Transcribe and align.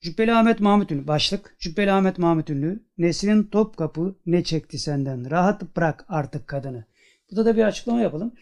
Cübbeli 0.00 0.32
Ahmet 0.32 0.60
Mahmut 0.60 0.92
Ünlü 0.92 1.06
başlık. 1.06 1.56
Cübbeli 1.58 1.92
Ahmet 1.92 2.18
Mahmut 2.18 2.50
Ünlü. 2.50 2.84
Nesrin 2.98 3.44
Topkapı 3.44 4.16
ne 4.26 4.44
çekti 4.44 4.78
senden? 4.78 5.30
Rahat 5.30 5.76
bırak 5.76 6.04
artık 6.08 6.48
kadını. 6.48 6.84
Burada 7.30 7.44
da 7.46 7.56
bir 7.56 7.62
açıklama 7.64 8.00
yapalım. 8.00 8.34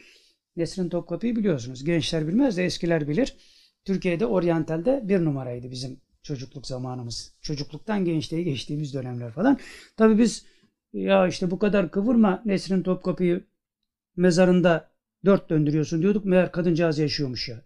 Nesrin 0.57 0.89
Topkapı'yı 0.89 1.37
biliyorsunuz. 1.37 1.85
Gençler 1.85 2.29
bilmez 2.29 2.57
de 2.57 2.65
eskiler 2.65 3.09
bilir. 3.09 3.37
Türkiye'de 3.85 4.27
oryantalde 4.27 5.01
bir 5.05 5.25
numaraydı 5.25 5.71
bizim 5.71 6.01
çocukluk 6.23 6.67
zamanımız. 6.67 7.35
Çocukluktan 7.41 8.05
gençliğe 8.05 8.43
geçtiğimiz 8.43 8.95
dönemler 8.95 9.33
falan. 9.33 9.59
Tabii 9.97 10.19
biz 10.19 10.47
ya 10.93 11.27
işte 11.27 11.51
bu 11.51 11.59
kadar 11.59 11.91
kıvırma 11.91 12.43
Nesrin 12.45 12.83
Topkapı'yı 12.83 13.45
mezarında 14.17 14.91
dört 15.25 15.51
döndürüyorsun 15.51 16.03
diyorduk. 16.03 16.25
Meğer 16.25 16.53
kadıncağız 16.53 16.99
yaşıyormuş 16.99 17.49
ya. 17.49 17.63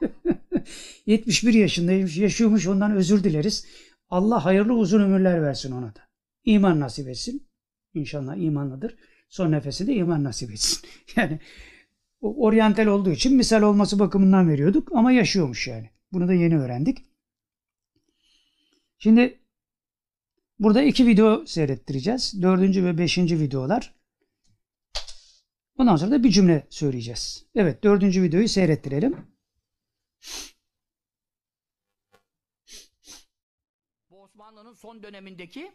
71 1.06 1.54
yaşındaymış, 1.54 2.16
yaşıyormuş 2.16 2.66
ondan 2.66 2.92
özür 2.92 3.24
dileriz. 3.24 3.66
Allah 4.08 4.44
hayırlı 4.44 4.72
uzun 4.74 5.00
ömürler 5.00 5.42
versin 5.42 5.72
ona 5.72 5.94
da. 5.94 6.00
İman 6.44 6.80
nasip 6.80 7.08
etsin. 7.08 7.48
İnşallah 7.94 8.36
imanlıdır. 8.36 8.96
Son 9.28 9.52
nefesi 9.52 9.86
de 9.86 9.94
iman 9.94 10.24
nasip 10.24 10.50
etsin. 10.50 10.88
Yani 11.16 11.40
oryantal 12.20 12.86
olduğu 12.86 13.10
için 13.10 13.36
misal 13.36 13.62
olması 13.62 13.98
bakımından 13.98 14.48
veriyorduk 14.48 14.92
ama 14.92 15.12
yaşıyormuş 15.12 15.68
yani. 15.68 15.90
Bunu 16.12 16.28
da 16.28 16.34
yeni 16.34 16.58
öğrendik. 16.58 16.98
Şimdi 18.98 19.38
burada 20.58 20.82
iki 20.82 21.06
video 21.06 21.46
seyrettireceğiz. 21.46 22.42
Dördüncü 22.42 22.84
ve 22.84 22.98
beşinci 22.98 23.40
videolar. 23.40 23.94
Ondan 25.80 25.96
sonra 25.96 26.10
da 26.10 26.24
bir 26.24 26.30
cümle 26.30 26.66
söyleyeceğiz. 26.70 27.46
Evet 27.54 27.84
dördüncü 27.84 28.22
videoyu 28.22 28.48
seyrettirelim. 28.48 29.16
Bu 34.10 34.22
Osmanlı'nın 34.22 34.69
son 34.80 35.02
dönemindeki 35.02 35.72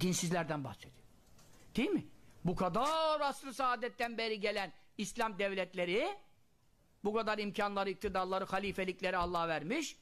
dinsizlerden 0.00 0.64
bahsediyor. 0.64 1.04
Değil 1.76 1.90
mi? 1.90 2.06
Bu 2.44 2.56
kadar 2.56 3.20
asr-ı 3.20 3.54
saadetten 3.54 4.18
beri 4.18 4.40
gelen 4.40 4.72
İslam 4.98 5.38
devletleri 5.38 6.16
bu 7.04 7.14
kadar 7.14 7.38
imkanları, 7.38 7.90
iktidarları, 7.90 8.44
halifelikleri 8.44 9.16
Allah 9.16 9.48
vermiş. 9.48 9.96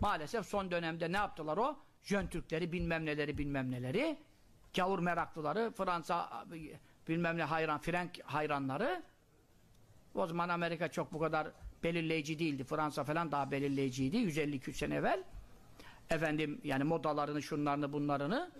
Maalesef 0.00 0.46
son 0.46 0.70
dönemde 0.70 1.12
ne 1.12 1.16
yaptılar 1.16 1.56
o? 1.56 1.78
Jön 2.02 2.26
Türkleri, 2.26 2.72
bilmem 2.72 3.06
neleri, 3.06 3.38
bilmem 3.38 3.70
neleri. 3.70 4.18
Gavur 4.74 4.98
meraklıları, 4.98 5.70
Fransa 5.70 6.46
bilmem 7.08 7.36
ne 7.36 7.44
hayran, 7.44 7.78
Frenk 7.78 8.20
hayranları. 8.24 9.02
O 10.14 10.26
zaman 10.26 10.48
Amerika 10.48 10.88
çok 10.88 11.12
bu 11.12 11.18
kadar 11.18 11.48
belirleyici 11.82 12.38
değildi. 12.38 12.64
Fransa 12.64 13.04
falan 13.04 13.32
daha 13.32 13.50
belirleyiciydi. 13.50 14.16
152 14.16 14.72
sene 14.72 14.94
evvel 14.94 15.24
Efendim 16.09 16.61
yani 16.63 16.83
modalarını, 16.83 17.43
şunlarını, 17.43 17.93
bunlarını. 17.93 18.51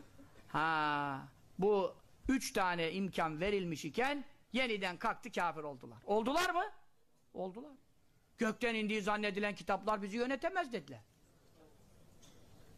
Ha, 0.48 1.28
bu 1.60 1.96
üç 2.30 2.54
tane 2.54 2.92
imkan 2.92 3.40
verilmiş 3.40 3.86
iken 3.86 4.26
yeniden 4.54 4.98
kalktı 4.98 5.32
kafir 5.32 5.64
oldular. 5.64 5.98
Oldular 6.06 6.50
mı? 6.50 6.64
Oldular. 7.34 7.72
Gökten 8.38 8.76
indiği 8.76 9.02
zannedilen 9.02 9.56
kitaplar 9.56 10.02
bizi 10.02 10.18
yönetemez 10.18 10.74
dediler. 10.74 11.02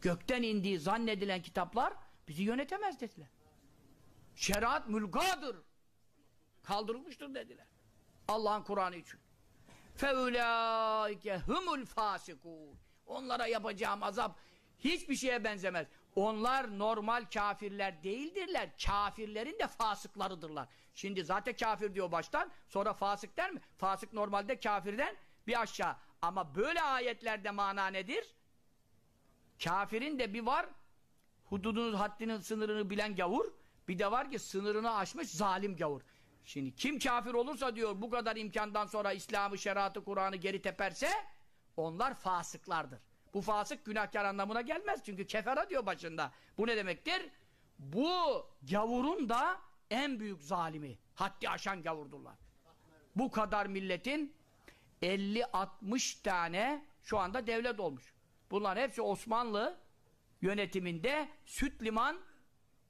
Gökten 0.00 0.42
indiği 0.42 0.78
zannedilen 0.78 1.42
kitaplar 1.42 1.92
bizi 2.28 2.42
yönetemez 2.42 3.00
dediler. 3.00 3.28
Şeriat 4.36 4.88
mülgadır. 4.88 5.56
Kaldırılmıştır 6.62 7.34
dediler. 7.34 7.66
Allah'ın 8.28 8.62
Kur'an'ı 8.62 8.96
için. 8.96 9.20
فَاُولَٰئِكَ 9.96 11.40
هُمُ 11.40 11.84
الْفَاسِقُونَ 11.84 12.74
Onlara 13.06 13.46
yapacağım 13.46 14.02
azap 14.02 14.38
hiçbir 14.83 15.15
şeye 15.15 15.43
benzemez. 15.43 15.87
Onlar 16.15 16.79
normal 16.79 17.25
kafirler 17.33 18.03
değildirler. 18.03 18.69
Kafirlerin 18.85 19.59
de 19.59 19.67
fasıklarıdırlar. 19.67 20.67
Şimdi 20.93 21.23
zaten 21.23 21.55
kafir 21.55 21.95
diyor 21.95 22.11
baştan. 22.11 22.51
Sonra 22.69 22.93
fasık 22.93 23.37
der 23.37 23.51
mi? 23.51 23.61
Fasık 23.77 24.13
normalde 24.13 24.59
kafirden 24.59 25.15
bir 25.47 25.61
aşağı. 25.61 25.95
Ama 26.21 26.55
böyle 26.55 26.81
ayetlerde 26.81 27.51
mana 27.51 27.87
nedir? 27.87 28.35
Kafirin 29.63 30.19
de 30.19 30.33
bir 30.33 30.45
var 30.45 30.65
hududunu, 31.53 31.99
haddinin 31.99 32.37
sınırını 32.37 32.89
bilen 32.89 33.15
gavur. 33.15 33.45
Bir 33.87 33.99
de 33.99 34.11
var 34.11 34.31
ki 34.31 34.39
sınırını 34.39 34.95
aşmış 34.95 35.29
zalim 35.29 35.75
gavur. 35.75 36.01
Şimdi 36.45 36.75
kim 36.75 36.99
kafir 36.99 37.33
olursa 37.33 37.75
diyor 37.75 38.01
bu 38.01 38.09
kadar 38.09 38.35
imkandan 38.35 38.85
sonra 38.85 39.13
İslam'ı, 39.13 39.57
şeriatı, 39.57 40.03
Kur'an'ı 40.03 40.35
geri 40.35 40.61
teperse 40.61 41.09
onlar 41.77 42.13
fasıklardır. 42.13 42.99
Bu 43.33 43.41
fasık 43.41 43.85
günahkar 43.85 44.25
anlamına 44.25 44.61
gelmez. 44.61 45.01
Çünkü 45.05 45.27
kefera 45.27 45.69
diyor 45.69 45.85
başında. 45.85 46.31
Bu 46.57 46.67
ne 46.67 46.77
demektir? 46.77 47.29
Bu 47.79 48.45
gavurun 48.71 49.29
da 49.29 49.61
en 49.89 50.19
büyük 50.19 50.41
zalimi. 50.41 50.97
Haddi 51.15 51.49
aşan 51.49 51.83
gavurdurlar. 51.83 52.35
Bu 53.15 53.31
kadar 53.31 53.65
milletin 53.65 54.35
50-60 55.01 56.23
tane 56.23 56.85
şu 57.03 57.17
anda 57.19 57.47
devlet 57.47 57.79
olmuş. 57.79 58.13
Bunlar 58.51 58.79
hepsi 58.79 59.01
Osmanlı 59.01 59.77
yönetiminde 60.41 61.29
süt 61.45 61.81
liman 61.81 62.19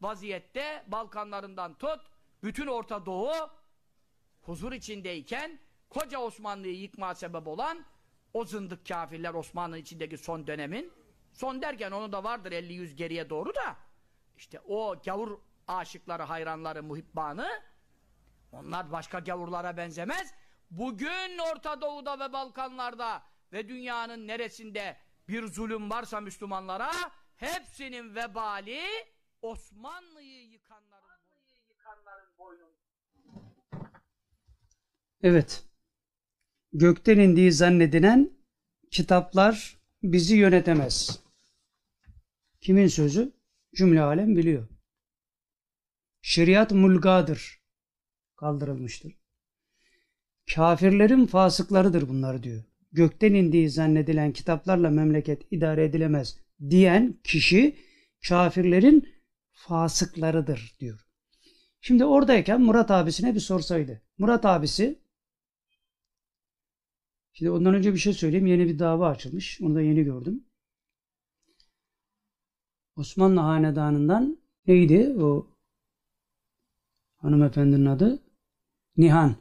vaziyette 0.02 0.84
Balkanlarından 0.88 1.74
tut 1.74 2.00
bütün 2.44 2.68
Orta 2.68 3.06
Doğu 3.06 3.50
huzur 4.42 4.72
içindeyken 4.72 5.60
koca 5.90 6.20
Osmanlı'yı 6.20 6.80
yıkma 6.80 7.16
sebep 7.16 7.48
olan 7.48 7.86
o 8.34 8.46
zındık 8.46 8.88
kafirler 8.88 9.34
Osmanlı'nın 9.34 9.82
içindeki 9.82 10.18
son 10.18 10.48
dönemin 10.48 10.94
son 11.34 11.62
derken 11.62 11.92
onu 11.92 12.12
da 12.12 12.24
vardır 12.24 12.52
50-100 12.52 12.94
geriye 12.94 13.30
doğru 13.30 13.56
da 13.56 13.76
işte 14.38 14.60
o 14.60 15.02
gavur 15.06 15.38
aşıkları, 15.68 16.24
hayranları, 16.24 16.84
muhibbanı 16.84 17.50
onlar 18.52 18.92
başka 18.92 19.20
gavurlara 19.20 19.78
benzemez. 19.78 20.34
Bugün 20.72 21.38
Orta 21.38 21.82
Doğu'da 21.82 22.20
ve 22.20 22.34
Balkanlarda 22.34 23.24
ve 23.52 23.68
dünyanın 23.68 24.28
neresinde 24.28 24.98
bir 25.28 25.48
zulüm 25.48 25.90
varsa 25.90 26.22
Müslümanlara 26.22 26.92
hepsinin 27.36 28.16
vebali 28.16 28.82
Osmanlı'yı 29.42 30.50
yıkanların, 30.50 31.20
yıkanların 31.70 32.38
boynunda. 32.38 32.74
Evet. 35.24 35.73
Gökten 36.74 37.20
indiği 37.20 37.52
zannedilen 37.52 38.32
kitaplar 38.92 39.78
bizi 40.04 40.36
yönetemez. 40.36 41.20
Kimin 42.62 42.88
sözü? 42.88 43.32
Cümle 43.76 44.02
alem 44.02 44.36
biliyor. 44.36 44.68
Şeriat 46.22 46.72
mulgadır. 46.72 47.62
Kaldırılmıştır. 48.36 49.16
Kafirlerin 50.56 51.26
fasıklarıdır 51.26 52.10
bunlar 52.10 52.44
diyor. 52.44 52.64
Gökten 52.92 53.34
indiği 53.34 53.70
zannedilen 53.70 54.34
kitaplarla 54.34 54.90
memleket 54.90 55.42
idare 55.52 55.84
edilemez 55.84 56.40
diyen 56.70 57.20
kişi 57.24 57.76
kafirlerin 58.28 59.10
fasıklarıdır 59.52 60.76
diyor. 60.80 61.06
Şimdi 61.82 62.06
oradayken 62.06 62.62
Murat 62.62 62.92
abisine 62.92 63.36
bir 63.36 63.40
sorsaydı. 63.40 64.02
Murat 64.18 64.46
abisi 64.46 65.03
Şimdi 67.34 67.52
ondan 67.52 67.74
önce 67.74 67.94
bir 67.94 68.00
şey 68.00 68.14
söyleyeyim. 68.14 68.46
Yeni 68.46 68.66
bir 68.68 68.80
dava 68.80 69.10
açılmış. 69.10 69.62
Onu 69.62 69.76
da 69.76 69.82
yeni 69.82 70.04
gördüm. 70.04 70.44
Osmanlı 72.96 73.40
Hanedanı'ndan 73.40 74.38
neydi 74.68 75.16
o 75.20 75.48
hanımefendinin 77.18 77.86
adı? 77.86 78.24
Nihan. 78.98 79.36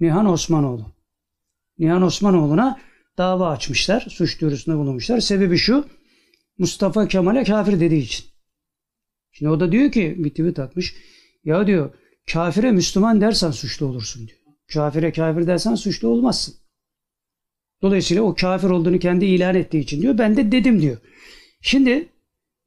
Nihan 0.00 0.26
Osmanoğlu. 0.26 0.86
Nihan 1.78 2.02
Osmanoğlu'na 2.02 2.80
dava 3.18 3.50
açmışlar. 3.50 4.00
Suç 4.00 4.40
duyurusunda 4.40 4.78
bulunmuşlar. 4.78 5.20
Sebebi 5.20 5.58
şu. 5.58 5.88
Mustafa 6.58 7.08
Kemal'e 7.08 7.44
kafir 7.44 7.80
dediği 7.80 8.02
için. 8.02 8.26
Şimdi 9.32 9.50
o 9.50 9.60
da 9.60 9.72
diyor 9.72 9.92
ki 9.92 10.14
bir 10.18 10.30
tweet 10.30 10.58
atmış. 10.58 10.96
Ya 11.44 11.66
diyor 11.66 11.94
kafire 12.32 12.72
Müslüman 12.72 13.20
dersen 13.20 13.50
suçlu 13.50 13.86
olursun 13.86 14.28
diyor. 14.28 14.38
Kafire 14.72 15.12
kafir 15.12 15.46
dersen 15.46 15.74
suçlu 15.74 16.08
olmazsın. 16.08 16.65
Dolayısıyla 17.82 18.22
o 18.22 18.34
kafir 18.34 18.70
olduğunu 18.70 18.98
kendi 18.98 19.24
ilan 19.24 19.54
ettiği 19.54 19.78
için 19.78 20.02
diyor. 20.02 20.18
Ben 20.18 20.36
de 20.36 20.52
dedim 20.52 20.82
diyor. 20.82 20.96
Şimdi 21.60 22.08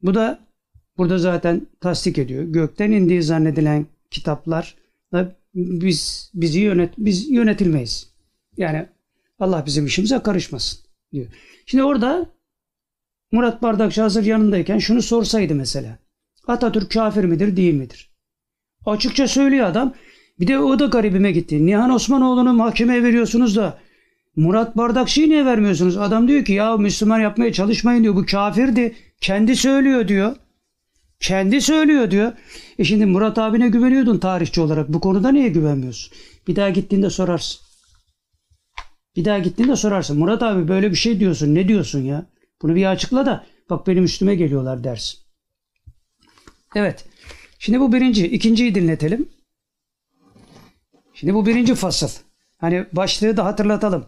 bu 0.02 0.14
da 0.14 0.46
burada 0.98 1.18
zaten 1.18 1.66
tasdik 1.80 2.18
ediyor. 2.18 2.44
Gökten 2.44 2.90
indiği 2.90 3.22
zannedilen 3.22 3.86
kitaplar 4.10 4.76
biz 5.54 6.30
bizi 6.34 6.60
yönet 6.60 6.94
biz 6.98 7.30
yönetilmeyiz. 7.30 8.12
Yani 8.56 8.86
Allah 9.38 9.66
bizim 9.66 9.86
işimize 9.86 10.18
karışmasın 10.18 10.80
diyor. 11.12 11.26
Şimdi 11.66 11.84
orada 11.84 12.26
Murat 13.32 13.62
Bardakçı 13.62 14.02
hazır 14.02 14.24
yanındayken 14.24 14.78
şunu 14.78 15.02
sorsaydı 15.02 15.54
mesela. 15.54 15.98
Atatürk 16.46 16.90
kafir 16.90 17.24
midir 17.24 17.56
değil 17.56 17.74
midir? 17.74 18.10
Açıkça 18.86 19.28
söylüyor 19.28 19.66
adam. 19.66 19.94
Bir 20.40 20.46
de 20.46 20.58
o 20.58 20.78
da 20.78 20.86
garibime 20.86 21.32
gitti. 21.32 21.66
Nihan 21.66 21.90
Osmanoğlu'nu 21.90 22.52
mahkemeye 22.52 23.02
veriyorsunuz 23.02 23.56
da 23.56 23.78
Murat 24.36 24.76
Bardakçı'yı 24.76 25.28
niye 25.28 25.44
vermiyorsunuz? 25.46 25.96
Adam 25.96 26.28
diyor 26.28 26.44
ki 26.44 26.52
ya 26.52 26.76
Müslüman 26.76 27.20
yapmaya 27.20 27.52
çalışmayın 27.52 28.02
diyor. 28.02 28.16
Bu 28.16 28.26
kafirdi. 28.26 28.96
Kendi 29.20 29.56
söylüyor 29.56 30.08
diyor. 30.08 30.36
Kendi 31.20 31.60
söylüyor 31.60 32.10
diyor. 32.10 32.32
E 32.78 32.84
şimdi 32.84 33.06
Murat 33.06 33.38
abine 33.38 33.68
güveniyordun 33.68 34.18
tarihçi 34.18 34.60
olarak. 34.60 34.88
Bu 34.88 35.00
konuda 35.00 35.32
niye 35.32 35.48
güvenmiyorsun? 35.48 36.12
Bir 36.48 36.56
daha 36.56 36.70
gittiğinde 36.70 37.10
sorarsın. 37.10 37.60
Bir 39.16 39.24
daha 39.24 39.38
gittiğinde 39.38 39.76
sorarsın. 39.76 40.18
Murat 40.18 40.42
abi 40.42 40.68
böyle 40.68 40.90
bir 40.90 40.96
şey 40.96 41.20
diyorsun. 41.20 41.54
Ne 41.54 41.68
diyorsun 41.68 42.00
ya? 42.00 42.26
Bunu 42.62 42.74
bir 42.74 42.90
açıkla 42.90 43.26
da 43.26 43.46
bak 43.70 43.86
benim 43.86 44.04
üstüme 44.04 44.34
geliyorlar 44.34 44.84
dersin. 44.84 45.20
Evet. 46.74 47.04
Şimdi 47.58 47.80
bu 47.80 47.92
birinci. 47.92 48.26
ikinciyi 48.26 48.74
dinletelim. 48.74 49.28
Şimdi 51.14 51.34
bu 51.34 51.46
birinci 51.46 51.74
fasıl. 51.74 52.10
Hani 52.58 52.86
başlığı 52.92 53.36
da 53.36 53.44
hatırlatalım. 53.44 54.06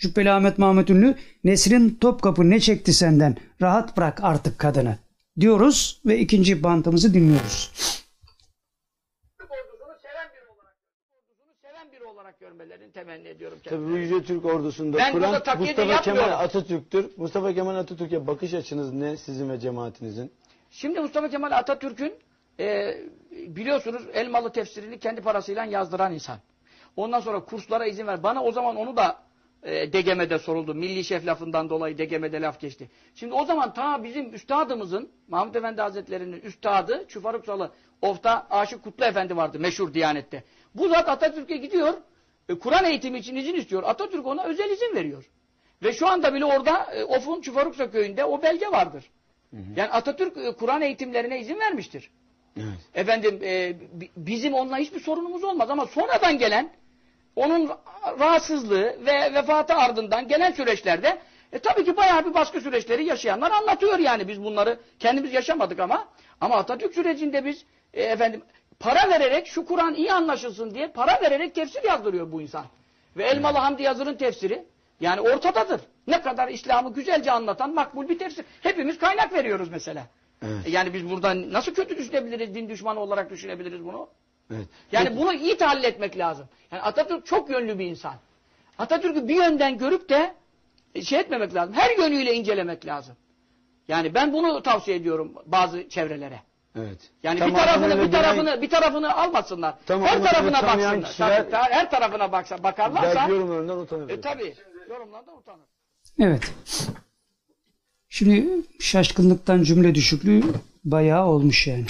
Cübbeli 0.00 0.30
Ahmet 0.30 0.58
Mahmut 0.58 0.90
Ünlü 0.90 1.14
Nesrin 1.44 1.98
Topkapı 2.00 2.50
ne 2.50 2.60
çekti 2.60 2.92
senden 2.92 3.36
rahat 3.62 3.96
bırak 3.96 4.24
artık 4.24 4.58
kadını 4.58 4.98
diyoruz 5.40 6.00
ve 6.06 6.18
ikinci 6.18 6.62
bantımızı 6.62 7.14
dinliyoruz. 7.14 7.72
ordusunu 9.40 9.94
seven 10.02 10.28
biri 10.34 10.48
olarak 10.48 10.76
ordusunu 11.12 11.52
seven 11.62 11.92
biri 11.92 12.04
olarak 12.04 12.40
görmelerini 12.40 12.92
temenni 12.92 13.28
ediyorum 13.28 13.58
Tabii 13.64 13.76
bu 13.82 13.84
kendilerine. 13.86 14.14
Yüce 14.14 14.26
Türk 14.26 14.44
ordusunda 14.44 14.98
Ben 14.98 15.14
burada 15.14 15.26
Kur'an 15.42 15.58
Mustafa 15.58 15.92
yapmıyorum. 15.92 16.22
Kemal 16.24 16.44
Atatürk'tür. 16.44 17.10
Mustafa 17.16 17.54
Kemal 17.54 17.74
Atatürk'e 17.74 18.26
bakış 18.26 18.54
açınız 18.54 18.92
ne 18.92 19.16
sizin 19.16 19.50
ve 19.50 19.60
cemaatinizin? 19.60 20.32
Şimdi 20.70 21.00
Mustafa 21.00 21.28
Kemal 21.28 21.52
Atatürk'ün 21.52 22.12
e, 22.60 22.96
biliyorsunuz 23.30 24.02
Elmalı 24.12 24.52
tefsirini 24.52 24.98
kendi 24.98 25.20
parasıyla 25.20 25.64
yazdıran 25.64 26.12
insan. 26.14 26.38
Ondan 26.96 27.20
sonra 27.20 27.44
kurslara 27.44 27.86
izin 27.86 28.06
ver. 28.06 28.22
Bana 28.22 28.42
o 28.44 28.52
zaman 28.52 28.76
onu 28.76 28.96
da 28.96 29.29
e, 29.62 29.92
DGM'de 29.92 30.38
soruldu. 30.38 30.74
Milli 30.74 31.04
şef 31.04 31.26
lafından 31.26 31.70
dolayı 31.70 31.98
DGM'de 31.98 32.40
laf 32.40 32.60
geçti. 32.60 32.90
Şimdi 33.14 33.34
o 33.34 33.44
zaman 33.44 33.74
ta 33.74 34.04
bizim 34.04 34.34
üstadımızın 34.34 35.10
Mahmut 35.28 35.56
Efendi 35.56 35.80
Hazretleri'nin 35.80 36.40
üstadı 36.40 37.04
Çufaruksalı 37.08 37.70
Of'ta 38.02 38.46
Aşık 38.50 38.84
Kutlu 38.84 39.04
Efendi 39.04 39.36
vardı 39.36 39.58
meşhur 39.60 39.94
Diyanet'te. 39.94 40.44
Bu 40.74 40.88
zat 40.88 41.08
Atatürk'e 41.08 41.56
gidiyor. 41.56 41.94
e, 42.48 42.54
Kur'an 42.58 42.84
eğitimi 42.84 43.18
için 43.18 43.36
izin 43.36 43.54
istiyor. 43.54 43.82
Atatürk 43.86 44.26
ona 44.26 44.44
özel 44.44 44.70
izin 44.70 44.94
veriyor. 44.94 45.30
Ve 45.82 45.92
şu 45.92 46.06
anda 46.08 46.34
bile 46.34 46.44
orada 46.44 46.84
e, 46.94 47.04
Of'un 47.04 47.40
Çufaruksa 47.40 47.90
köyünde 47.90 48.24
o 48.24 48.42
belge 48.42 48.66
vardır. 48.66 49.04
Yani 49.76 49.90
Atatürk 49.90 50.36
e, 50.36 50.52
Kur'an 50.52 50.82
eğitimlerine 50.82 51.40
izin 51.40 51.58
vermiştir. 51.60 52.10
Evet. 52.56 52.78
Efendim 52.94 53.40
e, 53.42 53.76
bi- 53.92 54.10
bizim 54.16 54.54
onunla 54.54 54.76
hiçbir 54.78 55.00
sorunumuz 55.00 55.44
olmaz 55.44 55.70
ama 55.70 55.86
sonradan 55.86 56.38
gelen 56.38 56.72
onun 57.40 57.70
rahatsızlığı 58.20 58.96
ve 59.06 59.34
vefatı 59.34 59.74
ardından 59.74 60.28
gelen 60.28 60.52
süreçlerde 60.52 61.18
e, 61.52 61.58
tabii 61.58 61.84
ki 61.84 61.96
bayağı 61.96 62.26
bir 62.26 62.34
baskı 62.34 62.60
süreçleri 62.60 63.04
yaşayanlar 63.04 63.50
anlatıyor 63.50 63.98
yani 63.98 64.28
biz 64.28 64.44
bunları 64.44 64.78
kendimiz 64.98 65.32
yaşamadık 65.32 65.80
ama 65.80 66.08
ama 66.40 66.56
Atatürk 66.56 66.94
sürecinde 66.94 67.44
biz 67.44 67.64
e, 67.94 68.02
efendim 68.02 68.42
para 68.80 69.08
vererek 69.10 69.46
şu 69.46 69.64
Kur'an 69.66 69.94
iyi 69.94 70.12
anlaşılsın 70.12 70.74
diye 70.74 70.88
para 70.88 71.20
vererek 71.22 71.54
tefsir 71.54 71.84
yazdırıyor 71.84 72.32
bu 72.32 72.42
insan. 72.42 72.64
Ve 73.16 73.24
Elmalı 73.24 73.58
Hamdi 73.58 73.82
Yazır'ın 73.82 74.14
tefsiri 74.14 74.64
yani 75.00 75.20
ortadadır. 75.20 75.80
Ne 76.06 76.22
kadar 76.22 76.48
İslam'ı 76.48 76.94
güzelce 76.94 77.30
anlatan 77.32 77.74
makbul 77.74 78.08
bir 78.08 78.18
tefsir. 78.18 78.44
Hepimiz 78.62 78.98
kaynak 78.98 79.32
veriyoruz 79.32 79.68
mesela. 79.70 80.06
Evet. 80.42 80.66
E, 80.66 80.70
Yani 80.70 80.94
biz 80.94 81.10
buradan 81.10 81.52
nasıl 81.52 81.74
kötü 81.74 81.96
düşünebiliriz, 81.98 82.54
din 82.54 82.68
düşmanı 82.68 83.00
olarak 83.00 83.30
düşünebiliriz 83.30 83.84
bunu? 83.84 84.08
Evet. 84.50 84.66
Yani 84.92 85.16
bunu 85.16 85.32
iyi 85.34 85.56
tahlil 85.56 85.84
etmek 85.84 86.18
lazım. 86.18 86.46
Yani 86.72 86.82
Atatürk 86.82 87.26
çok 87.26 87.50
yönlü 87.50 87.78
bir 87.78 87.86
insan. 87.86 88.14
Atatürk'ü 88.78 89.28
bir 89.28 89.34
yönden 89.34 89.78
görüp 89.78 90.08
de 90.08 90.34
şey 91.02 91.20
etmemek 91.20 91.54
lazım. 91.54 91.74
Her 91.74 91.96
yönüyle 91.98 92.34
incelemek 92.34 92.86
lazım. 92.86 93.16
Yani 93.88 94.14
ben 94.14 94.32
bunu 94.32 94.62
tavsiye 94.62 94.96
ediyorum 94.96 95.32
bazı 95.46 95.88
çevrelere. 95.88 96.40
Evet. 96.76 96.98
Yani 97.22 97.40
bir 97.46 97.54
tarafını 97.54 98.02
bir 98.06 98.12
tarafını 98.12 98.62
bir 98.62 98.70
tarafını 98.70 99.16
almasınlar. 99.16 99.74
Tam 99.86 100.02
her 100.02 100.22
tarafına 100.22 100.62
baksınlar. 100.62 101.02
kişiler- 101.04 101.36
Tabii, 101.36 101.50
ta- 101.50 101.70
her 101.70 101.90
tarafına 101.90 102.32
baksa 102.32 102.62
bakarlarsa 102.62 103.28
yorumlarından 103.28 103.78
utanır. 103.78 104.10
e, 104.10 104.20
tabii 104.20 104.54
yorumlardan 104.90 105.36
utanır. 105.36 105.66
Evet. 106.18 106.52
Şimdi 108.08 108.46
şaşkınlıktan 108.80 109.62
cümle 109.62 109.94
düşüklüğü 109.94 110.42
bayağı 110.84 111.26
olmuş 111.26 111.66
yani. 111.66 111.84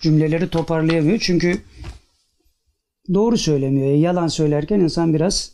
Cümleleri 0.00 0.50
toparlayamıyor 0.50 1.18
çünkü 1.18 1.58
doğru 3.14 3.38
söylemiyor. 3.38 3.94
Yalan 3.94 4.28
söylerken 4.28 4.80
insan 4.80 5.14
biraz 5.14 5.52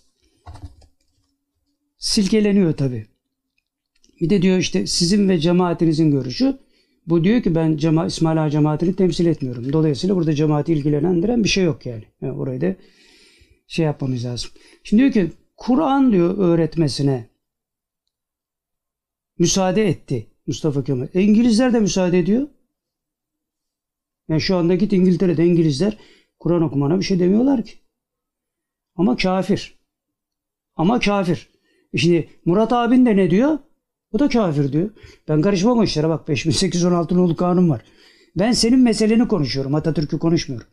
silkeleniyor 1.98 2.76
tabii. 2.76 3.06
Bir 4.20 4.30
de 4.30 4.42
diyor 4.42 4.58
işte 4.58 4.86
sizin 4.86 5.28
ve 5.28 5.38
cemaatinizin 5.38 6.10
görüşü. 6.10 6.58
Bu 7.06 7.24
diyor 7.24 7.42
ki 7.42 7.54
ben 7.54 7.76
cema 7.76 8.06
İsmail 8.06 8.44
Ağa 8.44 8.50
cemaatini 8.50 8.96
temsil 8.96 9.26
etmiyorum. 9.26 9.72
Dolayısıyla 9.72 10.16
burada 10.16 10.34
cemaati 10.34 10.72
ilgilendiren 10.72 11.44
bir 11.44 11.48
şey 11.48 11.64
yok 11.64 11.86
yani. 11.86 12.04
yani 12.20 12.32
orayı 12.32 12.60
da 12.60 12.76
şey 13.66 13.84
yapmamız 13.84 14.24
lazım. 14.24 14.50
Şimdi 14.84 15.02
diyor 15.02 15.12
ki 15.12 15.32
Kur'an 15.56 16.12
diyor 16.12 16.38
öğretmesine 16.38 17.28
müsaade 19.38 19.88
etti 19.88 20.26
Mustafa 20.46 20.84
Kemal. 20.84 21.08
E, 21.14 21.22
İngilizler 21.22 21.72
de 21.72 21.80
müsaade 21.80 22.18
ediyor. 22.18 22.48
Yani 24.28 24.40
şu 24.40 24.56
anda 24.56 24.74
git 24.74 24.92
İngiltere'de 24.92 25.46
İngilizler 25.46 25.98
Kur'an 26.38 26.62
okumana 26.62 26.98
bir 26.98 27.04
şey 27.04 27.18
demiyorlar 27.18 27.64
ki. 27.64 27.72
Ama 28.96 29.16
kafir. 29.16 29.78
Ama 30.76 31.00
kafir. 31.00 31.48
E 31.92 31.98
şimdi 31.98 32.28
Murat 32.44 32.72
abin 32.72 33.06
de 33.06 33.16
ne 33.16 33.30
diyor? 33.30 33.58
O 34.12 34.18
da 34.18 34.28
kafir 34.28 34.72
diyor. 34.72 34.90
Ben 35.28 35.42
karışmam 35.42 35.78
o 35.78 35.84
işlere 35.84 36.08
bak 36.08 36.28
5816 36.28 37.16
nolu 37.16 37.36
kanun 37.36 37.70
var. 37.70 37.82
Ben 38.36 38.52
senin 38.52 38.78
meseleni 38.78 39.28
konuşuyorum. 39.28 39.74
Atatürk'ü 39.74 40.18
konuşmuyorum. 40.18 40.68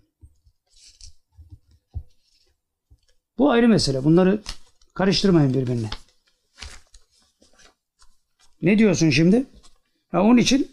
Bu 3.38 3.52
ayrı 3.52 3.68
mesele. 3.68 4.04
Bunları 4.04 4.42
karıştırmayın 4.94 5.54
birbirine. 5.54 5.90
Ne 8.62 8.78
diyorsun 8.78 9.10
şimdi? 9.10 9.46
Ha, 10.12 10.22
onun 10.22 10.38
için 10.38 10.72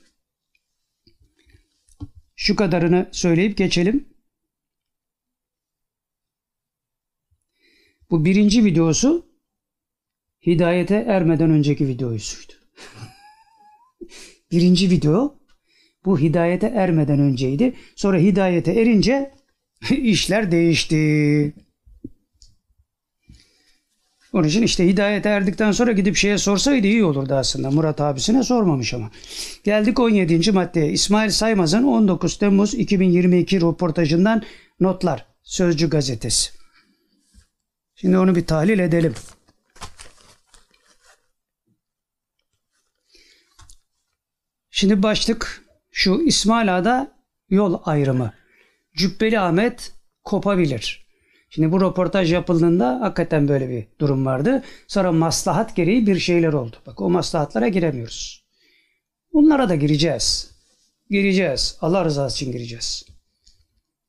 şu 2.39 2.57
kadarını 2.57 3.09
söyleyip 3.13 3.57
geçelim. 3.57 4.09
Bu 8.11 8.25
birinci 8.25 8.65
videosu 8.65 9.27
hidayete 10.47 10.95
ermeden 10.95 11.51
önceki 11.51 11.89
videosuydu. 11.89 12.53
birinci 14.53 14.91
video 14.91 15.39
bu 16.05 16.19
hidayete 16.19 16.67
ermeden 16.67 17.21
önceydi. 17.21 17.77
Sonra 17.97 18.19
hidayete 18.19 18.73
erince 18.73 19.35
işler 19.91 20.53
değişti. 20.53 21.55
Onun 24.33 24.49
için 24.49 24.63
işte 24.63 24.89
hidayete 24.89 25.29
erdikten 25.29 25.73
sonra 25.73 25.93
gidip 25.93 26.17
şeye 26.17 26.39
sorsaydı 26.39 26.87
iyi 26.87 27.05
olurdu 27.05 27.35
aslında. 27.35 27.71
Murat 27.71 28.01
abisine 28.01 28.43
sormamış 28.43 28.95
ama. 28.95 29.11
Geldik 29.65 29.99
17. 30.01 30.53
maddeye. 30.53 30.93
İsmail 30.93 31.31
Saymaz'ın 31.31 31.83
19 31.83 32.39
Temmuz 32.39 32.75
2022 32.75 33.61
röportajından 33.61 34.43
notlar. 34.81 35.27
Sözcü 35.43 35.91
gazetesi. 35.91 36.51
Şimdi 37.95 38.19
onu 38.19 38.35
bir 38.35 38.47
tahlil 38.47 38.79
edelim. 38.79 39.15
Şimdi 44.71 45.03
başlık 45.03 45.65
şu 45.91 46.23
İsmail 46.27 46.79
Ağa'da 46.79 47.13
yol 47.51 47.81
ayrımı. 47.85 48.33
Cübbeli 48.97 49.41
Ahmet 49.41 49.93
kopabilir. 50.25 51.08
Şimdi 51.51 51.73
bu 51.73 51.81
röportaj 51.81 52.33
yapıldığında 52.33 53.01
hakikaten 53.01 53.49
böyle 53.49 53.69
bir 53.69 53.87
durum 54.01 54.27
vardı. 54.27 54.63
Sonra 54.89 55.13
maslahat 55.13 55.77
gereği 55.77 56.07
bir 56.07 56.19
şeyler 56.19 56.53
oldu. 56.53 56.77
Bak 56.87 57.01
o 57.01 57.11
maslahatlara 57.11 57.69
giremiyoruz. 57.69 58.45
Bunlara 59.33 59.69
da 59.69 59.75
gireceğiz. 59.75 60.51
Gireceğiz. 61.11 61.79
Allah 61.81 62.05
rızası 62.05 62.37
için 62.37 62.53
gireceğiz. 62.53 63.05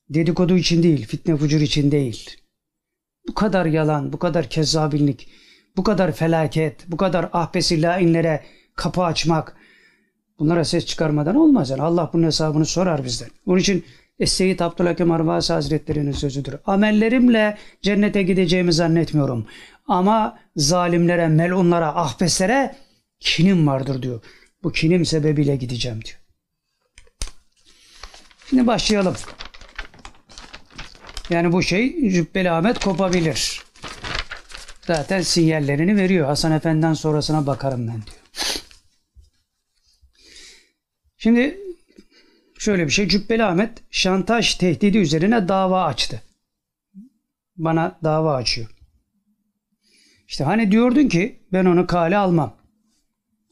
Dedikodu 0.09 0.57
için 0.57 0.83
değil, 0.83 1.07
fitne 1.07 1.35
fucur 1.35 1.61
için 1.61 1.91
değil. 1.91 2.29
Bu 3.27 3.33
kadar 3.33 3.65
yalan, 3.65 4.13
bu 4.13 4.19
kadar 4.19 4.49
kezzabinlik, 4.49 5.29
bu 5.77 5.83
kadar 5.83 6.11
felaket, 6.11 6.85
bu 6.87 6.97
kadar 6.97 7.29
ahbesi 7.33 7.81
lainlere 7.81 8.43
kapı 8.75 9.03
açmak, 9.03 9.55
bunlara 10.39 10.65
ses 10.65 10.85
çıkarmadan 10.85 11.35
olmaz. 11.35 11.69
Yani 11.69 11.81
Allah 11.81 12.09
bunun 12.13 12.23
hesabını 12.23 12.65
sorar 12.65 13.03
bizden. 13.03 13.29
Onun 13.45 13.59
için 13.59 13.85
Es-Seyyid 14.19 14.59
Abdülhakim 14.59 15.11
Arvasi 15.11 15.53
Hazretleri'nin 15.53 16.11
sözüdür. 16.11 16.55
Amellerimle 16.65 17.57
cennete 17.81 18.23
gideceğimi 18.23 18.73
zannetmiyorum. 18.73 19.47
Ama 19.87 20.39
zalimlere, 20.55 21.27
melunlara, 21.27 21.95
ahbeslere 21.95 22.75
kinim 23.19 23.67
vardır 23.67 24.01
diyor. 24.01 24.23
Bu 24.63 24.71
kinim 24.71 25.05
sebebiyle 25.05 25.55
gideceğim 25.55 25.99
diyor. 26.05 26.17
Şimdi 28.49 28.67
başlayalım. 28.67 29.15
Yani 31.29 31.51
bu 31.51 31.63
şey 31.63 32.11
Cübbeli 32.11 32.51
Ahmet 32.51 32.79
kopabilir. 32.79 33.63
Zaten 34.87 35.21
sinyallerini 35.21 35.95
veriyor. 35.95 36.27
Hasan 36.27 36.51
Efendi'den 36.51 36.93
sonrasına 36.93 37.47
bakarım 37.47 37.87
ben 37.87 37.93
diyor. 37.93 38.17
Şimdi 41.17 41.59
şöyle 42.59 42.85
bir 42.85 42.91
şey. 42.91 43.07
Cübbeli 43.07 43.43
Ahmet 43.43 43.83
şantaj 43.91 44.55
tehdidi 44.55 44.97
üzerine 44.97 45.47
dava 45.47 45.83
açtı. 45.83 46.21
Bana 47.55 47.99
dava 48.03 48.35
açıyor. 48.35 48.67
İşte 50.27 50.43
hani 50.43 50.71
diyordun 50.71 51.07
ki 51.07 51.39
ben 51.53 51.65
onu 51.65 51.87
kale 51.87 52.17
almam. 52.17 52.55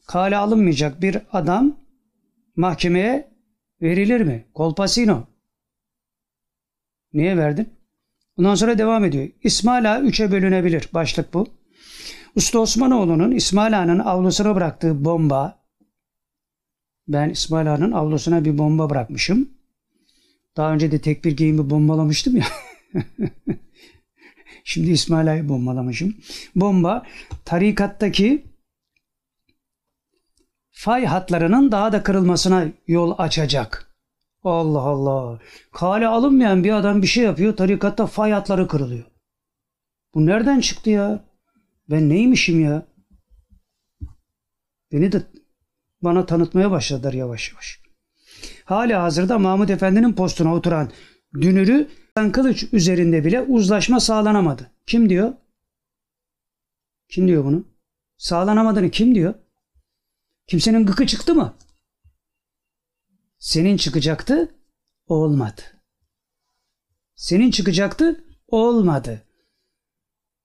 Kale 0.06 0.36
alınmayacak 0.36 1.02
bir 1.02 1.18
adam 1.32 1.76
mahkemeye 2.56 3.30
verilir 3.82 4.20
mi? 4.20 4.44
Kolpasino. 4.54 5.26
Niye 7.12 7.36
verdin? 7.36 7.68
Ondan 8.38 8.54
sonra 8.54 8.78
devam 8.78 9.04
ediyor. 9.04 9.28
İsmail 9.42 9.94
Ağa 9.94 10.00
üçe 10.00 10.32
bölünebilir. 10.32 10.88
Başlık 10.94 11.34
bu. 11.34 11.46
Usta 12.34 12.58
Osmanoğlu'nun 12.58 13.30
İsmail 13.30 13.78
Ağa'nın 13.78 13.98
avlusuna 13.98 14.54
bıraktığı 14.54 15.04
bomba 15.04 15.57
ben 17.08 17.30
İsmail 17.30 17.72
Ağa'nın 17.72 17.92
avlusuna 17.92 18.44
bir 18.44 18.58
bomba 18.58 18.90
bırakmışım. 18.90 19.48
Daha 20.56 20.72
önce 20.72 20.90
de 20.90 21.00
tek 21.00 21.24
bir 21.24 21.36
giyimi 21.36 21.70
bombalamıştım 21.70 22.36
ya. 22.36 22.46
Şimdi 24.64 24.90
İsmail 24.90 25.32
Ağa'yı 25.32 25.48
bombalamışım. 25.48 26.16
Bomba 26.56 27.06
tarikattaki 27.44 28.44
fay 30.70 31.04
hatlarının 31.04 31.72
daha 31.72 31.92
da 31.92 32.02
kırılmasına 32.02 32.66
yol 32.86 33.14
açacak. 33.18 33.94
Allah 34.44 34.80
Allah. 34.80 35.38
Kale 35.72 36.06
alınmayan 36.06 36.64
bir 36.64 36.72
adam 36.72 37.02
bir 37.02 37.06
şey 37.06 37.24
yapıyor. 37.24 37.56
Tarikatta 37.56 38.06
fay 38.06 38.32
hatları 38.32 38.68
kırılıyor. 38.68 39.04
Bu 40.14 40.26
nereden 40.26 40.60
çıktı 40.60 40.90
ya? 40.90 41.24
Ben 41.90 42.08
neymişim 42.08 42.60
ya? 42.60 42.86
Beni 44.92 45.12
de 45.12 45.22
bana 46.02 46.26
tanıtmaya 46.26 46.70
başladılar 46.70 47.12
yavaş 47.12 47.52
yavaş. 47.52 47.80
Hali 48.64 48.94
hazırda 48.94 49.38
Mahmud 49.38 49.68
Efendi'nin 49.68 50.12
postuna 50.12 50.54
oturan 50.54 50.90
dünürü 51.34 51.88
Kılıç 52.32 52.64
üzerinde 52.72 53.24
bile 53.24 53.40
uzlaşma 53.40 54.00
sağlanamadı. 54.00 54.70
Kim 54.86 55.08
diyor? 55.08 55.32
Kim 57.08 57.28
diyor 57.28 57.44
bunu? 57.44 57.64
Sağlanamadığını 58.16 58.90
kim 58.90 59.14
diyor? 59.14 59.34
Kimsenin 60.46 60.86
gıkı 60.86 61.06
çıktı 61.06 61.34
mı? 61.34 61.54
Senin 63.38 63.76
çıkacaktı, 63.76 64.54
olmadı. 65.06 65.62
Senin 67.14 67.50
çıkacaktı, 67.50 68.24
olmadı. 68.48 69.22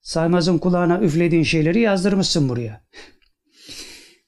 Saymaz'ın 0.02 0.58
kulağına 0.58 1.00
üflediğin 1.02 1.44
şeyleri 1.44 1.80
yazdırmışsın 1.80 2.50
buraya. 2.50 2.86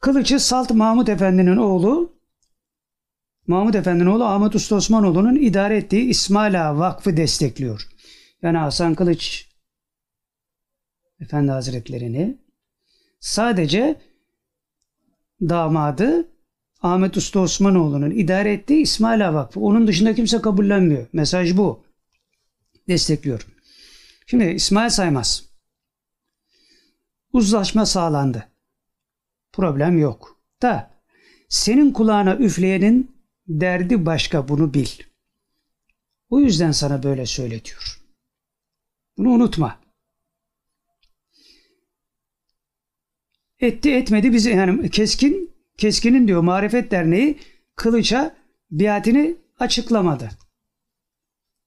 Kılıç'ı 0.05 0.39
Salt 0.39 0.71
Mahmut 0.71 1.09
Efendi'nin 1.09 1.57
oğlu 1.57 2.13
Mahmut 3.47 3.75
Efendi'nin 3.75 4.09
oğlu 4.09 4.23
Ahmet 4.23 4.55
Usta 4.55 4.75
Osmanoğlu'nun 4.75 5.35
idare 5.35 5.77
ettiği 5.77 6.09
İsmail 6.09 6.69
Ağa 6.69 6.77
Vakfı 6.77 7.17
destekliyor. 7.17 7.87
Yani 8.41 8.57
Hasan 8.57 8.95
Kılıç 8.95 9.49
Efendi 11.19 11.51
Hazretlerini 11.51 12.37
sadece 13.19 14.01
damadı 15.41 16.27
Ahmet 16.81 17.17
Usta 17.17 17.39
Osmanoğlu'nun 17.39 18.11
idare 18.11 18.53
ettiği 18.53 18.81
İsmail 18.81 19.29
Ağa 19.29 19.33
Vakfı. 19.33 19.59
Onun 19.59 19.87
dışında 19.87 20.15
kimse 20.15 20.41
kabullenmiyor. 20.41 21.07
Mesaj 21.13 21.57
bu. 21.57 21.83
Destekliyor. 22.87 23.47
Şimdi 24.27 24.45
İsmail 24.45 24.89
Saymaz. 24.89 25.43
Uzlaşma 27.33 27.85
sağlandı. 27.85 28.54
Problem 29.55 29.97
yok. 29.97 30.39
Da 30.61 30.91
senin 31.49 31.91
kulağına 31.91 32.35
üfleyenin 32.35 33.15
derdi 33.47 34.05
başka 34.05 34.47
bunu 34.47 34.73
bil. 34.73 34.87
O 36.29 36.39
yüzden 36.39 36.71
sana 36.71 37.03
böyle 37.03 37.25
söyletiyor. 37.25 38.01
Bunu 39.17 39.29
unutma. 39.29 39.79
Etti 43.59 43.91
etmedi 43.91 44.33
bizi 44.33 44.49
yani 44.49 44.89
keskin 44.89 45.55
Keskin'in 45.77 46.27
diyor 46.27 46.41
Marifet 46.41 46.91
Derneği 46.91 47.39
Kılıç'a 47.75 48.35
biatini 48.71 49.35
açıklamadı. 49.59 50.29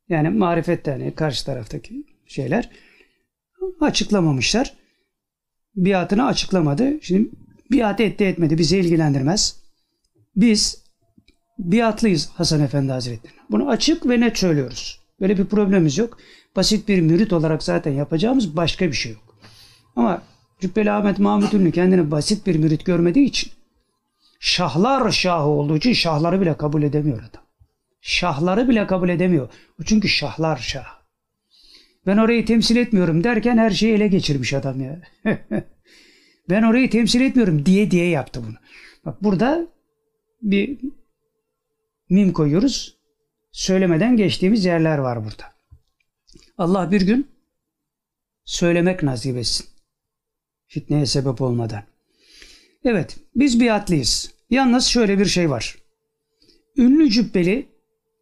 Yani 0.09 0.29
Marifet 0.29 0.87
Derneği 0.87 1.15
karşı 1.15 1.47
taraftaki 1.47 2.05
şeyler 2.27 2.71
açıklamamışlar. 3.81 4.77
Biatını 5.77 6.27
açıklamadı. 6.27 6.99
Şimdi 7.03 7.31
biat 7.71 8.01
etti 8.01 8.25
etmedi 8.25 8.59
bizi 8.59 8.79
ilgilendirmez. 8.79 9.57
Biz 10.37 10.85
biatlıyız 11.59 12.31
Hasan 12.35 12.61
Efendi 12.61 12.93
Hazretleri. 12.93 13.35
Bunu 13.51 13.69
açık 13.69 14.09
ve 14.09 14.21
net 14.21 14.39
söylüyoruz. 14.39 15.01
Böyle 15.21 15.39
bir 15.39 15.45
problemimiz 15.45 15.99
yok. 15.99 16.19
Basit 16.57 16.89
bir 16.89 17.01
mürit 17.01 17.33
olarak 17.33 17.63
zaten 17.63 17.93
yapacağımız 17.93 18.57
başka 18.57 18.87
bir 18.87 18.93
şey 18.93 19.13
yok. 19.13 19.39
Ama 19.97 20.23
Cübbeli 20.61 20.91
Ahmet 20.91 21.19
Mahmut 21.19 21.55
Ünlü 21.55 21.73
kendini 21.73 22.11
basit 22.11 22.47
bir 22.47 22.57
mürit 22.57 22.85
görmediği 22.85 23.27
için 23.27 23.53
şahlar 24.41 25.11
şahı 25.11 25.47
olduğu 25.47 25.77
için 25.77 25.93
şahları 25.93 26.41
bile 26.41 26.57
kabul 26.57 26.83
edemiyor 26.83 27.19
adam. 27.19 27.43
Şahları 28.01 28.69
bile 28.69 28.87
kabul 28.87 29.09
edemiyor. 29.09 29.49
Çünkü 29.85 30.09
şahlar 30.09 30.57
şah. 30.57 30.99
Ben 32.07 32.17
orayı 32.17 32.47
temsil 32.47 32.77
etmiyorum 32.77 33.25
derken 33.25 33.59
her 33.59 33.71
şeyi 33.71 33.95
ele 33.95 34.09
geçirmiş 34.09 34.55
adam 34.55 34.81
ya. 34.81 35.01
ben 36.49 36.63
orayı 36.63 36.91
temsil 36.91 37.21
etmiyorum 37.21 37.67
diye 37.67 37.91
diye 37.91 38.09
yaptı 38.09 38.43
bunu. 38.47 38.57
Bak 39.05 39.23
burada 39.23 39.67
bir 40.43 40.79
mim 42.11 42.33
koyuyoruz. 42.33 42.99
Söylemeden 43.53 44.17
geçtiğimiz 44.17 44.65
yerler 44.65 44.99
var 44.99 45.25
burada. 45.25 45.45
Allah 46.59 46.91
bir 46.91 47.01
gün 47.01 47.29
söylemek 48.45 49.03
nasip 49.03 49.37
etsin. 49.37 49.67
Fitneye 50.67 51.07
sebep 51.07 51.41
olmadan. 51.41 51.83
Evet, 52.85 53.17
biz 53.37 53.61
biatlıyız. 53.61 54.33
Yalnız 54.51 54.87
şöyle 54.87 55.19
bir 55.19 55.27
şey 55.27 55.51
var. 55.51 55.77
Ünlü 56.77 57.11
cübbeli 57.11 57.69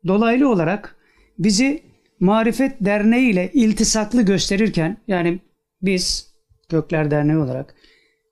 dolaylı 0.07 0.49
olarak 0.51 0.97
bizi 1.39 1.83
Marifet 2.21 2.77
Derneği 2.81 3.31
ile 3.31 3.51
iltisaklı 3.53 4.23
gösterirken 4.23 4.97
yani 5.09 5.41
biz 5.83 6.35
Gökler 6.69 7.11
Derneği 7.11 7.39
olarak 7.39 7.75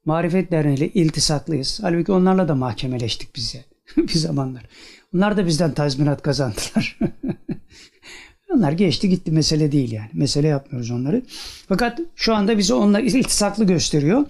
Marifet 0.05 0.51
Derneği 0.51 0.77
ile 0.77 0.89
iltisaklıyız. 0.89 1.79
Halbuki 1.83 2.13
onlarla 2.13 2.49
da 2.49 2.55
mahkemeleştik 2.55 3.37
bize 3.37 3.65
bir 3.97 4.09
zamanlar. 4.09 4.67
Onlar 5.15 5.37
da 5.37 5.47
bizden 5.47 5.75
tazminat 5.75 6.23
kazandılar. 6.23 6.99
Onlar 8.51 8.73
geçti 8.73 9.09
gitti 9.09 9.31
mesele 9.33 9.73
değil 9.73 9.93
yani. 9.93 10.11
Mesele 10.13 10.47
yapmıyoruz 10.47 10.91
onları. 10.91 11.23
Fakat 11.69 12.01
şu 12.17 12.35
anda 12.35 12.59
bizi 12.59 12.75
onunla 12.75 13.01
iltisaklı 13.01 13.65
gösteriyor. 13.65 14.27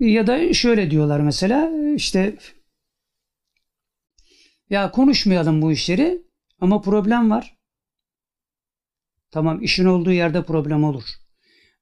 Ya 0.00 0.26
da 0.26 0.52
şöyle 0.54 0.90
diyorlar 0.90 1.20
mesela 1.20 1.70
işte 1.94 2.36
ya 4.70 4.90
konuşmayalım 4.90 5.62
bu 5.62 5.72
işleri 5.72 6.22
ama 6.60 6.80
problem 6.80 7.30
var. 7.30 7.58
Tamam 9.30 9.62
işin 9.62 9.84
olduğu 9.84 10.12
yerde 10.12 10.44
problem 10.44 10.84
olur. 10.84 11.04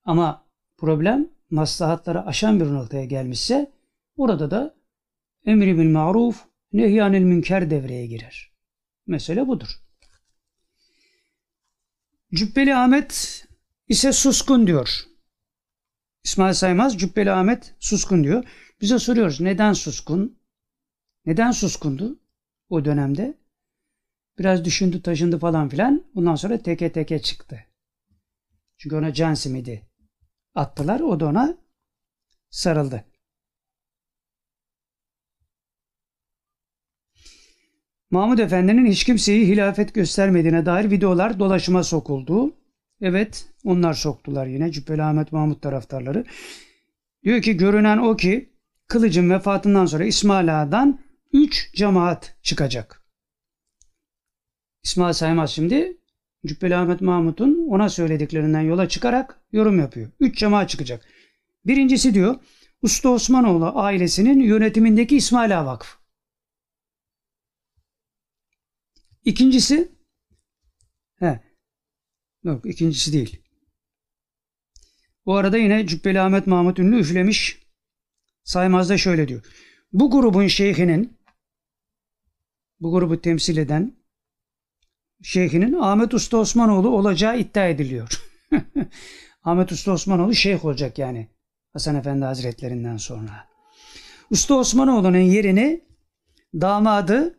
Ama 0.04 0.46
problem 0.76 1.35
maslahatları 1.56 2.26
aşan 2.26 2.60
bir 2.60 2.66
noktaya 2.66 3.04
gelmişse 3.04 3.72
orada 4.16 4.50
da 4.50 4.76
emri 5.46 5.78
bil 5.78 5.90
maruf 5.90 6.44
nehyanil 6.72 7.22
münker 7.22 7.70
devreye 7.70 8.06
girer. 8.06 8.52
Mesele 9.06 9.46
budur. 9.46 9.68
Cübbeli 12.34 12.74
Ahmet 12.74 13.44
ise 13.88 14.12
suskun 14.12 14.66
diyor. 14.66 15.04
İsmail 16.24 16.54
Saymaz 16.54 16.98
Cübbeli 16.98 17.30
Ahmet 17.32 17.74
suskun 17.80 18.24
diyor. 18.24 18.44
Bize 18.80 18.98
soruyoruz 18.98 19.40
neden 19.40 19.72
suskun? 19.72 20.38
Neden 21.26 21.50
suskundu 21.50 22.18
o 22.68 22.84
dönemde? 22.84 23.38
Biraz 24.38 24.64
düşündü 24.64 25.02
taşındı 25.02 25.38
falan 25.38 25.68
filan. 25.68 26.04
Ondan 26.14 26.34
sonra 26.34 26.58
teke 26.58 26.92
teke 26.92 27.22
çıktı. 27.22 27.64
Çünkü 28.78 28.96
ona 28.96 29.12
can 29.12 29.34
simidi 29.34 29.88
attılar. 30.56 31.00
O 31.00 31.20
da 31.20 31.26
ona 31.26 31.56
sarıldı. 32.50 33.04
Mahmud 38.10 38.38
Efendi'nin 38.38 38.86
hiç 38.86 39.04
kimseyi 39.04 39.46
hilafet 39.46 39.94
göstermediğine 39.94 40.66
dair 40.66 40.90
videolar 40.90 41.38
dolaşıma 41.38 41.82
sokuldu. 41.84 42.54
Evet 43.00 43.46
onlar 43.64 43.94
soktular 43.94 44.46
yine 44.46 44.72
Cübbeli 44.72 45.02
Ahmet 45.02 45.32
Mahmut 45.32 45.62
taraftarları. 45.62 46.24
Diyor 47.24 47.42
ki 47.42 47.56
görünen 47.56 47.98
o 47.98 48.16
ki 48.16 48.52
kılıcın 48.86 49.30
vefatından 49.30 49.86
sonra 49.86 50.04
İsmail 50.04 50.62
Ağa'dan 50.62 51.00
3 51.32 51.74
cemaat 51.74 52.36
çıkacak. 52.42 53.02
İsmail 54.84 55.12
Saymaz 55.12 55.50
şimdi 55.50 55.96
Cübbeli 56.46 56.76
Ahmet 56.76 57.00
Mahmut'un 57.00 57.68
ona 57.68 57.88
söylediklerinden 57.88 58.60
yola 58.60 58.88
çıkarak 58.88 59.40
yorum 59.52 59.78
yapıyor. 59.78 60.10
Üç 60.20 60.38
cemaat 60.38 60.70
çıkacak. 60.70 61.06
Birincisi 61.64 62.14
diyor 62.14 62.34
Usta 62.82 63.08
Osmanoğlu 63.08 63.72
ailesinin 63.74 64.40
yönetimindeki 64.40 65.16
İsmail 65.16 65.60
Ağa 65.60 65.66
Vakfı. 65.66 65.98
İkincisi 69.24 69.92
he, 71.18 71.40
yok 72.44 72.66
ikincisi 72.66 73.12
değil. 73.12 73.42
Bu 75.26 75.36
arada 75.36 75.58
yine 75.58 75.86
Cübbeli 75.86 76.20
Ahmet 76.20 76.46
Mahmut 76.46 76.78
ünlü 76.78 77.00
üflemiş. 77.00 77.66
Saymaz'da 78.44 78.98
şöyle 78.98 79.28
diyor. 79.28 79.44
Bu 79.92 80.10
grubun 80.10 80.46
şeyhinin 80.46 81.18
bu 82.80 82.92
grubu 82.92 83.20
temsil 83.20 83.56
eden 83.56 83.95
şeyhinin 85.22 85.72
Ahmet 85.72 86.14
Usta 86.14 86.36
Osmanoğlu 86.36 86.88
olacağı 86.88 87.38
iddia 87.38 87.66
ediliyor. 87.66 88.22
Ahmet 89.44 89.72
Usta 89.72 89.92
Osmanoğlu 89.92 90.34
şeyh 90.34 90.64
olacak 90.64 90.98
yani 90.98 91.28
Hasan 91.72 91.96
Efendi 91.96 92.24
Hazretlerinden 92.24 92.96
sonra. 92.96 93.48
Usta 94.30 94.54
Osmanoğlu'nun 94.54 95.18
yerini 95.18 95.84
damadı 96.54 97.38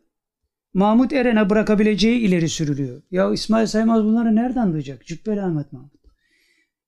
Mahmut 0.73 1.13
Eren'e 1.13 1.49
bırakabileceği 1.49 2.19
ileri 2.19 2.49
sürülüyor. 2.49 3.01
Ya 3.11 3.33
İsmail 3.33 3.67
Saymaz 3.67 4.03
bunları 4.03 4.35
nereden 4.35 4.73
duyacak? 4.73 5.05
Cübbeli 5.05 5.41
Ahmet 5.41 5.73
Mahmut. 5.73 5.91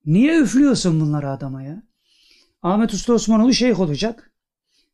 Niye 0.06 0.40
üflüyorsun 0.40 1.02
bunları 1.02 1.30
adama 1.30 1.64
ya? 1.64 1.84
Ahmet 2.62 2.94
Usta 2.94 3.14
Osmanoğlu 3.14 3.54
şeyh 3.54 3.80
olacak. 3.80 4.32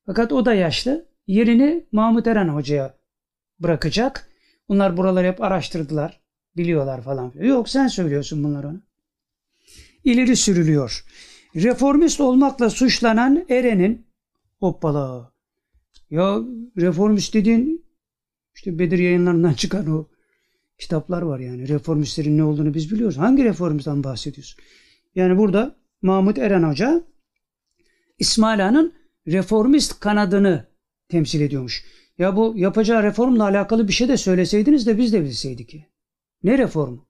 Fakat 0.05 0.33
o 0.33 0.45
da 0.45 0.53
yaşlı. 0.53 1.05
Yerini 1.27 1.85
Mahmut 1.91 2.27
Eren 2.27 2.47
Hoca'ya 2.47 2.93
bırakacak. 3.59 4.29
Bunlar 4.69 4.97
buraları 4.97 5.27
hep 5.27 5.41
araştırdılar. 5.41 6.21
Biliyorlar 6.57 7.01
falan. 7.01 7.33
Yok 7.39 7.69
sen 7.69 7.87
söylüyorsun 7.87 8.43
bunları 8.43 8.67
ona. 8.67 8.81
İleri 10.03 10.35
sürülüyor. 10.35 11.05
Reformist 11.55 12.21
olmakla 12.21 12.69
suçlanan 12.69 13.45
Eren'in 13.49 14.07
hoppala 14.59 15.31
ya 16.09 16.39
reformist 16.77 17.33
dediğin 17.33 17.85
işte 18.55 18.79
Bedir 18.79 18.99
yayınlarından 18.99 19.53
çıkan 19.53 19.87
o 19.91 20.07
kitaplar 20.77 21.21
var 21.21 21.39
yani. 21.39 21.67
Reformistlerin 21.67 22.37
ne 22.37 22.43
olduğunu 22.43 22.73
biz 22.73 22.91
biliyoruz. 22.91 23.17
Hangi 23.17 23.43
reformistten 23.43 24.03
bahsediyorsun? 24.03 24.59
Yani 25.15 25.37
burada 25.37 25.75
Mahmut 26.01 26.37
Eren 26.37 26.63
Hoca 26.63 27.03
İsmail 28.19 28.65
Ağa'nın 28.65 28.93
reformist 29.27 29.99
kanadını 29.99 30.67
temsil 31.09 31.41
ediyormuş. 31.41 31.85
Ya 32.17 32.35
bu 32.35 32.53
yapacağı 32.55 33.03
reformla 33.03 33.43
alakalı 33.43 33.87
bir 33.87 33.93
şey 33.93 34.07
de 34.07 34.17
söyleseydiniz 34.17 34.87
de 34.87 34.97
biz 34.97 35.13
de 35.13 35.23
bilseydik. 35.23 35.85
Ne 36.43 36.57
reformu? 36.57 37.07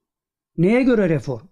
Neye 0.58 0.84
göre 0.84 1.10
reform? 1.10 1.48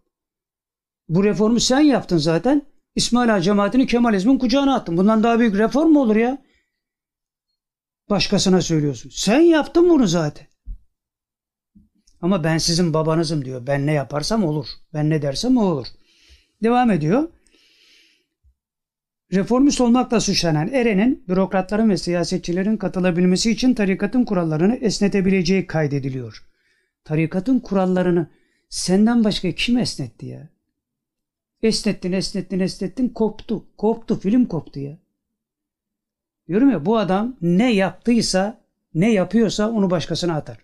Bu 1.09 1.23
reformu 1.23 1.59
sen 1.59 1.79
yaptın 1.79 2.17
zaten. 2.17 2.61
İsmail 2.95 3.35
Ağa 3.35 3.41
cemaatini 3.41 3.87
Kemalizmin 3.87 4.37
kucağına 4.37 4.75
attın. 4.75 4.97
Bundan 4.97 5.23
daha 5.23 5.39
büyük 5.39 5.55
reform 5.55 5.91
mu 5.91 6.01
olur 6.01 6.15
ya? 6.15 6.43
Başkasına 8.09 8.61
söylüyorsun. 8.61 9.11
Sen 9.13 9.39
yaptın 9.39 9.89
bunu 9.89 10.07
zaten. 10.07 10.47
Ama 12.21 12.43
ben 12.43 12.57
sizin 12.57 12.93
babanızım 12.93 13.45
diyor. 13.45 13.67
Ben 13.67 13.87
ne 13.87 13.93
yaparsam 13.93 14.43
olur. 14.43 14.67
Ben 14.93 15.09
ne 15.09 15.21
dersem 15.21 15.57
o 15.57 15.65
olur. 15.65 15.87
Devam 16.63 16.91
ediyor. 16.91 17.29
Reformist 19.31 19.81
olmakla 19.81 20.19
suçlanan 20.19 20.67
Eren'in 20.67 21.23
bürokratların 21.27 21.89
ve 21.89 21.97
siyasetçilerin 21.97 22.77
katılabilmesi 22.77 23.51
için 23.51 23.73
tarikatın 23.73 24.25
kurallarını 24.25 24.75
esnetebileceği 24.75 25.67
kaydediliyor. 25.67 26.45
Tarikatın 27.03 27.59
kurallarını 27.59 28.27
senden 28.69 29.23
başka 29.23 29.51
kim 29.51 29.77
esnetti 29.77 30.25
ya? 30.25 30.49
Esnettin, 31.63 32.11
esnettin, 32.11 32.59
esnettin, 32.59 33.09
koptu. 33.09 33.65
Koptu, 33.77 34.19
film 34.19 34.45
koptu 34.45 34.79
ya. 34.79 34.97
Diyorum 36.47 36.69
ya 36.71 36.85
bu 36.85 36.97
adam 36.97 37.37
ne 37.41 37.73
yaptıysa, 37.73 38.61
ne 38.93 39.11
yapıyorsa 39.11 39.71
onu 39.71 39.89
başkasına 39.89 40.35
atar. 40.35 40.57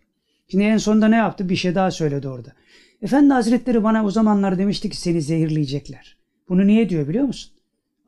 Şimdi 0.47 0.63
en 0.63 0.77
sonunda 0.77 1.07
ne 1.07 1.15
yaptı? 1.15 1.49
Bir 1.49 1.55
şey 1.55 1.75
daha 1.75 1.91
söyledi 1.91 2.27
orada. 2.27 2.53
Efendi 3.01 3.33
Hazretleri 3.33 3.83
bana 3.83 4.05
o 4.05 4.11
zamanlar 4.11 4.57
demişti 4.57 4.89
ki 4.89 4.97
seni 4.97 5.21
zehirleyecekler. 5.21 6.17
Bunu 6.49 6.67
niye 6.67 6.89
diyor 6.89 7.07
biliyor 7.07 7.25
musun? 7.25 7.53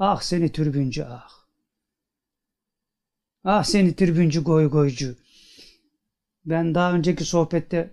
Ah 0.03 0.21
seni 0.21 0.49
türbüncü 0.49 1.03
ah. 1.03 1.29
Ah 3.43 3.63
seni 3.63 3.95
türbüncü 3.95 4.43
goy 4.43 4.69
goycu. 4.69 5.15
Ben 6.45 6.75
daha 6.75 6.93
önceki 6.93 7.25
sohbette 7.25 7.89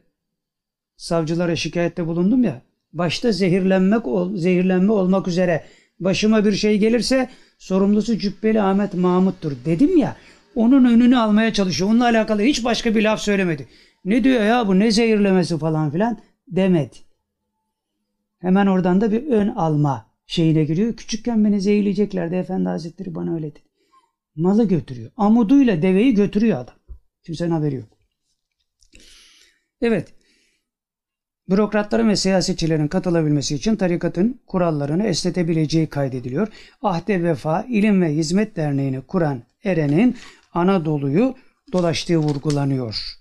savcılara 0.97 1.57
şikayette 1.57 2.07
bulundum 2.07 2.45
ya. 2.45 2.63
Başta 2.93 3.33
zehirlenmek 3.33 4.03
zehirlenme 4.35 4.93
olmak 4.93 5.29
üzere 5.29 5.65
başıma 6.01 6.45
bir 6.45 6.53
şey 6.53 6.79
gelirse 6.79 7.29
sorumlusu 7.59 8.19
Cübbeli 8.19 8.63
Ahmet 8.63 8.95
Mahmut'tur 8.95 9.53
dedim 9.65 9.97
ya. 9.97 10.17
Onun 10.55 10.85
önünü 10.85 11.19
almaya 11.19 11.53
çalışıyor. 11.53 11.91
Onunla 11.91 12.05
alakalı 12.05 12.43
hiç 12.43 12.65
başka 12.65 12.95
bir 12.95 13.03
laf 13.03 13.21
söylemedi. 13.21 13.69
Ne 14.05 14.25
diyor 14.25 14.43
ya 14.43 14.69
bu 14.69 14.79
ne 14.79 14.91
zehirlemesi 14.91 15.59
falan 15.59 15.91
filan 15.91 16.19
demedi. 16.49 16.97
Hemen 18.39 18.67
oradan 18.67 19.01
da 19.01 19.13
bir 19.13 19.27
ön 19.27 19.49
alma 19.49 20.08
şeyine 20.29 20.65
giriyor. 20.65 20.97
Küçükken 20.97 21.45
beni 21.45 21.61
zehirleyeceklerdi 21.61 22.35
Efendi 22.35 22.69
Hazretleri 22.69 23.15
bana 23.15 23.35
öyle 23.35 23.51
dedi. 23.51 23.63
Malı 24.37 24.69
götürüyor. 24.69 25.11
Amuduyla 25.17 25.83
deveyi 25.83 26.15
götürüyor 26.15 26.59
adam. 26.59 26.75
Kimsenin 27.23 27.51
haberi 27.51 27.75
yok. 27.75 27.89
Evet. 29.83 30.15
Bürokratların 31.49 32.09
ve 32.09 32.17
siyasetçilerin 32.17 32.89
katılabilmesi 32.89 33.55
için 33.55 33.77
tarikatın 33.77 34.41
kurallarını 34.47 35.07
esnetebileceği 35.07 35.87
kaydediliyor. 35.87 36.49
Ahde 36.83 37.23
Vefa 37.23 37.63
İlim 37.69 38.03
ve 38.03 38.15
Hizmet 38.15 38.57
Derneği'ni 38.57 39.01
kuran 39.01 39.43
Eren'in 39.65 40.17
Anadolu'yu 40.53 41.35
dolaştığı 41.73 42.19
vurgulanıyor. 42.19 43.19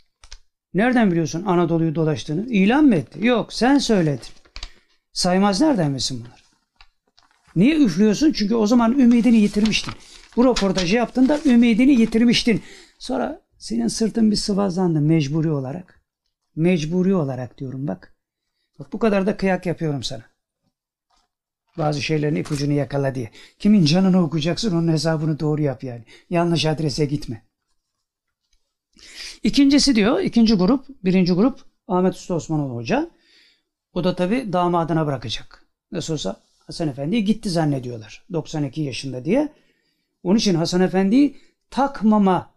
Nereden 0.74 1.12
biliyorsun 1.12 1.44
Anadolu'yu 1.46 1.96
dolaştığını? 1.96 2.46
İlan 2.50 2.86
mı 2.86 2.96
etti? 2.96 3.26
Yok 3.26 3.54
sen 3.54 3.78
söyledin. 3.78 4.28
Saymaz 5.14 5.62
nereden 5.62 5.94
bilsin 5.94 6.20
bunlar? 6.20 6.47
Niye 7.58 7.78
üflüyorsun? 7.78 8.32
Çünkü 8.32 8.56
o 8.56 8.68
zaman 8.68 9.00
ümidini 9.00 9.38
yitirmiştin. 9.38 9.94
Bu 10.36 10.46
röportajı 10.46 10.96
yaptığında 10.96 11.40
ümidini 11.46 11.92
yitirmiştin. 11.92 12.62
Sonra 13.00 13.42
senin 13.58 13.88
sırtın 13.88 14.32
bir 14.32 14.36
sıvazlandı 14.36 15.02
mecburi 15.02 15.52
olarak. 15.52 16.02
Mecburi 16.56 17.16
olarak 17.16 17.58
diyorum 17.58 17.88
bak. 17.88 18.16
Bak 18.80 18.94
bu 18.94 19.00
kadar 19.00 19.28
da 19.28 19.38
kıyak 19.38 19.66
yapıyorum 19.66 20.04
sana. 20.04 20.24
Bazı 21.78 22.02
şeylerin 22.02 22.36
ipucunu 22.36 22.74
yakala 22.74 23.16
diye. 23.16 23.32
Kimin 23.60 23.86
canını 23.86 24.24
okuyacaksın 24.24 24.76
onun 24.76 24.92
hesabını 24.92 25.40
doğru 25.40 25.62
yap 25.62 25.84
yani. 25.84 26.04
Yanlış 26.30 26.66
adrese 26.66 27.06
gitme. 27.06 27.44
İkincisi 29.44 29.96
diyor, 29.96 30.20
ikinci 30.20 30.54
grup, 30.54 30.86
birinci 31.04 31.34
grup 31.34 31.60
Ahmet 31.88 32.16
Usta 32.16 32.34
Osmanoğlu 32.34 32.76
Hoca. 32.76 33.10
O 33.94 34.04
da 34.04 34.16
tabi 34.16 34.54
damadına 34.54 35.06
bırakacak. 35.06 35.66
Nasıl 35.92 36.14
olsa 36.14 36.47
Hasan 36.68 36.88
Efendi'yi 36.88 37.26
gitti 37.26 37.50
zannediyorlar. 37.50 38.26
92 38.34 38.82
yaşında 38.82 39.26
diye. 39.26 39.54
Onun 40.24 40.38
için 40.38 40.56
Hasan 40.56 40.82
Efendi'yi 40.82 41.38
takmama 41.70 42.54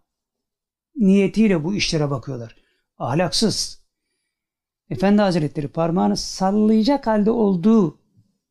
niyetiyle 0.97 1.65
bu 1.65 1.75
işlere 1.75 2.11
bakıyorlar. 2.11 2.57
Ahlaksız. 2.99 3.81
Efendi 4.91 5.23
Hazretleri 5.23 5.69
parmağını 5.69 6.17
sallayacak 6.17 7.07
halde 7.07 7.31
olduğu 7.31 7.99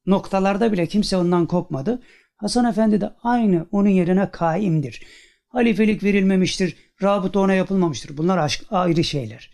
noktalarda 0.05 0.71
bile 0.71 0.87
kimse 0.87 1.17
ondan 1.17 1.45
kopmadı. 1.45 2.01
Hasan 2.37 2.65
Efendi 2.65 3.01
de 3.01 3.13
aynı 3.23 3.65
onun 3.71 3.89
yerine 3.89 4.31
kaimdir. 4.31 5.03
Halifelik 5.47 6.03
verilmemiştir, 6.03 6.75
rabıta 7.03 7.39
ona 7.39 7.53
yapılmamıştır. 7.53 8.17
Bunlar 8.17 8.37
aşk, 8.37 8.65
ayrı 8.69 9.03
şeyler. 9.03 9.51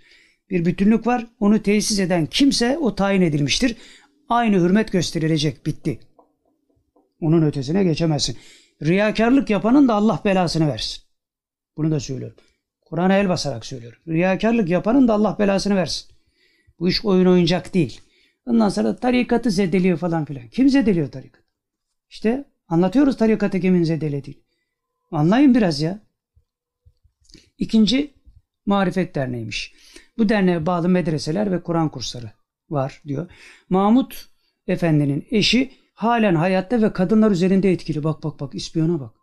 Bir 0.49 0.65
bütünlük 0.65 1.07
var, 1.07 1.27
onu 1.39 1.61
tesis 1.63 1.99
eden 1.99 2.25
kimse 2.25 2.77
o 2.77 2.95
tayin 2.95 3.21
edilmiştir. 3.21 3.75
Aynı 4.29 4.55
hürmet 4.55 4.91
gösterilecek, 4.91 5.65
bitti. 5.65 5.99
Onun 7.21 7.41
ötesine 7.41 7.83
geçemezsin. 7.83 8.37
Riyakarlık 8.83 9.49
yapanın 9.49 9.87
da 9.87 9.93
Allah 9.93 10.21
belasını 10.25 10.67
versin. 10.67 11.03
Bunu 11.77 11.91
da 11.91 11.99
söylüyorum. 11.99 12.37
Kur'an'a 12.85 13.17
el 13.17 13.29
basarak 13.29 13.65
söylüyorum. 13.65 13.99
Riyakarlık 14.07 14.69
yapanın 14.69 15.07
da 15.07 15.13
Allah 15.13 15.35
belasını 15.39 15.75
versin. 15.75 16.15
Bu 16.79 16.89
iş 16.89 17.05
oyun 17.05 17.25
oyuncak 17.25 17.73
değil. 17.73 18.01
Ondan 18.45 18.69
sonra 18.69 18.95
tarikatı 18.95 19.51
zedeliyor 19.51 19.97
falan 19.97 20.25
filan. 20.25 20.47
Kim 20.47 20.69
zedeliyor 20.69 21.11
tarikat? 21.11 21.43
İşte 22.09 22.45
anlatıyoruz 22.67 23.17
tarikatı 23.17 23.59
kimin 23.59 23.83
zedelediğini. 23.83 24.41
Anlayın 25.11 25.55
biraz 25.55 25.81
ya. 25.81 25.99
İkinci 27.57 28.13
Marifet 28.65 29.15
Derneği'ymiş. 29.15 29.73
Bu 30.17 30.29
derneğe 30.29 30.65
bağlı 30.65 30.89
medreseler 30.89 31.51
ve 31.51 31.63
Kur'an 31.63 31.89
kursları 31.89 32.31
var 32.69 33.01
diyor. 33.07 33.31
Mahmut 33.69 34.29
Efendi'nin 34.67 35.27
eşi 35.31 35.71
halen 35.93 36.35
hayatta 36.35 36.81
ve 36.81 36.93
kadınlar 36.93 37.31
üzerinde 37.31 37.71
etkili. 37.71 38.03
Bak 38.03 38.23
bak 38.23 38.39
bak 38.39 38.55
ispiyona 38.55 38.99
bak. 38.99 39.15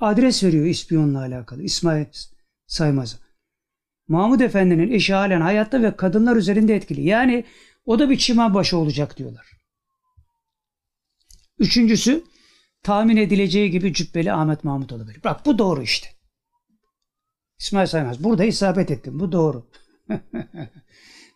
Adres 0.00 0.44
veriyor 0.44 0.66
ispiyonla 0.66 1.18
alakalı. 1.18 1.62
İsmail 1.62 2.06
Saymaz'a. 2.66 3.16
Mahmud 4.08 4.40
Efendi'nin 4.40 4.92
eşi 4.92 5.14
halen 5.14 5.40
hayatta 5.40 5.82
ve 5.82 5.96
kadınlar 5.96 6.36
üzerinde 6.36 6.74
etkili. 6.74 7.02
Yani 7.02 7.44
o 7.86 7.98
da 7.98 8.10
bir 8.10 8.18
çimen 8.18 8.54
başı 8.54 8.78
olacak 8.78 9.18
diyorlar. 9.18 9.46
Üçüncüsü 11.58 12.24
tahmin 12.82 13.16
edileceği 13.16 13.70
gibi 13.70 13.94
Cübbeli 13.94 14.32
Ahmet 14.32 14.64
Mahmut 14.64 14.92
olabilir. 14.92 15.20
Bak 15.24 15.46
bu 15.46 15.58
doğru 15.58 15.82
işte. 15.82 16.08
İsmail 17.58 17.86
Saymaz. 17.86 18.24
Burada 18.24 18.44
isabet 18.44 18.90
ettim. 18.90 19.20
Bu 19.20 19.32
doğru. 19.32 19.70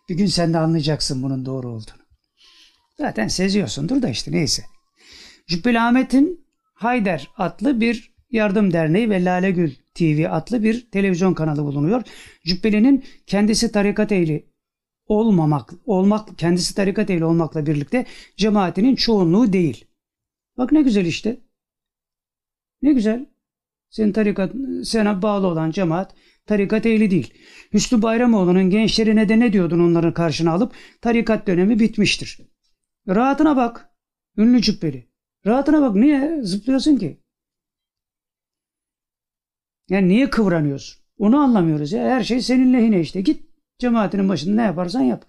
bir 0.09 0.15
gün 0.15 0.25
sen 0.25 0.53
de 0.53 0.57
anlayacaksın 0.57 1.23
bunun 1.23 1.45
doğru 1.45 1.67
olduğunu. 1.67 2.03
Zaten 2.97 3.27
seziyorsundur 3.27 4.01
da 4.01 4.09
işte 4.09 4.31
neyse. 4.31 4.63
Cübbeli 5.47 5.79
Ahmet'in 5.79 6.49
Hayder 6.73 7.29
adlı 7.37 7.81
bir 7.81 8.13
yardım 8.31 8.73
derneği 8.73 9.09
ve 9.09 9.25
Lale 9.25 9.51
Gül 9.51 9.75
TV 9.95 10.25
adlı 10.29 10.63
bir 10.63 10.91
televizyon 10.91 11.33
kanalı 11.33 11.63
bulunuyor. 11.63 12.01
Cübbeli'nin 12.45 13.05
kendisi 13.27 13.71
tarikat 13.71 14.11
ehli 14.11 14.49
olmamak, 15.05 15.73
olmak, 15.85 16.37
kendisi 16.37 16.75
tarikat 16.75 17.09
ehli 17.09 17.25
olmakla 17.25 17.65
birlikte 17.65 18.05
cemaatinin 18.37 18.95
çoğunluğu 18.95 19.53
değil. 19.53 19.85
Bak 20.57 20.71
ne 20.71 20.81
güzel 20.81 21.05
işte. 21.05 21.37
Ne 22.81 22.93
güzel. 22.93 23.25
Senin 23.89 24.11
tarikat, 24.11 24.53
sana 24.83 25.21
bağlı 25.21 25.47
olan 25.47 25.71
cemaat 25.71 26.15
tarikat 26.49 26.85
ehli 26.85 27.11
değil. 27.11 27.33
Hüsnü 27.73 28.01
Bayramoğlu'nun 28.01 28.69
gençlerine 28.69 29.29
de 29.29 29.39
ne 29.39 29.53
diyordun 29.53 29.79
onların 29.79 30.13
karşına 30.13 30.51
alıp 30.51 30.73
tarikat 31.01 31.47
dönemi 31.47 31.79
bitmiştir. 31.79 32.39
Rahatına 33.07 33.55
bak. 33.55 33.89
Ünlü 34.37 34.61
cübbeli. 34.61 35.09
Rahatına 35.45 35.81
bak. 35.81 35.95
Niye 35.95 36.41
zıplıyorsun 36.43 36.97
ki? 36.97 37.23
Yani 39.89 40.07
niye 40.07 40.29
kıvranıyorsun? 40.29 41.03
Onu 41.17 41.37
anlamıyoruz 41.37 41.91
ya. 41.91 42.03
Her 42.03 42.23
şey 42.23 42.41
senin 42.41 42.73
lehine 42.73 42.99
işte. 43.01 43.21
Git 43.21 43.43
cemaatinin 43.79 44.29
başında 44.29 44.55
ne 44.55 44.61
yaparsan 44.61 45.01
yap. 45.01 45.25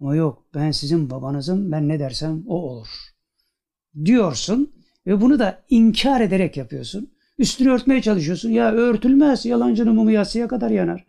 Ama 0.00 0.16
yok 0.16 0.46
ben 0.54 0.70
sizin 0.70 1.10
babanızım 1.10 1.72
ben 1.72 1.88
ne 1.88 1.98
dersem 1.98 2.44
o 2.46 2.54
olur. 2.54 2.88
Diyorsun 4.04 4.72
ve 5.06 5.20
bunu 5.20 5.38
da 5.38 5.64
inkar 5.70 6.20
ederek 6.20 6.56
yapıyorsun. 6.56 7.17
Üstünü 7.38 7.70
örtmeye 7.70 8.02
çalışıyorsun. 8.02 8.50
Ya 8.50 8.72
örtülmez 8.72 9.44
yalancının 9.44 9.94
mumu 9.94 10.10
yatsıya 10.10 10.48
kadar 10.48 10.70
yanar. 10.70 11.06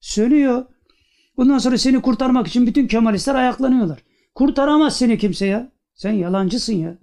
Sönüyor. 0.00 0.64
Bundan 1.36 1.58
sonra 1.58 1.78
seni 1.78 2.02
kurtarmak 2.02 2.46
için 2.46 2.66
bütün 2.66 2.86
Kemalistler 2.86 3.34
ayaklanıyorlar. 3.34 4.02
Kurtaramaz 4.34 4.96
seni 4.96 5.18
kimse 5.18 5.46
ya. 5.46 5.72
Sen 5.94 6.12
yalancısın 6.12 6.72
ya. 6.72 6.98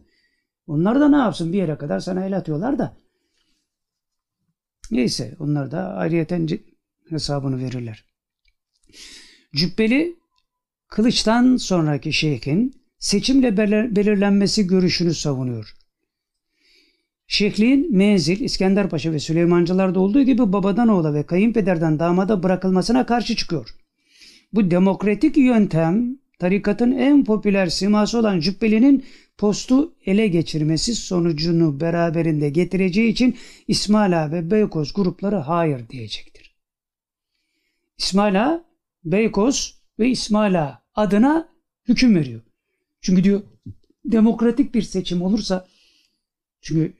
Onlar 0.67 0.99
da 0.99 1.09
ne 1.09 1.17
yapsın 1.17 1.53
bir 1.53 1.57
yere 1.57 1.77
kadar 1.77 1.99
sana 1.99 2.25
el 2.25 2.37
atıyorlar 2.37 2.79
da. 2.79 2.97
Neyse 4.91 5.35
onlar 5.39 5.71
da 5.71 5.93
ayrıyeten 5.93 6.47
hesabını 7.09 7.59
verirler. 7.59 8.05
Cübbeli 9.55 10.15
Kılıç'tan 10.87 11.57
sonraki 11.57 12.13
şeyhin 12.13 12.73
seçimle 12.99 13.57
belirlenmesi 13.95 14.67
görüşünü 14.67 15.13
savunuyor. 15.13 15.78
Şeyhliğin 17.31 17.97
menzil 17.97 18.39
İskenderpaşa 18.39 19.11
ve 19.11 19.19
Süleymancılar'da 19.19 19.99
olduğu 19.99 20.21
gibi 20.21 20.53
babadan 20.53 20.87
oğula 20.87 21.13
ve 21.13 21.23
kayınpederden 21.23 21.99
damada 21.99 22.43
bırakılmasına 22.43 23.05
karşı 23.05 23.35
çıkıyor. 23.35 23.69
Bu 24.53 24.71
demokratik 24.71 25.37
yöntem 25.37 26.17
tarikatın 26.39 26.91
en 26.91 27.25
popüler 27.25 27.67
siması 27.67 28.19
olan 28.19 28.39
Cübbeli'nin 28.39 29.05
postu 29.37 29.93
ele 30.05 30.27
geçirmesi 30.27 30.95
sonucunu 30.95 31.79
beraberinde 31.79 32.49
getireceği 32.49 33.11
için 33.11 33.37
İsmail 33.67 34.23
Ağa 34.23 34.31
ve 34.31 34.51
Beykoz 34.51 34.93
grupları 34.93 35.35
hayır 35.35 35.89
diyecektir. 35.89 36.55
İsmail 37.97 38.45
Ağa, 38.45 38.63
Beykoz 39.05 39.81
ve 39.99 40.09
İsmail 40.09 40.63
Ağa 40.63 40.81
adına 40.95 41.49
hüküm 41.87 42.15
veriyor. 42.15 42.41
Çünkü 43.01 43.23
diyor 43.23 43.41
demokratik 44.05 44.75
bir 44.75 44.81
seçim 44.81 45.21
olursa 45.21 45.67
çünkü 46.61 46.93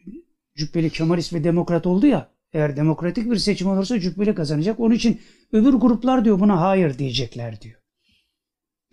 Cübbeli 0.56 0.90
Kemalist 0.90 1.34
ve 1.34 1.44
Demokrat 1.44 1.88
oldu 1.88 2.08
ya 2.08 2.32
eğer 2.54 2.76
demokratik 2.76 3.32
bir 3.32 3.38
seçim 3.38 3.68
olursa 3.68 4.00
Cübbeli 4.00 4.36
kazanacak. 4.36 4.80
Onun 4.80 4.96
için 4.96 5.22
öbür 5.52 5.74
gruplar 5.74 6.26
diyor 6.26 6.40
buna 6.40 6.62
hayır 6.62 6.98
diyecekler 6.98 7.62
diyor. 7.62 7.82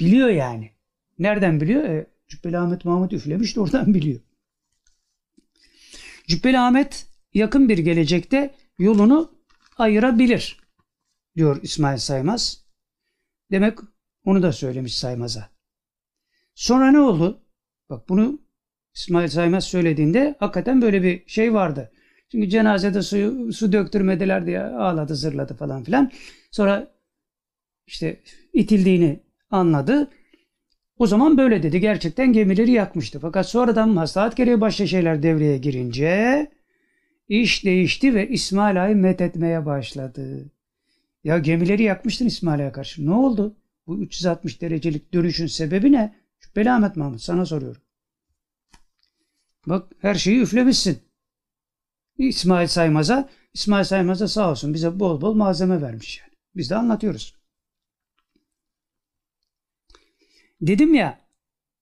Biliyor 0.00 0.28
yani. 0.28 0.70
Nereden 1.18 1.60
biliyor? 1.60 1.84
E, 1.84 2.06
Cübbeli 2.28 2.58
Ahmet 2.58 2.84
Mahmut 2.84 3.12
üflemiş 3.12 3.56
de 3.56 3.60
oradan 3.60 3.94
biliyor. 3.94 4.20
Cübbeli 6.26 6.58
Ahmet 6.58 7.06
yakın 7.34 7.68
bir 7.68 7.78
gelecekte 7.78 8.54
yolunu 8.78 9.32
ayırabilir 9.78 10.60
diyor 11.36 11.60
İsmail 11.62 11.98
Saymaz. 11.98 12.66
Demek 13.50 13.78
onu 14.24 14.42
da 14.42 14.52
söylemiş 14.52 14.98
Saymaz'a. 14.98 15.50
Sonra 16.54 16.90
ne 16.90 17.00
oldu? 17.00 17.42
Bak 17.90 18.08
bunu 18.08 18.45
İsmail 18.96 19.28
Saymaz 19.28 19.64
söylediğinde 19.64 20.34
hakikaten 20.38 20.82
böyle 20.82 21.02
bir 21.02 21.22
şey 21.26 21.54
vardı. 21.54 21.90
Çünkü 22.32 22.48
cenazede 22.48 23.02
suyu, 23.02 23.52
su 23.52 23.72
döktürmediler 23.72 24.46
diye 24.46 24.60
ağladı 24.62 25.16
zırladı 25.16 25.54
falan 25.54 25.84
filan. 25.84 26.12
Sonra 26.50 26.88
işte 27.86 28.20
itildiğini 28.52 29.20
anladı. 29.50 30.10
O 30.98 31.06
zaman 31.06 31.38
böyle 31.38 31.62
dedi. 31.62 31.80
Gerçekten 31.80 32.32
gemileri 32.32 32.70
yakmıştı. 32.70 33.20
Fakat 33.20 33.48
sonradan 33.48 33.88
maslahat 33.88 34.36
gereği 34.36 34.60
başka 34.60 34.86
şeyler 34.86 35.22
devreye 35.22 35.58
girince 35.58 36.50
iş 37.28 37.64
değişti 37.64 38.14
ve 38.14 38.28
İsmail 38.28 38.84
Ağa'yı 38.84 38.96
methetmeye 38.96 39.66
başladı. 39.66 40.50
Ya 41.24 41.38
gemileri 41.38 41.82
yakmıştın 41.82 42.26
İsmail 42.26 42.60
Ağa'ya 42.60 42.72
karşı. 42.72 43.06
Ne 43.06 43.12
oldu? 43.12 43.56
Bu 43.86 43.98
360 44.02 44.62
derecelik 44.62 45.14
dönüşün 45.14 45.46
sebebi 45.46 45.92
ne? 45.92 46.14
Şüpheli 46.40 46.70
Ahmet 46.70 46.96
Mahmut 46.96 47.20
sana 47.20 47.46
soruyorum. 47.46 47.85
Bak 49.66 49.92
her 49.98 50.14
şeyi 50.14 50.40
üflemişsin. 50.40 51.02
İsmail 52.18 52.66
Saymaz'a, 52.66 53.30
İsmail 53.54 53.84
Saymaz'a 53.84 54.28
sağ 54.28 54.50
olsun 54.50 54.74
bize 54.74 55.00
bol 55.00 55.20
bol 55.20 55.34
malzeme 55.34 55.82
vermiş 55.82 56.18
yani. 56.20 56.32
Biz 56.56 56.70
de 56.70 56.76
anlatıyoruz. 56.76 57.34
Dedim 60.60 60.94
ya 60.94 61.20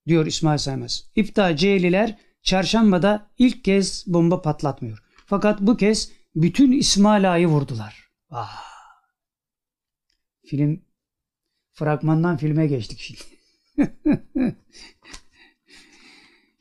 diyor 0.07 0.27
İsmail 0.27 0.59
Saymaz. 0.59 1.11
İpta 1.16 1.57
Ceyliler 1.57 2.18
çarşambada 2.42 3.31
ilk 3.38 3.64
kez 3.64 4.05
bomba 4.07 4.42
patlatmıyor. 4.42 5.03
Fakat 5.27 5.61
bu 5.61 5.77
kez 5.77 6.12
bütün 6.35 6.73
İsmail 6.73 7.33
Ağa'yı 7.33 7.47
vurdular. 7.47 8.11
Ah. 8.31 8.64
Film 10.47 10.85
fragmandan 11.73 12.37
filme 12.37 12.66
geçtik 12.66 12.99
şimdi. 12.99 13.20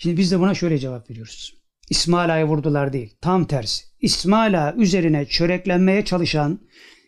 şimdi 0.03 0.17
biz 0.17 0.31
de 0.31 0.39
buna 0.39 0.53
şöyle 0.53 0.77
cevap 0.77 1.09
veriyoruz. 1.09 1.53
İsmail 1.89 2.33
Ağa'yı 2.33 2.45
vurdular 2.45 2.93
değil. 2.93 3.17
Tam 3.21 3.45
tersi. 3.45 3.85
İsmail 4.01 4.67
Ağa 4.67 4.73
üzerine 4.73 5.25
çöreklenmeye 5.25 6.05
çalışan 6.05 6.59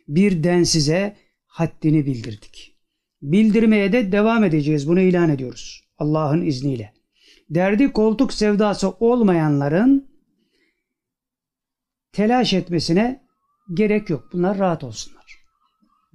bir 0.07 0.43
densize 0.43 1.17
haddini 1.45 2.05
bildirdik. 2.05 2.77
Bildirmeye 3.21 3.91
de 3.91 4.11
devam 4.11 4.43
edeceğiz. 4.43 4.87
Bunu 4.87 4.99
ilan 4.99 5.29
ediyoruz. 5.29 5.83
Allah'ın 5.97 6.41
izniyle. 6.41 6.93
Derdi 7.49 7.91
koltuk 7.91 8.33
sevdası 8.33 8.89
olmayanların 8.89 10.07
telaş 12.11 12.53
etmesine 12.53 13.25
gerek 13.73 14.09
yok. 14.09 14.29
Bunlar 14.33 14.59
rahat 14.59 14.83
olsunlar. 14.83 15.37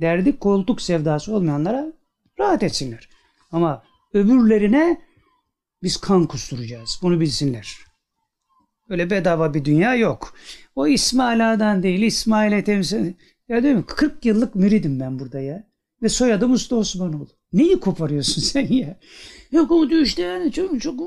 Derdi 0.01 0.39
koltuk 0.39 0.83
sevdası 0.83 1.35
olmayanlara 1.35 1.93
rahat 2.39 2.63
etsinler. 2.63 3.09
Ama 3.53 3.83
öbürlerine 4.15 5.10
biz 5.83 5.97
kan 5.97 6.27
kusturacağız. 6.27 6.99
Bunu 7.03 7.21
bilsinler. 7.21 7.79
Öyle 8.89 9.11
bedava 9.11 9.55
bir 9.55 9.65
dünya 9.65 9.95
yok. 9.95 10.35
O 10.77 10.87
İsmail 10.87 11.53
Ağa'dan 11.53 11.83
değil, 11.83 12.03
İsmail'e 12.03 12.65
temsil... 12.65 13.13
Ya 13.49 13.63
değil 13.63 13.75
mi? 13.75 13.85
40 13.87 14.25
yıllık 14.25 14.55
müridim 14.55 15.01
ben 15.01 15.19
burada 15.19 15.41
ya. 15.41 15.65
Ve 16.03 16.09
soyadım 16.09 16.53
Usta 16.53 16.77
Osmanoğlu. 16.77 17.29
Neyi 17.53 17.81
koparıyorsun 17.81 18.43
sen 18.43 18.67
ya? 18.69 18.97
Yok 19.53 19.71
o 19.71 19.91
diyor 19.91 20.01
işte 20.01 20.23
yani 20.23 20.53
çok, 20.53 20.81
çok 20.81 21.01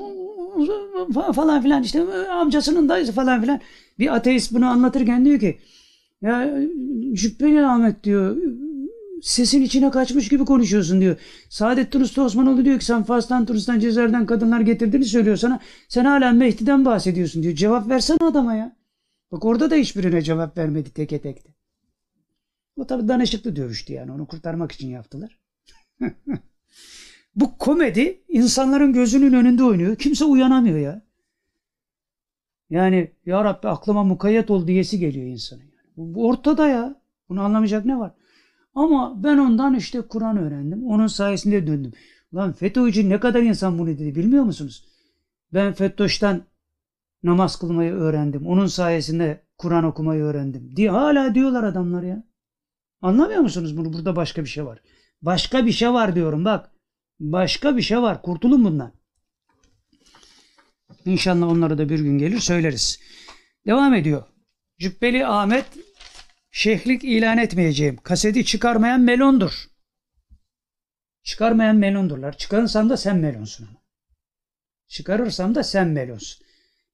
falan 1.34 1.62
filan 1.62 1.82
işte 1.82 2.02
amcasının 2.30 2.88
dayısı 2.88 3.12
falan 3.12 3.40
filan. 3.40 3.60
Bir 3.98 4.14
ateist 4.14 4.52
bunu 4.52 4.66
anlatırken 4.66 5.24
diyor 5.24 5.40
ki 5.40 5.58
ya 6.22 6.58
Cübbeli 7.12 7.66
Ahmet 7.66 8.04
diyor 8.04 8.36
sesin 9.24 9.62
içine 9.62 9.90
kaçmış 9.90 10.28
gibi 10.28 10.44
konuşuyorsun 10.44 11.00
diyor. 11.00 11.16
Saadettin 11.48 12.00
Usta 12.00 12.22
Osmanoğlu 12.22 12.64
diyor 12.64 12.78
ki 12.78 12.84
sen 12.84 13.02
Fas'tan, 13.02 13.46
Tunus'tan, 13.46 13.80
Cezer'den 13.80 14.26
kadınlar 14.26 14.60
getirdiğini 14.60 15.04
söylüyor 15.04 15.36
sana. 15.36 15.60
Sen 15.88 16.04
hala 16.04 16.32
Mehdi'den 16.32 16.84
bahsediyorsun 16.84 17.42
diyor. 17.42 17.54
Cevap 17.54 17.88
versene 17.88 18.18
adama 18.20 18.54
ya. 18.54 18.76
Bak 19.32 19.44
orada 19.44 19.70
da 19.70 19.74
hiçbirine 19.74 20.22
cevap 20.22 20.58
vermedi 20.58 20.90
teke 20.90 21.20
tekte. 21.20 21.54
O 22.76 22.86
tabi 22.86 23.08
danışıklı 23.08 23.56
dövüştü 23.56 23.92
yani. 23.92 24.12
Onu 24.12 24.26
kurtarmak 24.26 24.72
için 24.72 24.88
yaptılar. 24.88 25.38
Bu 27.36 27.58
komedi 27.58 28.22
insanların 28.28 28.92
gözünün 28.92 29.32
önünde 29.32 29.64
oynuyor. 29.64 29.96
Kimse 29.96 30.24
uyanamıyor 30.24 30.78
ya. 30.78 31.02
Yani 32.70 33.10
ya 33.26 33.44
Rabbi 33.44 33.68
aklıma 33.68 34.04
mukayyet 34.04 34.50
ol 34.50 34.66
diyesi 34.66 34.98
geliyor 34.98 35.26
insanın. 35.26 35.62
Yani. 35.62 36.14
Bu 36.14 36.28
ortada 36.28 36.68
ya. 36.68 37.00
Bunu 37.28 37.42
anlamayacak 37.42 37.84
ne 37.84 37.98
var? 37.98 38.14
Ama 38.74 39.22
ben 39.24 39.38
ondan 39.38 39.74
işte 39.74 40.00
Kur'an 40.00 40.36
öğrendim. 40.36 40.86
Onun 40.86 41.06
sayesinde 41.06 41.66
döndüm. 41.66 41.92
Lan 42.34 42.52
FETÖ'cü 42.52 43.08
ne 43.08 43.20
kadar 43.20 43.42
insan 43.42 43.78
bunu 43.78 43.88
dedi 43.88 44.14
bilmiyor 44.14 44.44
musunuz? 44.44 44.84
Ben 45.52 45.72
FETÖ'şten 45.72 46.42
namaz 47.22 47.58
kılmayı 47.58 47.92
öğrendim. 47.92 48.46
Onun 48.46 48.66
sayesinde 48.66 49.46
Kur'an 49.58 49.84
okumayı 49.84 50.22
öğrendim. 50.22 50.76
Diye 50.76 50.90
hala 50.90 51.34
diyorlar 51.34 51.64
adamlar 51.64 52.02
ya. 52.02 52.24
Anlamıyor 53.00 53.40
musunuz 53.40 53.76
bunu? 53.76 53.92
Burada 53.92 54.16
başka 54.16 54.42
bir 54.42 54.48
şey 54.48 54.66
var. 54.66 54.80
Başka 55.22 55.66
bir 55.66 55.72
şey 55.72 55.92
var 55.92 56.14
diyorum 56.14 56.44
bak. 56.44 56.70
Başka 57.20 57.76
bir 57.76 57.82
şey 57.82 58.02
var. 58.02 58.22
Kurtulun 58.22 58.64
bundan. 58.64 58.92
İnşallah 61.04 61.48
onları 61.48 61.78
da 61.78 61.88
bir 61.88 62.00
gün 62.00 62.18
gelir 62.18 62.38
söyleriz. 62.38 63.00
Devam 63.66 63.94
ediyor. 63.94 64.22
Cübbeli 64.78 65.26
Ahmet 65.26 65.66
şeyhlik 66.54 67.04
ilan 67.04 67.38
etmeyeceğim. 67.38 67.96
Kaseti 67.96 68.44
çıkarmayan 68.44 69.00
melondur. 69.00 69.66
Çıkarmayan 71.22 71.76
melondurlar. 71.76 72.38
Çıkarırsam 72.38 72.90
da 72.90 72.96
sen 72.96 73.16
melonsun. 73.16 73.68
Çıkarırsam 74.88 75.54
da 75.54 75.62
sen 75.64 75.88
melonsun. 75.88 76.46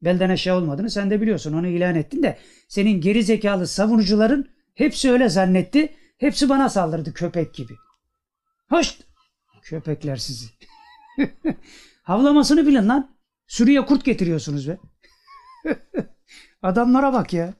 Belden 0.02 0.30
aşağı 0.30 0.56
olmadığını 0.56 0.90
sen 0.90 1.10
de 1.10 1.20
biliyorsun. 1.20 1.52
Onu 1.52 1.66
ilan 1.66 1.94
ettin 1.94 2.22
de 2.22 2.38
senin 2.68 3.00
geri 3.00 3.22
zekalı 3.22 3.66
savunucuların 3.66 4.50
hepsi 4.74 5.10
öyle 5.10 5.28
zannetti. 5.28 5.96
Hepsi 6.18 6.48
bana 6.48 6.68
saldırdı 6.68 7.12
köpek 7.12 7.54
gibi. 7.54 7.74
Hoş 8.68 8.98
köpekler 9.62 10.16
sizi. 10.16 10.46
Havlamasını 12.02 12.66
bilin 12.66 12.88
lan. 12.88 13.16
Sürüye 13.46 13.86
kurt 13.86 14.04
getiriyorsunuz 14.04 14.68
be. 14.68 14.78
Adamlara 16.62 17.12
bak 17.12 17.32
ya. 17.32 17.54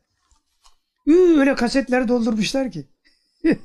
Öyle 1.10 1.54
kasetler 1.54 2.08
doldurmuşlar 2.08 2.70
ki. 2.70 2.86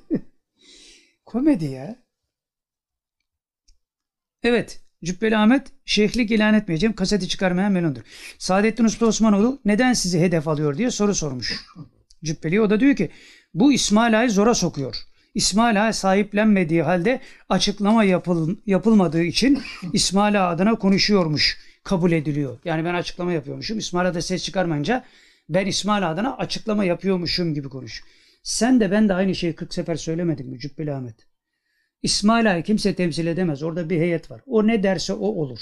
Komedi 1.25 1.65
ya. 1.65 1.95
Evet. 4.43 4.81
Cübbeli 5.03 5.37
Ahmet 5.37 5.67
şeyhlik 5.85 6.31
ilan 6.31 6.53
etmeyeceğim. 6.53 6.95
Kaseti 6.95 7.27
çıkarmayan 7.27 7.71
melondur. 7.71 8.01
Saadettin 8.37 8.83
Usta 8.83 9.05
Osmanoğlu 9.05 9.59
neden 9.65 9.93
sizi 9.93 10.19
hedef 10.19 10.47
alıyor 10.47 10.77
diye 10.77 10.91
soru 10.91 11.15
sormuş. 11.15 11.65
Cübbeli 12.23 12.61
o 12.61 12.69
da 12.69 12.79
diyor 12.79 12.95
ki 12.95 13.09
bu 13.53 13.73
İsmail 13.73 14.19
Ağa'yı 14.19 14.31
zora 14.31 14.55
sokuyor. 14.55 14.95
İsmail 15.35 15.87
Ağa 15.87 15.93
sahiplenmediği 15.93 16.83
halde 16.83 17.21
açıklama 17.49 18.03
yapıl, 18.03 18.55
yapılmadığı 18.65 19.23
için 19.23 19.61
İsmail 19.93 20.45
Ağa 20.45 20.49
adına 20.49 20.75
konuşuyormuş 20.75 21.57
kabul 21.83 22.11
ediliyor. 22.11 22.59
Yani 22.65 22.85
ben 22.85 22.93
açıklama 22.93 23.33
yapıyormuşum. 23.33 23.77
İsmail 23.77 24.09
Ağa 24.09 24.13
da 24.13 24.21
ses 24.21 24.43
çıkarmayınca 24.43 25.03
ben 25.49 25.65
İsmail 25.65 26.11
adına 26.11 26.37
açıklama 26.37 26.85
yapıyormuşum 26.85 27.53
gibi 27.53 27.69
konuş. 27.69 28.03
Sen 28.43 28.79
de 28.79 28.91
ben 28.91 29.09
de 29.09 29.13
aynı 29.13 29.35
şeyi 29.35 29.55
40 29.55 29.73
sefer 29.73 29.95
söylemedik 29.95 30.45
mi 30.45 30.59
Cübbeli 30.59 30.93
Ahmet? 30.93 31.15
İsmail 32.01 32.51
Ağa'yı 32.51 32.63
kimse 32.63 32.95
temsil 32.95 33.27
edemez. 33.27 33.63
Orada 33.63 33.89
bir 33.89 33.99
heyet 33.99 34.31
var. 34.31 34.41
O 34.45 34.67
ne 34.67 34.83
derse 34.83 35.13
o 35.13 35.25
olur. 35.25 35.59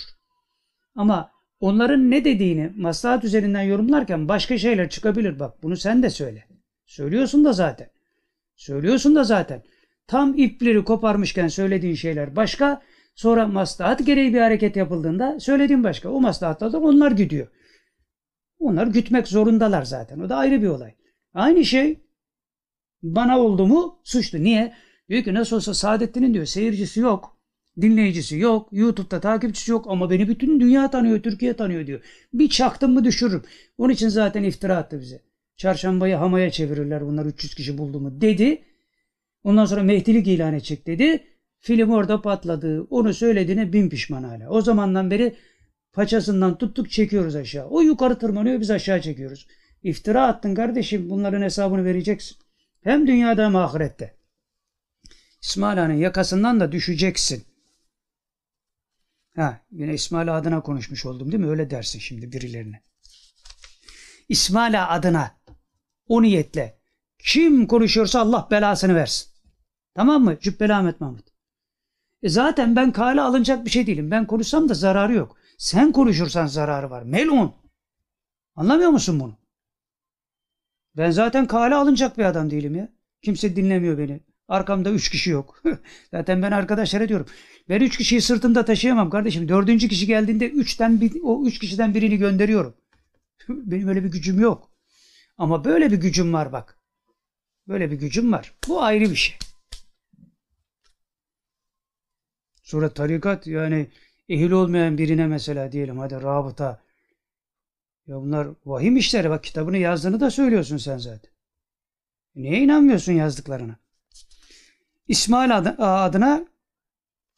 Ama 0.95 1.31
onların 1.59 2.11
ne 2.11 2.25
dediğini 2.25 2.71
maslahat 2.75 3.23
üzerinden 3.23 3.61
yorumlarken 3.61 4.27
başka 4.27 4.57
şeyler 4.57 4.89
çıkabilir. 4.89 5.39
Bak 5.39 5.63
bunu 5.63 5.77
sen 5.77 6.03
de 6.03 6.09
söyle. 6.09 6.47
Söylüyorsun 6.85 7.45
da 7.45 7.53
zaten. 7.53 7.89
Söylüyorsun 8.55 9.15
da 9.15 9.23
zaten. 9.23 9.63
Tam 10.07 10.37
ipleri 10.37 10.83
koparmışken 10.83 11.47
söylediğin 11.47 11.95
şeyler 11.95 12.35
başka. 12.35 12.81
Sonra 13.15 13.47
maslahat 13.47 14.05
gereği 14.05 14.33
bir 14.33 14.41
hareket 14.41 14.75
yapıldığında 14.75 15.39
söylediğin 15.39 15.83
başka. 15.83 16.09
O 16.09 16.21
maslahatta 16.21 16.73
da 16.73 16.79
onlar 16.79 17.11
gidiyor. 17.11 17.47
Onlar 18.63 18.87
gütmek 18.87 19.27
zorundalar 19.27 19.83
zaten. 19.83 20.19
O 20.19 20.29
da 20.29 20.35
ayrı 20.35 20.61
bir 20.61 20.67
olay. 20.67 20.93
Aynı 21.33 21.65
şey 21.65 21.99
bana 23.03 23.39
oldu 23.39 23.67
mu 23.67 23.99
suçlu. 24.03 24.43
Niye? 24.43 24.73
Diyor 25.09 25.23
ki 25.23 25.33
nasıl 25.33 25.55
olsa 25.55 25.73
Saadettin'in 25.73 26.33
diyor 26.33 26.45
seyircisi 26.45 26.99
yok. 26.99 27.37
Dinleyicisi 27.81 28.37
yok. 28.37 28.69
YouTube'da 28.71 29.19
takipçisi 29.19 29.71
yok 29.71 29.85
ama 29.89 30.09
beni 30.09 30.27
bütün 30.27 30.59
dünya 30.59 30.91
tanıyor, 30.91 31.23
Türkiye 31.23 31.53
tanıyor 31.53 31.87
diyor. 31.87 32.01
Bir 32.33 32.49
çaktım 32.49 32.93
mı 32.93 33.03
düşürürüm. 33.03 33.43
Onun 33.77 33.93
için 33.93 34.09
zaten 34.09 34.43
iftira 34.43 34.77
attı 34.77 34.99
bize. 35.01 35.21
Çarşambayı 35.57 36.15
hamaya 36.15 36.51
çevirirler 36.51 37.05
bunlar 37.05 37.25
300 37.25 37.55
kişi 37.55 37.77
buldu 37.77 37.99
mu 37.99 38.21
dedi. 38.21 38.61
Ondan 39.43 39.65
sonra 39.65 39.83
mehdilik 39.83 40.27
ilan 40.27 40.53
edecek 40.53 40.87
dedi. 40.87 41.23
Film 41.59 41.89
orada 41.89 42.21
patladı. 42.21 42.87
Onu 42.89 43.13
söylediğine 43.13 43.73
bin 43.73 43.89
pişman 43.89 44.23
hala. 44.23 44.49
O 44.49 44.61
zamandan 44.61 45.11
beri 45.11 45.35
paçasından 45.93 46.57
tuttuk 46.57 46.91
çekiyoruz 46.91 47.35
aşağı. 47.35 47.67
O 47.67 47.81
yukarı 47.81 48.19
tırmanıyor 48.19 48.59
biz 48.59 48.71
aşağı 48.71 49.01
çekiyoruz. 49.01 49.47
İftira 49.83 50.27
attın 50.27 50.55
kardeşim 50.55 51.09
bunların 51.09 51.41
hesabını 51.41 51.85
vereceksin. 51.85 52.37
Hem 52.83 53.07
dünyada 53.07 53.45
hem 53.45 53.55
ahirette. 53.55 54.17
İsmail 55.41 55.83
Ağa'nın 55.83 55.93
yakasından 55.93 56.59
da 56.59 56.71
düşeceksin. 56.71 57.43
Ha, 59.35 59.61
yine 59.71 59.93
İsmail 59.93 60.37
adına 60.37 60.61
konuşmuş 60.61 61.05
oldum 61.05 61.31
değil 61.31 61.43
mi? 61.43 61.49
Öyle 61.49 61.69
dersin 61.69 61.99
şimdi 61.99 62.31
birilerine. 62.31 62.81
İsmail 64.29 64.95
adına 64.95 65.31
o 66.07 66.21
niyetle 66.21 66.79
kim 67.19 67.67
konuşuyorsa 67.67 68.19
Allah 68.19 68.47
belasını 68.51 68.95
versin. 68.95 69.29
Tamam 69.95 70.23
mı? 70.23 70.39
Cübbeli 70.39 70.73
Ahmet 70.73 71.01
Mahmut. 71.01 71.25
E 72.23 72.29
zaten 72.29 72.75
ben 72.75 72.91
kale 72.91 73.21
alınacak 73.21 73.65
bir 73.65 73.69
şey 73.69 73.87
değilim. 73.87 74.11
Ben 74.11 74.27
konuşsam 74.27 74.69
da 74.69 74.73
zararı 74.73 75.13
yok. 75.13 75.37
Sen 75.57 75.91
konuşursan 75.91 76.45
zararı 76.45 76.89
var. 76.89 77.03
Melun. 77.03 77.55
Anlamıyor 78.55 78.89
musun 78.89 79.19
bunu? 79.19 79.37
Ben 80.97 81.11
zaten 81.11 81.47
kale 81.47 81.75
alınacak 81.75 82.17
bir 82.17 82.23
adam 82.23 82.51
değilim 82.51 82.75
ya. 82.75 82.89
Kimse 83.21 83.55
dinlemiyor 83.55 83.97
beni. 83.97 84.19
Arkamda 84.47 84.91
üç 84.91 85.09
kişi 85.09 85.29
yok. 85.29 85.63
zaten 86.11 86.41
ben 86.41 86.51
arkadaşlara 86.51 87.09
diyorum. 87.09 87.27
Ben 87.69 87.81
üç 87.81 87.97
kişiyi 87.97 88.21
sırtımda 88.21 88.65
taşıyamam 88.65 89.09
kardeşim. 89.09 89.49
Dördüncü 89.49 89.89
kişi 89.89 90.07
geldiğinde 90.07 90.49
üçten 90.49 91.01
bir, 91.01 91.21
o 91.23 91.45
üç 91.45 91.59
kişiden 91.59 91.93
birini 91.93 92.17
gönderiyorum. 92.17 92.77
Benim 93.49 93.87
öyle 93.87 94.03
bir 94.03 94.11
gücüm 94.11 94.39
yok. 94.39 94.71
Ama 95.37 95.65
böyle 95.65 95.91
bir 95.91 95.97
gücüm 95.97 96.33
var 96.33 96.51
bak. 96.51 96.79
Böyle 97.67 97.91
bir 97.91 97.95
gücüm 97.95 98.31
var. 98.31 98.53
Bu 98.67 98.83
ayrı 98.83 99.11
bir 99.11 99.15
şey. 99.15 99.37
Sonra 102.63 102.93
tarikat 102.93 103.47
yani 103.47 103.87
ehil 104.29 104.51
olmayan 104.51 104.97
birine 104.97 105.27
mesela 105.27 105.71
diyelim 105.71 105.99
hadi 105.99 106.15
rabıta. 106.15 106.81
Ya 108.07 108.15
bunlar 108.15 108.47
vahim 108.65 108.97
işleri 108.97 109.29
bak 109.29 109.43
kitabını 109.43 109.77
yazdığını 109.77 110.19
da 110.19 110.31
söylüyorsun 110.31 110.77
sen 110.77 110.97
zaten. 110.97 111.31
Niye 112.35 112.59
inanmıyorsun 112.59 113.13
yazdıklarına? 113.13 113.75
İsmail 115.07 115.57
adına 115.77 116.45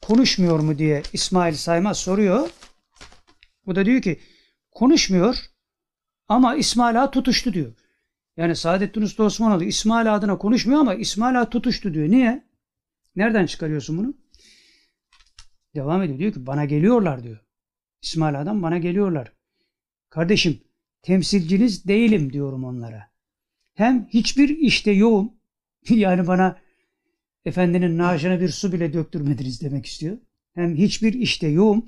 konuşmuyor 0.02 0.60
mu 0.60 0.78
diye 0.78 1.04
İsmail 1.14 1.54
Saymaz 1.54 1.98
soruyor. 1.98 2.50
Bu 3.66 3.76
da 3.76 3.86
diyor 3.86 4.02
ki 4.02 4.20
konuşmuyor 4.72 5.38
ama 6.28 6.56
İsmail 6.56 7.04
Ağa 7.04 7.12
tutuştu 7.12 7.54
diyor. 7.54 7.74
Yani 8.38 8.56
Saadettin 8.56 9.02
Usta 9.02 9.24
Osmanoğlu 9.24 9.64
İsmail 9.64 10.16
adına 10.16 10.38
konuşmuyor 10.38 10.80
ama 10.80 10.96
İsmail 10.96 11.42
Ağa 11.42 11.50
tutuştu 11.50 11.94
diyor. 11.94 12.10
Niye? 12.10 12.44
Nereden 13.16 13.46
çıkarıyorsun 13.46 13.98
bunu? 13.98 14.14
Devam 15.76 16.04
ediyor. 16.04 16.20
Diyor 16.20 16.34
ki 16.34 16.46
bana 16.46 16.66
geliyorlar 16.66 17.24
diyor. 17.24 17.40
İsmail 18.02 18.42
Ağa'dan 18.42 18.64
bana 18.64 18.78
geliyorlar. 18.78 19.34
Kardeşim 20.10 20.62
temsilciniz 21.02 21.88
değilim 21.88 22.34
diyorum 22.34 22.64
onlara. 22.64 23.10
Hem 23.74 24.08
hiçbir 24.08 24.50
işte 24.50 24.92
yoğum. 24.92 25.34
yani 25.90 26.28
bana 26.28 26.60
efendinin 27.46 27.98
naaşına 27.98 28.42
bir 28.42 28.50
su 28.50 28.74
bile 28.74 28.94
döktürmediniz 28.94 29.62
demek 29.62 29.86
istiyor. 29.86 30.18
Hem 30.54 30.76
hiçbir 30.76 31.14
işte 31.14 31.48
yoğum. 31.48 31.86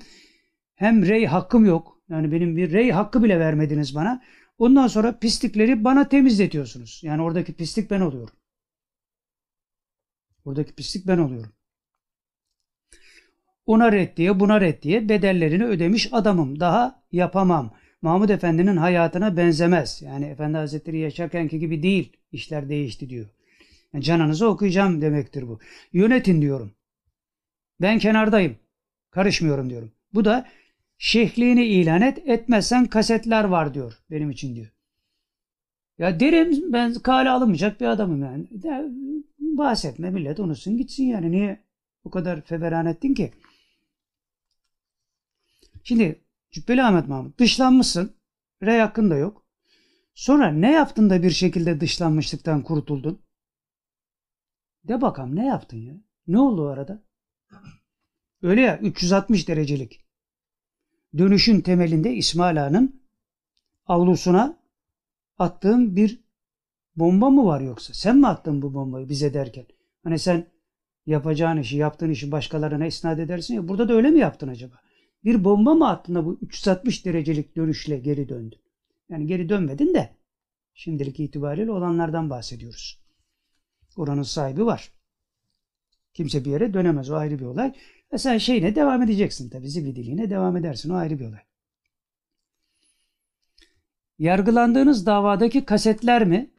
Hem 0.74 1.06
rey 1.06 1.26
hakkım 1.26 1.64
yok. 1.64 2.02
Yani 2.08 2.32
benim 2.32 2.56
bir 2.56 2.72
rey 2.72 2.90
hakkı 2.90 3.24
bile 3.24 3.40
vermediniz 3.40 3.94
bana. 3.94 4.22
Ondan 4.58 4.86
sonra 4.86 5.18
pislikleri 5.18 5.84
bana 5.84 6.08
temizletiyorsunuz. 6.08 7.00
Yani 7.04 7.22
oradaki 7.22 7.52
pislik 7.52 7.90
ben 7.90 8.00
oluyorum. 8.00 8.34
Oradaki 10.44 10.74
pislik 10.74 11.06
ben 11.06 11.18
oluyorum. 11.18 11.52
Ona 13.68 13.92
reddiye 13.92 14.40
buna 14.40 14.60
reddiye 14.60 15.08
bedellerini 15.08 15.64
ödemiş 15.64 16.08
adamım. 16.12 16.60
Daha 16.60 17.02
yapamam. 17.12 17.74
Mahmud 18.02 18.28
Efendi'nin 18.28 18.76
hayatına 18.76 19.36
benzemez. 19.36 20.02
Yani 20.02 20.24
Efendi 20.24 20.56
Hazretleri 20.56 20.98
yaşarkenki 20.98 21.58
gibi 21.58 21.82
değil. 21.82 22.12
İşler 22.32 22.68
değişti 22.68 23.10
diyor. 23.10 23.26
Yani 23.92 24.04
canınızı 24.04 24.48
okuyacağım 24.48 25.00
demektir 25.00 25.48
bu. 25.48 25.58
Yönetin 25.92 26.42
diyorum. 26.42 26.72
Ben 27.80 27.98
kenardayım. 27.98 28.56
Karışmıyorum 29.10 29.70
diyorum. 29.70 29.92
Bu 30.14 30.24
da 30.24 30.46
şehliğini 30.98 31.64
ilan 31.64 32.02
et. 32.02 32.18
Etmezsen 32.26 32.86
kasetler 32.86 33.44
var 33.44 33.74
diyor. 33.74 33.98
Benim 34.10 34.30
için 34.30 34.54
diyor. 34.54 34.68
Ya 35.98 36.20
derim 36.20 36.72
ben 36.72 36.94
kale 36.94 37.30
alınmayacak 37.30 37.80
bir 37.80 37.86
adamım 37.86 38.22
yani. 38.22 38.44
Ya, 38.64 38.84
bahsetme 39.40 40.10
millet 40.10 40.40
unutsun 40.40 40.76
gitsin 40.76 41.04
yani. 41.04 41.30
Niye 41.30 41.60
bu 42.04 42.10
kadar 42.10 42.40
feveran 42.40 42.86
ettin 42.86 43.14
ki? 43.14 43.32
Şimdi 45.88 46.24
Cübbeli 46.50 46.82
Ahmet 46.82 47.08
Mahmut 47.08 47.38
dışlanmışsın. 47.38 48.16
Rey 48.62 48.78
hakkın 48.78 49.10
da 49.10 49.16
yok. 49.16 49.46
Sonra 50.14 50.50
ne 50.50 50.72
yaptın 50.72 51.10
da 51.10 51.22
bir 51.22 51.30
şekilde 51.30 51.80
dışlanmışlıktan 51.80 52.62
kurtuldun? 52.62 53.22
De 54.84 55.00
bakalım 55.00 55.36
ne 55.36 55.46
yaptın 55.46 55.76
ya? 55.76 55.94
Ne 56.26 56.38
oldu 56.38 56.62
o 56.62 56.66
arada? 56.66 57.02
Öyle 58.42 58.60
ya 58.60 58.78
360 58.78 59.48
derecelik. 59.48 60.04
Dönüşün 61.18 61.60
temelinde 61.60 62.14
İsmail 62.14 62.64
Ağa'nın 62.64 63.02
avlusuna 63.86 64.58
attığın 65.38 65.96
bir 65.96 66.20
bomba 66.96 67.30
mı 67.30 67.46
var 67.46 67.60
yoksa? 67.60 67.94
Sen 67.94 68.16
mi 68.16 68.26
attın 68.26 68.62
bu 68.62 68.74
bombayı 68.74 69.08
bize 69.08 69.34
derken? 69.34 69.66
Hani 70.04 70.18
sen 70.18 70.46
yapacağın 71.06 71.58
işi, 71.58 71.76
yaptığın 71.76 72.10
işi 72.10 72.32
başkalarına 72.32 72.86
isnat 72.86 73.18
edersin 73.18 73.54
ya. 73.54 73.68
Burada 73.68 73.88
da 73.88 73.92
öyle 73.92 74.10
mi 74.10 74.18
yaptın 74.18 74.48
acaba? 74.48 74.87
Bir 75.24 75.44
bomba 75.44 75.74
mı 75.74 75.88
attın 75.88 76.14
da 76.14 76.24
bu 76.24 76.38
360 76.42 77.04
derecelik 77.04 77.56
dönüşle 77.56 77.98
geri 77.98 78.28
döndün? 78.28 78.58
Yani 79.08 79.26
geri 79.26 79.48
dönmedin 79.48 79.94
de 79.94 80.16
şimdilik 80.74 81.20
itibariyle 81.20 81.70
olanlardan 81.70 82.30
bahsediyoruz. 82.30 83.00
Oranın 83.96 84.22
sahibi 84.22 84.66
var. 84.66 84.92
Kimse 86.14 86.44
bir 86.44 86.50
yere 86.50 86.74
dönemez. 86.74 87.10
O 87.10 87.14
ayrı 87.14 87.38
bir 87.38 87.44
olay. 87.44 87.72
E 88.12 88.18
sen 88.18 88.38
şeyine 88.38 88.74
devam 88.74 89.02
edeceksin 89.02 89.50
tabii. 89.50 89.68
Zibidiliğine 89.68 90.30
devam 90.30 90.56
edersin. 90.56 90.90
O 90.90 90.94
ayrı 90.94 91.18
bir 91.18 91.24
olay. 91.24 91.40
Yargılandığınız 94.18 95.06
davadaki 95.06 95.64
kasetler 95.64 96.26
mi? 96.26 96.50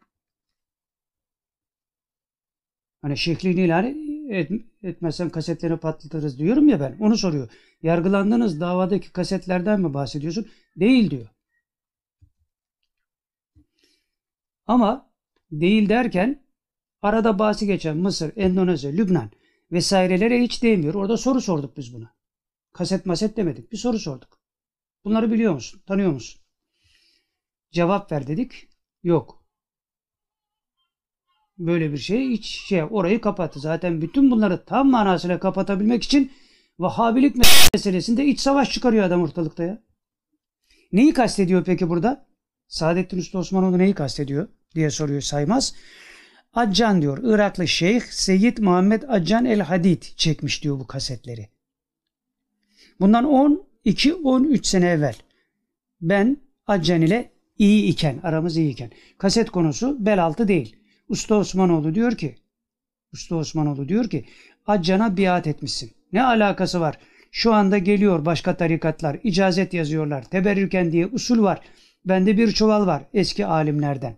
Hani 3.01 3.17
şeklini 3.17 3.61
ilan 3.61 3.85
et, 4.29 4.51
etmezsen 4.83 5.29
kasetlerini 5.29 5.77
patlatırız 5.77 6.39
diyorum 6.39 6.69
ya 6.69 6.79
ben. 6.79 6.97
Onu 6.99 7.17
soruyor. 7.17 7.49
Yargılandığınız 7.81 8.61
davadaki 8.61 9.11
kasetlerden 9.11 9.81
mi 9.81 9.93
bahsediyorsun? 9.93 10.47
Değil 10.75 11.11
diyor. 11.11 11.27
Ama 14.67 15.11
değil 15.51 15.89
derken 15.89 16.43
arada 17.01 17.39
bahsi 17.39 17.65
geçen 17.65 17.97
Mısır, 17.97 18.33
Endonezya, 18.35 18.91
Lübnan 18.91 19.31
vesairelere 19.71 20.41
hiç 20.41 20.63
değmiyor. 20.63 20.93
Orada 20.93 21.17
soru 21.17 21.41
sorduk 21.41 21.77
biz 21.77 21.93
buna. 21.93 22.15
Kaset 22.73 23.05
maset 23.05 23.37
demedik. 23.37 23.71
Bir 23.71 23.77
soru 23.77 23.99
sorduk. 23.99 24.39
Bunları 25.03 25.31
biliyor 25.31 25.53
musun? 25.53 25.81
Tanıyor 25.85 26.11
musun? 26.11 26.41
Cevap 27.71 28.11
ver 28.11 28.27
dedik. 28.27 28.67
Yok. 29.03 29.43
Böyle 31.57 31.91
bir 31.91 31.97
şey 31.97 32.29
hiç 32.29 32.45
şey 32.45 32.83
orayı 32.83 33.21
kapattı. 33.21 33.59
Zaten 33.59 34.01
bütün 34.01 34.31
bunları 34.31 34.65
tam 34.65 34.89
manasıyla 34.89 35.39
kapatabilmek 35.39 36.03
için 36.03 36.31
Vahhabilik 36.79 37.35
meselesinde 37.73 38.25
iç 38.25 38.39
savaş 38.39 38.71
çıkarıyor 38.71 39.03
adam 39.03 39.21
ortalıkta 39.21 39.63
ya. 39.63 39.83
Neyi 40.91 41.13
kastediyor 41.13 41.63
peki 41.63 41.89
burada? 41.89 42.27
Saadettin 42.67 43.17
Usta 43.17 43.39
Osmanoğlu 43.39 43.77
neyi 43.77 43.93
kastediyor 43.93 44.47
diye 44.75 44.89
soruyor 44.89 45.21
Saymaz. 45.21 45.75
Accan 46.53 47.01
diyor. 47.01 47.19
Iraklı 47.23 47.67
Şeyh 47.67 48.01
Seyyid 48.01 48.57
Muhammed 48.57 49.03
Accan 49.07 49.45
el 49.45 49.59
Hadid 49.59 50.03
çekmiş 50.03 50.63
diyor 50.63 50.79
bu 50.79 50.87
kasetleri. 50.87 51.49
Bundan 52.99 53.25
12-13 53.85 54.63
sene 54.63 54.87
evvel 54.87 55.15
ben 56.01 56.37
Accan 56.67 57.01
ile 57.01 57.31
iyi 57.57 57.91
iken, 57.91 58.19
aramız 58.23 58.57
iyi 58.57 58.71
iken. 58.71 58.91
Kaset 59.17 59.49
konusu 59.49 60.05
bel 60.05 60.23
altı 60.23 60.47
değil. 60.47 60.75
Usta 61.09 61.35
Osmanoğlu 61.35 61.95
diyor 61.95 62.17
ki, 62.17 62.35
Usta 63.13 63.35
Osmanoğlu 63.35 63.89
diyor 63.89 64.09
ki, 64.09 64.25
Accan'a 64.67 65.17
biat 65.17 65.47
etmişsin. 65.47 65.98
Ne 66.13 66.23
alakası 66.23 66.79
var? 66.79 66.99
Şu 67.31 67.53
anda 67.53 67.77
geliyor 67.77 68.25
başka 68.25 68.57
tarikatlar, 68.57 69.19
icazet 69.23 69.73
yazıyorlar, 69.73 70.23
teberrüken 70.23 70.91
diye 70.91 71.07
usul 71.07 71.43
var. 71.43 71.61
Bende 72.05 72.37
bir 72.37 72.51
çuval 72.51 72.87
var 72.87 73.03
eski 73.13 73.45
alimlerden. 73.45 74.17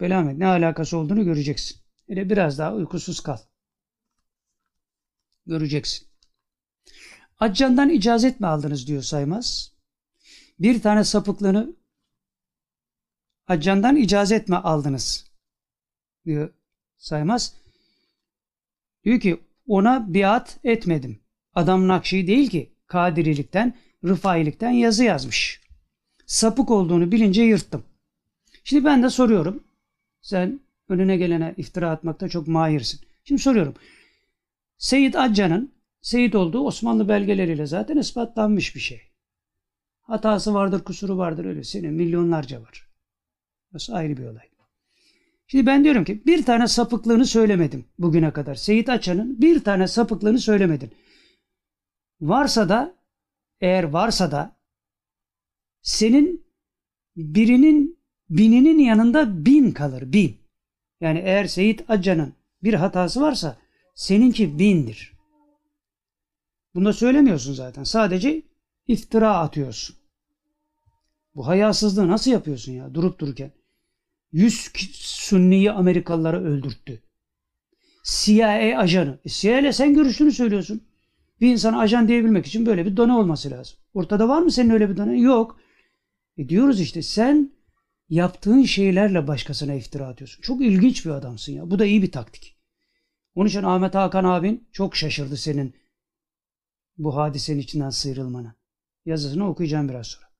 Belamet 0.00 0.38
ne 0.38 0.46
alakası 0.46 0.98
olduğunu 0.98 1.24
göreceksin. 1.24 1.78
Hele 2.06 2.30
biraz 2.30 2.58
daha 2.58 2.74
uykusuz 2.74 3.20
kal. 3.20 3.38
Göreceksin. 5.46 6.08
Accan'dan 7.38 7.90
icazet 7.90 8.40
mi 8.40 8.46
aldınız 8.46 8.86
diyor 8.86 9.02
Saymaz. 9.02 9.72
Bir 10.58 10.82
tane 10.82 11.04
sapıklığını 11.04 11.76
Accan'dan 13.46 13.96
icazet 13.96 14.48
mi 14.48 14.56
aldınız? 14.56 15.30
diyor 16.24 16.54
Saymaz. 16.96 17.61
Diyor 19.04 19.20
ki 19.20 19.40
ona 19.66 20.14
biat 20.14 20.58
etmedim. 20.64 21.20
Adam 21.54 21.88
Nakşi 21.88 22.26
değil 22.26 22.50
ki 22.50 22.72
Kadirilikten, 22.86 23.74
Rıfailikten 24.04 24.70
yazı 24.70 25.04
yazmış. 25.04 25.60
Sapık 26.26 26.70
olduğunu 26.70 27.12
bilince 27.12 27.42
yırttım. 27.42 27.84
Şimdi 28.64 28.84
ben 28.84 29.02
de 29.02 29.10
soruyorum. 29.10 29.64
Sen 30.20 30.60
önüne 30.88 31.16
gelene 31.16 31.54
iftira 31.56 31.90
atmakta 31.90 32.28
çok 32.28 32.48
mahirsin. 32.48 33.00
Şimdi 33.24 33.42
soruyorum. 33.42 33.74
Seyit 34.78 35.16
Accan'ın 35.16 35.72
Seyit 36.00 36.34
olduğu 36.34 36.60
Osmanlı 36.60 37.08
belgeleriyle 37.08 37.66
zaten 37.66 37.96
ispatlanmış 37.96 38.74
bir 38.74 38.80
şey. 38.80 39.02
Hatası 40.00 40.54
vardır, 40.54 40.84
kusuru 40.84 41.18
vardır 41.18 41.44
öyle. 41.44 41.64
Senin 41.64 41.94
milyonlarca 41.94 42.62
var. 42.62 42.88
Burası 43.70 43.94
ayrı 43.94 44.16
bir 44.16 44.24
olay. 44.24 44.51
Şimdi 45.52 45.66
ben 45.66 45.84
diyorum 45.84 46.04
ki 46.04 46.26
bir 46.26 46.44
tane 46.44 46.68
sapıklığını 46.68 47.26
söylemedim 47.26 47.84
bugüne 47.98 48.32
kadar. 48.32 48.54
Seyit 48.54 48.88
Açan'ın 48.88 49.40
bir 49.40 49.64
tane 49.64 49.88
sapıklığını 49.88 50.38
söylemedin. 50.38 50.90
Varsa 52.20 52.68
da 52.68 52.94
eğer 53.60 53.84
varsa 53.84 54.30
da 54.30 54.56
senin 55.82 56.46
birinin 57.16 57.98
bininin 58.30 58.78
yanında 58.78 59.46
bin 59.46 59.70
kalır 59.70 60.12
bin. 60.12 60.36
Yani 61.00 61.18
eğer 61.18 61.44
Seyit 61.44 61.90
Acan'ın 61.90 62.34
bir 62.62 62.74
hatası 62.74 63.20
varsa 63.20 63.58
seninki 63.94 64.58
bindir. 64.58 65.12
Bunu 66.74 66.84
da 66.84 66.92
söylemiyorsun 66.92 67.52
zaten. 67.52 67.84
Sadece 67.84 68.42
iftira 68.86 69.38
atıyorsun. 69.38 69.96
Bu 71.34 71.46
hayasızlığı 71.46 72.08
nasıl 72.08 72.30
yapıyorsun 72.30 72.72
ya 72.72 72.94
durup 72.94 73.18
dururken? 73.18 73.61
100 74.32 74.70
Sünni'yi 74.92 75.72
Amerikalılara 75.72 76.40
öldürttü. 76.40 77.02
CIA 78.04 78.78
ajanı. 78.78 79.18
E 79.24 79.28
CIA 79.28 79.58
ile 79.58 79.72
sen 79.72 79.94
görüştüğünü 79.94 80.32
söylüyorsun. 80.32 80.82
Bir 81.40 81.52
insan 81.52 81.74
ajan 81.74 82.08
diyebilmek 82.08 82.46
için 82.46 82.66
böyle 82.66 82.86
bir 82.86 82.96
dona 82.96 83.18
olması 83.18 83.50
lazım. 83.50 83.78
Ortada 83.94 84.28
var 84.28 84.42
mı 84.42 84.50
senin 84.50 84.70
öyle 84.70 84.90
bir 84.90 84.96
dona? 84.96 85.14
Yok. 85.14 85.60
E 86.36 86.48
diyoruz 86.48 86.80
işte 86.80 87.02
sen 87.02 87.52
yaptığın 88.08 88.62
şeylerle 88.62 89.28
başkasına 89.28 89.74
iftira 89.74 90.06
atıyorsun. 90.06 90.42
Çok 90.42 90.60
ilginç 90.60 91.06
bir 91.06 91.10
adamsın 91.10 91.52
ya. 91.52 91.70
Bu 91.70 91.78
da 91.78 91.84
iyi 91.84 92.02
bir 92.02 92.12
taktik. 92.12 92.56
Onun 93.34 93.48
için 93.48 93.62
Ahmet 93.62 93.94
Hakan 93.94 94.24
abin 94.24 94.68
çok 94.72 94.96
şaşırdı 94.96 95.36
senin 95.36 95.74
bu 96.98 97.16
hadisenin 97.16 97.60
içinden 97.60 97.90
sıyrılmana. 97.90 98.54
Yazısını 99.06 99.48
okuyacağım 99.48 99.88
biraz 99.88 100.06
sonra. 100.06 100.31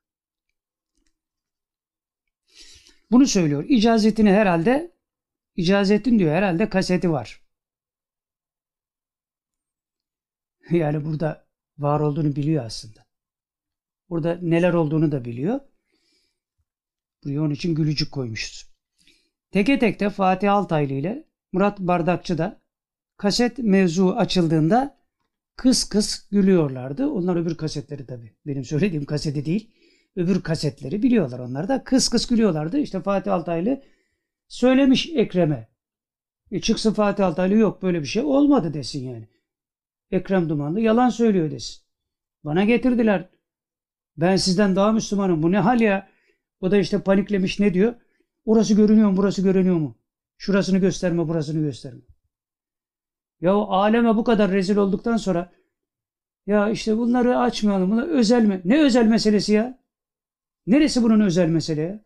Bunu 3.12 3.27
söylüyor. 3.27 3.64
İcazetini 3.68 4.31
herhalde 4.31 4.92
icazetin 5.57 6.18
diyor 6.18 6.33
herhalde 6.33 6.68
kaseti 6.68 7.11
var. 7.11 7.42
Yani 10.70 11.05
burada 11.05 11.46
var 11.79 12.01
olduğunu 12.01 12.37
biliyor 12.37 12.64
aslında. 12.64 13.07
Burada 14.11 14.38
neler 14.42 14.72
olduğunu 14.72 15.12
da 15.12 15.25
biliyor. 15.25 15.61
Buraya 17.25 17.40
onun 17.40 17.51
için 17.51 17.75
gülücük 17.75 18.12
koymuşuz. 18.12 18.72
Teke 19.51 19.79
tekte 19.79 20.11
Fatih 20.11 20.53
Altaylı 20.53 20.92
ile 20.92 21.29
Murat 21.53 21.79
Bardakçı 21.79 22.38
da 22.38 22.62
kaset 23.16 23.59
mevzu 23.59 24.11
açıldığında 24.11 24.98
kıs 25.57 25.85
kıs 25.85 26.29
gülüyorlardı. 26.29 27.07
Onlar 27.07 27.37
öbür 27.37 27.57
kasetleri 27.57 28.07
tabii. 28.07 28.37
Benim 28.46 28.64
söylediğim 28.64 29.05
kaseti 29.05 29.44
değil 29.44 29.70
öbür 30.16 30.42
kasetleri 30.42 31.03
biliyorlar 31.03 31.38
onlar 31.38 31.68
da. 31.68 31.85
Kıs 31.85 32.09
kıs 32.09 32.27
gülüyorlardı. 32.27 32.79
İşte 32.79 33.01
Fatih 33.01 33.33
Altaylı 33.33 33.83
söylemiş 34.48 35.11
Ekrem'e. 35.14 35.68
E 36.51 36.61
çıksın 36.61 36.92
Fatih 36.92 37.27
Altaylı 37.27 37.55
yok 37.55 37.83
böyle 37.83 38.01
bir 38.01 38.07
şey 38.07 38.22
olmadı 38.22 38.75
desin 38.75 39.09
yani. 39.09 39.29
Ekrem 40.11 40.48
Dumanlı 40.48 40.81
yalan 40.81 41.09
söylüyor 41.09 41.51
desin. 41.51 41.83
Bana 42.44 42.65
getirdiler. 42.65 43.29
Ben 44.17 44.37
sizden 44.37 44.77
daha 44.77 44.92
Müslümanım. 44.92 45.42
Bu 45.42 45.52
ne 45.52 45.58
hal 45.58 45.81
ya? 45.81 46.08
O 46.60 46.71
da 46.71 46.77
işte 46.79 47.02
paniklemiş 47.02 47.60
ne 47.60 47.75
diyor? 47.75 47.94
Orası 48.44 48.75
görünüyor 48.75 49.10
mu? 49.10 49.17
Burası 49.17 49.42
görünüyor 49.42 49.77
mu? 49.77 49.98
Şurasını 50.37 50.79
gösterme, 50.79 51.29
burasını 51.29 51.60
gösterme. 51.60 52.00
Ya 53.40 53.56
o 53.56 53.73
aleme 53.73 54.17
bu 54.17 54.25
kadar 54.25 54.50
rezil 54.50 54.77
olduktan 54.77 55.17
sonra 55.17 55.52
ya 56.46 56.71
işte 56.71 56.98
bunları 56.98 57.38
açmayalım. 57.38 57.90
Bunlar 57.90 58.08
özel 58.08 58.44
mi? 58.44 58.60
Ne 58.65 58.83
özel 58.83 59.06
meselesi 59.06 59.52
ya? 59.52 59.82
Neresi 60.67 61.02
bunun 61.02 61.21
özel 61.21 61.48
mesele? 61.48 62.04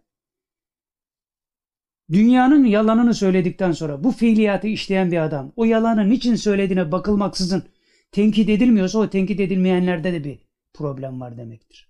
Dünyanın 2.12 2.64
yalanını 2.64 3.14
söyledikten 3.14 3.72
sonra 3.72 4.04
bu 4.04 4.12
fiiliyatı 4.12 4.66
işleyen 4.66 5.12
bir 5.12 5.18
adam 5.18 5.52
o 5.56 5.64
yalanı 5.64 6.10
niçin 6.10 6.34
söylediğine 6.34 6.92
bakılmaksızın 6.92 7.64
tenkit 8.12 8.48
edilmiyorsa 8.48 8.98
o 8.98 9.10
tenkit 9.10 9.40
edilmeyenlerde 9.40 10.12
de 10.12 10.24
bir 10.24 10.38
problem 10.74 11.20
var 11.20 11.36
demektir. 11.36 11.88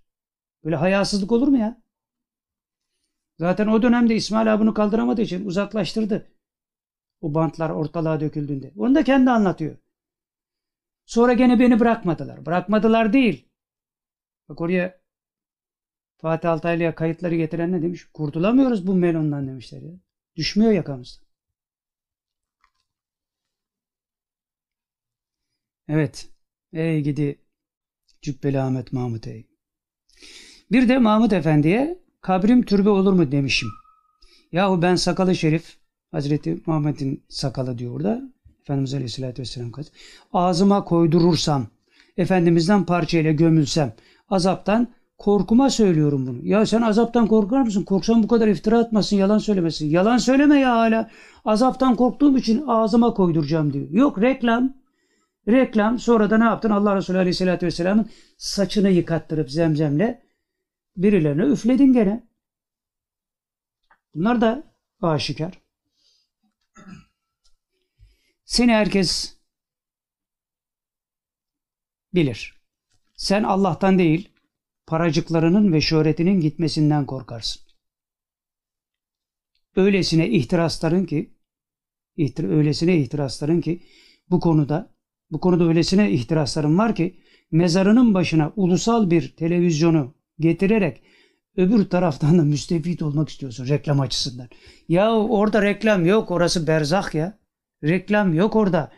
Böyle 0.65 0.77
hayasızlık 0.77 1.33
olur 1.33 1.49
mu 1.49 1.59
ya? 1.59 1.83
Zaten 3.39 3.67
o 3.67 3.83
dönemde 3.83 4.15
İsmail 4.15 4.55
abi 4.55 4.61
bunu 4.61 4.75
kaldıramadığı 4.75 5.23
için 5.23 5.47
uzaklaştırdı. 5.47 6.29
O 7.21 7.35
bantlar 7.35 7.71
ortalığa 7.71 8.21
döküldüğünde. 8.21 8.73
Onu 8.77 8.95
da 8.95 9.05
kendi 9.05 9.31
anlatıyor. 9.31 9.77
Sonra 11.07 11.33
gene 11.33 11.61
beni 11.61 11.81
bırakmadılar. 11.81 12.47
Bırakmadılar 12.47 13.13
değil. 13.13 13.49
Bak 14.49 14.61
oraya 14.61 15.01
Fatih 16.27 16.51
Altaylı'ya 16.51 16.95
kayıtları 16.95 17.37
getiren 17.37 17.73
ne 17.73 17.83
demiş? 17.83 18.05
Kurtulamıyoruz 18.05 18.87
bu 18.87 18.95
melondan 18.95 19.49
demişler 19.49 19.83
ya. 19.83 19.93
Düşmüyor 20.37 20.73
yakamızda. 20.73 21.27
Evet. 25.89 26.29
Ey 26.73 27.03
gidi 27.03 27.41
Cübbeli 28.23 28.61
Ahmet 28.61 28.93
Mahmut 28.93 29.27
ey. 29.27 29.47
Bir 30.73 30.89
de 30.89 30.99
Mahmut 30.99 31.33
Efendi'ye 31.33 31.99
kabrim 32.21 32.63
türbe 32.63 32.89
olur 32.89 33.13
mu 33.13 33.33
demişim. 33.33 33.69
Yahu 34.53 34.83
ben 34.83 34.97
sakalı 34.97 35.35
şerif 35.37 35.77
Hazreti 36.11 36.63
Muhammed'in 36.67 37.25
sakalı 37.29 37.79
diyor 37.79 37.93
burada. 37.93 38.23
Efendimiz 38.61 38.95
Aleyhisselatü 38.95 39.43
Vesselam. 39.43 39.73
Ağzıma 40.33 40.85
koydurursam, 40.85 41.67
Efendimiz'den 42.17 42.87
parçayla 42.87 43.33
gömülsem, 43.33 43.95
azaptan 44.29 44.96
korkuma 45.19 45.71
söylüyorum 45.71 46.27
bunu. 46.27 46.47
Ya 46.47 46.67
sen 46.67 46.83
azaptan 46.83 47.27
korkar 47.27 47.61
mısın? 47.61 47.85
Korksan 47.85 48.23
bu 48.23 48.29
kadar 48.29 48.49
iftira 48.49 48.79
atmasın, 48.79 49.17
yalan 49.17 49.39
söylemesin. 49.39 49.91
Yalan 49.91 50.19
söyleme 50.19 50.59
ya 50.59 50.77
hala. 50.77 51.11
Azaptan 51.45 51.97
korktuğum 51.97 52.39
için 52.39 52.65
ağzıma 52.67 53.15
koyduracağım 53.15 53.73
diyor. 53.73 53.91
Yok 53.91 54.23
reklam. 54.23 54.75
Reklam. 55.49 55.99
Sonra 55.99 56.31
da 56.31 56.39
ne 56.39 56.45
yaptın? 56.45 56.71
Allah 56.71 56.97
Resulü 56.97 57.19
Aleyhisselatü 57.19 57.67
Vesselam'ın 57.67 58.11
saçını 58.39 58.91
yıkattırıp 58.91 59.51
zemzemle 59.51 60.23
birilerine 60.97 61.43
üfledin 61.43 61.93
gene. 61.93 62.29
Bunlar 64.15 64.41
da 64.41 64.63
aşikar. 65.03 65.61
Seni 68.45 68.73
herkes 68.73 69.37
bilir. 72.15 72.57
Sen 73.15 73.43
Allah'tan 73.43 73.99
değil, 73.99 74.36
paracıklarının 74.87 75.73
ve 75.73 75.81
şöhretinin 75.81 76.41
gitmesinden 76.41 77.07
korkarsın. 77.07 77.63
Öylesine 79.77 80.29
ihtirasların 80.29 81.05
ki, 81.05 81.35
ihtir, 82.17 82.45
öylesine 82.45 82.97
ihtirasların 82.97 83.61
ki 83.61 83.83
bu 84.31 84.41
konuda, 84.41 84.95
bu 85.31 85.41
konuda 85.41 85.65
öylesine 85.65 86.13
ihtirasların 86.13 86.79
var 86.79 86.95
ki 86.95 87.21
mezarının 87.51 88.15
başına 88.15 88.53
ulusal 88.57 89.11
bir 89.11 89.37
televizyonu 89.37 90.15
getirerek 90.39 91.03
öbür 91.57 91.85
taraftan 91.85 92.39
da 92.39 92.43
müstefit 92.43 93.03
olmak 93.03 93.29
istiyorsun 93.29 93.69
reklam 93.69 94.01
açısından. 94.01 94.49
Ya 94.89 95.13
orada 95.13 95.63
reklam 95.63 96.07
yok, 96.07 96.31
orası 96.31 96.67
berzah 96.67 97.15
ya. 97.15 97.39
Reklam 97.85 98.35
yok 98.35 98.57
orada. 98.57 98.93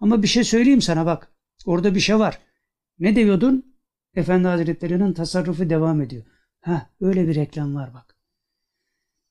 Ama 0.00 0.22
bir 0.22 0.28
şey 0.28 0.44
söyleyeyim 0.44 0.82
sana 0.82 1.06
bak. 1.06 1.32
Orada 1.66 1.94
bir 1.94 2.00
şey 2.00 2.18
var. 2.18 2.38
Ne 2.98 3.16
diyordun? 3.16 3.73
Efendi 4.15 4.47
Hazretleri'nin 4.47 5.13
tasarrufu 5.13 5.69
devam 5.69 6.01
ediyor. 6.01 6.23
Ha 6.61 6.89
öyle 7.01 7.27
bir 7.27 7.35
reklam 7.35 7.75
var 7.75 7.93
bak. 7.93 8.15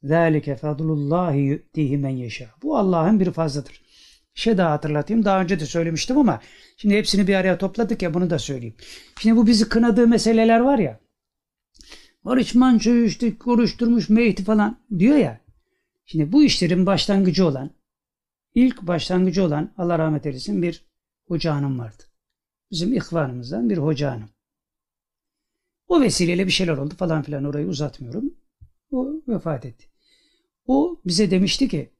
ذَٰلِكَ 0.04 0.56
فَضْلُ 0.56 0.88
اللّٰهِ 0.98 1.34
يُؤْتِهِ 1.34 2.00
مَنْ 2.00 2.26
يَشَاءُ 2.26 2.48
Bu 2.62 2.78
Allah'ın 2.78 3.20
bir 3.20 3.30
fazladır. 3.30 3.82
Bir 4.34 4.40
şey 4.40 4.58
daha 4.58 4.70
hatırlatayım. 4.70 5.24
Daha 5.24 5.42
önce 5.42 5.60
de 5.60 5.66
söylemiştim 5.66 6.18
ama 6.18 6.40
şimdi 6.76 6.94
hepsini 6.94 7.26
bir 7.28 7.34
araya 7.34 7.58
topladık 7.58 8.02
ya 8.02 8.14
bunu 8.14 8.30
da 8.30 8.38
söyleyeyim. 8.38 8.76
Şimdi 9.20 9.36
bu 9.36 9.46
bizi 9.46 9.68
kınadığı 9.68 10.08
meseleler 10.08 10.60
var 10.60 10.78
ya. 10.78 11.00
Barış 12.24 12.54
Manço'yu 12.54 13.04
işte 13.04 13.38
konuşturmuş 13.38 14.08
Mehdi 14.08 14.44
falan 14.44 14.80
diyor 14.98 15.16
ya. 15.16 15.40
Şimdi 16.04 16.32
bu 16.32 16.44
işlerin 16.44 16.86
başlangıcı 16.86 17.46
olan 17.46 17.70
ilk 18.54 18.82
başlangıcı 18.82 19.44
olan 19.44 19.74
Allah 19.76 19.98
rahmet 19.98 20.26
eylesin 20.26 20.62
bir 20.62 20.84
hoca 21.26 21.54
hanım 21.54 21.78
vardı. 21.78 22.02
Bizim 22.70 22.92
ihvanımızdan 22.92 23.70
bir 23.70 23.78
hoca 23.78 24.10
hanım. 24.10 24.30
O 25.87 26.01
vesileyle 26.01 26.45
bir 26.45 26.51
şeyler 26.51 26.77
oldu 26.77 26.95
falan 26.95 27.21
filan 27.21 27.43
orayı 27.43 27.67
uzatmıyorum. 27.67 28.33
O 28.91 29.07
vefat 29.27 29.65
etti. 29.65 29.87
O 30.67 31.01
bize 31.05 31.31
demişti 31.31 31.67
ki 31.67 31.93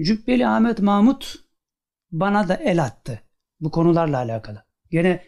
Cübbeli 0.00 0.46
Ahmet 0.46 0.80
Mahmut 0.80 1.36
bana 2.12 2.48
da 2.48 2.54
el 2.54 2.84
attı 2.84 3.20
bu 3.60 3.70
konularla 3.70 4.16
alakalı. 4.16 4.64
Gene 4.90 5.24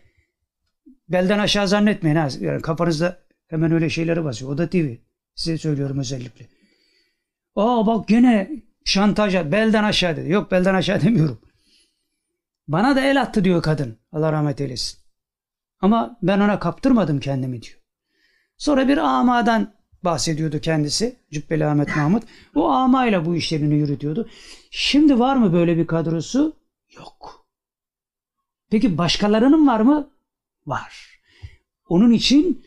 belden 1.09 1.39
aşağı 1.39 1.69
zannetmeyin 1.69 2.17
ha. 2.17 2.29
Yani 2.41 2.63
kafanızda 2.63 3.19
hemen 3.49 3.73
öyle 3.73 3.91
şeyleri 3.91 4.25
basıyor. 4.25 4.51
O 4.53 4.59
da 4.59 4.71
TV. 4.71 4.95
Size 5.35 5.59
söylüyorum 5.59 5.99
özellikle. 5.99 6.47
Aa 7.57 7.87
bak 7.87 8.09
gene 8.09 8.51
şantaja 8.85 9.53
belden 9.53 9.85
aşağı 9.85 10.17
dedi. 10.17 10.31
Yok 10.31 10.51
belden 10.51 10.75
aşağı 10.75 11.01
demiyorum. 11.01 11.41
Bana 12.69 12.97
da 12.97 13.01
el 13.01 13.21
attı 13.21 13.45
diyor 13.45 13.63
kadın. 13.63 13.99
Allah 14.13 14.33
rahmet 14.33 14.61
eylesin. 14.61 15.02
Ama 15.83 16.19
ben 16.23 16.41
ona 16.41 16.59
kaptırmadım 16.59 17.21
kendimi 17.21 17.63
diyor. 17.63 17.79
Sonra 18.57 18.89
bir 18.89 18.99
amadan 18.99 19.75
bahsediyordu 20.05 20.61
kendisi. 20.61 21.17
Cübbeli 21.33 21.67
Ahmet 21.67 21.97
Mahmut. 21.97 22.23
O 22.55 22.69
amayla 22.71 23.27
bu 23.27 23.37
işlerini 23.37 23.75
yürütüyordu. 23.75 24.29
Şimdi 24.71 25.19
var 25.19 25.37
mı 25.37 25.53
böyle 25.53 25.77
bir 25.77 25.87
kadrosu? 25.87 26.57
Yok. 26.97 27.47
Peki 28.71 28.99
başkalarının 28.99 29.67
var 29.67 29.81
mı? 29.81 30.11
Var. 30.67 31.21
Onun 31.89 32.11
için 32.11 32.65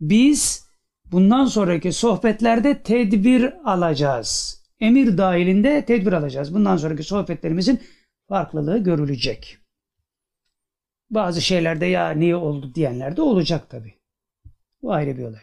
biz 0.00 0.66
bundan 1.12 1.46
sonraki 1.46 1.92
sohbetlerde 1.92 2.82
tedbir 2.82 3.70
alacağız. 3.72 4.62
Emir 4.80 5.18
dahilinde 5.18 5.84
tedbir 5.84 6.12
alacağız. 6.12 6.54
Bundan 6.54 6.76
sonraki 6.76 7.02
sohbetlerimizin 7.02 7.80
farklılığı 8.28 8.78
görülecek. 8.78 9.58
Bazı 11.10 11.42
şeylerde 11.42 11.86
ya 11.86 12.10
niye 12.10 12.36
oldu 12.36 12.74
diyenler 12.74 13.16
de 13.16 13.22
olacak 13.22 13.70
tabi. 13.70 13.94
Bu 14.82 14.92
ayrı 14.92 15.18
bir 15.18 15.22
olay. 15.22 15.42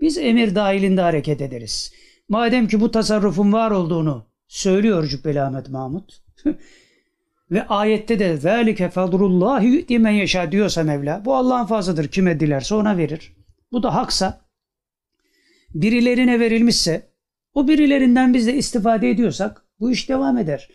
Biz 0.00 0.18
emir 0.18 0.54
dahilinde 0.54 1.00
hareket 1.00 1.40
ederiz. 1.40 1.92
Madem 2.28 2.68
ki 2.68 2.80
bu 2.80 2.90
tasarrufun 2.90 3.52
var 3.52 3.70
olduğunu 3.70 4.26
söylüyor 4.48 5.06
Cübbeli 5.06 5.42
Ahmet 5.42 5.68
Mahmut. 5.68 6.22
Ve 7.50 7.66
ayette 7.66 8.18
de 8.18 8.44
velike 8.44 8.90
fadlullahi 8.90 9.66
yu'ti 9.66 9.98
men 9.98 10.10
yaşa 10.10 10.52
diyorsa 10.52 10.82
Mevla 10.82 11.24
bu 11.24 11.34
Allah'ın 11.36 11.66
fazladır 11.66 12.08
kime 12.08 12.40
dilerse 12.40 12.74
ona 12.74 12.96
verir. 12.96 13.36
Bu 13.72 13.82
da 13.82 13.94
haksa 13.94 14.40
birilerine 15.74 16.40
verilmişse 16.40 17.10
o 17.54 17.68
birilerinden 17.68 18.34
biz 18.34 18.46
de 18.46 18.54
istifade 18.54 19.10
ediyorsak 19.10 19.64
bu 19.80 19.90
iş 19.90 20.08
devam 20.08 20.38
eder. 20.38 20.68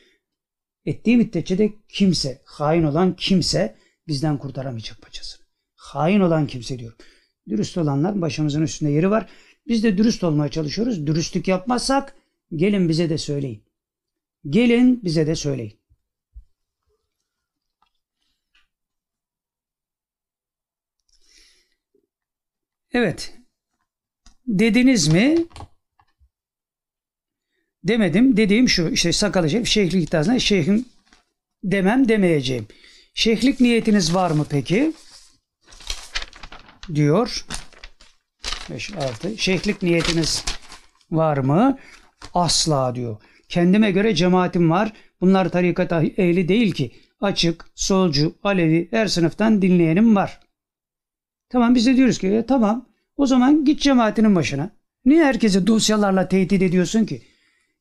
Ettiği 0.86 1.18
müddetçe 1.18 1.58
de 1.58 1.74
kimse, 1.90 2.42
hain 2.46 2.84
olan 2.84 3.16
kimse 3.16 3.76
bizden 4.08 4.38
kurtaramayacak 4.38 5.02
paçasını. 5.02 5.46
Hain 5.76 6.20
olan 6.20 6.48
kimse 6.48 6.80
diyorum. 6.80 6.98
Dürüst 7.50 7.78
olanlar 7.78 8.22
başımızın 8.22 8.62
üstünde 8.62 8.92
yeri 8.92 9.10
var. 9.10 9.30
Biz 9.68 9.84
de 9.84 9.98
dürüst 9.98 10.24
olmaya 10.24 10.52
çalışıyoruz. 10.52 11.08
Dürüstlük 11.08 11.48
yapmazsak 11.48 12.16
gelin 12.56 12.90
bize 12.90 13.10
de 13.10 13.18
söyleyin. 13.18 13.64
Gelin 14.50 15.04
bize 15.04 15.28
de 15.28 15.36
söyleyin. 15.36 15.82
Evet. 22.94 23.34
Dediniz 24.48 25.08
mi? 25.08 25.46
Demedim. 27.84 28.38
Dediğim 28.38 28.70
şu. 28.70 28.90
işte 28.90 29.12
sakalı 29.12 29.50
şerif 29.50 29.68
şeyhlik 29.68 30.08
iddiasında 30.08 30.40
şeyhim 30.40 30.86
demem 31.64 32.10
demeyeceğim. 32.10 32.68
Şeyhlik 33.14 33.60
niyetiniz 33.60 34.16
var 34.16 34.32
mı 34.32 34.46
peki? 34.50 34.94
Diyor. 36.96 37.46
5 38.70 38.94
6. 38.94 39.38
Şeyhlik 39.38 39.82
niyetiniz 39.82 40.46
var 41.12 41.38
mı? 41.38 41.78
Asla 42.34 42.96
diyor. 42.96 43.18
Kendime 43.50 43.92
göre 43.92 44.16
cemaatim 44.16 44.72
var. 44.72 44.94
Bunlar 45.22 45.50
tarikat 45.50 45.92
ehli 45.94 46.48
değil 46.48 46.72
ki. 46.74 46.92
Açık, 47.22 47.66
solcu, 47.76 48.36
alevi 48.44 48.88
her 48.92 49.08
sınıftan 49.08 49.62
dinleyenim 49.62 50.16
var. 50.16 50.40
Tamam 51.50 51.76
biz 51.76 51.86
de 51.86 51.96
diyoruz 51.96 52.18
ki 52.20 52.28
e, 52.28 52.46
tamam 52.46 52.90
o 53.18 53.26
zaman 53.26 53.66
git 53.66 53.82
cemaatinin 53.82 54.36
başına. 54.36 54.72
Niye 55.06 55.26
herkese 55.26 55.68
dosyalarla 55.68 56.28
tehdit 56.28 56.62
ediyorsun 56.62 57.06
ki? 57.06 57.22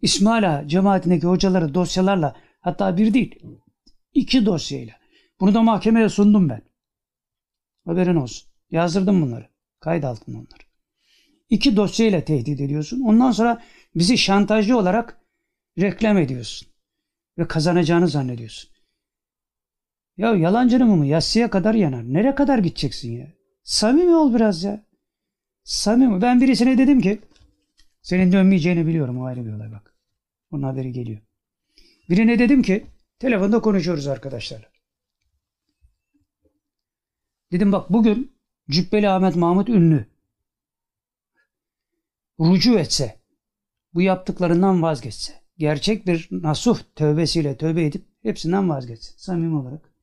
İsmaila 0.02 0.68
cemaatindeki 0.68 1.26
hocaları 1.26 1.74
dosyalarla 1.74 2.36
hatta 2.60 2.96
bir 2.96 3.14
değil 3.14 3.40
iki 4.14 4.46
dosyayla. 4.46 4.99
Bunu 5.40 5.54
da 5.54 5.62
mahkemeye 5.62 6.08
sundum 6.08 6.48
ben. 6.48 6.62
Haberin 7.84 8.16
olsun. 8.16 8.50
Yazdırdım 8.70 9.22
bunları. 9.22 9.48
Kayıt 9.80 10.04
altında 10.04 10.36
onları. 10.36 10.62
İki 11.50 11.76
dosyayla 11.76 12.24
tehdit 12.24 12.60
ediyorsun. 12.60 13.00
Ondan 13.00 13.32
sonra 13.32 13.62
bizi 13.94 14.18
şantajcı 14.18 14.78
olarak 14.78 15.20
reklam 15.78 16.18
ediyorsun. 16.18 16.68
Ve 17.38 17.48
kazanacağını 17.48 18.08
zannediyorsun. 18.08 18.70
Ya 20.16 20.34
yalancının 20.34 20.88
mı 20.88 21.06
yassıya 21.06 21.50
kadar 21.50 21.74
yanar. 21.74 22.04
Nereye 22.04 22.34
kadar 22.34 22.58
gideceksin 22.58 23.12
ya? 23.12 23.26
Samimi 23.62 24.14
ol 24.14 24.34
biraz 24.34 24.64
ya. 24.64 24.84
Samimi. 25.64 26.22
Ben 26.22 26.40
birisine 26.40 26.78
dedim 26.78 27.00
ki 27.00 27.20
senin 28.02 28.32
dönmeyeceğini 28.32 28.86
biliyorum. 28.86 29.20
O 29.20 29.24
ayrı 29.24 29.46
bir 29.46 29.52
olay 29.52 29.72
bak. 29.72 29.94
Onun 30.50 30.62
haberi 30.62 30.92
geliyor. 30.92 31.20
Birine 32.10 32.38
dedim 32.38 32.62
ki 32.62 32.86
telefonda 33.18 33.60
konuşuyoruz 33.60 34.06
arkadaşlarla. 34.06 34.69
Dedim 37.52 37.72
bak 37.72 37.90
bugün 37.90 38.36
Cübbeli 38.70 39.08
Ahmet 39.08 39.36
Mahmut 39.36 39.68
Ünlü 39.68 40.06
rucu 42.40 42.78
etse, 42.78 43.20
bu 43.94 44.02
yaptıklarından 44.02 44.82
vazgeçse, 44.82 45.32
gerçek 45.58 46.06
bir 46.06 46.28
nasuh 46.30 46.78
tövbesiyle 46.96 47.56
tövbe 47.56 47.84
edip 47.84 48.06
hepsinden 48.22 48.68
vazgeçse 48.68 49.12
samimi 49.16 49.56
olarak. 49.56 49.94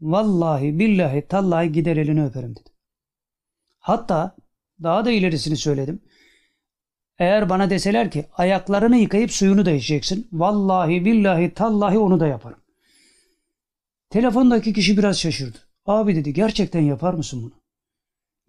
Vallahi 0.00 0.78
billahi 0.78 1.28
tallahi 1.28 1.72
gider 1.72 1.96
elini 1.96 2.24
öperim 2.24 2.50
dedim. 2.50 2.72
Hatta 3.78 4.36
daha 4.82 5.04
da 5.04 5.10
ilerisini 5.10 5.56
söyledim. 5.56 6.02
Eğer 7.18 7.48
bana 7.48 7.70
deseler 7.70 8.10
ki 8.10 8.26
ayaklarını 8.32 8.96
yıkayıp 8.96 9.32
suyunu 9.32 9.66
da 9.66 9.70
içeceksin. 9.70 10.28
Vallahi 10.32 11.04
billahi 11.04 11.54
tallahi 11.54 11.98
onu 11.98 12.20
da 12.20 12.26
yaparım. 12.26 12.60
Telefondaki 14.10 14.72
kişi 14.72 14.98
biraz 14.98 15.20
şaşırdı. 15.20 15.67
Abi 15.88 16.16
dedi 16.16 16.32
gerçekten 16.32 16.80
yapar 16.80 17.14
mısın 17.14 17.42
bunu? 17.42 17.62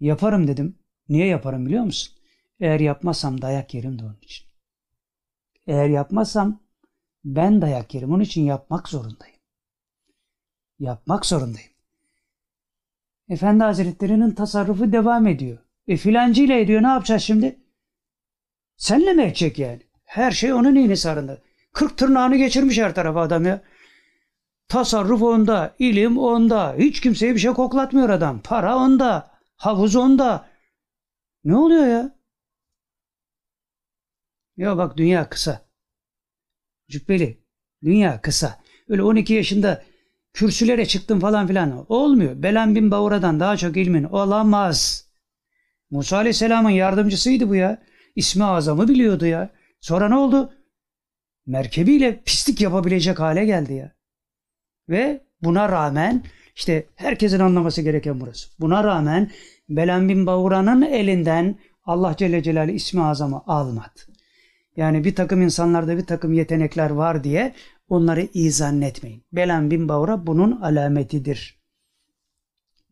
Yaparım 0.00 0.46
dedim. 0.48 0.78
Niye 1.08 1.26
yaparım 1.26 1.66
biliyor 1.66 1.84
musun? 1.84 2.16
Eğer 2.60 2.80
yapmazsam 2.80 3.42
dayak 3.42 3.74
yerim 3.74 3.98
de 3.98 4.04
onun 4.04 4.18
için. 4.22 4.46
Eğer 5.66 5.88
yapmazsam 5.88 6.60
ben 7.24 7.62
dayak 7.62 7.94
yerim. 7.94 8.12
Onun 8.12 8.22
için 8.22 8.42
yapmak 8.42 8.88
zorundayım. 8.88 9.36
Yapmak 10.78 11.26
zorundayım. 11.26 11.70
Efendi 13.28 13.64
Hazretleri'nin 13.64 14.30
tasarrufu 14.30 14.92
devam 14.92 15.26
ediyor. 15.26 15.58
E 15.88 15.96
filancıyla 15.96 16.54
ediyor 16.54 16.82
ne 16.82 16.86
yapacağız 16.86 17.22
şimdi? 17.22 17.60
Senle 18.76 19.12
mi 19.12 19.22
edecek 19.22 19.58
yani? 19.58 19.82
Her 20.04 20.30
şey 20.30 20.52
onun 20.52 20.74
inisarında. 20.74 21.38
Kırk 21.72 21.98
tırnağını 21.98 22.36
geçirmiş 22.36 22.78
her 22.78 22.94
tarafa 22.94 23.20
adam 23.20 23.44
ya. 23.44 23.62
Tasarruf 24.70 25.22
onda, 25.22 25.74
ilim 25.78 26.18
onda. 26.18 26.74
Hiç 26.78 27.00
kimseye 27.00 27.34
bir 27.34 27.40
şey 27.40 27.52
koklatmıyor 27.52 28.08
adam. 28.08 28.40
Para 28.44 28.76
onda, 28.76 29.30
havuz 29.56 29.96
onda. 29.96 30.48
Ne 31.44 31.56
oluyor 31.56 31.86
ya? 31.86 32.18
Ya 34.56 34.76
bak 34.76 34.96
dünya 34.96 35.28
kısa. 35.28 35.68
Cübbeli. 36.88 37.44
Dünya 37.84 38.20
kısa. 38.20 38.60
Öyle 38.88 39.02
12 39.02 39.32
yaşında 39.32 39.84
kürsülere 40.32 40.86
çıktım 40.86 41.20
falan 41.20 41.46
filan. 41.46 41.86
Olmuyor. 41.88 42.42
Belen 42.42 42.74
bin 42.74 42.90
Bavura'dan 42.90 43.40
daha 43.40 43.56
çok 43.56 43.76
ilmin 43.76 44.04
olamaz. 44.04 45.08
Musa 45.90 46.16
Aleyhisselam'ın 46.16 46.70
yardımcısıydı 46.70 47.48
bu 47.48 47.54
ya. 47.54 47.82
İsmi 48.16 48.44
azamı 48.44 48.88
biliyordu 48.88 49.26
ya. 49.26 49.50
Sonra 49.80 50.08
ne 50.08 50.16
oldu? 50.16 50.52
Merkebiyle 51.46 52.22
pislik 52.22 52.60
yapabilecek 52.60 53.20
hale 53.20 53.44
geldi 53.44 53.72
ya. 53.72 53.99
Ve 54.90 55.24
buna 55.42 55.68
rağmen 55.68 56.24
işte 56.56 56.86
herkesin 56.96 57.40
anlaması 57.40 57.82
gereken 57.82 58.20
burası. 58.20 58.48
Buna 58.60 58.84
rağmen 58.84 59.30
Belen 59.68 60.08
bin 60.08 60.26
Bavura'nın 60.26 60.82
elinden 60.82 61.58
Allah 61.84 62.16
Celle 62.16 62.42
Celaluhu 62.42 62.74
ismi 62.74 63.02
azamı 63.02 63.42
almadı. 63.46 64.00
Yani 64.76 65.04
bir 65.04 65.14
takım 65.14 65.42
insanlarda 65.42 65.96
bir 65.96 66.06
takım 66.06 66.32
yetenekler 66.32 66.90
var 66.90 67.24
diye 67.24 67.54
onları 67.88 68.28
iyi 68.34 68.50
zannetmeyin. 68.50 69.24
Belen 69.32 69.70
bin 69.70 69.88
Bavura 69.88 70.26
bunun 70.26 70.60
alametidir. 70.60 71.60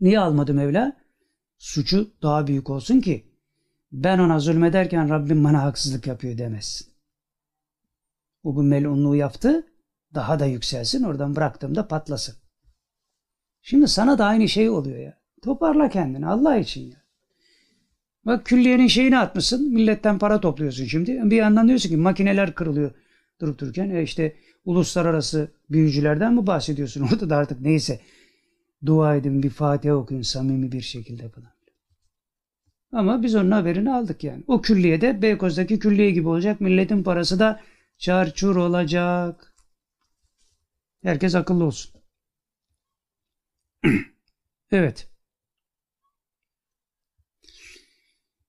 Niye 0.01 0.21
almadı 0.21 0.55
Mevla? 0.55 0.97
Suçu 1.59 2.11
daha 2.23 2.47
büyük 2.47 2.71
olsun 2.71 3.01
ki 3.01 3.25
ben 3.93 4.19
ona 4.19 4.39
zulmederken 4.39 5.11
Rabbim 5.11 5.45
bana 5.45 5.63
haksızlık 5.63 6.07
yapıyor 6.07 6.39
demezsin. 6.39 6.89
O 8.43 8.57
bu 8.57 8.63
melunluğu 8.63 9.17
yaptı 9.17 9.67
daha 10.15 10.39
da 10.39 10.47
yükselsin 10.47 11.03
oradan 11.03 11.37
bıraktığımda 11.37 11.89
patlasın. 11.89 12.35
Şimdi 13.63 13.89
sana 13.89 14.19
da 14.19 14.25
aynı 14.27 14.49
şey 14.49 14.71
oluyor 14.71 14.99
ya. 14.99 15.19
Toparla 15.43 15.89
kendini 15.89 16.27
Allah 16.27 16.57
için 16.57 16.91
ya. 16.91 16.97
Bak 18.27 18.47
külliyenin 18.47 18.87
şeyini 18.87 19.19
atmışsın. 19.19 19.75
Milletten 19.75 20.19
para 20.19 20.41
topluyorsun 20.41 20.85
şimdi. 20.85 21.21
Bir 21.25 21.37
yandan 21.37 21.69
diyorsun 21.69 21.89
ki 21.89 21.97
makineler 21.97 22.55
kırılıyor 22.55 22.91
durup 23.41 23.59
dururken. 23.59 23.91
E 23.91 24.03
işte 24.03 24.37
uluslararası 24.65 25.53
büyücülerden 25.71 26.35
mi 26.35 26.47
bahsediyorsun? 26.47 27.03
Orada 27.13 27.31
da 27.31 27.37
artık 27.37 27.61
neyse. 27.61 28.01
Dua 28.87 29.17
edin 29.17 29.43
bir 29.43 29.51
Fatiha 29.51 29.95
okuyun 29.95 30.23
samimi 30.23 30.73
bir 30.73 30.81
şekilde 30.81 31.29
falan. 31.29 31.53
Ama 32.93 33.23
biz 33.23 33.35
onun 33.35 33.51
haberini 33.51 33.93
aldık 33.93 34.25
yani. 34.25 34.45
O 34.47 34.63
külliye 34.63 35.01
de 35.01 35.23
Beykoz'daki 35.23 35.79
külliye 35.79 36.11
gibi 36.11 36.29
olacak. 36.29 36.61
Milletin 36.61 37.03
parası 37.03 37.39
da 37.39 37.61
çarçur 37.99 38.57
olacak. 38.57 39.48
Herkes 41.03 41.35
akıllı 41.35 41.65
olsun. 41.65 42.01
evet. 44.71 45.09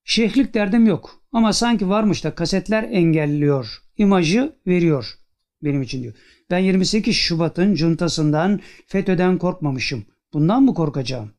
Şeyhlik 0.03 0.53
derdim 0.53 0.85
yok. 0.87 1.23
Ama 1.31 1.53
sanki 1.53 1.89
varmış 1.89 2.23
da 2.23 2.35
kasetler 2.35 2.83
engelliyor. 2.83 3.83
İmajı 3.97 4.59
veriyor 4.67 5.19
benim 5.63 5.81
için 5.81 6.03
diyor. 6.03 6.13
Ben 6.49 6.59
28 6.59 7.15
Şubat'ın 7.15 7.75
cuntasından 7.75 8.61
FETÖ'den 8.87 9.37
korkmamışım. 9.37 10.05
Bundan 10.33 10.63
mı 10.63 10.73
korkacağım? 10.73 11.33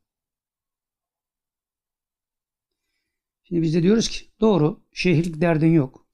Şimdi 3.42 3.62
biz 3.62 3.74
de 3.74 3.82
diyoruz 3.82 4.08
ki 4.08 4.26
doğru 4.40 4.84
şeyhlik 4.92 5.40
derdin 5.40 5.72
yok. 5.72 6.06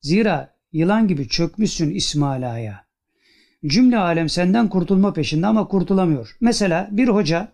Zira 0.00 0.58
yılan 0.72 1.08
gibi 1.08 1.28
çökmüşsün 1.28 1.90
İsmaila'ya. 1.90 2.89
Cümle 3.66 3.98
alem 3.98 4.28
senden 4.28 4.68
kurtulma 4.68 5.12
peşinde 5.12 5.46
ama 5.46 5.68
kurtulamıyor. 5.68 6.36
Mesela 6.40 6.88
bir 6.92 7.08
hoca 7.08 7.52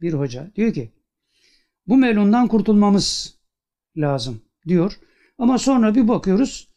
bir 0.00 0.12
hoca 0.12 0.50
diyor 0.56 0.74
ki 0.74 0.92
bu 1.86 1.96
melundan 1.96 2.48
kurtulmamız 2.48 3.38
lazım 3.96 4.42
diyor. 4.68 4.98
Ama 5.38 5.58
sonra 5.58 5.94
bir 5.94 6.08
bakıyoruz 6.08 6.68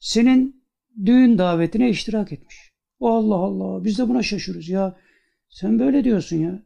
senin 0.00 0.64
düğün 1.06 1.38
davetine 1.38 1.90
iştirak 1.90 2.32
etmiş. 2.32 2.72
Allah 3.00 3.34
Allah 3.34 3.84
biz 3.84 3.98
de 3.98 4.08
buna 4.08 4.22
şaşırıyoruz 4.22 4.68
ya. 4.68 4.96
Sen 5.48 5.78
böyle 5.78 6.04
diyorsun 6.04 6.36
ya. 6.36 6.62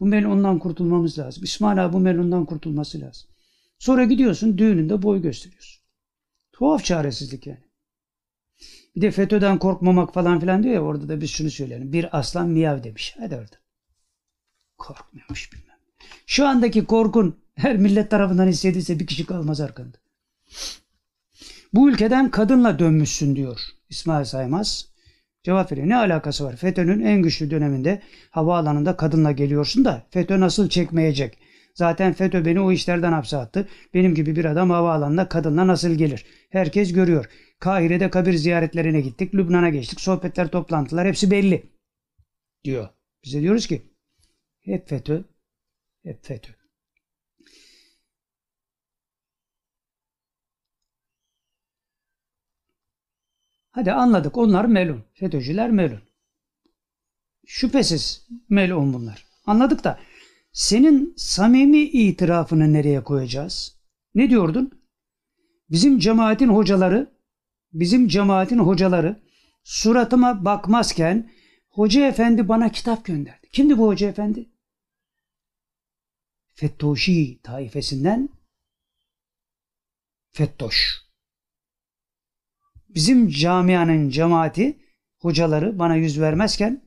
Bu 0.00 0.06
melundan 0.06 0.58
kurtulmamız 0.58 1.18
lazım. 1.18 1.44
İsmail 1.44 1.84
abi 1.84 1.92
bu 1.92 2.00
melundan 2.00 2.46
kurtulması 2.46 3.00
lazım. 3.00 3.30
Sonra 3.78 4.04
gidiyorsun 4.04 4.58
düğününde 4.58 5.02
boy 5.02 5.22
gösteriyorsun. 5.22 5.82
Tuhaf 6.52 6.84
çaresizlik 6.84 7.46
yani. 7.46 7.71
Bir 8.96 9.02
de 9.02 9.10
FETÖ'den 9.10 9.58
korkmamak 9.58 10.14
falan 10.14 10.40
filan 10.40 10.62
diyor 10.62 10.74
ya 10.74 10.80
orada 10.80 11.08
da 11.08 11.20
biz 11.20 11.30
şunu 11.30 11.50
söyleyelim. 11.50 11.92
Bir 11.92 12.18
aslan 12.18 12.48
miyav 12.48 12.82
demiş. 12.82 13.14
Hadi 13.18 13.36
orada. 13.36 13.56
Korkmuyormuş 14.78 15.52
bilmem. 15.52 15.76
Şu 16.26 16.46
andaki 16.46 16.84
korkun 16.84 17.36
her 17.54 17.76
millet 17.76 18.10
tarafından 18.10 18.48
hissedilse 18.48 18.98
bir 18.98 19.06
kişi 19.06 19.26
kalmaz 19.26 19.60
arkanda. 19.60 19.96
Bu 21.74 21.90
ülkeden 21.90 22.30
kadınla 22.30 22.78
dönmüşsün 22.78 23.36
diyor 23.36 23.60
İsmail 23.90 24.24
Saymaz. 24.24 24.92
Cevap 25.42 25.72
veriyor. 25.72 25.88
Ne 25.88 25.96
alakası 25.96 26.44
var? 26.44 26.56
FETÖ'nün 26.56 27.00
en 27.00 27.22
güçlü 27.22 27.50
döneminde 27.50 28.02
havaalanında 28.30 28.96
kadınla 28.96 29.32
geliyorsun 29.32 29.84
da 29.84 30.06
FETÖ 30.10 30.40
nasıl 30.40 30.68
çekmeyecek? 30.68 31.38
Zaten 31.74 32.12
FETÖ 32.12 32.44
beni 32.44 32.60
o 32.60 32.72
işlerden 32.72 33.12
hapse 33.12 33.36
attı. 33.36 33.68
Benim 33.94 34.14
gibi 34.14 34.36
bir 34.36 34.44
adam 34.44 34.70
havaalanına 34.70 35.28
kadınla 35.28 35.66
nasıl 35.66 35.90
gelir? 35.90 36.24
Herkes 36.50 36.92
görüyor. 36.92 37.28
Kahire'de 37.62 38.10
kabir 38.10 38.34
ziyaretlerine 38.34 39.00
gittik. 39.00 39.34
Lübnan'a 39.34 39.68
geçtik. 39.68 40.00
Sohbetler, 40.00 40.48
toplantılar 40.48 41.08
hepsi 41.08 41.30
belli. 41.30 41.72
Diyor. 42.64 42.88
Bize 43.24 43.40
diyoruz 43.40 43.66
ki 43.66 43.82
hep 44.60 44.88
FETÖ, 44.88 45.24
hep 46.02 46.24
FETÖ. 46.24 46.52
Hadi 53.70 53.92
anladık 53.92 54.36
onlar 54.36 54.64
melun. 54.64 55.04
FETÖ'cüler 55.12 55.70
melun. 55.70 56.00
Şüphesiz 57.46 58.28
melun 58.48 58.92
bunlar. 58.92 59.26
Anladık 59.46 59.84
da 59.84 60.00
senin 60.52 61.14
samimi 61.16 61.80
itirafını 61.80 62.72
nereye 62.72 63.04
koyacağız? 63.04 63.78
Ne 64.14 64.30
diyordun? 64.30 64.82
Bizim 65.70 65.98
cemaatin 65.98 66.48
hocaları, 66.48 67.21
bizim 67.72 68.08
cemaatin 68.08 68.58
hocaları 68.58 69.22
suratıma 69.64 70.44
bakmazken 70.44 71.30
hoca 71.68 72.06
efendi 72.06 72.48
bana 72.48 72.72
kitap 72.72 73.04
gönderdi. 73.04 73.48
Kimdi 73.52 73.78
bu 73.78 73.86
hoca 73.86 74.08
efendi? 74.08 74.48
Fettoşi 76.54 77.40
taifesinden 77.42 78.28
Fettoş. 80.32 81.02
Bizim 82.88 83.28
camianın 83.28 84.08
cemaati 84.10 84.78
hocaları 85.18 85.78
bana 85.78 85.96
yüz 85.96 86.20
vermezken 86.20 86.82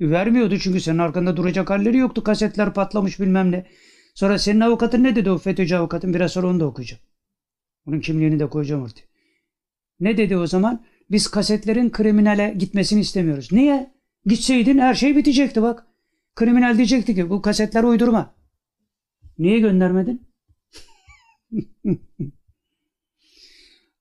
vermiyordu 0.00 0.58
çünkü 0.58 0.80
senin 0.80 0.98
arkanda 0.98 1.36
duracak 1.36 1.70
halleri 1.70 1.96
yoktu. 1.96 2.24
Kasetler 2.24 2.74
patlamış 2.74 3.20
bilmem 3.20 3.50
ne. 3.50 3.66
Sonra 4.14 4.38
senin 4.38 4.60
avukatın 4.60 5.04
ne 5.04 5.16
dedi 5.16 5.30
o 5.30 5.38
FETÖ'cü 5.38 5.76
avukatın? 5.76 6.14
Biraz 6.14 6.32
sonra 6.32 6.46
onu 6.46 6.60
da 6.60 6.66
okuyacağım. 6.66 7.02
Onun 7.86 8.00
kimliğini 8.00 8.40
de 8.40 8.48
koyacağım 8.48 8.82
ortaya. 8.82 9.09
Ne 10.00 10.16
dedi 10.16 10.36
o 10.36 10.46
zaman? 10.46 10.84
Biz 11.10 11.28
kasetlerin 11.28 11.90
kriminale 11.90 12.54
gitmesini 12.58 13.00
istemiyoruz. 13.00 13.52
Niye? 13.52 13.94
Gitseydin 14.26 14.78
her 14.78 14.94
şey 14.94 15.16
bitecekti 15.16 15.62
bak. 15.62 15.86
Kriminal 16.34 16.76
diyecekti 16.76 17.14
ki 17.14 17.30
bu 17.30 17.42
kasetler 17.42 17.84
uydurma. 17.84 18.34
Niye 19.38 19.58
göndermedin? 19.58 20.30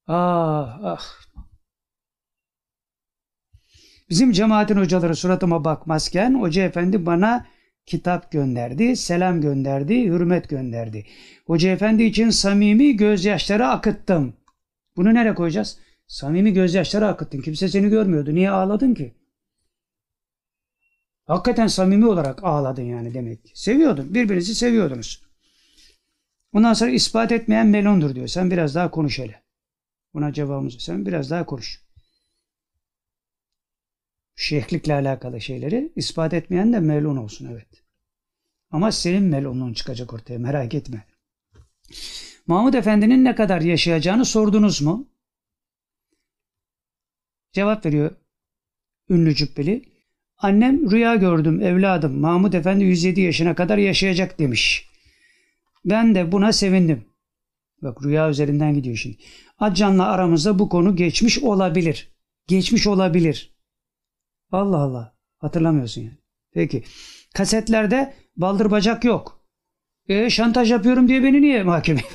ah 0.07 0.79
ah. 0.83 1.19
Bizim 4.09 4.31
cemaatin 4.31 4.77
hocaları 4.77 5.15
suratıma 5.15 5.65
bakmazken 5.65 6.39
hoca 6.39 6.63
efendi 6.63 7.05
bana 7.05 7.45
kitap 7.85 8.31
gönderdi, 8.31 8.95
selam 8.95 9.41
gönderdi, 9.41 10.05
hürmet 10.05 10.49
gönderdi. 10.49 11.05
Hoca 11.45 11.69
efendi 11.69 12.03
için 12.03 12.29
samimi 12.29 12.95
gözyaşları 12.95 13.67
akıttım. 13.67 14.33
Bunu 14.97 15.13
nereye 15.13 15.35
koyacağız? 15.35 15.79
Samimi 16.09 16.53
gözyaşları 16.53 17.07
akıttın. 17.07 17.41
Kimse 17.41 17.69
seni 17.69 17.89
görmüyordu. 17.89 18.35
Niye 18.35 18.49
ağladın 18.49 18.93
ki? 18.93 19.13
Hakikaten 21.25 21.67
samimi 21.67 22.05
olarak 22.05 22.43
ağladın 22.43 22.81
yani 22.81 23.13
demek 23.13 23.45
ki. 23.45 23.51
Seviyordun. 23.55 24.13
Birbirinizi 24.13 24.55
seviyordunuz. 24.55 25.23
Ondan 26.53 26.73
sonra 26.73 26.91
ispat 26.91 27.31
etmeyen 27.31 27.67
melondur 27.67 28.15
diyor. 28.15 28.27
Sen 28.27 28.51
biraz 28.51 28.75
daha 28.75 28.91
konuş 28.91 29.19
hele. 29.19 29.43
Buna 30.13 30.33
cevabımız 30.33 30.75
sen 30.79 31.05
biraz 31.05 31.31
daha 31.31 31.45
konuş. 31.45 31.81
Şeyhlikle 34.35 34.93
alakalı 34.93 35.41
şeyleri 35.41 35.91
ispat 35.95 36.33
etmeyen 36.33 36.73
de 36.73 36.79
melun 36.79 37.17
olsun 37.17 37.49
evet. 37.51 37.83
Ama 38.71 38.91
senin 38.91 39.23
melunluğun 39.23 39.73
çıkacak 39.73 40.13
ortaya 40.13 40.39
merak 40.39 40.73
etme. 40.73 41.05
Mahmud 42.47 42.73
Efendi'nin 42.73 43.23
ne 43.25 43.35
kadar 43.35 43.61
yaşayacağını 43.61 44.25
sordunuz 44.25 44.81
mu? 44.81 45.07
Cevap 47.53 47.85
veriyor 47.85 48.11
ünlü 49.09 49.35
cübbeli. 49.35 49.81
Annem 50.37 50.91
rüya 50.91 51.15
gördüm 51.15 51.61
evladım 51.61 52.19
Mahmud 52.19 52.53
Efendi 52.53 52.83
107 52.83 53.21
yaşına 53.21 53.55
kadar 53.55 53.77
yaşayacak 53.77 54.39
demiş. 54.39 54.89
Ben 55.85 56.15
de 56.15 56.31
buna 56.31 56.53
sevindim. 56.53 57.05
Bak 57.81 58.03
rüya 58.03 58.29
üzerinden 58.29 58.73
gidiyor 58.73 58.95
şimdi. 58.95 59.17
Accan'la 59.59 60.07
aramızda 60.07 60.59
bu 60.59 60.69
konu 60.69 60.95
geçmiş 60.95 61.39
olabilir. 61.39 62.11
Geçmiş 62.47 62.87
olabilir. 62.87 63.55
Allah 64.51 64.77
Allah. 64.77 65.15
Hatırlamıyorsun 65.37 66.01
yani. 66.01 66.17
Peki. 66.53 66.83
Kasetlerde 67.33 68.13
baldır 68.37 68.71
bacak 68.71 69.03
yok. 69.03 69.45
E 70.07 70.29
şantaj 70.29 70.71
yapıyorum 70.71 71.07
diye 71.07 71.23
beni 71.23 71.41
niye 71.41 71.63
mahkemeye 71.63 72.05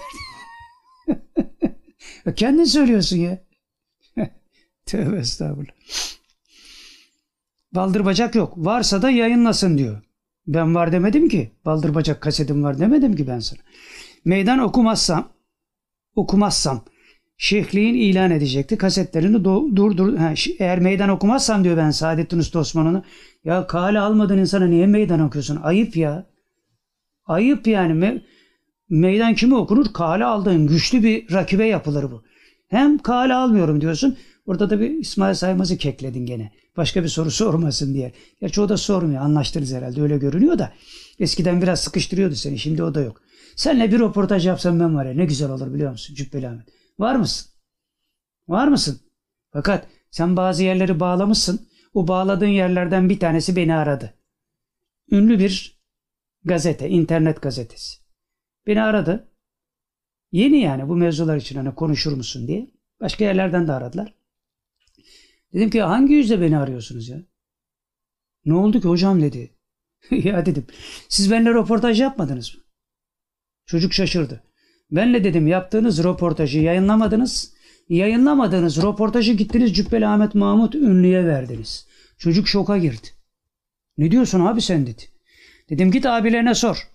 verdin? 1.09 2.37
Kendin 2.37 2.65
söylüyorsun 2.65 3.17
ya. 3.17 3.44
Tövbe 4.87 5.17
estağfurullah. 5.17 5.73
Baldır 7.73 8.05
bacak 8.05 8.35
yok. 8.35 8.53
Varsa 8.57 9.03
da 9.03 9.11
yayınlasın 9.11 9.79
diyor. 9.79 10.03
Ben 10.47 10.75
var 10.75 10.93
demedim 10.93 11.29
ki. 11.29 11.53
Baldır 11.65 11.95
bacak 11.95 12.21
kasetim 12.21 12.65
var 12.65 12.79
demedim 12.79 13.17
ki 13.17 13.27
ben 13.27 13.39
sana. 13.39 13.61
Meydan 14.25 14.59
okumazsam 14.59 15.29
okumazsam 16.17 16.85
şeyhliğin 17.39 17.95
ilan 17.95 18.31
edecekti. 18.31 18.79
Kasetlerini 18.79 19.45
dur 19.45 19.97
dur. 19.97 20.17
Ha, 20.17 20.35
eğer 20.59 20.79
meydan 20.79 21.09
okumazsam 21.09 21.65
diyor 21.65 21.77
ben 21.77 21.91
Saadettin 21.91 22.39
Usta 22.39 22.59
Osman'ını. 22.59 23.03
Ya 23.45 23.67
kale 23.67 24.01
almadığın 24.01 24.39
insana 24.39 24.67
niye 24.67 24.87
meydan 24.87 25.21
okuyorsun? 25.21 25.61
Ayıp 25.63 25.97
ya. 25.97 26.27
Ayıp 27.27 27.67
yani. 27.67 27.95
Me 27.95 28.23
meydan 28.89 29.35
kime 29.35 29.55
okunur? 29.55 29.93
Kale 29.93 30.25
aldığın 30.25 30.67
güçlü 30.67 31.03
bir 31.03 31.33
rakibe 31.33 31.67
yapılır 31.67 32.11
bu. 32.11 32.25
Hem 32.69 32.99
kale 32.99 33.35
almıyorum 33.35 33.81
diyorsun. 33.81 34.19
Orada 34.47 34.71
da 34.71 34.81
bir 34.81 34.91
İsmail 34.91 35.35
Saymaz'ı 35.35 35.77
kekledin 35.77 36.27
gene. 36.27 36.53
Başka 36.77 37.03
bir 37.03 37.09
soru 37.09 37.31
sormasın 37.41 37.95
diye. 37.95 38.13
Gerçi 38.41 38.61
o 38.61 38.69
da 38.69 38.77
sormuyor. 38.77 39.23
Anlaştınız 39.23 39.73
herhalde. 39.73 40.03
Öyle 40.03 40.19
görünüyor 40.19 40.59
da. 40.59 40.73
Eskiden 41.19 41.63
biraz 41.63 41.81
sıkıştırıyordu 41.81 42.35
seni. 42.35 42.59
Şimdi 42.59 42.83
o 42.83 42.95
da 42.95 43.01
yok. 43.01 43.23
Seninle 43.57 43.93
bir 43.93 43.99
röportaj 43.99 44.47
yapsam 44.47 44.81
ben 44.81 44.95
var 44.95 45.07
ya 45.07 45.15
ne 45.15 45.25
güzel 45.25 45.51
olur 45.51 45.75
biliyor 45.75 45.91
musun 45.91 46.15
Cübbeli 46.15 46.49
Ahmet. 46.49 46.69
Var 46.99 47.17
mısın? 47.17 47.51
Var 48.49 48.69
mısın? 48.69 49.01
Fakat 49.53 49.87
sen 50.11 50.37
bazı 50.37 50.63
yerleri 50.65 51.01
bağlamışsın. 51.01 51.69
O 51.95 52.09
bağladığın 52.09 52.47
yerlerden 52.47 53.09
bir 53.09 53.21
tanesi 53.21 53.57
beni 53.57 53.75
aradı. 53.75 54.15
Ünlü 55.11 55.39
bir 55.39 55.81
gazete, 56.45 56.89
internet 56.89 57.43
gazetesi. 57.43 57.99
Beni 58.67 58.83
aradı. 58.83 59.29
Yeni 60.33 60.61
yani 60.61 60.89
bu 60.89 60.97
mevzular 60.97 61.37
için 61.37 61.57
hani 61.57 61.75
konuşur 61.75 62.13
musun 62.13 62.49
diye. 62.49 62.71
Başka 63.01 63.25
yerlerden 63.25 63.69
de 63.69 63.73
aradılar. 63.73 64.15
Dedim 65.55 65.71
ki 65.71 65.83
hangi 65.83 66.15
yüzle 66.15 66.41
beni 66.41 66.59
arıyorsunuz 66.59 67.09
ya? 67.09 67.23
Ne 68.45 68.55
oldu 68.55 68.81
ki 68.81 68.89
hocam 68.89 69.23
dedi. 69.23 69.57
ya 70.11 70.47
dedim 70.47 70.67
siz 71.09 71.31
benimle 71.31 71.51
röportaj 71.51 72.01
yapmadınız 72.01 72.55
mı? 72.55 72.61
Çocuk 73.67 73.93
şaşırdı. 73.93 74.43
Benle 74.91 75.25
dedim 75.25 75.47
yaptığınız 75.47 76.05
röportajı 76.05 76.59
yayınlamadınız. 76.59 77.55
Yayınlamadığınız 77.89 78.83
röportajı 78.83 79.33
gittiniz 79.33 79.77
Cübbeli 79.77 80.07
Ahmet 80.07 80.35
Mahmut 80.35 80.75
Ünlü'ye 80.75 81.27
verdiniz. 81.27 81.87
Çocuk 82.19 82.49
şoka 82.49 82.79
girdi. 82.79 83.07
Ne 83.99 84.11
diyorsun 84.11 84.41
abi 84.41 84.61
sen 84.61 84.87
dedi. 84.87 85.03
Dedim 85.71 85.91
git 85.91 86.07
abilerine 86.07 86.55
sor. 86.55 86.89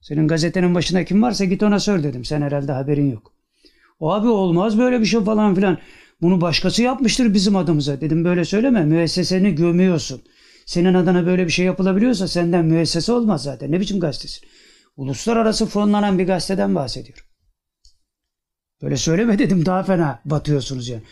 Senin 0.00 0.28
gazetenin 0.28 0.74
başında 0.74 1.04
kim 1.04 1.22
varsa 1.22 1.44
git 1.44 1.62
ona 1.62 1.80
sor 1.80 2.02
dedim. 2.02 2.24
Sen 2.24 2.42
herhalde 2.42 2.72
haberin 2.72 3.10
yok. 3.10 3.32
Abi 4.00 4.28
olmaz 4.28 4.78
böyle 4.78 5.00
bir 5.00 5.06
şey 5.06 5.20
falan 5.24 5.54
filan. 5.54 5.78
Bunu 6.22 6.40
başkası 6.40 6.82
yapmıştır 6.82 7.34
bizim 7.34 7.56
adımıza. 7.56 8.00
Dedim 8.00 8.24
böyle 8.24 8.44
söyleme 8.44 8.84
müesseseni 8.84 9.54
gömüyorsun. 9.54 10.22
Senin 10.66 10.94
adına 10.94 11.26
böyle 11.26 11.46
bir 11.46 11.50
şey 11.50 11.66
yapılabiliyorsa 11.66 12.28
senden 12.28 12.64
müessese 12.64 13.12
olmaz 13.12 13.42
zaten. 13.42 13.72
Ne 13.72 13.80
biçim 13.80 14.00
gazetesin? 14.00 14.48
Uluslararası 14.96 15.66
fonlanan 15.66 16.18
bir 16.18 16.26
gazeteden 16.26 16.74
bahsediyorum. 16.74 17.24
Böyle 18.82 18.96
söyleme 18.96 19.38
dedim 19.38 19.66
daha 19.66 19.82
fena 19.82 20.20
batıyorsunuz 20.24 20.88
yani. 20.88 21.02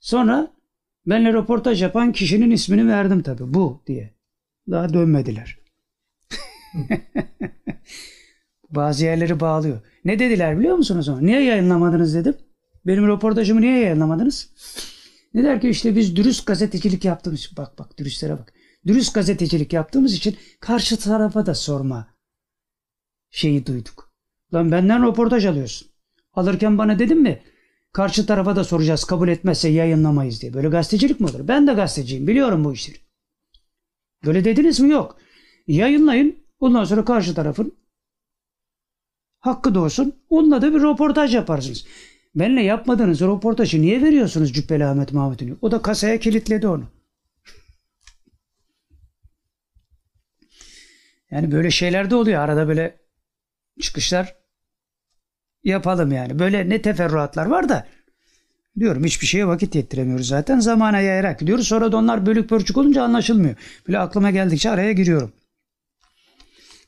Sonra 0.00 0.52
benle 1.06 1.32
röportaj 1.32 1.82
yapan 1.82 2.12
kişinin 2.12 2.50
ismini 2.50 2.88
verdim 2.88 3.22
tabii 3.22 3.54
bu 3.54 3.82
diye. 3.86 4.14
Daha 4.70 4.92
dönmediler. 4.94 5.58
Bazı 8.70 9.04
yerleri 9.04 9.40
bağlıyor. 9.40 9.80
Ne 10.04 10.18
dediler 10.18 10.58
biliyor 10.58 10.76
musunuz? 10.76 11.08
Niye 11.20 11.42
yayınlamadınız 11.42 12.14
dedim. 12.14 12.34
Benim 12.86 13.08
röportajımı 13.08 13.60
niye 13.60 13.78
yayınlamadınız? 13.78 14.50
Ne 15.34 15.44
der 15.44 15.60
ki 15.60 15.68
işte 15.68 15.96
biz 15.96 16.16
dürüst 16.16 16.46
gazetecilik 16.46 17.04
yaptığımız 17.04 17.40
için 17.40 17.56
bak 17.56 17.78
bak 17.78 17.98
dürüstlere 17.98 18.32
bak. 18.32 18.52
Dürüst 18.86 19.14
gazetecilik 19.14 19.72
yaptığımız 19.72 20.14
için 20.14 20.36
karşı 20.60 20.96
tarafa 20.96 21.46
da 21.46 21.54
sorma 21.54 22.14
şeyi 23.30 23.66
duyduk. 23.66 24.12
Lan 24.54 24.72
benden 24.72 25.06
röportaj 25.06 25.46
alıyorsun. 25.46 25.88
Alırken 26.32 26.78
bana 26.78 26.98
dedin 26.98 27.18
mi? 27.18 27.42
Karşı 27.92 28.26
tarafa 28.26 28.56
da 28.56 28.64
soracağız 28.64 29.04
kabul 29.04 29.28
etmezse 29.28 29.68
yayınlamayız 29.68 30.42
diye. 30.42 30.54
Böyle 30.54 30.68
gazetecilik 30.68 31.20
mi 31.20 31.26
olur? 31.26 31.48
Ben 31.48 31.66
de 31.66 31.72
gazeteciyim 31.72 32.26
biliyorum 32.26 32.64
bu 32.64 32.72
işleri. 32.72 32.98
Böyle 34.24 34.44
dediniz 34.44 34.80
mi? 34.80 34.90
Yok. 34.90 35.18
Yayınlayın. 35.66 36.44
Ondan 36.60 36.84
sonra 36.84 37.04
karşı 37.04 37.34
tarafın 37.34 37.72
hakkı 39.38 39.74
doğsun. 39.74 40.12
Onunla 40.28 40.62
da 40.62 40.74
bir 40.74 40.80
röportaj 40.82 41.34
yaparsınız. 41.34 41.86
Benle 42.34 42.62
yapmadığınız 42.62 43.20
röportajı 43.20 43.82
niye 43.82 44.02
veriyorsunuz 44.02 44.52
Cübbeli 44.52 44.84
Ahmet 44.84 45.12
Mahmut'un? 45.12 45.58
O 45.62 45.70
da 45.70 45.82
kasaya 45.82 46.18
kilitledi 46.18 46.68
onu. 46.68 46.84
Yani 51.30 51.52
böyle 51.52 51.70
şeyler 51.70 52.10
de 52.10 52.14
oluyor. 52.14 52.40
Arada 52.40 52.68
böyle 52.68 52.96
çıkışlar 53.80 54.34
yapalım 55.64 56.12
yani. 56.12 56.38
Böyle 56.38 56.68
ne 56.68 56.82
teferruatlar 56.82 57.46
var 57.46 57.68
da 57.68 57.86
diyorum 58.78 59.04
hiçbir 59.04 59.26
şeye 59.26 59.46
vakit 59.46 59.74
yettiremiyoruz 59.74 60.28
zaten. 60.28 60.60
Zamana 60.60 61.00
yayarak 61.00 61.40
gidiyoruz. 61.40 61.68
Sonra 61.68 61.92
da 61.92 61.96
onlar 61.96 62.26
bölük 62.26 62.48
pörçük 62.48 62.76
olunca 62.76 63.02
anlaşılmıyor. 63.02 63.56
Böyle 63.88 63.98
aklıma 63.98 64.30
geldikçe 64.30 64.70
araya 64.70 64.92
giriyorum. 64.92 65.32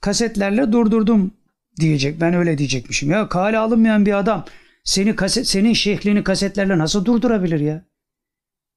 Kasetlerle 0.00 0.72
durdurdum 0.72 1.34
diyecek. 1.80 2.20
Ben 2.20 2.34
öyle 2.34 2.58
diyecekmişim. 2.58 3.10
Ya 3.10 3.28
kale 3.28 3.58
alınmayan 3.58 4.06
bir 4.06 4.18
adam 4.18 4.44
seni 4.86 5.16
kaset, 5.16 5.46
senin 5.46 5.72
şeyhliğini 5.72 6.24
kasetlerle 6.24 6.78
nasıl 6.78 7.04
durdurabilir 7.04 7.60
ya? 7.60 7.84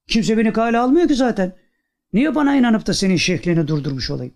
Kimse 0.08 0.38
beni 0.38 0.52
kale 0.52 0.78
almıyor 0.78 1.08
ki 1.08 1.14
zaten. 1.14 1.56
Niye 2.12 2.34
bana 2.34 2.56
inanıp 2.56 2.86
da 2.86 2.94
senin 2.94 3.16
şeyhliğini 3.16 3.68
durdurmuş 3.68 4.10
olayım? 4.10 4.34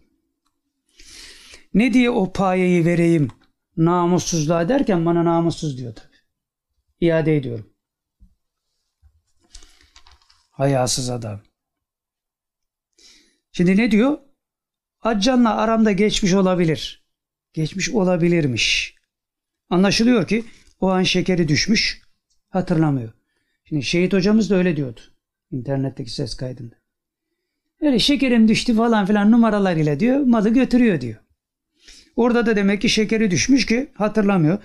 Ne 1.75 1.93
diye 1.93 2.11
o 2.11 2.33
payeyi 2.33 2.85
vereyim 2.85 3.29
namussuzluğa 3.77 4.69
derken 4.69 5.07
bana 5.07 5.25
namussuz 5.25 5.79
diyor 5.79 5.95
tabi. 5.95 6.15
İade 7.01 7.37
ediyorum. 7.37 7.71
Hayasız 10.51 11.11
adam. 11.11 11.41
Şimdi 13.53 13.77
ne 13.77 13.91
diyor? 13.91 14.19
Accan'la 15.01 15.57
aramda 15.57 15.93
geçmiş 15.93 16.33
olabilir. 16.35 17.05
Geçmiş 17.53 17.91
olabilirmiş. 17.91 18.95
Anlaşılıyor 19.71 20.29
ki 20.29 20.45
o 20.85 20.91
an 20.91 21.03
şekeri 21.03 21.49
düşmüş. 21.49 22.03
Hatırlamıyor. 22.51 23.13
Şimdi 23.65 23.83
şehit 23.83 24.13
hocamız 24.13 24.51
da 24.51 24.57
öyle 24.57 24.77
diyordu. 24.77 25.01
İnternetteki 25.51 26.11
ses 26.11 26.37
kaydında. 26.37 26.75
Öyle 27.81 27.99
şekerim 27.99 28.49
düştü 28.49 28.77
falan 28.77 29.07
filan 29.07 29.31
numaralarıyla 29.31 30.01
diyor 30.01 30.21
malı 30.21 30.49
götürüyor 30.49 31.01
diyor. 31.01 31.17
Orada 32.17 32.47
da 32.47 32.57
demek 32.57 32.81
ki 32.81 32.89
şekeri 32.89 33.31
düşmüş 33.31 33.67
ki 33.67 33.91
hatırlamıyor. 33.95 34.59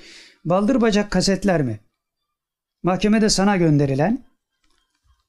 Baldır 0.46 0.82
bacak 0.82 1.12
kasetler 1.12 1.62
mi? 1.62 1.80
Mahkemede 2.84 3.30
sana 3.30 3.58
gönderilen 3.58 4.26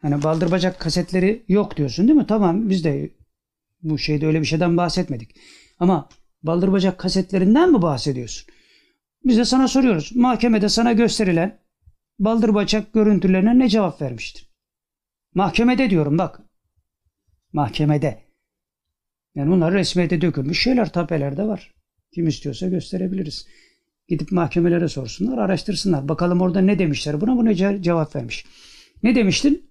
hani 0.02 0.22
baldır 0.22 0.50
bacak 0.50 0.80
kasetleri 0.80 1.42
yok 1.48 1.76
diyorsun 1.76 2.08
değil 2.08 2.18
mi? 2.18 2.26
Tamam 2.26 2.70
biz 2.70 2.84
de 2.84 3.10
bu 3.82 3.98
şeyde 3.98 4.26
öyle 4.26 4.40
bir 4.40 4.46
şeyden 4.46 4.76
bahsetmedik. 4.76 5.36
Ama 5.78 6.08
baldır 6.42 6.72
bacak 6.72 6.98
kasetlerinden 6.98 7.72
mi 7.72 7.82
bahsediyorsun? 7.82 8.54
Biz 9.24 9.38
de 9.38 9.44
sana 9.44 9.68
soruyoruz. 9.68 10.16
Mahkemede 10.16 10.68
sana 10.68 10.92
gösterilen 10.92 11.58
baldır 12.18 12.54
bacak 12.54 12.92
görüntülerine 12.92 13.58
ne 13.58 13.68
cevap 13.68 14.02
vermiştir? 14.02 14.50
Mahkemede 15.34 15.90
diyorum 15.90 16.18
bak. 16.18 16.40
Mahkemede. 17.52 18.22
Yani 19.34 19.50
bunlar 19.50 19.72
resmiyete 19.74 20.20
dökülmüş 20.20 20.62
şeyler 20.62 20.92
tapelerde 20.92 21.42
var. 21.44 21.74
Kim 22.14 22.26
istiyorsa 22.26 22.68
gösterebiliriz. 22.68 23.46
Gidip 24.08 24.32
mahkemelere 24.32 24.88
sorsunlar, 24.88 25.38
araştırsınlar. 25.38 26.08
Bakalım 26.08 26.40
orada 26.40 26.60
ne 26.60 26.78
demişler 26.78 27.20
buna, 27.20 27.36
bu 27.36 27.44
ne 27.44 27.52
ce- 27.52 27.82
cevap 27.82 28.16
vermiş. 28.16 28.46
Ne 29.02 29.14
demiştin? 29.14 29.70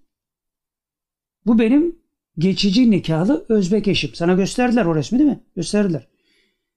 Bu 1.46 1.58
benim 1.58 1.98
geçici 2.38 2.90
nikahlı 2.90 3.46
Özbek 3.48 3.88
eşim. 3.88 4.14
Sana 4.14 4.32
gösterdiler 4.32 4.84
o 4.84 4.94
resmi 4.94 5.18
değil 5.18 5.30
mi? 5.30 5.44
Gösterdiler. 5.56 6.08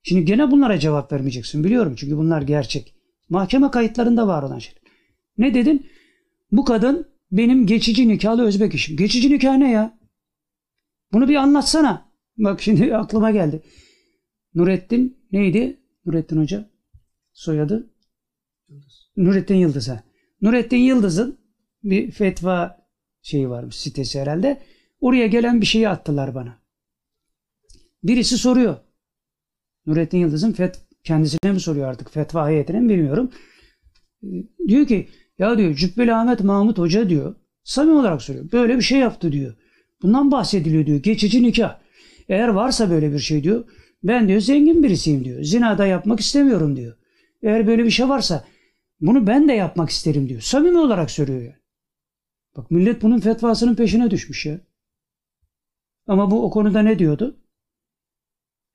Şimdi 0.03 0.25
gene 0.25 0.51
bunlara 0.51 0.79
cevap 0.79 1.11
vermeyeceksin 1.11 1.63
biliyorum 1.63 1.95
çünkü 1.97 2.17
bunlar 2.17 2.41
gerçek. 2.41 2.95
Mahkeme 3.29 3.71
kayıtlarında 3.71 4.27
var 4.27 4.43
olan 4.43 4.59
şeyler. 4.59 4.81
Ne 5.37 5.53
dedin? 5.53 5.87
Bu 6.51 6.65
kadın 6.65 7.07
benim 7.31 7.65
geçici 7.65 8.07
nikahlı 8.07 8.43
Özbek 8.43 8.75
eşim. 8.75 8.97
Geçici 8.97 9.31
nikah 9.31 9.57
ne 9.57 9.71
ya? 9.71 9.99
Bunu 11.13 11.29
bir 11.29 11.35
anlatsana. 11.35 12.11
Bak 12.37 12.61
şimdi 12.61 12.95
aklıma 12.95 13.31
geldi. 13.31 13.63
Nurettin 14.55 15.27
neydi? 15.31 15.79
Nurettin 16.05 16.37
Hoca 16.37 16.69
soyadı? 17.33 17.93
Nurettin 19.17 19.55
Yıldız 19.55 19.89
ha. 19.89 20.03
Nurettin 20.41 20.77
Yıldız'ın 20.77 21.37
bir 21.83 22.11
fetva 22.11 22.87
şeyi 23.21 23.49
varmış 23.49 23.75
sitesi 23.75 24.19
herhalde. 24.19 24.61
Oraya 24.99 25.27
gelen 25.27 25.61
bir 25.61 25.65
şeyi 25.65 25.89
attılar 25.89 26.35
bana. 26.35 26.57
Birisi 28.03 28.37
soruyor. 28.37 28.77
Nurettin 29.85 30.17
Yıldız'ın 30.17 30.51
fet 30.53 30.79
kendisine 31.03 31.51
mi 31.51 31.59
soruyor 31.59 31.87
artık 31.87 32.11
fetva 32.13 32.49
heyetine 32.49 32.79
mi 32.79 32.89
bilmiyorum. 32.89 33.31
Ee, 34.23 34.27
Diyor 34.67 34.87
ki 34.87 35.07
ya 35.39 35.57
diyor 35.57 35.75
Cübbeli 35.75 36.13
Ahmet 36.13 36.43
Mahmut 36.43 36.77
Hoca 36.77 37.09
diyor 37.09 37.35
samimi 37.63 37.97
olarak 37.97 38.21
soruyor. 38.21 38.51
Böyle 38.51 38.77
bir 38.77 38.81
şey 38.81 38.99
yaptı 38.99 39.31
diyor. 39.31 39.55
Bundan 40.01 40.31
bahsediliyor 40.31 40.85
diyor. 40.85 40.97
Geçici 40.97 41.43
nikah. 41.43 41.79
Eğer 42.29 42.47
varsa 42.47 42.89
böyle 42.89 43.13
bir 43.13 43.19
şey 43.19 43.43
diyor. 43.43 43.63
Ben 44.03 44.27
diyor 44.27 44.39
zengin 44.41 44.83
birisiyim 44.83 45.25
diyor. 45.25 45.43
Zina 45.43 45.77
da 45.77 45.85
yapmak 45.85 46.19
istemiyorum 46.19 46.75
diyor. 46.75 46.97
Eğer 47.43 47.67
böyle 47.67 47.83
bir 47.85 47.89
şey 47.89 48.09
varsa 48.09 48.45
bunu 49.01 49.27
ben 49.27 49.47
de 49.47 49.53
yapmak 49.53 49.89
isterim 49.89 50.29
diyor. 50.29 50.41
Samimi 50.41 50.77
olarak 50.77 51.11
söylüyor 51.11 51.41
yani. 51.41 51.55
Bak 52.57 52.71
millet 52.71 53.01
bunun 53.01 53.19
fetvasının 53.19 53.75
peşine 53.75 54.11
düşmüş 54.11 54.45
ya. 54.45 54.59
Ama 56.07 56.31
bu 56.31 56.45
o 56.45 56.49
konuda 56.49 56.81
ne 56.81 56.99
diyordu? 56.99 57.42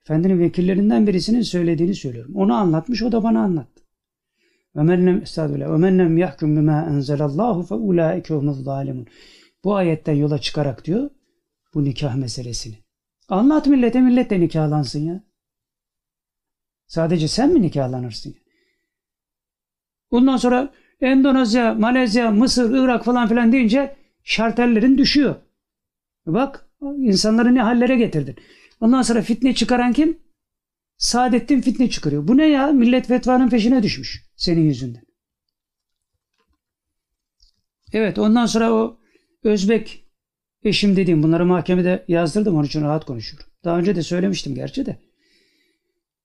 Efendinin 0.07 0.39
vekillerinden 0.39 1.07
birisinin 1.07 1.41
söylediğini 1.41 1.95
söylüyorum. 1.95 2.35
Onu 2.35 2.53
anlatmış, 2.53 3.03
o 3.03 3.11
da 3.11 3.23
bana 3.23 3.39
anlattı. 3.43 3.83
وَمَنْ 4.75 4.99
لَمْ 5.07 5.21
estağfirullah 5.21 5.65
وَمَنْ 5.65 5.93
لَمْ 6.01 6.13
يَحْكُمْ 6.25 6.49
بِمَا 6.57 6.77
أَنْزَلَ 6.91 7.21
اللّٰهُ 7.29 7.65
فَاُولَٰئِكَ 7.69 8.27
هُمُ 8.27 8.49
الظَّالِمُونَ 8.49 9.07
Bu 9.63 9.75
ayetten 9.75 10.13
yola 10.13 10.37
çıkarak 10.37 10.85
diyor 10.85 11.09
bu 11.73 11.83
nikah 11.83 12.15
meselesini. 12.15 12.75
Anlat 13.29 13.67
millete, 13.67 14.01
millet 14.01 14.29
de 14.29 14.39
nikahlansın 14.39 14.99
ya. 14.99 15.23
Sadece 16.87 17.27
sen 17.27 17.53
mi 17.53 17.61
nikahlanırsın? 17.61 18.29
ya? 18.29 18.35
Ondan 20.11 20.37
sonra 20.37 20.73
Endonezya, 21.01 21.73
Malezya, 21.73 22.31
Mısır, 22.31 22.83
Irak 22.83 23.05
falan 23.05 23.27
filan 23.27 23.51
deyince 23.51 23.95
şartellerin 24.23 24.97
düşüyor. 24.97 25.35
Bak 26.25 26.69
insanları 26.97 27.55
ne 27.55 27.61
hallere 27.61 27.95
getirdin. 27.95 28.35
Ondan 28.80 29.02
sonra 29.02 29.22
fitne 29.22 29.54
çıkaran 29.54 29.92
kim? 29.92 30.18
Saadettin 30.96 31.60
fitne 31.60 31.90
çıkarıyor. 31.90 32.28
Bu 32.28 32.36
ne 32.36 32.46
ya? 32.46 32.66
Millet 32.66 33.06
fetvanın 33.06 33.48
peşine 33.48 33.82
düşmüş 33.82 34.24
senin 34.36 34.62
yüzünden. 34.62 35.02
Evet 37.92 38.18
ondan 38.18 38.46
sonra 38.46 38.72
o 38.72 38.98
Özbek 39.44 40.04
eşim 40.62 40.96
dediğim 40.96 41.22
bunları 41.22 41.46
mahkemede 41.46 42.04
yazdırdım 42.08 42.54
onun 42.54 42.64
için 42.64 42.82
rahat 42.82 43.04
konuşuyorum. 43.04 43.48
Daha 43.64 43.78
önce 43.78 43.96
de 43.96 44.02
söylemiştim 44.02 44.54
gerçi 44.54 44.86
de. 44.86 44.98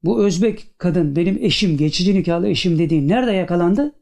Bu 0.04 0.26
Özbek 0.26 0.80
kadın 0.80 1.16
benim 1.16 1.38
eşim, 1.42 1.78
geçici 1.78 2.16
nikahlı 2.16 2.48
eşim 2.48 2.80
dediğin 2.80 3.08
nerede 3.08 3.32
yakalandı? 3.32 3.96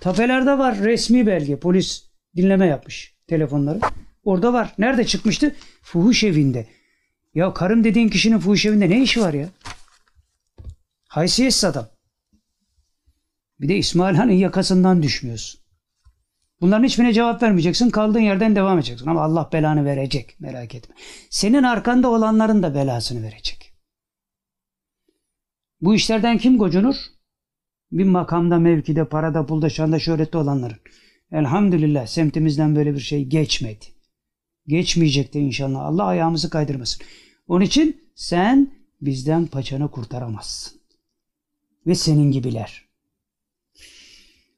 Tapelerde 0.00 0.58
var 0.58 0.78
resmi 0.78 1.26
belge. 1.26 1.58
Polis 1.58 2.04
dinleme 2.36 2.66
yapmış 2.66 3.16
telefonları. 3.26 3.80
Orada 4.24 4.52
var. 4.52 4.74
Nerede 4.78 5.04
çıkmıştı? 5.04 5.54
Fuhuş 5.82 6.24
evinde. 6.24 6.66
Ya 7.36 7.54
karım 7.54 7.84
dediğin 7.84 8.08
kişinin 8.08 8.38
fuhuş 8.38 8.66
evinde 8.66 8.90
ne 8.90 9.02
işi 9.02 9.20
var 9.20 9.34
ya? 9.34 9.48
Haysiyetsiz 11.08 11.64
adam. 11.64 11.88
Bir 13.60 13.68
de 13.68 13.76
İsmail 13.76 14.14
Han'ın 14.14 14.32
yakasından 14.32 15.02
düşmüyorsun. 15.02 15.60
Bunların 16.60 16.84
hiçbirine 16.84 17.12
cevap 17.12 17.42
vermeyeceksin. 17.42 17.90
Kaldığın 17.90 18.20
yerden 18.20 18.56
devam 18.56 18.78
edeceksin. 18.78 19.06
Ama 19.06 19.22
Allah 19.22 19.50
belanı 19.52 19.84
verecek. 19.84 20.40
Merak 20.40 20.74
etme. 20.74 20.94
Senin 21.30 21.62
arkanda 21.62 22.08
olanların 22.08 22.62
da 22.62 22.74
belasını 22.74 23.22
verecek. 23.22 23.72
Bu 25.80 25.94
işlerden 25.94 26.38
kim 26.38 26.58
gocunur? 26.58 26.96
Bir 27.92 28.04
makamda, 28.04 28.58
mevkide, 28.58 29.08
parada, 29.08 29.46
pulda, 29.46 29.70
şanda, 29.70 29.98
şöhrette 29.98 30.38
olanların. 30.38 30.78
Elhamdülillah 31.32 32.06
semtimizden 32.06 32.76
böyle 32.76 32.94
bir 32.94 33.00
şey 33.00 33.24
geçmedi. 33.24 33.84
Geçmeyecek 34.66 35.34
de 35.34 35.40
inşallah. 35.40 35.80
Allah 35.80 36.04
ayağımızı 36.04 36.50
kaydırmasın. 36.50 37.02
Onun 37.48 37.64
için 37.64 38.00
sen 38.14 38.70
bizden 39.00 39.46
paçanı 39.46 39.90
kurtaramazsın. 39.90 40.80
Ve 41.86 41.94
senin 41.94 42.30
gibiler. 42.30 42.84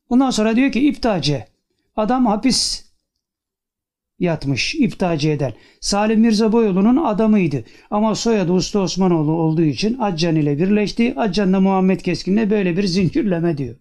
Ondan 0.08 0.30
sonra 0.30 0.56
diyor 0.56 0.72
ki 0.72 0.88
iptacı. 0.88 1.44
Adam 1.96 2.26
hapis 2.26 2.84
yatmış 4.18 4.74
iptacı 4.74 5.28
eden. 5.28 5.54
Salim 5.80 6.20
Mirza 6.20 6.52
Boyoğlu'nun 6.52 6.96
adamıydı. 7.04 7.64
Ama 7.90 8.14
soyadı 8.14 8.52
Usta 8.52 8.78
Osmanoğlu 8.78 9.32
olduğu 9.32 9.62
için 9.62 9.98
Accan 10.00 10.36
ile 10.36 10.58
birleşti. 10.58 11.14
Accan 11.16 11.52
da 11.52 11.60
Muhammed 11.60 12.00
Keskin'le 12.00 12.50
böyle 12.50 12.76
bir 12.76 12.84
zincirleme 12.84 13.58
diyor. 13.58 13.76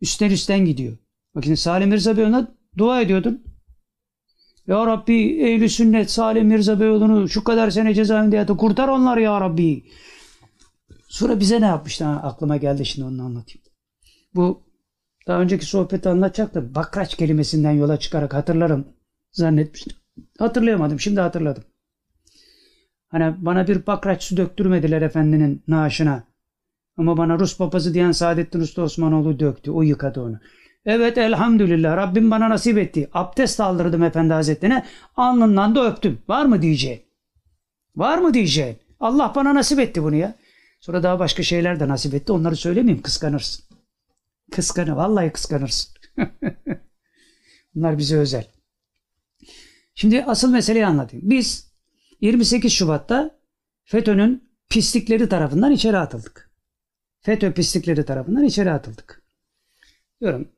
Üstten 0.00 0.30
üstten 0.30 0.64
gidiyor. 0.64 0.96
Bakın 1.34 1.54
Salim 1.54 1.88
Mirza 1.88 2.16
Beyoğlu'na 2.16 2.48
dua 2.78 3.00
ediyordun. 3.00 3.42
Ya 4.66 4.86
Rabbi 4.86 5.42
ehl 5.42 5.68
sünnet 5.68 6.10
Salim 6.10 6.46
Mirza 6.46 6.80
Beyoğlu'nu 6.80 7.28
şu 7.28 7.44
kadar 7.44 7.70
sene 7.70 7.94
cezaevinde 7.94 8.36
yattı. 8.36 8.56
Kurtar 8.56 8.88
onları 8.88 9.20
ya 9.22 9.40
Rabbi. 9.40 9.84
Sonra 11.08 11.40
bize 11.40 11.60
ne 11.60 11.66
yapmıştı? 11.66 12.06
Aklıma 12.06 12.56
geldi 12.56 12.86
şimdi 12.86 13.08
onu 13.08 13.22
anlatayım. 13.22 13.62
Bu 14.34 14.62
daha 15.26 15.40
önceki 15.40 15.66
sohbeti 15.66 16.08
anlatacaktım. 16.08 16.74
Bakraç 16.74 17.16
kelimesinden 17.16 17.70
yola 17.70 17.96
çıkarak 17.96 18.34
hatırlarım 18.34 18.84
zannetmiştim. 19.32 19.96
Hatırlayamadım. 20.38 21.00
Şimdi 21.00 21.20
hatırladım. 21.20 21.64
Hani 23.08 23.34
bana 23.38 23.68
bir 23.68 23.86
bakraç 23.86 24.22
su 24.22 24.36
döktürmediler 24.36 25.02
efendinin 25.02 25.62
naaşına. 25.68 26.24
Ama 26.96 27.16
bana 27.16 27.38
Rus 27.38 27.58
papazı 27.58 27.94
diyen 27.94 28.12
Saadettin 28.12 28.60
Usta 28.60 28.82
Osmanoğlu 28.82 29.40
döktü. 29.40 29.70
O 29.70 29.82
yıkadı 29.82 30.20
onu. 30.20 30.40
Evet 30.86 31.18
elhamdülillah 31.18 31.96
Rabbim 31.96 32.30
bana 32.30 32.50
nasip 32.50 32.78
etti. 32.78 33.08
Abdest 33.12 33.60
aldırdım 33.60 34.02
Efendi 34.02 34.32
Hazretlerine. 34.32 34.86
Alnından 35.16 35.74
da 35.74 35.90
öptüm. 35.90 36.18
Var 36.28 36.44
mı 36.44 36.62
diyeceğin? 36.62 37.02
Var 37.96 38.18
mı 38.18 38.34
diyeceğin? 38.34 38.78
Allah 39.00 39.32
bana 39.36 39.54
nasip 39.54 39.78
etti 39.78 40.02
bunu 40.02 40.16
ya. 40.16 40.34
Sonra 40.80 41.02
daha 41.02 41.18
başka 41.18 41.42
şeyler 41.42 41.80
de 41.80 41.88
nasip 41.88 42.14
etti. 42.14 42.32
Onları 42.32 42.56
söylemeyeyim 42.56 43.02
kıskanırsın. 43.02 43.64
Kıskanı. 44.52 44.96
Vallahi 44.96 45.30
kıskanırsın. 45.30 45.94
Bunlar 47.74 47.98
bize 47.98 48.16
özel. 48.16 48.46
Şimdi 49.94 50.24
asıl 50.24 50.50
meseleyi 50.50 50.86
anlatayım. 50.86 51.30
Biz 51.30 51.72
28 52.20 52.72
Şubat'ta 52.72 53.38
FETÖ'nün 53.84 54.48
pislikleri 54.68 55.28
tarafından 55.28 55.72
içeri 55.72 55.98
atıldık. 55.98 56.50
FETÖ 57.20 57.52
pislikleri 57.52 58.04
tarafından 58.04 58.44
içeri 58.44 58.70
atıldık. 58.70 59.22
Diyorum. 60.20 60.55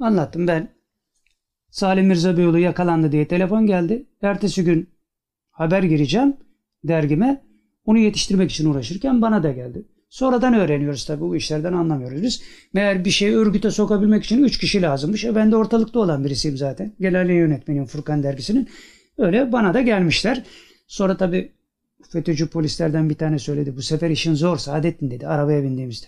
Anlattım 0.00 0.46
ben. 0.46 0.68
Salim 1.70 2.06
Mirza 2.06 2.36
Beyoğlu 2.36 2.58
yakalandı 2.58 3.12
diye 3.12 3.28
telefon 3.28 3.66
geldi. 3.66 4.06
Ertesi 4.22 4.64
gün 4.64 4.90
haber 5.50 5.82
gireceğim 5.82 6.36
dergime. 6.84 7.46
Onu 7.84 7.98
yetiştirmek 7.98 8.50
için 8.50 8.70
uğraşırken 8.70 9.22
bana 9.22 9.42
da 9.42 9.52
geldi. 9.52 9.86
Sonradan 10.08 10.54
öğreniyoruz 10.54 11.04
tabii 11.04 11.20
bu 11.20 11.36
işlerden 11.36 11.72
anlamıyoruz 11.72 12.22
biz. 12.22 12.42
Meğer 12.72 13.04
bir 13.04 13.10
şeyi 13.10 13.36
örgüte 13.36 13.70
sokabilmek 13.70 14.24
için 14.24 14.44
3 14.44 14.58
kişi 14.58 14.82
lazımmış. 14.82 15.24
E 15.24 15.34
ben 15.34 15.52
de 15.52 15.56
ortalıkta 15.56 15.98
olan 15.98 16.24
birisiyim 16.24 16.56
zaten. 16.56 16.92
Genel 17.00 17.28
yayın 17.28 17.40
yönetmeniyim 17.40 17.86
Furkan 17.86 18.22
Dergisi'nin. 18.22 18.68
Öyle 19.18 19.52
bana 19.52 19.74
da 19.74 19.80
gelmişler. 19.80 20.44
Sonra 20.86 21.16
tabii 21.16 21.52
FETÖ'cü 22.08 22.48
polislerden 22.48 23.10
bir 23.10 23.14
tane 23.14 23.38
söyledi. 23.38 23.76
Bu 23.76 23.82
sefer 23.82 24.10
işin 24.10 24.34
zor 24.34 24.56
Saadettin 24.56 25.10
dedi 25.10 25.26
arabaya 25.26 25.62
bindiğimizde. 25.62 26.06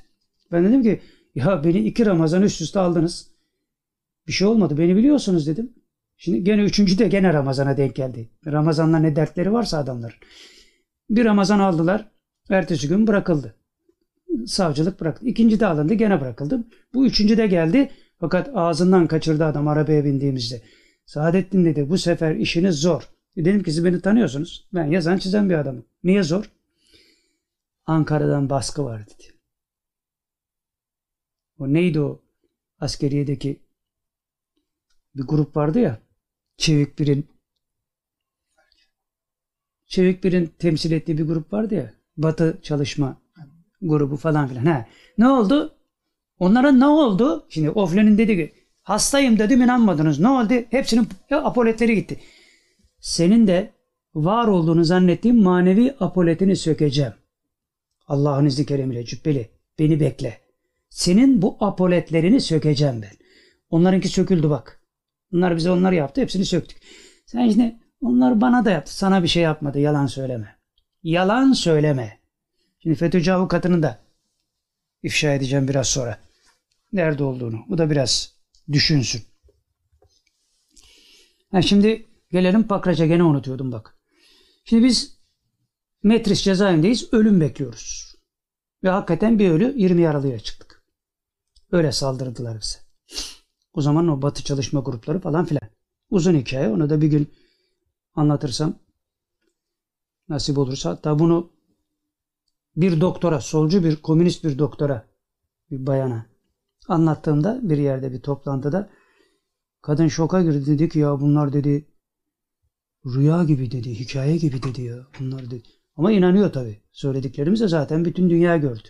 Ben 0.52 0.64
dedim 0.64 0.82
ki 0.82 1.00
ya 1.34 1.64
beni 1.64 1.78
iki 1.78 2.06
Ramazan 2.06 2.42
üst 2.42 2.60
üste 2.60 2.80
aldınız. 2.80 3.37
Bir 4.28 4.32
şey 4.32 4.48
olmadı 4.48 4.78
beni 4.78 4.96
biliyorsunuz 4.96 5.46
dedim. 5.46 5.72
Şimdi 6.16 6.44
gene 6.44 6.62
üçüncü 6.62 6.98
de 6.98 7.08
gene 7.08 7.32
Ramazan'a 7.32 7.76
denk 7.76 7.94
geldi. 7.94 8.30
Ramazan'la 8.46 8.98
ne 8.98 9.16
dertleri 9.16 9.52
varsa 9.52 9.78
adamların. 9.78 10.16
Bir 11.10 11.24
Ramazan 11.24 11.58
aldılar. 11.58 12.08
Ertesi 12.50 12.88
gün 12.88 13.06
bırakıldı. 13.06 13.54
Savcılık 14.46 15.00
bıraktı. 15.00 15.26
İkinci 15.26 15.60
de 15.60 15.66
alındı 15.66 15.94
gene 15.94 16.20
bırakıldı. 16.20 16.64
Bu 16.94 17.06
üçüncü 17.06 17.36
de 17.36 17.46
geldi. 17.46 17.90
Fakat 18.20 18.50
ağzından 18.54 19.06
kaçırdı 19.06 19.44
adam 19.44 19.68
arabaya 19.68 20.04
bindiğimizde. 20.04 20.62
Saadettin 21.06 21.64
dedi 21.64 21.90
bu 21.90 21.98
sefer 21.98 22.34
işiniz 22.34 22.76
zor. 22.76 23.08
E 23.36 23.44
dedim 23.44 23.62
ki 23.62 23.72
siz 23.72 23.84
beni 23.84 24.00
tanıyorsunuz. 24.00 24.68
Ben 24.74 24.86
yazan 24.86 25.18
çizen 25.18 25.50
bir 25.50 25.54
adamım. 25.54 25.84
Niye 26.04 26.22
zor? 26.22 26.50
Ankara'dan 27.86 28.50
baskı 28.50 28.84
var 28.84 29.06
dedi. 29.06 29.38
O 31.58 31.72
neydi 31.72 32.00
o 32.00 32.22
askeriyedeki 32.80 33.67
bir 35.18 35.22
grup 35.22 35.56
vardı 35.56 35.78
ya. 35.78 35.98
Çevik 36.56 36.98
Bir'in 36.98 37.26
Çevik 39.86 40.24
Bir'in 40.24 40.46
temsil 40.58 40.92
ettiği 40.92 41.18
bir 41.18 41.24
grup 41.24 41.52
vardı 41.52 41.74
ya. 41.74 41.92
Batı 42.16 42.58
çalışma 42.62 43.22
grubu 43.82 44.16
falan 44.16 44.48
filan. 44.48 44.64
Ha. 44.66 44.86
Ne 45.18 45.28
oldu? 45.28 45.74
Onlara 46.38 46.72
ne 46.72 46.86
oldu? 46.86 47.46
Şimdi 47.48 47.70
Oflen'in 47.70 48.18
dedi 48.18 48.36
ki 48.36 48.52
hastayım 48.82 49.38
dedim 49.38 49.62
inanmadınız. 49.62 50.20
Ne 50.20 50.28
oldu? 50.28 50.54
Hepsinin 50.70 51.08
apoletleri 51.30 51.94
gitti. 51.94 52.20
Senin 53.00 53.46
de 53.46 53.72
var 54.14 54.48
olduğunu 54.48 54.84
zannettiğim 54.84 55.42
manevi 55.42 55.94
apoletini 56.00 56.56
sökeceğim. 56.56 57.12
Allah'ın 58.06 58.46
izni 58.46 58.66
keremiyle 58.66 59.04
cübbeli. 59.04 59.50
Beni 59.78 60.00
bekle. 60.00 60.38
Senin 60.90 61.42
bu 61.42 61.56
apoletlerini 61.60 62.40
sökeceğim 62.40 63.02
ben. 63.02 63.12
Onlarınki 63.70 64.08
söküldü 64.08 64.50
bak. 64.50 64.77
Bunlar 65.32 65.56
bize 65.56 65.70
onlar 65.70 65.92
yaptı. 65.92 66.20
Hepsini 66.20 66.44
söktük. 66.44 66.78
Sen 67.26 67.50
şimdi 67.50 67.76
onlar 68.00 68.40
bana 68.40 68.64
da 68.64 68.70
yaptı. 68.70 68.96
Sana 68.96 69.22
bir 69.22 69.28
şey 69.28 69.42
yapmadı. 69.42 69.78
Yalan 69.78 70.06
söyleme. 70.06 70.58
Yalan 71.02 71.52
söyleme. 71.52 72.20
Şimdi 72.82 72.96
FETÖ'cü 72.96 73.32
avukatını 73.32 73.82
da 73.82 73.98
ifşa 75.02 75.34
edeceğim 75.34 75.68
biraz 75.68 75.88
sonra. 75.88 76.18
Nerede 76.92 77.24
olduğunu. 77.24 77.64
Bu 77.68 77.78
da 77.78 77.90
biraz 77.90 78.34
düşünsün. 78.72 79.22
Ha 81.50 81.62
şimdi 81.62 82.06
gelelim 82.30 82.62
Pakraç'a 82.62 83.06
gene 83.06 83.22
unutuyordum 83.22 83.72
bak. 83.72 83.98
Şimdi 84.64 84.84
biz 84.84 85.18
Metris 86.02 86.42
cezaevindeyiz. 86.42 87.08
Ölüm 87.12 87.40
bekliyoruz. 87.40 88.14
Ve 88.84 88.88
hakikaten 88.88 89.38
bir 89.38 89.50
ölü 89.50 89.74
20 89.76 90.02
yaralıyla 90.02 90.38
çıktık. 90.38 90.82
Öyle 91.72 91.92
saldırdılar 91.92 92.60
bize. 92.60 92.78
O 93.78 93.80
zaman 93.80 94.08
o 94.08 94.22
batı 94.22 94.44
çalışma 94.44 94.80
grupları 94.80 95.20
falan 95.20 95.44
filan. 95.44 95.62
Uzun 96.10 96.34
hikaye. 96.34 96.68
Onu 96.68 96.90
da 96.90 97.00
bir 97.00 97.06
gün 97.06 97.28
anlatırsam 98.14 98.74
nasip 100.28 100.58
olursa. 100.58 100.90
Hatta 100.90 101.18
bunu 101.18 101.50
bir 102.76 103.00
doktora, 103.00 103.40
solcu 103.40 103.84
bir 103.84 103.96
komünist 103.96 104.44
bir 104.44 104.58
doktora, 104.58 105.08
bir 105.70 105.86
bayana 105.86 106.26
anlattığımda 106.88 107.60
bir 107.62 107.78
yerde 107.78 108.12
bir 108.12 108.20
toplantıda 108.20 108.90
kadın 109.82 110.08
şoka 110.08 110.42
girdi 110.42 110.66
dedi 110.66 110.88
ki 110.88 110.98
ya 110.98 111.20
bunlar 111.20 111.52
dedi 111.52 111.88
rüya 113.06 113.44
gibi 113.44 113.70
dedi, 113.70 114.00
hikaye 114.00 114.36
gibi 114.36 114.62
dedi 114.62 114.82
ya 114.82 115.06
bunlar 115.20 115.50
dedi. 115.50 115.68
Ama 115.96 116.12
inanıyor 116.12 116.52
tabi. 116.52 116.82
Söylediklerimiz 116.92 117.60
de 117.60 117.68
zaten 117.68 118.04
bütün 118.04 118.30
dünya 118.30 118.56
gördü. 118.56 118.88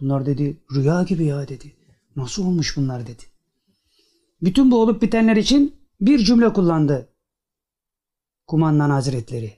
Bunlar 0.00 0.26
dedi 0.26 0.64
rüya 0.74 1.02
gibi 1.02 1.24
ya 1.24 1.48
dedi. 1.48 1.76
Nasıl 2.16 2.46
olmuş 2.46 2.76
bunlar 2.76 3.06
dedi. 3.06 3.33
Bütün 4.44 4.70
bu 4.70 4.82
olup 4.82 5.02
bitenler 5.02 5.36
için 5.36 5.76
bir 6.00 6.18
cümle 6.18 6.52
kullandı 6.52 7.08
kumandan 8.46 8.90
hazretleri. 8.90 9.52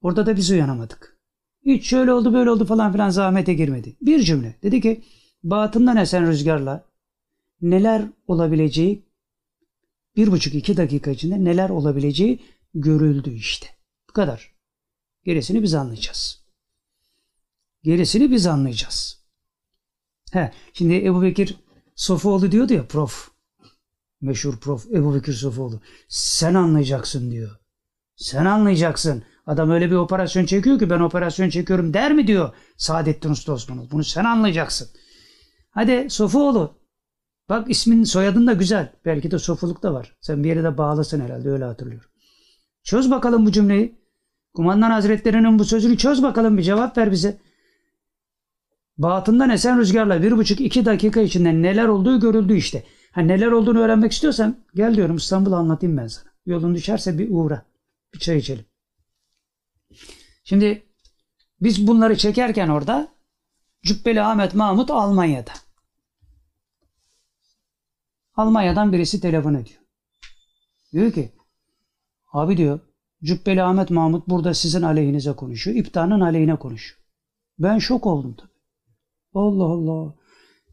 Orada 0.00 0.26
da 0.26 0.36
biz 0.36 0.50
uyanamadık. 0.50 1.18
Hiç 1.64 1.86
şöyle 1.86 2.12
oldu 2.12 2.32
böyle 2.32 2.50
oldu 2.50 2.64
falan 2.64 2.92
filan 2.92 3.10
zahmete 3.10 3.54
girmedi. 3.54 3.96
Bir 4.02 4.22
cümle. 4.22 4.54
Dedi 4.62 4.80
ki 4.80 5.04
batından 5.42 5.96
esen 5.96 6.26
rüzgarla 6.26 6.84
neler 7.62 8.08
olabileceği 8.26 9.06
bir 10.16 10.32
buçuk 10.32 10.54
iki 10.54 10.76
dakika 10.76 11.10
içinde 11.10 11.44
neler 11.44 11.70
olabileceği 11.70 12.40
görüldü 12.74 13.34
işte. 13.34 13.66
Bu 14.08 14.12
kadar. 14.12 14.56
Gerisini 15.24 15.62
biz 15.62 15.74
anlayacağız. 15.74 16.44
Gerisini 17.82 18.30
biz 18.30 18.46
anlayacağız. 18.46 19.24
He, 20.32 20.52
şimdi 20.72 20.94
Ebu 21.06 21.22
Bekir 21.22 21.56
Sofuoğlu 21.94 22.52
diyordu 22.52 22.74
ya 22.74 22.86
prof. 22.86 23.35
Meşhur 24.20 24.56
prof 24.56 24.86
Ebu 24.92 25.14
Bekir 25.14 25.32
Sofuoğlu. 25.32 25.80
Sen 26.08 26.54
anlayacaksın 26.54 27.30
diyor. 27.30 27.50
Sen 28.16 28.44
anlayacaksın. 28.44 29.22
Adam 29.46 29.70
öyle 29.70 29.90
bir 29.90 29.96
operasyon 29.96 30.46
çekiyor 30.46 30.78
ki 30.78 30.90
ben 30.90 31.00
operasyon 31.00 31.48
çekiyorum 31.48 31.94
der 31.94 32.12
mi 32.12 32.26
diyor 32.26 32.54
Saadettin 32.76 33.30
Usta 33.30 33.52
Osmanlı. 33.52 33.90
Bunu 33.90 34.04
sen 34.04 34.24
anlayacaksın. 34.24 34.88
Hadi 35.70 36.10
Sofuoğlu. 36.10 36.78
Bak 37.48 37.70
ismin 37.70 38.04
soyadın 38.04 38.46
da 38.46 38.52
güzel. 38.52 38.92
Belki 39.04 39.30
de 39.30 39.38
Sofuluk 39.38 39.82
da 39.82 39.94
var. 39.94 40.16
Sen 40.20 40.44
bir 40.44 40.48
yere 40.48 40.64
de 40.64 40.78
bağlasın 40.78 41.20
herhalde 41.20 41.50
öyle 41.50 41.64
hatırlıyorum. 41.64 42.10
Çöz 42.82 43.10
bakalım 43.10 43.46
bu 43.46 43.52
cümleyi. 43.52 44.00
Kumandan 44.54 44.90
Hazretlerinin 44.90 45.58
bu 45.58 45.64
sözünü 45.64 45.98
çöz 45.98 46.22
bakalım 46.22 46.58
bir 46.58 46.62
cevap 46.62 46.98
ver 46.98 47.12
bize. 47.12 47.38
Batından 48.98 49.50
esen 49.50 49.78
rüzgarla 49.78 50.22
bir 50.22 50.36
buçuk 50.36 50.60
iki 50.60 50.84
dakika 50.84 51.20
içinde 51.20 51.62
neler 51.62 51.88
olduğu 51.88 52.20
görüldü 52.20 52.56
işte. 52.56 52.84
Ha, 53.16 53.22
neler 53.22 53.46
olduğunu 53.46 53.78
öğrenmek 53.78 54.12
istiyorsan 54.12 54.64
gel 54.74 54.94
diyorum 54.94 55.16
İstanbul'u 55.16 55.56
anlatayım 55.56 55.96
ben 55.96 56.06
sana. 56.06 56.30
Yolun 56.46 56.74
düşerse 56.74 57.18
bir 57.18 57.28
uğra. 57.30 57.66
Bir 58.14 58.18
çay 58.18 58.38
içelim. 58.38 58.64
Şimdi 60.44 60.86
biz 61.60 61.86
bunları 61.86 62.16
çekerken 62.16 62.68
orada 62.68 63.08
Cübbeli 63.82 64.22
Ahmet 64.22 64.54
Mahmut 64.54 64.90
Almanya'da. 64.90 65.52
Almanya'dan 68.34 68.92
birisi 68.92 69.20
telefon 69.20 69.54
ediyor. 69.54 69.80
Diyor 70.92 71.12
ki 71.12 71.32
abi 72.32 72.56
diyor 72.56 72.80
Cübbeli 73.22 73.62
Ahmet 73.62 73.90
Mahmut 73.90 74.28
burada 74.28 74.54
sizin 74.54 74.82
aleyhinize 74.82 75.32
konuşuyor. 75.32 75.76
İptanın 75.76 76.20
aleyhine 76.20 76.56
konuşuyor. 76.56 77.00
Ben 77.58 77.78
şok 77.78 78.06
oldum 78.06 78.34
tabii. 78.38 78.50
Allah 79.34 79.64
Allah. 79.64 80.14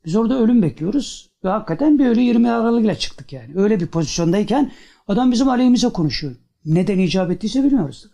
Biz 0.05 0.15
orada 0.15 0.39
ölüm 0.39 0.61
bekliyoruz. 0.61 1.29
Ve 1.43 1.49
hakikaten 1.49 1.99
bir 1.99 2.05
ölü 2.05 2.21
20 2.21 2.51
Aralık'la 2.51 2.95
çıktık 2.95 3.33
yani. 3.33 3.51
Öyle 3.55 3.79
bir 3.79 3.87
pozisyondayken 3.87 4.71
adam 5.07 5.31
bizim 5.31 5.49
aleyhimize 5.49 5.89
konuşuyor. 5.89 6.35
Neden 6.65 6.99
icap 6.99 7.31
ettiyse 7.31 7.63
bilmiyoruz. 7.63 8.09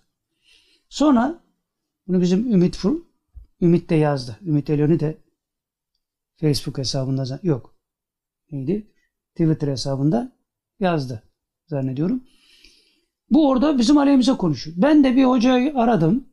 Sonra 0.90 1.44
bunu 2.08 2.22
bizim 2.22 2.54
Ümit 2.54 2.78
Fur, 2.78 3.02
Ümit 3.62 3.90
de 3.90 3.96
yazdı. 3.96 4.40
Ümit 4.42 4.70
Elönü 4.70 5.00
de 5.00 5.18
Facebook 6.42 6.78
hesabında 6.78 7.40
yok. 7.44 7.76
Neydi? 8.52 8.92
Twitter 9.36 9.68
hesabında 9.68 10.32
yazdı 10.80 11.24
zannediyorum. 11.68 12.24
Bu 13.30 13.50
orada 13.50 13.78
bizim 13.78 13.98
aleyhimize 13.98 14.34
konuşuyor. 14.34 14.78
Ben 14.80 15.04
de 15.04 15.16
bir 15.16 15.24
hocayı 15.24 15.74
aradım. 15.76 16.30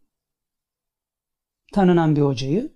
Tanınan 1.72 2.16
bir 2.16 2.20
hocayı. 2.20 2.72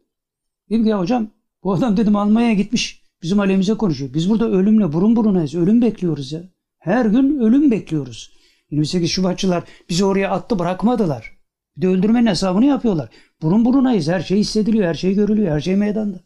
Dedim 0.70 0.83
ki 0.83 0.89
ya 0.89 0.99
hocam 0.99 1.31
bu 1.64 1.72
adam 1.72 1.96
dedim 1.96 2.16
Almanya'ya 2.16 2.54
gitmiş. 2.54 3.02
Bizim 3.22 3.40
aleyhimize 3.40 3.74
konuşuyor. 3.74 4.14
Biz 4.14 4.30
burada 4.30 4.50
ölümle 4.50 4.92
burun 4.92 5.16
burunayız. 5.16 5.54
Ölüm 5.54 5.82
bekliyoruz 5.82 6.32
ya. 6.32 6.42
Her 6.78 7.06
gün 7.06 7.38
ölüm 7.38 7.70
bekliyoruz. 7.70 8.30
28 8.70 9.11
Şubatçılar 9.11 9.64
bizi 9.88 10.04
oraya 10.04 10.30
attı 10.30 10.58
bırakmadılar. 10.58 11.32
Bir 11.76 11.82
de 11.82 11.88
öldürmenin 11.88 12.26
hesabını 12.26 12.64
yapıyorlar. 12.64 13.08
Burun 13.42 13.64
burunayız. 13.64 14.08
Her 14.08 14.20
şey 14.20 14.38
hissediliyor. 14.38 14.84
Her 14.84 14.94
şey 14.94 15.14
görülüyor. 15.14 15.54
Her 15.54 15.61
şey 15.61 15.76
meydanda. 15.76 16.20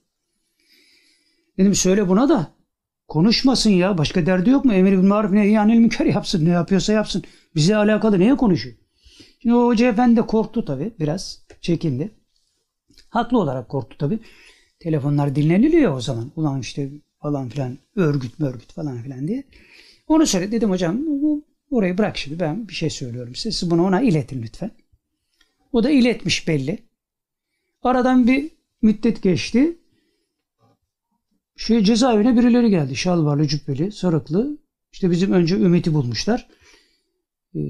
Dedim 1.59 1.75
söyle 1.75 2.09
buna 2.09 2.29
da 2.29 2.47
konuşmasın 3.09 3.71
ya. 3.71 3.99
Başka 3.99 4.27
derdi 4.27 4.51
yok 4.51 4.65
mu? 4.65 4.73
Emir 4.73 4.93
bin 4.93 5.07
Maruf 5.07 5.33
ne 5.33 5.47
yani 5.47 5.79
münker 5.79 6.07
yapsın. 6.07 6.45
Ne 6.45 6.51
yapıyorsa 6.51 6.93
yapsın. 6.93 7.23
Bize 7.55 7.77
alakalı 7.77 8.19
neye 8.19 8.37
konuşuyor? 8.37 8.77
Şimdi 9.43 9.55
o 9.55 9.67
hoca 9.67 9.89
efendi 9.89 10.17
de 10.17 10.27
korktu 10.27 10.65
tabii 10.65 10.95
biraz. 11.01 11.47
Çekindi. 11.61 12.15
Haklı 13.09 13.39
olarak 13.39 13.69
korktu 13.69 13.97
tabii. 13.99 14.19
Telefonlar 14.85 15.37
dinleniliyor 15.37 15.97
o 15.97 16.01
zaman. 16.01 16.33
Ulan 16.37 16.61
işte 16.61 16.91
falan 17.23 17.49
filan 17.49 17.79
örgüt 17.97 18.39
mörgüt 18.39 18.73
falan 18.73 19.03
filan 19.03 19.29
diye. 19.29 19.45
Onu 20.07 20.27
söyle 20.27 20.53
dedim 20.53 20.71
hocam 20.71 21.01
orayı 21.71 21.99
bırak 21.99 22.17
şimdi 22.17 22.41
ben 22.41 22.69
bir 22.69 22.75
şey 22.75 22.91
söylüyorum 22.91 23.35
size. 23.35 23.51
Siz 23.51 23.71
bunu 23.71 23.85
ona 23.87 24.01
iletin 24.01 24.43
lütfen. 24.43 24.71
O 25.73 25.85
da 25.85 25.91
iletmiş 25.91 26.49
belli. 26.49 26.79
Aradan 27.83 28.27
bir 28.27 28.51
müddet 28.83 29.23
geçti. 29.23 29.79
Şey 31.57 31.85
cezaevine 31.85 32.37
birileri 32.37 32.71
geldi. 32.71 32.97
Şalvarlı, 32.97 33.49
cübbeli, 33.49 33.93
sarıklı. 33.93 34.59
İşte 34.93 35.11
bizim 35.11 35.33
önce 35.33 35.57
Ümit'i 35.57 35.95
bulmuşlar. 35.95 36.49
Ee, 37.55 37.61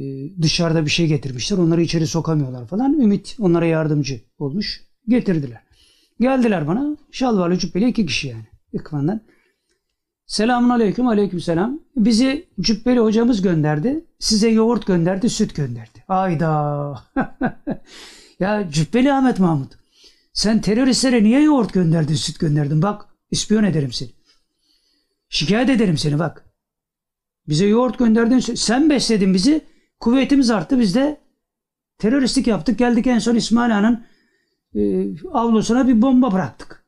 dışarıda 0.42 0.84
bir 0.84 0.90
şey 0.90 1.06
getirmişler. 1.06 1.58
Onları 1.58 1.82
içeri 1.82 2.06
sokamıyorlar 2.06 2.66
falan. 2.66 3.00
Ümit 3.00 3.36
onlara 3.40 3.66
yardımcı 3.66 4.20
olmuş. 4.38 4.82
Getirdiler. 5.08 5.63
Geldiler 6.20 6.68
bana. 6.68 6.96
Şalvarlı, 7.12 7.58
cübbeli 7.58 7.88
iki 7.88 8.06
kişi 8.06 8.28
yani. 8.28 8.46
İkvandan. 8.72 9.20
Selamun 10.26 10.70
aleyküm, 10.70 11.08
aleyküm 11.08 11.40
selam. 11.40 11.80
Bizi 11.96 12.48
cübbeli 12.60 13.00
hocamız 13.00 13.42
gönderdi. 13.42 14.04
Size 14.18 14.48
yoğurt 14.48 14.86
gönderdi, 14.86 15.30
süt 15.30 15.54
gönderdi. 15.54 16.04
Ayda. 16.08 17.02
ya 18.40 18.70
cübbeli 18.70 19.12
Ahmet 19.12 19.38
Mahmut. 19.38 19.72
Sen 20.32 20.60
teröristlere 20.60 21.22
niye 21.22 21.42
yoğurt 21.42 21.72
gönderdin, 21.72 22.14
süt 22.14 22.38
gönderdin? 22.38 22.82
Bak, 22.82 23.06
ispiyon 23.30 23.64
ederim 23.64 23.92
seni. 23.92 24.10
Şikayet 25.28 25.70
ederim 25.70 25.98
seni 25.98 26.18
bak. 26.18 26.44
Bize 27.48 27.66
yoğurt 27.66 27.98
gönderdin, 27.98 28.38
sen 28.38 28.90
besledin 28.90 29.34
bizi. 29.34 29.60
Kuvvetimiz 30.00 30.50
arttı, 30.50 30.80
biz 30.80 30.94
de 30.94 31.20
teröristlik 31.98 32.46
yaptık. 32.46 32.78
Geldik 32.78 33.06
en 33.06 33.18
son 33.18 33.34
İsmail 33.34 33.76
Ağa'nın 33.76 34.04
e, 34.74 35.06
avlusuna 35.32 35.88
bir 35.88 36.02
bomba 36.02 36.32
bıraktık. 36.32 36.84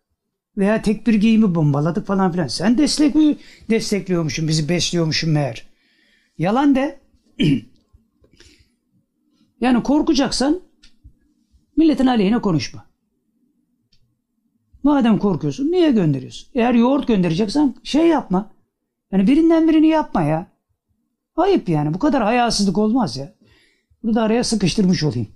Veya 0.57 0.83
tek 0.83 1.07
bir 1.07 1.15
giyimi 1.15 1.55
bombaladık 1.55 2.07
falan 2.07 2.33
filan. 2.33 2.47
Sen 2.47 2.79
destek, 2.79 3.15
destekliyormuşsun, 3.71 4.49
bizi 4.49 4.69
besliyormuşsun 4.69 5.31
meğer. 5.31 5.67
Yalan 6.39 6.75
de. 6.75 7.01
yani 9.61 9.83
korkacaksan 9.83 10.61
milletin 11.77 12.07
aleyhine 12.07 12.41
konuşma. 12.41 12.87
Madem 14.83 15.19
korkuyorsun 15.19 15.73
niye 15.73 15.91
gönderiyorsun? 15.91 16.49
Eğer 16.55 16.75
yoğurt 16.75 17.09
göndereceksen 17.09 17.75
şey 17.83 18.07
yapma. 18.07 18.51
Yani 19.13 19.27
birinden 19.27 19.69
birini 19.69 19.87
yapma 19.87 20.23
ya. 20.23 20.47
Ayıp 21.37 21.69
yani. 21.69 21.95
Bu 21.95 21.99
kadar 21.99 22.23
hayasızlık 22.23 22.79
olmaz 22.79 23.17
ya. 23.17 23.35
Bunu 24.03 24.15
da 24.15 24.23
araya 24.23 24.45
sıkıştırmış 24.45 25.03
olayım. 25.03 25.29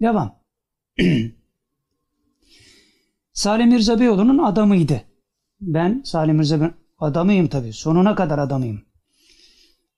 Devam. 0.00 0.36
Salim 3.34 3.68
Mirza 3.68 4.00
Beyoğlu'nun 4.00 4.38
adamıydı. 4.38 5.02
Ben 5.60 6.02
Salim 6.04 6.36
Mirza 6.36 6.60
Beyoğlu 6.60 6.74
adamıyım 6.98 7.48
tabii. 7.48 7.72
Sonuna 7.72 8.14
kadar 8.14 8.38
adamıyım. 8.38 8.82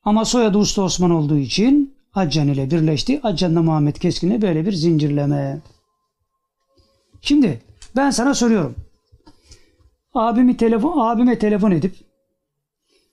Ama 0.05 0.25
soyadı 0.25 0.59
Usta 0.59 0.83
Osman 0.83 1.11
olduğu 1.11 1.39
için 1.39 1.95
Accan 2.15 2.49
ile 2.49 2.71
birleşti. 2.71 3.21
Accan'la 3.23 3.63
Muhammed 3.63 3.97
Keskin'le 3.97 4.43
böyle 4.43 4.67
bir 4.67 4.73
zincirleme. 4.73 5.61
Şimdi 7.21 7.63
ben 7.97 8.11
sana 8.11 8.35
soruyorum. 8.35 8.75
Abimi 10.15 10.57
telefon, 10.57 10.99
abime 10.99 11.39
telefon 11.39 11.71
edip 11.71 11.95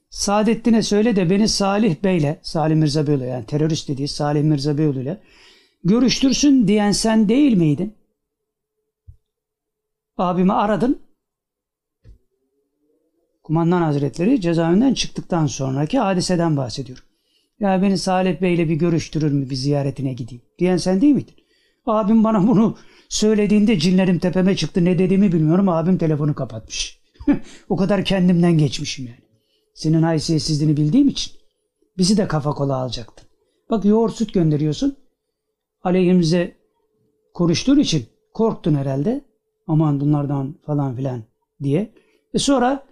Saadettin'e 0.10 0.82
söyle 0.82 1.16
de 1.16 1.30
beni 1.30 1.48
Salih 1.48 1.96
Bey'le, 2.04 2.40
Salih 2.42 2.76
Mirza 2.76 3.08
Beyoğlu 3.08 3.24
yani 3.24 3.46
terörist 3.46 3.90
dediği 3.90 4.08
Salih 4.08 4.44
Mirza 4.44 4.78
Beyoğlu 4.78 5.02
ile 5.02 5.22
görüştürsün 5.84 6.68
diyen 6.68 6.92
sen 6.92 7.30
değil 7.30 7.58
miydin? 7.58 7.94
Abimi 10.18 10.54
aradın. 10.54 11.02
Kumandan 13.44 13.82
Hazretleri 13.82 14.42
cezaevinden 14.42 14.94
çıktıktan 14.94 15.46
sonraki 15.46 16.00
hadiseden 16.00 16.58
bahsediyorum. 16.58 17.04
Ya 17.60 17.82
beni 17.82 17.98
Salih 17.98 18.42
Bey'le 18.42 18.70
bir 18.70 18.76
görüştürür 18.76 19.32
mü 19.32 19.50
bir 19.50 19.56
ziyaretine 19.56 20.14
gideyim 20.14 20.44
diyen 20.60 20.78
sen 20.78 21.02
değil 21.02 21.16
miydin? 21.16 21.36
Abim 21.86 22.24
bana 22.24 22.48
bunu 22.48 22.78
söylediğinde 23.10 23.80
cinlerim 23.80 24.20
tepeme 24.20 24.56
çıktı 24.56 24.86
ne 24.86 25.00
dediğimi 25.00 25.32
bilmiyorum 25.32 25.70
abim 25.70 25.98
telefonu 25.98 26.36
kapatmış. 26.36 27.00
o 27.70 27.76
kadar 27.76 28.06
kendimden 28.06 28.58
geçmişim 28.58 29.06
yani. 29.06 29.24
Senin 29.74 30.02
haysiyetsizliğini 30.04 30.78
bildiğim 30.78 31.08
için 31.08 31.34
bizi 31.98 32.18
de 32.18 32.28
kafa 32.28 32.52
kola 32.52 32.76
alacaktın. 32.76 33.28
Bak 33.70 33.86
yoğurt 33.86 34.16
süt 34.16 34.34
gönderiyorsun. 34.34 34.98
Aleyhimize 35.84 36.56
konuştuğun 37.34 37.80
için 37.80 38.06
korktun 38.34 38.76
herhalde. 38.76 39.33
Aman 39.68 40.00
bunlardan 40.00 40.56
falan 40.66 40.96
filan 40.96 41.24
diye. 41.64 41.94
E 42.34 42.40
sonra 42.40 42.84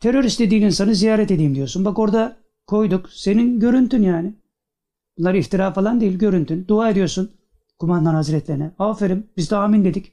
terörist 0.00 0.40
dediğin 0.40 0.62
insanı 0.62 0.94
ziyaret 0.94 1.30
edeyim 1.30 1.54
diyorsun. 1.54 1.84
Bak 1.84 1.98
orada 1.98 2.36
koyduk. 2.66 3.10
Senin 3.10 3.60
görüntün 3.60 4.02
yani. 4.02 4.34
Bunlar 5.18 5.34
iftira 5.34 5.72
falan 5.72 6.00
değil 6.00 6.18
görüntün. 6.18 6.68
Dua 6.68 6.90
ediyorsun 6.90 7.30
kumandan 7.78 8.14
hazretlerine. 8.14 8.70
Aferin 8.78 9.26
biz 9.36 9.50
de 9.50 9.56
amin 9.56 9.84
dedik. 9.84 10.12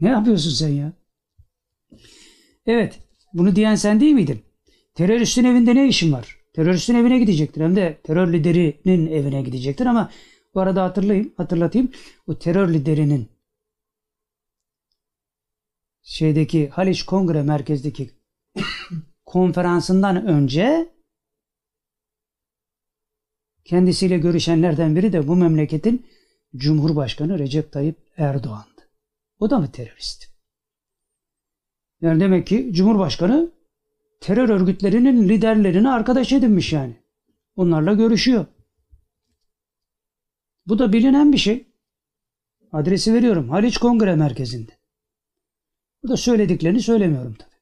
Ne 0.00 0.08
yapıyorsun 0.08 0.50
sen 0.50 0.68
ya? 0.68 0.92
Evet 2.66 2.98
bunu 3.34 3.56
diyen 3.56 3.74
sen 3.74 4.00
değil 4.00 4.14
miydin? 4.14 4.42
Teröristin 4.94 5.44
evinde 5.44 5.74
ne 5.74 5.88
işin 5.88 6.12
var? 6.12 6.36
Teröristin 6.52 6.94
evine 6.94 7.18
gidecektir. 7.18 7.60
Hem 7.60 7.76
de 7.76 7.98
terör 8.04 8.32
liderinin 8.32 9.06
evine 9.06 9.42
gidecektir 9.42 9.86
ama 9.86 10.10
bu 10.54 10.60
arada 10.60 10.84
hatırlayayım, 10.84 11.32
hatırlatayım. 11.36 11.90
O 12.26 12.38
terör 12.38 12.74
liderinin 12.74 13.28
şeydeki 16.02 16.68
Haliç 16.68 17.02
Kongre 17.02 17.42
Merkez'deki 17.42 18.10
konferansından 19.26 20.26
önce 20.26 20.92
kendisiyle 23.64 24.18
görüşenlerden 24.18 24.96
biri 24.96 25.12
de 25.12 25.28
bu 25.28 25.36
memleketin 25.36 26.06
Cumhurbaşkanı 26.56 27.38
Recep 27.38 27.72
Tayyip 27.72 27.96
Erdoğan'dı. 28.16 28.90
O 29.38 29.50
da 29.50 29.58
mı 29.58 29.72
terörist? 29.72 30.32
Yani 32.00 32.20
demek 32.20 32.46
ki 32.46 32.70
Cumhurbaşkanı 32.72 33.52
terör 34.20 34.48
örgütlerinin 34.48 35.28
liderlerini 35.28 35.88
arkadaş 35.88 36.32
edinmiş 36.32 36.72
yani. 36.72 36.96
Onlarla 37.56 37.94
görüşüyor. 37.94 38.46
Bu 40.66 40.78
da 40.78 40.92
bilinen 40.92 41.32
bir 41.32 41.38
şey. 41.38 41.66
Adresi 42.72 43.14
veriyorum. 43.14 43.48
Haliç 43.48 43.78
Kongre 43.78 44.14
Merkezi'nde. 44.14 44.81
Bu 46.02 46.08
da 46.08 46.16
söylediklerini 46.16 46.80
söylemiyorum 46.80 47.34
tabii. 47.38 47.52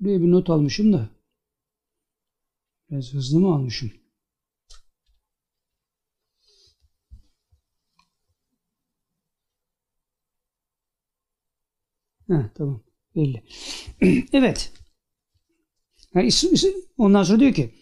Buraya 0.00 0.20
bir 0.20 0.30
not 0.30 0.50
almışım 0.50 0.92
da. 0.92 1.08
Biraz 2.90 3.14
hızlı 3.14 3.40
mı 3.40 3.54
almışım? 3.54 3.92
Ha, 12.28 12.50
tamam. 12.54 12.82
Belli. 13.16 13.42
evet. 14.32 14.72
Yani 16.14 16.30
ondan 16.98 17.22
sonra 17.22 17.40
diyor 17.40 17.52
ki 17.54 17.74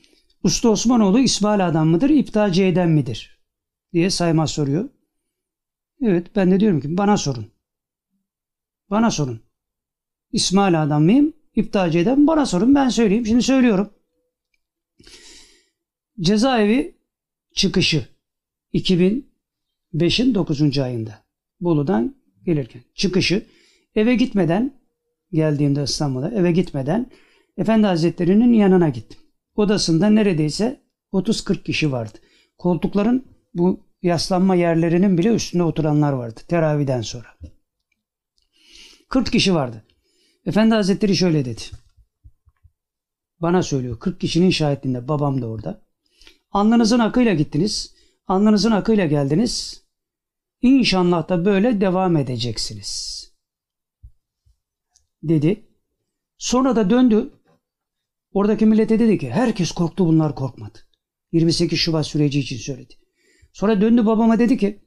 Usta 0.42 0.68
Osmanoğlu 0.68 1.18
İsmail 1.18 1.66
adam 1.66 1.88
mıdır, 1.88 2.11
İptacı 2.11 2.62
eden 2.62 2.90
midir? 2.90 3.36
diye 3.92 4.11
sayma 4.11 4.47
soruyor. 4.47 4.88
Evet 6.03 6.36
ben 6.36 6.51
de 6.51 6.61
diyorum 6.61 6.80
ki 6.80 6.97
bana 6.97 7.16
sorun. 7.16 7.53
Bana 8.90 9.11
sorun. 9.11 9.40
İsmail 10.32 10.82
adam 10.82 11.05
mıyım? 11.05 11.32
İptalci 11.55 11.99
eden 11.99 12.26
bana 12.26 12.47
sorun 12.47 12.74
ben 12.74 12.88
söyleyeyim. 12.88 13.26
Şimdi 13.26 13.42
söylüyorum. 13.42 13.90
Cezaevi 16.20 16.99
çıkışı 17.55 18.09
2005'in 18.74 20.34
9. 20.34 20.78
ayında 20.78 21.24
Bolu'dan 21.61 22.16
gelirken 22.44 22.82
çıkışı 22.94 23.47
eve 23.97 24.14
gitmeden 24.14 24.80
geldiğimde 25.32 25.82
İstanbul'a 25.82 26.30
eve 26.30 26.53
gitmeden 26.53 27.11
Efendi 27.57 27.86
Hazretleri'nin 27.86 28.53
yanına 28.53 28.88
gittim. 28.88 29.20
Odasında 29.55 30.11
neredeyse 30.11 30.80
30-40 31.12 31.62
kişi 31.62 31.92
vardı. 31.92 32.18
Koltukların 32.59 33.24
bu 33.55 33.80
yaslanma 34.03 34.55
yerlerinin 34.55 35.18
bile 35.18 35.28
üstünde 35.28 35.62
oturanlar 35.62 36.12
vardı 36.12 36.40
teraviden 36.49 37.01
sonra. 37.01 37.26
40 39.09 39.32
kişi 39.32 39.55
vardı. 39.55 39.84
Efendi 40.47 40.74
Hazretleri 40.74 41.16
şöyle 41.16 41.44
dedi. 41.44 41.62
Bana 43.40 43.62
söylüyor. 43.62 43.99
40 43.99 44.20
kişinin 44.20 44.51
şahitliğinde. 44.51 45.09
Babam 45.09 45.42
da 45.42 45.47
orada. 45.47 45.82
Alnınızın 46.51 46.99
akıyla 46.99 47.34
gittiniz. 47.34 47.94
Alnınızın 48.26 48.70
akıyla 48.70 49.07
geldiniz. 49.07 49.82
İnşallah 50.62 51.28
da 51.28 51.44
böyle 51.44 51.80
devam 51.80 52.16
edeceksiniz. 52.16 53.26
Dedi. 55.29 55.66
Sonra 56.39 56.77
da 56.77 56.91
döndü. 56.91 57.33
Oradaki 58.33 58.66
millete 58.66 58.99
dedi 58.99 59.18
ki 59.18 59.31
herkes 59.31 59.72
korktu 59.72 60.07
bunlar 60.07 60.35
korkmadı. 60.35 60.79
28 61.33 61.79
Şubat 61.79 62.07
süreci 62.07 62.41
için 62.41 62.57
söyledi. 62.57 62.95
Sonra 63.53 63.81
döndü 63.81 64.07
babama 64.07 64.39
dedi 64.39 64.59
ki 64.59 64.87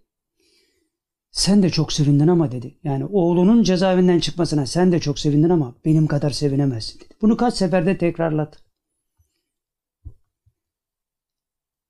Sen 1.32 1.64
de 1.64 1.70
çok 1.70 1.94
sevindin 1.94 2.28
ama 2.28 2.52
dedi. 2.52 2.80
Yani 2.84 3.06
oğlunun 3.06 3.64
cezaevinden 3.64 4.20
çıkmasına 4.20 4.66
sen 4.66 4.92
de 4.92 5.00
çok 5.00 5.20
sevindin 5.20 5.50
ama 5.50 5.76
benim 5.86 6.08
kadar 6.08 6.30
sevinemezsin 6.30 7.00
dedi. 7.00 7.14
Bunu 7.22 7.38
kaç 7.38 7.54
seferde 7.54 7.98
tekrarladı. 7.98 8.58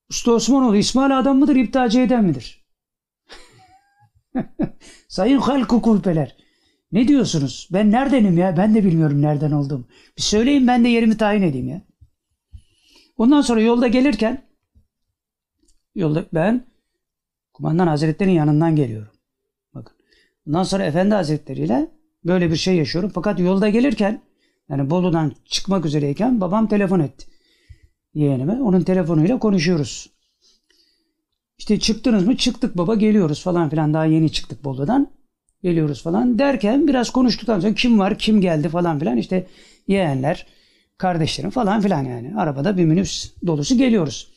Usta 0.10 0.32
Osmanoğlu 0.32 0.76
İsmail 0.78 1.20
adam 1.20 1.39
mıdır, 1.39 1.56
iptalci 1.56 2.02
eden 2.02 2.24
midir? 2.24 2.66
Sayın 5.08 5.38
halk 5.38 5.70
kulpeler. 5.70 6.39
Ne 6.92 7.08
diyorsunuz? 7.08 7.70
Ben 7.74 7.92
neredenim 7.92 8.38
ya? 8.38 8.58
Ben 8.58 8.76
de 8.76 8.84
bilmiyorum 8.84 9.22
nereden 9.22 9.52
olduğumu. 9.52 9.88
Bir 10.18 10.22
söyleyin 10.22 10.68
ben 10.68 10.84
de 10.84 10.90
yerimi 10.90 11.18
tayin 11.18 11.42
edeyim 11.42 11.68
ya. 11.68 11.82
Ondan 13.18 13.42
sonra 13.42 13.62
yolda 13.62 13.88
gelirken 13.88 14.48
yolda 15.96 16.26
ben 16.34 16.66
kumandan 17.54 17.88
hazretlerinin 17.88 18.36
yanından 18.36 18.76
geliyorum. 18.76 19.12
Bakın. 19.74 19.98
Ondan 20.48 20.64
sonra 20.64 20.86
efendi 20.86 21.16
hazretleriyle 21.16 21.92
böyle 22.26 22.52
bir 22.52 22.56
şey 22.56 22.76
yaşıyorum. 22.76 23.12
Fakat 23.14 23.40
yolda 23.40 23.70
gelirken 23.70 24.22
yani 24.70 24.90
Bolu'dan 24.90 25.34
çıkmak 25.46 25.86
üzereyken 25.86 26.42
babam 26.42 26.68
telefon 26.68 27.00
etti. 27.00 27.26
Yeğenime. 28.14 28.62
Onun 28.62 28.82
telefonuyla 28.82 29.40
konuşuyoruz. 29.40 30.10
İşte 31.58 31.80
çıktınız 31.80 32.28
mı? 32.28 32.38
Çıktık 32.38 32.78
baba 32.78 32.96
geliyoruz 32.96 33.44
falan 33.44 33.70
filan. 33.70 33.94
Daha 33.94 34.06
yeni 34.06 34.32
çıktık 34.32 34.64
Bolu'dan. 34.64 35.18
Geliyoruz 35.64 36.03
falan 36.03 36.39
derken 36.39 36.88
biraz 36.88 37.10
konuştuktan 37.10 37.60
sonra 37.60 37.74
kim 37.74 37.99
var 37.99 38.18
kim 38.18 38.41
geldi 38.41 38.70
falan 38.70 38.99
filan 38.99 39.18
işte 39.18 39.47
yeğenler 39.88 40.47
kardeşlerim 40.97 41.49
falan 41.49 41.82
filan 41.82 42.03
yani. 42.03 42.34
Arabada 42.38 42.78
bir 42.78 42.86
minibüs 42.86 43.32
dolusu 43.47 43.78
geliyoruz. 43.78 44.32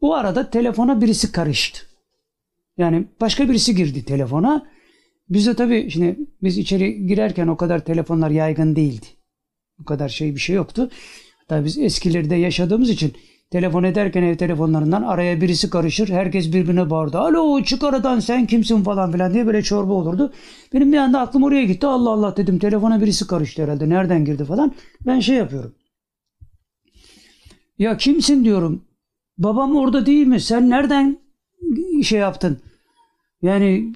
O 0.00 0.14
arada 0.14 0.50
telefona 0.50 1.00
birisi 1.00 1.32
karıştı. 1.32 1.80
Yani 2.78 3.06
başka 3.20 3.48
birisi 3.48 3.74
girdi 3.74 4.04
telefona. 4.04 4.66
Biz 5.30 5.46
de 5.46 5.56
tabii 5.56 5.90
şimdi 5.90 6.16
biz 6.42 6.58
içeri 6.58 7.06
girerken 7.06 7.48
o 7.48 7.56
kadar 7.56 7.84
telefonlar 7.84 8.30
yaygın 8.30 8.76
değildi. 8.76 9.06
O 9.82 9.84
kadar 9.84 10.08
şey 10.08 10.34
bir 10.34 10.40
şey 10.40 10.56
yoktu. 10.56 10.90
Hatta 11.40 11.64
biz 11.64 11.78
eskilerde 11.78 12.34
yaşadığımız 12.36 12.90
için 12.90 13.12
telefon 13.50 13.82
ederken 13.82 14.22
ev 14.22 14.36
telefonlarından 14.36 15.02
araya 15.02 15.40
birisi 15.40 15.70
karışır. 15.70 16.08
Herkes 16.08 16.52
birbirine 16.52 16.90
bağırdı. 16.90 17.18
Alo 17.18 17.62
çık 17.62 17.84
aradan 17.84 18.20
sen 18.20 18.46
kimsin 18.46 18.82
falan 18.82 19.12
filan 19.12 19.34
diye 19.34 19.46
böyle 19.46 19.62
çorba 19.62 19.92
olurdu. 19.92 20.32
Benim 20.72 20.92
bir 20.92 20.96
anda 20.96 21.20
aklım 21.20 21.42
oraya 21.42 21.64
gitti. 21.64 21.86
Allah 21.86 22.10
Allah 22.10 22.36
dedim 22.36 22.58
telefona 22.58 23.00
birisi 23.00 23.26
karıştı 23.26 23.62
herhalde. 23.62 23.88
Nereden 23.88 24.24
girdi 24.24 24.44
falan. 24.44 24.74
Ben 25.06 25.20
şey 25.20 25.36
yapıyorum. 25.36 25.74
Ya 27.78 27.96
kimsin 27.96 28.44
diyorum. 28.44 28.84
Babam 29.38 29.76
orada 29.76 30.06
değil 30.06 30.26
mi? 30.26 30.40
Sen 30.40 30.70
nereden 30.70 31.18
şey 32.02 32.18
yaptın? 32.18 32.60
Yani 33.42 33.92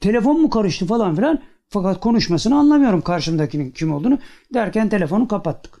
telefon 0.00 0.40
mu 0.42 0.50
karıştı 0.50 0.86
falan 0.86 1.16
filan. 1.16 1.42
Fakat 1.68 2.00
konuşmasını 2.00 2.58
anlamıyorum 2.58 3.00
karşımdakinin 3.00 3.70
kim 3.70 3.92
olduğunu. 3.92 4.18
Derken 4.54 4.88
telefonu 4.88 5.28
kapattık. 5.28 5.80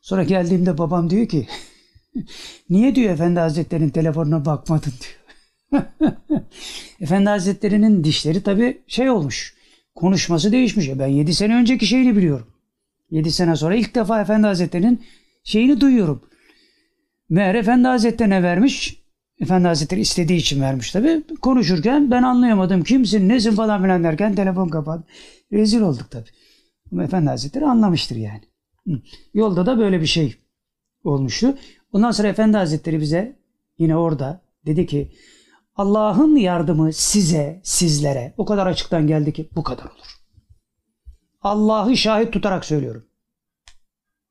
Sonra 0.00 0.22
geldiğimde 0.22 0.78
babam 0.78 1.10
diyor 1.10 1.28
ki 1.28 1.46
niye 2.70 2.94
diyor 2.94 3.12
Efendi 3.12 3.40
Hazretleri'nin 3.40 3.90
telefonuna 3.90 4.44
bakmadın 4.44 4.92
diyor. 5.00 5.20
Efendi 7.00 7.28
Hazretleri'nin 7.28 8.04
dişleri 8.04 8.42
tabii 8.42 8.82
şey 8.86 9.10
olmuş. 9.10 9.54
Konuşması 9.94 10.52
değişmiş. 10.52 10.88
E 10.88 10.98
ben 10.98 11.06
7 11.06 11.34
sene 11.34 11.54
önceki 11.54 11.86
şeyini 11.86 12.16
biliyorum. 12.16 12.46
7 13.10 13.32
sene 13.32 13.56
sonra 13.56 13.74
ilk 13.74 13.94
defa 13.94 14.20
Efendi 14.20 14.46
Hazretleri'nin 14.46 15.04
şeyini 15.44 15.80
duyuyorum. 15.80 16.22
Meğer 17.28 17.54
Efendi 17.54 17.88
Hazretlerine 17.88 18.42
vermiş. 18.42 19.00
Efendi 19.40 19.68
Hazretleri 19.68 20.00
istediği 20.00 20.38
için 20.38 20.60
vermiş 20.60 20.90
tabii. 20.90 21.22
Konuşurken 21.42 22.10
ben 22.10 22.22
anlayamadım 22.22 22.82
kimsin 22.84 23.28
nesin 23.28 23.54
falan 23.54 23.82
filan 23.82 24.04
derken 24.04 24.34
telefon 24.34 24.68
kapat. 24.68 25.04
Rezil 25.52 25.80
olduk 25.80 26.10
tabii. 26.10 26.30
Ama 26.92 27.04
Efendi 27.04 27.28
Hazretleri 27.30 27.66
anlamıştır 27.66 28.16
yani. 28.16 28.42
Yolda 29.34 29.66
da 29.66 29.78
böyle 29.78 30.00
bir 30.00 30.06
şey 30.06 30.34
olmuştu. 31.04 31.58
Ondan 31.92 32.10
sonra 32.10 32.28
Efendi 32.28 32.56
Hazretleri 32.56 33.00
bize 33.00 33.38
yine 33.78 33.96
orada 33.96 34.42
dedi 34.66 34.86
ki 34.86 35.12
Allah'ın 35.76 36.36
yardımı 36.36 36.92
size, 36.92 37.60
sizlere 37.64 38.34
o 38.36 38.44
kadar 38.44 38.66
açıktan 38.66 39.06
geldi 39.06 39.32
ki 39.32 39.48
bu 39.56 39.62
kadar 39.62 39.84
olur. 39.84 40.20
Allah'ı 41.40 41.96
şahit 41.96 42.32
tutarak 42.32 42.64
söylüyorum. 42.64 43.06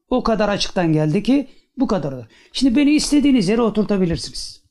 O 0.09 0.23
kadar 0.23 0.49
açıktan 0.49 0.93
geldi 0.93 1.23
ki 1.23 1.49
bu 1.77 1.87
kadar 1.87 2.11
olur. 2.11 2.25
Şimdi 2.53 2.75
beni 2.75 2.91
istediğiniz 2.91 3.49
yere 3.49 3.61
oturtabilirsiniz. 3.61 4.63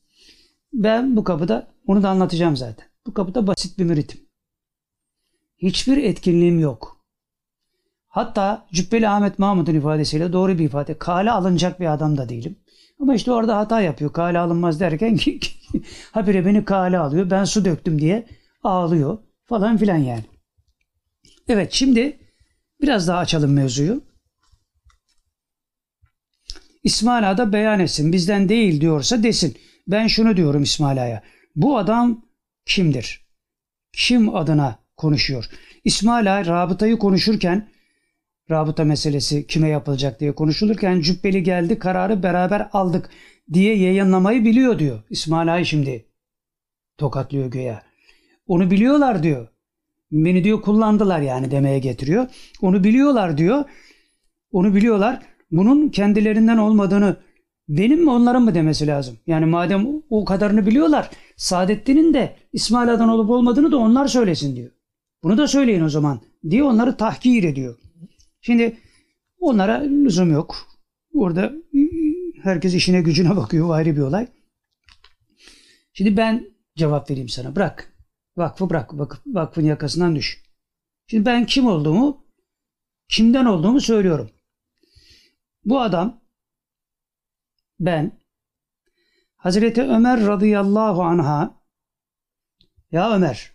Ben 0.73 1.15
bu 1.15 1.23
kapıda, 1.23 1.67
onu 1.87 2.03
da 2.03 2.09
anlatacağım 2.09 2.57
zaten. 2.57 2.87
Bu 3.07 3.13
kapıda 3.13 3.47
basit 3.47 3.79
bir 3.79 3.83
müritim. 3.83 4.21
Hiçbir 5.57 5.97
etkinliğim 5.97 6.59
yok. 6.59 7.05
Hatta 8.07 8.67
Cübbeli 8.73 9.09
Ahmet 9.09 9.39
Mahmut'un 9.39 9.75
ifadesiyle 9.75 10.33
doğru 10.33 10.57
bir 10.57 10.65
ifade. 10.65 10.97
Kale 10.97 11.31
alınacak 11.31 11.79
bir 11.79 11.93
adam 11.93 12.17
da 12.17 12.29
değilim. 12.29 12.59
Ama 12.99 13.15
işte 13.15 13.31
orada 13.31 13.57
hata 13.57 13.81
yapıyor. 13.81 14.13
Kale 14.13 14.39
alınmaz 14.39 14.79
derken 14.79 15.19
habire 16.11 16.45
beni 16.45 16.65
kale 16.65 16.97
alıyor. 16.97 17.29
Ben 17.29 17.43
su 17.43 17.65
döktüm 17.65 18.01
diye 18.01 18.27
ağlıyor 18.63 19.17
falan 19.45 19.77
filan 19.77 19.97
yani. 19.97 20.23
Evet 21.47 21.73
şimdi 21.73 22.19
biraz 22.81 23.07
daha 23.07 23.17
açalım 23.17 23.53
mevzuyu. 23.53 24.03
İsmail 26.83 27.31
Ağa 27.31 27.37
da 27.37 27.53
beyan 27.53 27.79
etsin. 27.79 28.13
Bizden 28.13 28.49
değil 28.49 28.81
diyorsa 28.81 29.23
desin. 29.23 29.57
Ben 29.87 30.07
şunu 30.07 30.37
diyorum 30.37 30.63
İsmail 30.63 31.03
Ağa'ya. 31.03 31.23
Bu 31.55 31.77
adam 31.77 32.25
kimdir? 32.65 33.29
Kim 33.93 34.35
adına 34.35 34.79
konuşuyor? 34.97 35.45
İsmail 35.83 36.37
Ağa 36.37 36.45
rabıtayı 36.45 36.97
konuşurken 36.97 37.69
rabıta 38.51 38.83
meselesi 38.83 39.47
kime 39.47 39.69
yapılacak 39.69 40.19
diye 40.19 40.31
konuşulurken 40.35 41.01
Cübbeli 41.01 41.43
geldi 41.43 41.79
kararı 41.79 42.23
beraber 42.23 42.69
aldık 42.73 43.09
diye 43.53 43.77
yayınlamayı 43.77 44.45
biliyor 44.45 44.79
diyor. 44.79 44.99
İsmail 45.09 45.53
Ağa'yı 45.53 45.65
şimdi 45.65 46.05
tokatlıyor 46.97 47.51
göğe. 47.51 47.81
Onu 48.47 48.71
biliyorlar 48.71 49.23
diyor. 49.23 49.47
Beni 50.11 50.43
diyor 50.43 50.61
kullandılar 50.61 51.19
yani 51.19 51.51
demeye 51.51 51.79
getiriyor. 51.79 52.27
Onu 52.61 52.83
biliyorlar 52.83 53.37
diyor. 53.37 53.63
Onu 54.51 54.75
biliyorlar. 54.75 55.21
Bunun 55.51 55.89
kendilerinden 55.89 56.57
olmadığını 56.57 57.17
benim 57.69 58.03
mi 58.03 58.09
onların 58.09 58.43
mı 58.43 58.55
demesi 58.55 58.87
lazım? 58.87 59.17
Yani 59.27 59.45
madem 59.45 59.87
o 60.09 60.25
kadarını 60.25 60.65
biliyorlar 60.65 61.09
Saadettin'in 61.37 62.13
de 62.13 62.35
İsmail 62.53 62.93
Ağa'dan 62.93 63.09
olup 63.09 63.29
olmadığını 63.29 63.71
da 63.71 63.77
onlar 63.77 64.07
söylesin 64.07 64.55
diyor. 64.55 64.71
Bunu 65.23 65.37
da 65.37 65.47
söyleyin 65.47 65.81
o 65.81 65.89
zaman 65.89 66.21
diye 66.49 66.63
onları 66.63 66.97
tahkir 66.97 67.43
ediyor. 67.43 67.75
Şimdi 68.41 68.77
onlara 69.39 69.79
lüzum 69.81 70.31
yok. 70.31 70.67
Orada 71.13 71.53
herkes 72.43 72.73
işine 72.73 73.01
gücüne 73.01 73.35
bakıyor. 73.35 73.75
Ayrı 73.75 73.95
bir 73.95 74.01
olay. 74.01 74.27
Şimdi 75.93 76.17
ben 76.17 76.47
cevap 76.75 77.09
vereyim 77.09 77.29
sana. 77.29 77.55
Bırak. 77.55 77.93
Vakfı 78.37 78.69
bırak. 78.69 78.97
Vakıf, 78.97 79.19
vakfın 79.27 79.65
yakasından 79.65 80.15
düş. 80.15 80.43
Şimdi 81.07 81.25
ben 81.25 81.45
kim 81.45 81.67
olduğumu, 81.67 82.25
kimden 83.09 83.45
olduğumu 83.45 83.81
söylüyorum. 83.81 84.31
Bu 85.65 85.81
adam 85.81 86.21
ben 87.79 88.19
Hazreti 89.35 89.81
Ömer 89.81 90.27
radıyallahu 90.27 91.03
anha 91.03 91.63
ya 92.91 93.15
Ömer 93.15 93.51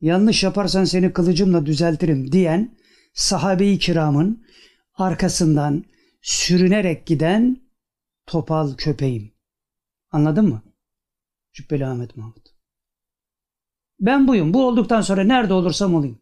yanlış 0.00 0.42
yaparsan 0.42 0.84
seni 0.84 1.12
kılıcımla 1.12 1.66
düzeltirim 1.66 2.32
diyen 2.32 2.78
sahabe-i 3.14 3.78
kiramın 3.78 4.44
arkasından 4.94 5.84
sürünerek 6.22 7.06
giden 7.06 7.60
topal 8.26 8.74
köpeğim. 8.74 9.32
Anladın 10.10 10.48
mı? 10.48 10.62
Cübbeli 11.52 11.86
Ahmet 11.86 12.16
Mahmut. 12.16 12.48
Ben 14.00 14.28
buyum. 14.28 14.54
Bu 14.54 14.66
olduktan 14.66 15.00
sonra 15.00 15.24
nerede 15.24 15.52
olursam 15.52 15.94
olayım. 15.94 16.18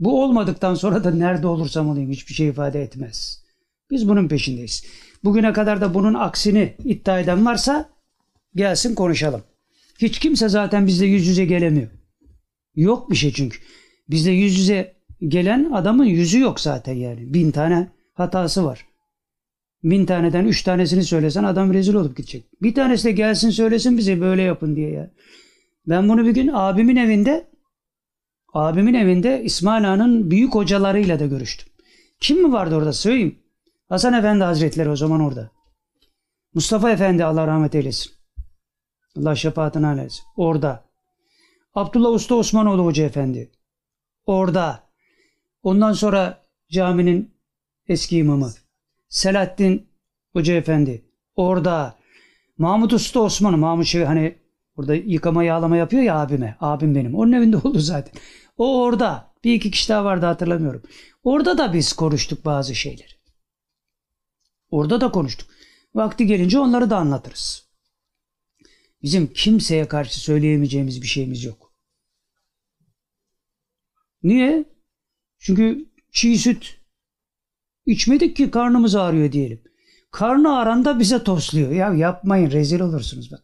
Bu 0.00 0.22
olmadıktan 0.22 0.74
sonra 0.74 1.04
da 1.04 1.10
nerede 1.10 1.46
olursam 1.46 1.88
olayım 1.88 2.10
hiçbir 2.10 2.34
şey 2.34 2.48
ifade 2.48 2.82
etmez. 2.82 3.44
Biz 3.90 4.08
bunun 4.08 4.28
peşindeyiz. 4.28 4.84
Bugüne 5.24 5.52
kadar 5.52 5.80
da 5.80 5.94
bunun 5.94 6.14
aksini 6.14 6.76
iddia 6.84 7.20
eden 7.20 7.46
varsa 7.46 7.90
gelsin 8.54 8.94
konuşalım. 8.94 9.42
Hiç 9.98 10.18
kimse 10.18 10.48
zaten 10.48 10.86
bizle 10.86 11.06
yüz 11.06 11.26
yüze 11.26 11.44
gelemiyor. 11.44 11.90
Yok 12.74 13.10
bir 13.10 13.16
şey 13.16 13.32
çünkü. 13.32 13.58
Bizle 14.10 14.30
yüz 14.30 14.58
yüze 14.58 14.97
gelen 15.26 15.70
adamın 15.72 16.04
yüzü 16.04 16.40
yok 16.40 16.60
zaten 16.60 16.94
yani. 16.94 17.34
Bin 17.34 17.50
tane 17.50 17.88
hatası 18.14 18.64
var. 18.64 18.86
Bin 19.84 20.06
taneden 20.06 20.44
üç 20.44 20.62
tanesini 20.62 21.04
söylesen 21.04 21.44
adam 21.44 21.72
rezil 21.72 21.94
olup 21.94 22.16
gidecek. 22.16 22.62
Bir 22.62 22.74
tanesi 22.74 23.04
de 23.04 23.12
gelsin 23.12 23.50
söylesin 23.50 23.98
bize 23.98 24.20
böyle 24.20 24.42
yapın 24.42 24.76
diye 24.76 24.90
ya. 24.90 25.10
Ben 25.86 26.08
bunu 26.08 26.24
bir 26.26 26.30
gün 26.30 26.50
abimin 26.52 26.96
evinde 26.96 27.50
abimin 28.52 28.94
evinde 28.94 29.42
İsmail 29.44 29.92
Ağa'nın 29.92 30.30
büyük 30.30 30.54
hocalarıyla 30.54 31.18
da 31.18 31.26
görüştüm. 31.26 31.68
Kim 32.20 32.42
mi 32.42 32.52
vardı 32.52 32.76
orada 32.76 32.92
söyleyeyim. 32.92 33.38
Hasan 33.88 34.12
Efendi 34.12 34.44
Hazretleri 34.44 34.90
o 34.90 34.96
zaman 34.96 35.20
orada. 35.20 35.50
Mustafa 36.54 36.90
Efendi 36.90 37.24
Allah 37.24 37.46
rahmet 37.46 37.74
eylesin. 37.74 38.12
Allah 39.18 39.34
şefaatini 39.34 39.86
eylesin. 39.86 40.24
Orada. 40.36 40.84
Abdullah 41.74 42.10
Usta 42.10 42.34
Osmanoğlu 42.34 42.84
Hoca 42.84 43.04
Efendi. 43.04 43.50
Orada. 44.26 44.87
Ondan 45.62 45.92
sonra 45.92 46.42
caminin 46.70 47.34
eski 47.88 48.16
imamı. 48.16 48.52
Selahattin 49.08 49.88
Hoca 50.32 50.54
Efendi. 50.54 51.04
Orada. 51.36 51.98
Mahmut 52.58 52.92
Usta 52.92 53.20
Osman. 53.20 53.58
Mahmut 53.58 53.86
şey 53.86 54.04
hani 54.04 54.38
burada 54.76 54.94
yıkama 54.94 55.44
yağlama 55.44 55.76
yapıyor 55.76 56.02
ya 56.02 56.18
abime. 56.18 56.56
Abim 56.60 56.94
benim. 56.94 57.14
Onun 57.14 57.32
evinde 57.32 57.56
oldu 57.64 57.78
zaten. 57.78 58.14
O 58.56 58.82
orada. 58.82 59.28
Bir 59.44 59.54
iki 59.54 59.70
kişi 59.70 59.88
daha 59.88 60.04
vardı 60.04 60.26
hatırlamıyorum. 60.26 60.82
Orada 61.24 61.58
da 61.58 61.72
biz 61.72 61.92
konuştuk 61.92 62.44
bazı 62.44 62.74
şeyleri. 62.74 63.12
Orada 64.70 65.00
da 65.00 65.10
konuştuk. 65.10 65.48
Vakti 65.94 66.26
gelince 66.26 66.58
onları 66.58 66.90
da 66.90 66.96
anlatırız. 66.96 67.68
Bizim 69.02 69.26
kimseye 69.26 69.88
karşı 69.88 70.20
söyleyemeyeceğimiz 70.20 71.02
bir 71.02 71.06
şeyimiz 71.06 71.44
yok. 71.44 71.72
Niye? 74.22 74.64
Çünkü 75.38 75.86
çiğ 76.12 76.38
süt 76.38 76.78
içmedik 77.86 78.36
ki 78.36 78.50
karnımız 78.50 78.94
ağrıyor 78.94 79.32
diyelim. 79.32 79.60
Karnı 80.10 80.58
ağranda 80.58 80.98
bize 80.98 81.24
tosluyor. 81.24 81.70
Ya 81.70 81.94
yapmayın 81.94 82.50
rezil 82.50 82.80
olursunuz 82.80 83.32
bak. 83.32 83.40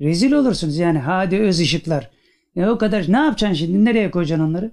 Rezil 0.00 0.32
olursunuz 0.32 0.76
yani 0.76 0.98
hadi 0.98 1.38
öz 1.38 1.60
ışıklar. 1.60 2.10
Ya 2.54 2.72
o 2.72 2.78
kadar 2.78 3.04
ne 3.08 3.16
yapacaksın 3.16 3.54
şimdi? 3.54 3.84
Nereye 3.84 4.10
koyacaksın 4.10 4.44
onları? 4.44 4.72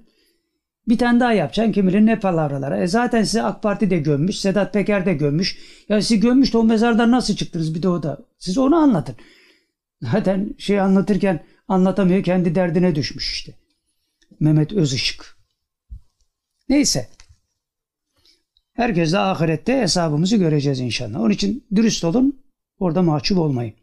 Bir 0.87 0.97
tane 0.97 1.19
daha 1.19 1.33
yapacaksın 1.33 1.71
kim 1.71 1.87
bilir 1.87 2.05
ne 2.05 2.19
palavralara. 2.19 2.81
E 2.81 2.87
zaten 2.87 3.23
sizi 3.23 3.41
AK 3.41 3.63
Parti 3.63 3.89
de 3.89 3.97
gömmüş, 3.97 4.39
Sedat 4.39 4.73
Peker 4.73 5.05
de 5.05 5.13
gömmüş. 5.13 5.57
Ya 5.89 6.01
sizi 6.01 6.19
gömmüş 6.19 6.53
de 6.53 6.57
o 6.57 6.63
mezardan 6.63 7.11
nasıl 7.11 7.35
çıktınız 7.35 7.75
bir 7.75 7.83
de 7.83 7.89
o 7.89 8.03
da. 8.03 8.19
Siz 8.37 8.57
onu 8.57 8.75
anlatın. 8.75 9.15
Zaten 10.01 10.55
şey 10.57 10.79
anlatırken 10.79 11.45
anlatamıyor 11.67 12.23
kendi 12.23 12.55
derdine 12.55 12.95
düşmüş 12.95 13.33
işte. 13.33 13.53
Mehmet 14.39 14.73
Özışık. 14.73 15.38
Neyse. 16.69 17.09
Herkes 18.73 19.13
de 19.13 19.19
ahirette 19.19 19.81
hesabımızı 19.81 20.37
göreceğiz 20.37 20.79
inşallah. 20.79 21.19
Onun 21.19 21.29
için 21.29 21.67
dürüst 21.75 22.03
olun, 22.03 22.43
orada 22.79 23.01
mahcup 23.01 23.37
olmayın. 23.37 23.73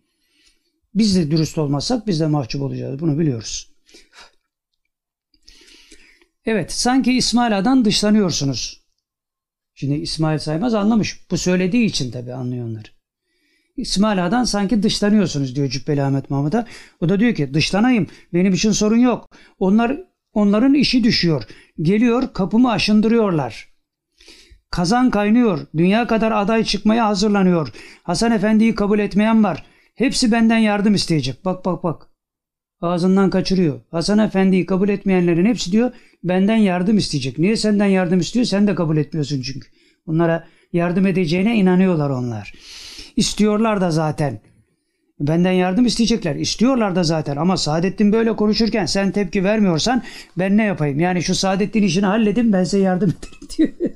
Biz 0.95 1.17
de 1.17 1.31
dürüst 1.31 1.59
olmazsak 1.59 2.07
biz 2.07 2.21
de 2.21 2.27
mahcup 2.27 2.63
olacağız. 2.63 3.01
Bunu 3.01 3.19
biliyoruz. 3.19 3.73
Evet, 6.45 6.73
sanki 6.73 7.13
İsmail 7.13 7.59
A'dan 7.59 7.85
dışlanıyorsunuz. 7.85 8.81
Şimdi 9.75 9.95
İsmail 9.95 10.39
Saymaz 10.39 10.75
anlamış. 10.75 11.31
Bu 11.31 11.39
söylediği 11.39 11.85
için 11.85 12.11
tabii 12.11 12.33
anlıyor 12.33 12.67
onları. 12.67 12.89
İsmail 13.77 14.27
A'dan 14.27 14.45
sanki 14.45 14.83
dışlanıyorsunuz 14.83 15.57
diyor 15.57 15.69
Cübbeli 15.69 16.03
Ahmet 16.03 16.31
Mahmut'a. 16.31 16.67
O 17.01 17.09
da 17.09 17.21
diyor 17.21 17.35
ki 17.35 17.55
dışlanayım 17.55 18.07
benim 18.35 18.53
için 18.53 18.73
sorun 18.73 18.99
yok. 18.99 19.31
Onlar 19.59 20.01
onların 20.37 20.75
işi 20.75 21.05
düşüyor. 21.05 21.43
Geliyor 21.83 22.33
kapımı 22.33 22.71
aşındırıyorlar. 22.71 23.69
Kazan 24.71 25.11
kaynıyor. 25.11 25.67
Dünya 25.77 26.07
kadar 26.07 26.33
aday 26.33 26.65
çıkmaya 26.65 27.07
hazırlanıyor. 27.07 27.69
Hasan 28.03 28.33
Efendi'yi 28.33 28.75
kabul 28.75 28.99
etmeyen 28.99 29.45
var. 29.45 29.65
Hepsi 29.95 30.33
benden 30.33 30.59
yardım 30.59 30.95
isteyecek. 30.95 31.45
Bak 31.45 31.65
bak 31.65 31.85
bak. 31.85 32.09
Ağzından 32.81 33.31
kaçırıyor. 33.31 33.81
Hasan 33.91 34.19
Efendi'yi 34.19 34.67
kabul 34.67 34.89
etmeyenlerin 34.89 35.47
hepsi 35.47 35.73
diyor 35.73 35.93
benden 36.25 36.57
yardım 36.57 36.99
isteyecek. 36.99 37.39
Niye 37.39 37.57
senden 37.57 37.87
yardım 37.87 38.19
istiyor? 38.19 38.45
Sen 38.45 38.67
de 38.67 38.75
kabul 38.75 38.97
etmiyorsun 38.97 39.43
çünkü. 39.43 39.69
Onlara 40.07 40.47
yardım 40.73 41.07
edeceğine 41.07 41.57
inanıyorlar 41.57 42.11
onlar. 42.11 42.55
İstiyorlar 43.17 43.81
da 43.81 43.91
zaten. 43.91 44.41
Benden 45.21 45.53
yardım 45.53 45.87
isteyecekler. 45.87 46.37
İstiyorlar 46.37 46.97
da 46.97 47.03
zaten 47.05 47.37
ama 47.37 47.57
Saadettin 47.57 48.13
böyle 48.13 48.37
konuşurken 48.37 48.87
sen 48.87 49.11
tepki 49.11 49.45
vermiyorsan 49.45 50.03
ben 50.39 50.57
ne 50.57 50.65
yapayım? 50.65 51.01
Yani 51.01 51.23
şu 51.23 51.35
Saadettin 51.35 51.83
işini 51.83 52.07
halledin 52.07 52.53
ben 52.53 52.65
size 52.65 52.79
yardım 52.79 53.11
ederim 53.59 53.75
diyor. 53.79 53.91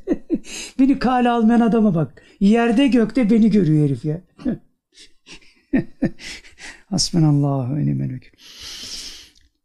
beni 0.78 0.98
kale 0.98 1.30
almayan 1.30 1.60
adama 1.60 1.94
bak. 1.94 2.22
Yerde 2.40 2.86
gökte 2.86 3.30
beni 3.30 3.50
görüyor 3.50 3.84
herif 3.84 4.04
ya. 4.04 4.20
Hasbunallahu 6.90 7.76
ve 7.76 7.86
ni'mel 7.86 8.12
vekil. 8.14 8.30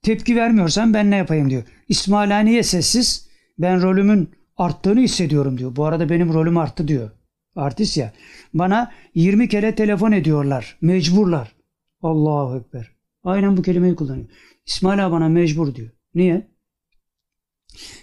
Tepki 0.02 0.36
vermiyorsan 0.36 0.94
ben 0.94 1.12
ne 1.12 1.16
yapayım 1.16 1.50
diyor. 1.50 1.64
İsmailaniye 1.90 2.64
sessiz 2.64 3.28
ben 3.60 3.82
rolümün 3.82 4.30
arttığını 4.58 5.00
hissediyorum 5.00 5.58
diyor. 5.58 5.76
Bu 5.76 5.86
arada 5.86 6.10
benim 6.10 6.34
rolüm 6.34 6.58
arttı 6.58 6.88
diyor. 6.88 7.12
Artist 7.56 7.98
ya. 7.98 8.14
Bana 8.54 8.92
20 9.16 9.50
kere 9.50 9.76
telefon 9.76 10.12
ediyorlar. 10.12 10.78
Mecburlar. 10.82 11.56
Allahu 12.02 12.58
Ekber. 12.58 12.92
Aynen 13.24 13.58
bu 13.58 13.62
kelimeyi 13.62 13.96
kullanıyor. 13.96 14.28
İsmail 14.66 15.12
bana 15.12 15.30
mecbur 15.30 15.76
diyor. 15.76 15.90
Niye? 16.16 16.48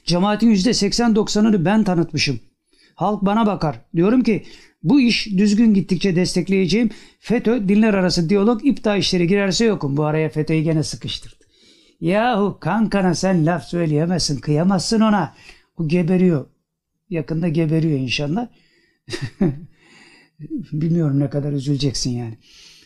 Cemaatin 0.04 0.50
%80-90'ını 0.50 1.64
ben 1.64 1.84
tanıtmışım. 1.84 2.40
Halk 2.94 3.22
bana 3.22 3.46
bakar. 3.46 3.80
Diyorum 3.96 4.22
ki 4.22 4.44
bu 4.82 5.00
iş 5.00 5.26
düzgün 5.26 5.74
gittikçe 5.74 6.16
destekleyeceğim. 6.16 6.90
FETÖ 7.20 7.68
dinler 7.68 7.94
arası 7.94 8.28
diyalog 8.28 8.66
iptal 8.66 8.98
işleri 8.98 9.26
girerse 9.26 9.64
yokum. 9.64 9.96
Bu 9.96 10.04
araya 10.04 10.28
FETÖ'yü 10.28 10.62
gene 10.62 10.82
sıkıştırdı. 10.82 11.44
Yahu 12.00 12.58
kankana 12.60 13.14
sen 13.14 13.46
laf 13.46 13.64
söyleyemezsin. 13.64 14.40
Kıyamazsın 14.40 15.00
ona. 15.00 15.34
O 15.78 15.88
geberiyor. 15.88 16.46
Yakında 17.10 17.48
geberiyor 17.48 17.98
inşallah. 17.98 18.48
Bilmiyorum 20.72 21.20
ne 21.20 21.30
kadar 21.30 21.52
üzüleceksin 21.52 22.10
yani. 22.10 22.38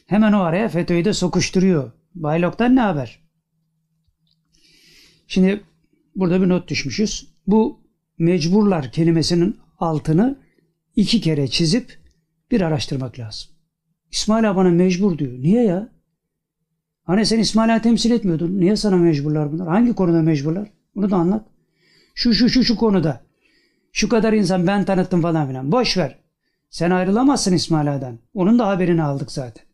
Hemen 0.06 0.32
o 0.32 0.40
araya 0.40 0.68
FETÖ'yü 0.68 1.05
de 1.05 1.12
sokuşturuyor. 1.12 1.93
Baylok'tan 2.14 2.76
ne 2.76 2.80
haber? 2.80 3.20
Şimdi 5.26 5.60
burada 6.16 6.43
bir 6.43 6.48
not 6.48 6.68
düşmüşüz. 6.68 7.28
Bu 7.47 7.80
mecburlar 8.18 8.93
kelimesinin 8.93 9.56
altını 9.78 10.38
iki 10.97 11.20
kere 11.20 11.48
çizip 11.48 11.98
bir 12.51 12.60
araştırmak 12.60 13.18
lazım. 13.18 13.51
İsmail 14.10 14.56
bana 14.56 14.70
mecbur 14.70 15.18
diyor. 15.18 15.32
Niye 15.32 15.64
ya? 15.64 15.88
Hani 17.02 17.26
sen 17.26 17.38
İsmail'i 17.38 17.82
temsil 17.82 18.10
etmiyordun. 18.10 18.60
Niye 18.60 18.76
sana 18.76 18.97
mecburlar 18.97 19.52
bunlar? 19.52 19.68
Hangi 19.68 19.94
konuda 19.94 20.22
mecburlar? 20.22 20.68
Bunu 20.94 21.10
da 21.10 21.16
anlat. 21.16 21.47
Şu 22.14 22.34
şu 22.34 22.48
şu 22.48 22.64
şu 22.64 22.76
konuda. 22.76 23.26
Şu 23.97 24.09
kadar 24.09 24.32
insan 24.32 24.66
ben 24.66 24.85
tanıttım 24.85 25.23
falan 25.23 25.48
filan. 25.48 25.73
Boş 25.73 25.97
ver. 25.97 26.18
Sen 26.70 26.90
ayrılamazsın 26.90 27.52
İsmaila'dan. 27.52 28.18
Onun 28.35 28.59
da 28.59 28.66
haberini 28.66 29.02
aldık 29.02 29.32
zaten. 29.32 29.64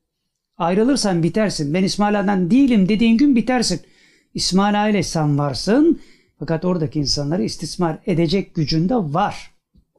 Ayrılırsan 0.56 1.22
bitersin. 1.22 1.74
Ben 1.74 1.84
İsmaila'dan 1.84 2.50
değilim 2.50 2.88
dediğin 2.88 3.18
gün 3.18 3.36
bitersin. 3.36 3.80
İsmaila 4.34 4.88
ile 4.88 5.02
sen 5.02 5.38
varsın. 5.38 6.00
Fakat 6.38 6.64
oradaki 6.64 6.98
insanları 6.98 7.44
istismar 7.44 7.98
edecek 8.06 8.54
gücünde 8.54 8.94
var. 8.94 9.50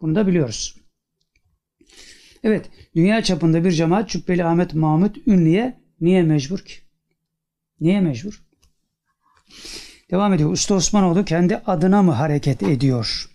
Bunu 0.02 0.16
da 0.16 0.28
biliyoruz. 0.28 0.76
Evet, 2.44 2.70
dünya 2.96 3.24
çapında 3.24 3.64
bir 3.64 3.72
cemaat 3.72 4.10
Cübbeli 4.10 4.46
Ahmet 4.46 4.74
Mahmut 4.74 5.28
Ünlü'ye 5.28 5.80
niye 6.02 6.24
mecbur 6.24 6.60
ki? 6.60 6.74
Niye 7.82 8.02
mecbur? 8.02 8.44
Devam 10.12 10.34
ediyor. 10.34 10.52
Usta 10.52 10.76
Osmanoğlu 10.76 11.26
kendi 11.26 11.58
adına 11.58 12.04
mı 12.04 12.12
hareket 12.12 12.64
ediyor? 12.64 13.30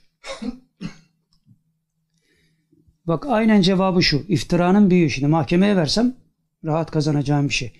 Bak 3.08 3.26
aynen 3.26 3.60
cevabı 3.60 4.02
şu. 4.02 4.24
İftiranın 4.28 4.90
büyüğü. 4.90 5.10
Şimdi 5.10 5.28
mahkemeye 5.28 5.76
versem 5.76 6.16
rahat 6.64 6.90
kazanacağım 6.90 7.48
bir 7.48 7.54
şey. 7.54 7.72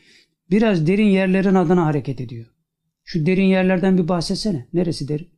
Biraz 0.50 0.86
derin 0.86 1.06
yerlerin 1.06 1.54
adına 1.54 1.86
hareket 1.86 2.20
ediyor. 2.20 2.46
Şu 3.04 3.26
derin 3.26 3.44
yerlerden 3.44 3.98
bir 3.98 4.08
bahsetsene. 4.08 4.66
Neresi 4.72 5.08
derin? 5.08 5.28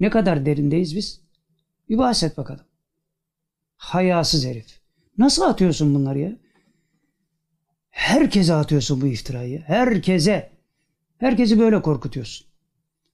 Ne 0.00 0.10
kadar 0.10 0.46
derindeyiz 0.46 0.96
biz? 0.96 1.20
Bir 1.88 1.98
bahset 1.98 2.36
bakalım. 2.36 2.64
Hayasız 3.76 4.46
herif. 4.46 4.80
Nasıl 5.18 5.42
atıyorsun 5.42 5.94
bunları 5.94 6.18
ya? 6.18 6.36
Herkese 7.90 8.54
atıyorsun 8.54 9.00
bu 9.00 9.06
iftirayı. 9.06 9.60
Herkese. 9.60 10.50
Herkesi 11.18 11.58
böyle 11.58 11.82
korkutuyorsun. 11.82 12.46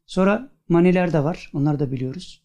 Sonra 0.07 0.53
maniler 0.69 1.13
de 1.13 1.25
var. 1.25 1.51
Onları 1.55 1.79
da 1.79 1.93
biliyoruz. 1.93 2.44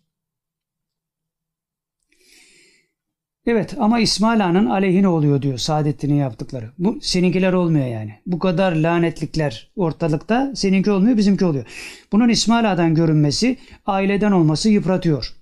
Evet 3.52 3.76
ama 3.80 4.00
İsmail 4.00 4.46
Ağa'nın 4.46 4.66
aleyhine 4.66 5.08
oluyor 5.08 5.42
diyor 5.42 5.58
Saadettin'in 5.58 6.16
yaptıkları. 6.16 6.72
Bu 6.78 7.00
seninkiler 7.02 7.54
olmuyor 7.54 7.86
yani. 7.88 8.14
Bu 8.26 8.40
kadar 8.40 8.76
lanetlikler 8.76 9.72
ortalıkta 9.76 10.52
seninki 10.56 10.92
olmuyor 10.92 11.18
bizimki 11.18 11.46
oluyor. 11.46 11.66
Bunun 12.12 12.30
İsmail 12.30 12.72
Ağa'dan 12.72 12.96
görünmesi 12.96 13.58
aileden 13.86 14.32
olması 14.32 14.70
yıpratıyor. 14.70 15.34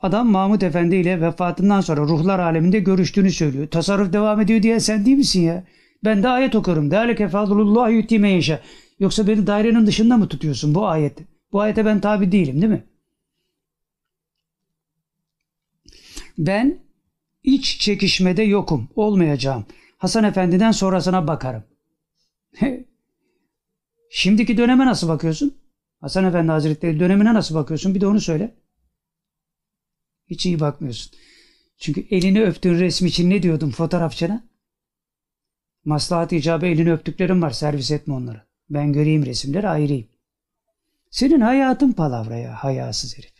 Adam 0.00 0.28
Mahmut 0.28 0.62
Efendi 0.62 0.96
ile 0.96 1.20
vefatından 1.20 1.80
sonra 1.80 2.00
ruhlar 2.00 2.38
aleminde 2.38 2.78
görüştüğünü 2.78 3.30
söylüyor. 3.30 3.66
Tasarruf 3.68 4.12
devam 4.12 4.40
ediyor 4.40 4.62
diye 4.62 4.80
sen 4.80 5.06
değil 5.06 5.16
misin 5.16 5.42
ya? 5.42 5.64
Ben 6.04 6.22
de 6.22 6.28
ayet 6.28 6.54
okurum. 6.54 6.90
Değerlike 6.90 7.28
fadlullah 7.28 7.90
yutime 7.90 8.30
yaşa. 8.30 8.60
Yoksa 8.98 9.26
beni 9.26 9.46
dairenin 9.46 9.86
dışında 9.86 10.16
mı 10.16 10.28
tutuyorsun 10.28 10.74
bu 10.74 10.86
ayet? 10.86 11.18
Bu 11.52 11.60
ayete 11.60 11.84
ben 11.84 12.00
tabi 12.00 12.32
değilim 12.32 12.62
değil 12.62 12.72
mi? 12.72 12.84
Ben 16.38 16.83
iç 17.44 17.78
çekişmede 17.80 18.42
yokum, 18.42 18.88
olmayacağım. 18.96 19.66
Hasan 19.98 20.24
Efendi'den 20.24 20.72
sonrasına 20.72 21.26
bakarım. 21.26 21.64
Şimdiki 24.10 24.56
döneme 24.56 24.86
nasıl 24.86 25.08
bakıyorsun? 25.08 25.54
Hasan 26.00 26.24
Efendi 26.24 26.52
Hazretleri 26.52 27.00
dönemine 27.00 27.34
nasıl 27.34 27.54
bakıyorsun? 27.54 27.94
Bir 27.94 28.00
de 28.00 28.06
onu 28.06 28.20
söyle. 28.20 28.54
Hiç 30.26 30.46
iyi 30.46 30.60
bakmıyorsun. 30.60 31.12
Çünkü 31.78 32.06
elini 32.10 32.42
öptüğün 32.42 32.78
resmi 32.78 33.08
için 33.08 33.30
ne 33.30 33.42
diyordum 33.42 33.70
fotoğrafçına? 33.70 34.44
Maslahat 35.84 36.32
icabı 36.32 36.66
elini 36.66 36.92
öptüklerim 36.92 37.42
var 37.42 37.50
servis 37.50 37.90
etme 37.90 38.14
onları. 38.14 38.42
Ben 38.70 38.92
göreyim 38.92 39.26
resimleri 39.26 39.68
ayırayım. 39.68 40.08
Senin 41.10 41.40
hayatın 41.40 41.92
palavra 41.92 42.36
ya 42.36 42.54
hayasız 42.54 43.18
herif. 43.18 43.33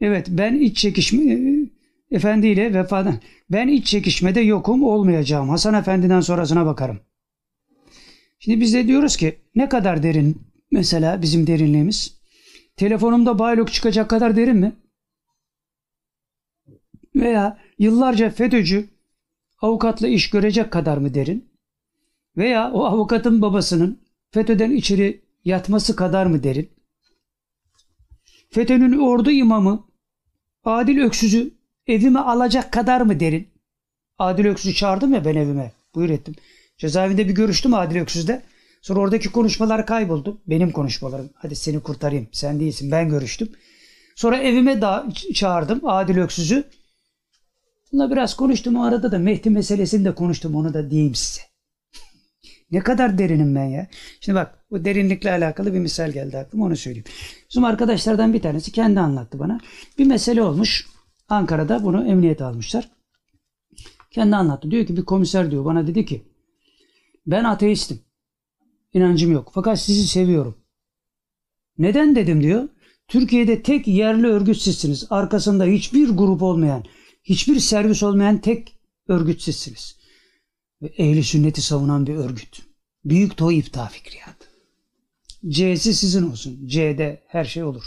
Evet 0.00 0.26
ben 0.30 0.54
iç 0.54 0.76
çekişme 0.76 1.38
efendiyle 2.10 2.74
vefadan 2.74 3.20
ben 3.50 3.68
iç 3.68 3.86
çekişmede 3.86 4.40
yokum 4.40 4.82
olmayacağım. 4.82 5.48
Hasan 5.48 5.74
Efendi'den 5.74 6.20
sonrasına 6.20 6.66
bakarım. 6.66 7.00
Şimdi 8.38 8.60
biz 8.60 8.74
de 8.74 8.86
diyoruz 8.86 9.16
ki 9.16 9.38
ne 9.54 9.68
kadar 9.68 10.02
derin 10.02 10.42
mesela 10.70 11.22
bizim 11.22 11.46
derinliğimiz? 11.46 12.18
Telefonumda 12.76 13.38
baylok 13.38 13.72
çıkacak 13.72 14.10
kadar 14.10 14.36
derin 14.36 14.56
mi? 14.56 14.72
Veya 17.14 17.58
yıllarca 17.78 18.30
FETÖ'cü 18.30 18.88
avukatla 19.62 20.08
iş 20.08 20.30
görecek 20.30 20.70
kadar 20.70 20.98
mı 20.98 21.14
derin? 21.14 21.48
Veya 22.36 22.72
o 22.72 22.84
avukatın 22.84 23.42
babasının 23.42 24.02
FETÖ'den 24.30 24.70
içeri 24.70 25.20
yatması 25.44 25.96
kadar 25.96 26.26
mı 26.26 26.42
derin? 26.42 26.70
FETÖ'nün 28.50 28.98
ordu 28.98 29.30
imamı 29.30 29.87
Adil 30.68 30.98
Öksüz'ü 30.98 31.50
evime 31.86 32.18
alacak 32.18 32.72
kadar 32.72 33.00
mı 33.00 33.20
derin? 33.20 33.48
Adil 34.18 34.44
Öksüz'ü 34.44 34.74
çağırdım 34.74 35.14
ya 35.14 35.24
ben 35.24 35.34
evime. 35.34 35.72
Buyur 35.94 36.10
ettim. 36.10 36.34
Cezaevinde 36.78 37.28
bir 37.28 37.34
görüştüm 37.34 37.74
Adil 37.74 38.00
Öksüz'de. 38.00 38.42
Sonra 38.82 39.00
oradaki 39.00 39.32
konuşmalar 39.32 39.86
kayboldu. 39.86 40.40
Benim 40.46 40.70
konuşmalarım. 40.70 41.30
Hadi 41.34 41.56
seni 41.56 41.80
kurtarayım. 41.80 42.28
Sen 42.32 42.60
değilsin. 42.60 42.90
Ben 42.90 43.08
görüştüm. 43.08 43.48
Sonra 44.16 44.38
evime 44.38 44.80
da 44.80 45.06
çağırdım 45.34 45.80
Adil 45.82 46.16
Öksüz'ü. 46.16 46.64
Bununla 47.92 48.10
biraz 48.10 48.36
konuştum. 48.36 48.76
O 48.76 48.82
arada 48.82 49.12
da 49.12 49.18
Mehdi 49.18 49.50
meselesini 49.50 50.04
de 50.04 50.14
konuştum. 50.14 50.54
Onu 50.54 50.74
da 50.74 50.90
diyeyim 50.90 51.14
size. 51.14 51.47
Ne 52.70 52.80
kadar 52.80 53.18
derinim 53.18 53.54
ben 53.54 53.64
ya. 53.64 53.88
Şimdi 54.20 54.36
bak 54.36 54.64
bu 54.70 54.84
derinlikle 54.84 55.30
alakalı 55.30 55.74
bir 55.74 55.78
misal 55.78 56.12
geldi 56.12 56.38
aklıma 56.38 56.64
onu 56.66 56.76
söyleyeyim. 56.76 57.06
Bizim 57.50 57.64
arkadaşlardan 57.64 58.32
bir 58.32 58.42
tanesi 58.42 58.72
kendi 58.72 59.00
anlattı 59.00 59.38
bana. 59.38 59.60
Bir 59.98 60.06
mesele 60.06 60.42
olmuş. 60.42 60.86
Ankara'da 61.28 61.84
bunu 61.84 62.08
emniyete 62.08 62.44
almışlar. 62.44 62.90
Kendi 64.10 64.36
anlattı. 64.36 64.70
Diyor 64.70 64.86
ki 64.86 64.96
bir 64.96 65.04
komiser 65.04 65.50
diyor 65.50 65.64
bana 65.64 65.86
dedi 65.86 66.04
ki 66.04 66.22
ben 67.26 67.44
ateistim. 67.44 68.00
İnancım 68.92 69.32
yok. 69.32 69.50
Fakat 69.54 69.80
sizi 69.80 70.08
seviyorum. 70.08 70.58
Neden 71.78 72.16
dedim 72.16 72.42
diyor. 72.42 72.68
Türkiye'de 73.08 73.62
tek 73.62 73.88
yerli 73.88 74.26
örgüt 74.26 74.56
sizsiniz. 74.56 75.06
Arkasında 75.10 75.64
hiçbir 75.64 76.08
grup 76.08 76.42
olmayan, 76.42 76.84
hiçbir 77.24 77.60
servis 77.60 78.02
olmayan 78.02 78.40
tek 78.40 78.78
örgüt 79.08 79.42
sizsiniz. 79.42 79.97
Ve 80.82 80.86
ehli 80.86 81.24
sünneti 81.24 81.62
savunan 81.62 82.06
bir 82.06 82.14
örgüt. 82.14 82.62
Büyük 83.04 83.36
Toy 83.36 83.58
İpta 83.58 83.86
Fikriyat. 83.86 84.36
C'si 85.48 85.94
sizin 85.94 86.30
olsun. 86.30 86.66
C'de 86.66 87.22
her 87.26 87.44
şey 87.44 87.62
olur. 87.64 87.84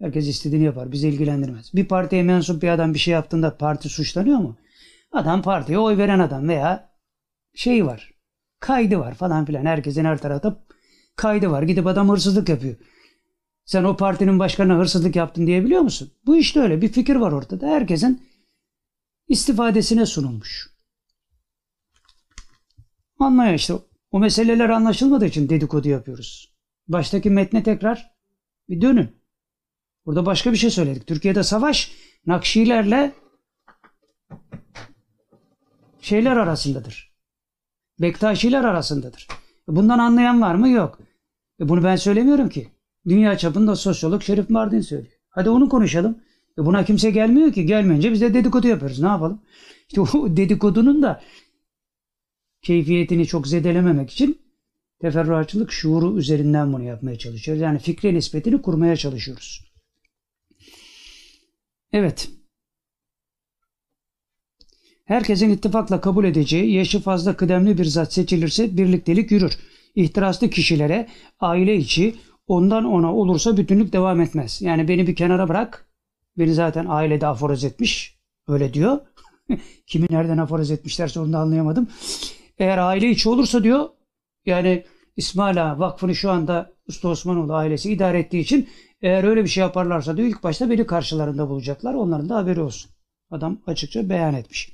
Herkes 0.00 0.28
istediğini 0.28 0.64
yapar. 0.64 0.92
Bizi 0.92 1.08
ilgilendirmez. 1.08 1.74
Bir 1.74 1.84
partiye 1.84 2.22
mensup 2.22 2.62
bir 2.62 2.68
adam 2.68 2.94
bir 2.94 2.98
şey 2.98 3.12
yaptığında 3.12 3.56
parti 3.56 3.88
suçlanıyor 3.88 4.38
mu? 4.38 4.56
Adam 5.12 5.42
partiye 5.42 5.78
oy 5.78 5.96
veren 5.96 6.18
adam 6.18 6.48
veya 6.48 6.90
şeyi 7.54 7.86
var. 7.86 8.14
Kaydı 8.60 8.98
var 8.98 9.14
falan 9.14 9.44
filan. 9.44 9.64
Herkesin 9.64 10.04
her 10.04 10.18
tarafta 10.18 10.64
kaydı 11.16 11.50
var. 11.50 11.62
Gidip 11.62 11.86
adam 11.86 12.08
hırsızlık 12.08 12.48
yapıyor. 12.48 12.76
Sen 13.64 13.84
o 13.84 13.96
partinin 13.96 14.38
başkanına 14.38 14.78
hırsızlık 14.78 15.16
yaptın 15.16 15.46
diyebiliyor 15.46 15.80
musun? 15.80 16.10
Bu 16.26 16.36
işte 16.36 16.60
öyle. 16.60 16.82
Bir 16.82 16.88
fikir 16.88 17.16
var 17.16 17.32
ortada. 17.32 17.66
Herkesin 17.66 18.22
istifadesine 19.28 20.06
sunulmuş. 20.06 20.77
Anlıyor 23.18 23.54
işte. 23.54 23.74
O 24.10 24.18
meseleler 24.18 24.68
anlaşılmadığı 24.68 25.26
için 25.26 25.48
dedikodu 25.48 25.88
yapıyoruz. 25.88 26.54
Baştaki 26.88 27.30
metne 27.30 27.62
tekrar 27.62 28.10
bir 28.68 28.80
dönün. 28.80 29.08
Burada 30.06 30.26
başka 30.26 30.52
bir 30.52 30.56
şey 30.56 30.70
söyledik. 30.70 31.06
Türkiye'de 31.06 31.42
savaş 31.42 31.92
Nakşilerle 32.26 33.14
şeyler 36.00 36.36
arasındadır. 36.36 37.12
Bektaşiler 38.00 38.64
arasındadır. 38.64 39.28
Bundan 39.68 39.98
anlayan 39.98 40.40
var 40.40 40.54
mı? 40.54 40.68
Yok. 40.68 40.98
E 41.60 41.68
bunu 41.68 41.84
ben 41.84 41.96
söylemiyorum 41.96 42.48
ki. 42.48 42.68
Dünya 43.08 43.38
çapında 43.38 43.76
sosyolog 43.76 44.22
Şerif 44.22 44.50
Mardin 44.50 44.80
söylüyor. 44.80 45.12
Hadi 45.28 45.50
onu 45.50 45.68
konuşalım. 45.68 46.18
E 46.58 46.66
buna 46.66 46.84
kimse 46.84 47.10
gelmiyor 47.10 47.52
ki. 47.52 47.66
Gelmeyince 47.66 48.12
biz 48.12 48.20
de 48.20 48.34
dedikodu 48.34 48.68
yapıyoruz. 48.68 49.00
Ne 49.00 49.08
yapalım? 49.08 49.42
İşte 49.88 50.00
o 50.18 50.36
dedikodunun 50.36 51.02
da 51.02 51.20
keyfiyetini 52.62 53.26
çok 53.26 53.46
zedelememek 53.46 54.10
için 54.10 54.38
teferruatçılık 55.00 55.72
şuuru 55.72 56.18
üzerinden 56.18 56.72
bunu 56.72 56.82
yapmaya 56.82 57.18
çalışıyoruz. 57.18 57.62
Yani 57.62 57.78
fikre 57.78 58.14
nispetini 58.14 58.62
kurmaya 58.62 58.96
çalışıyoruz. 58.96 59.72
Evet. 61.92 62.30
Herkesin 65.04 65.50
ittifakla 65.50 66.00
kabul 66.00 66.24
edeceği 66.24 66.72
yaşı 66.72 67.00
fazla 67.00 67.36
kıdemli 67.36 67.78
bir 67.78 67.84
zat 67.84 68.12
seçilirse 68.12 68.76
birliktelik 68.76 69.30
yürür. 69.30 69.58
İhtiraslı 69.94 70.50
kişilere 70.50 71.08
aile 71.40 71.76
içi 71.76 72.14
ondan 72.46 72.84
ona 72.84 73.14
olursa 73.14 73.56
bütünlük 73.56 73.92
devam 73.92 74.20
etmez. 74.20 74.62
Yani 74.62 74.88
beni 74.88 75.06
bir 75.06 75.16
kenara 75.16 75.48
bırak. 75.48 75.88
Beni 76.38 76.54
zaten 76.54 76.86
ailede 76.88 77.26
aforoz 77.26 77.64
etmiş. 77.64 78.18
Öyle 78.48 78.74
diyor. 78.74 78.98
Kimi 79.86 80.06
nereden 80.10 80.38
aforoz 80.38 80.70
etmişlerse 80.70 81.20
onu 81.20 81.32
da 81.32 81.38
anlayamadım. 81.38 81.88
Eğer 82.58 82.78
aile 82.78 83.10
içi 83.10 83.28
olursa 83.28 83.64
diyor 83.64 83.88
yani 84.46 84.84
İsmail 85.16 85.70
Ağa 85.70 85.78
Vakfı'nı 85.78 86.14
şu 86.14 86.30
anda 86.30 86.72
Usta 86.88 87.08
Osmanoğlu 87.08 87.54
ailesi 87.54 87.92
idare 87.92 88.18
ettiği 88.18 88.40
için 88.40 88.68
eğer 89.02 89.24
öyle 89.24 89.44
bir 89.44 89.48
şey 89.48 89.60
yaparlarsa 89.60 90.16
diyor 90.16 90.28
ilk 90.28 90.42
başta 90.42 90.70
beni 90.70 90.86
karşılarında 90.86 91.48
bulacaklar. 91.48 91.94
Onların 91.94 92.28
da 92.28 92.36
haberi 92.36 92.60
olsun. 92.60 92.90
Adam 93.30 93.58
açıkça 93.66 94.08
beyan 94.08 94.34
etmiş. 94.34 94.72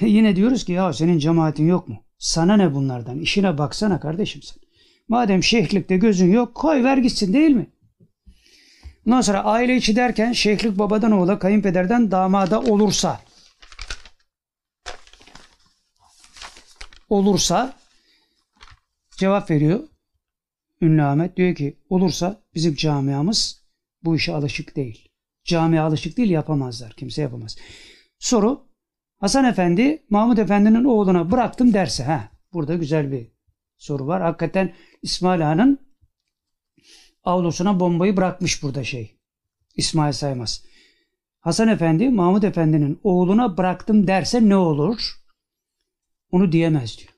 Yine 0.00 0.36
diyoruz 0.36 0.64
ki 0.64 0.72
ya 0.72 0.92
senin 0.92 1.18
cemaatin 1.18 1.66
yok 1.66 1.88
mu? 1.88 2.04
Sana 2.18 2.56
ne 2.56 2.74
bunlardan? 2.74 3.20
İşine 3.20 3.58
baksana 3.58 4.00
kardeşim 4.00 4.42
sen. 4.42 4.62
Madem 5.08 5.42
şeyhlikte 5.42 5.96
gözün 5.96 6.32
yok 6.32 6.54
koy 6.54 6.84
ver 6.84 6.96
gitsin 6.96 7.32
değil 7.32 7.50
mi? 7.50 7.66
Ondan 9.06 9.20
sonra 9.20 9.44
aile 9.44 9.76
içi 9.76 9.96
derken 9.96 10.32
şeyhlik 10.32 10.78
babadan 10.78 11.12
oğula 11.12 11.38
kayınpederden 11.38 12.10
damada 12.10 12.60
olursa 12.60 13.20
olursa 17.14 17.76
cevap 19.16 19.50
veriyor 19.50 19.80
Ünlü 20.80 21.02
Ahmet. 21.02 21.36
Diyor 21.36 21.54
ki 21.54 21.78
olursa 21.88 22.42
bizim 22.54 22.74
camiamız 22.74 23.64
bu 24.04 24.16
işe 24.16 24.34
alışık 24.34 24.76
değil. 24.76 25.08
Camiye 25.44 25.80
alışık 25.80 26.16
değil 26.16 26.30
yapamazlar. 26.30 26.92
Kimse 26.92 27.22
yapamaz. 27.22 27.56
Soru 28.18 28.68
Hasan 29.20 29.44
Efendi 29.44 30.06
Mahmud 30.10 30.38
Efendi'nin 30.38 30.84
oğluna 30.84 31.30
bıraktım 31.30 31.74
derse. 31.74 32.04
ha 32.04 32.28
Burada 32.52 32.74
güzel 32.74 33.12
bir 33.12 33.28
soru 33.76 34.06
var. 34.06 34.22
Hakikaten 34.22 34.74
İsmail 35.02 35.50
Ağa'nın 35.50 35.78
avlusuna 37.24 37.80
bombayı 37.80 38.16
bırakmış 38.16 38.62
burada 38.62 38.84
şey. 38.84 39.18
İsmail 39.76 40.12
Saymaz. 40.12 40.64
Hasan 41.40 41.68
Efendi 41.68 42.08
Mahmud 42.08 42.42
Efendi'nin 42.42 43.00
oğluna 43.02 43.56
bıraktım 43.56 44.06
derse 44.06 44.48
ne 44.48 44.56
olur? 44.56 45.23
Onu 46.30 46.52
diyemez 46.52 46.98
diyor. 46.98 47.14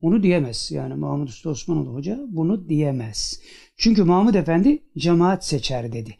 Onu 0.00 0.22
diyemez. 0.22 0.70
Yani 0.72 0.94
Mahmud 0.94 1.28
Usta 1.28 1.50
Osmanoğlu 1.50 1.94
Hoca 1.94 2.20
bunu 2.28 2.68
diyemez. 2.68 3.40
Çünkü 3.76 4.04
Mahmud 4.04 4.34
Efendi 4.34 4.82
cemaat 4.98 5.46
seçer 5.46 5.92
dedi. 5.92 6.16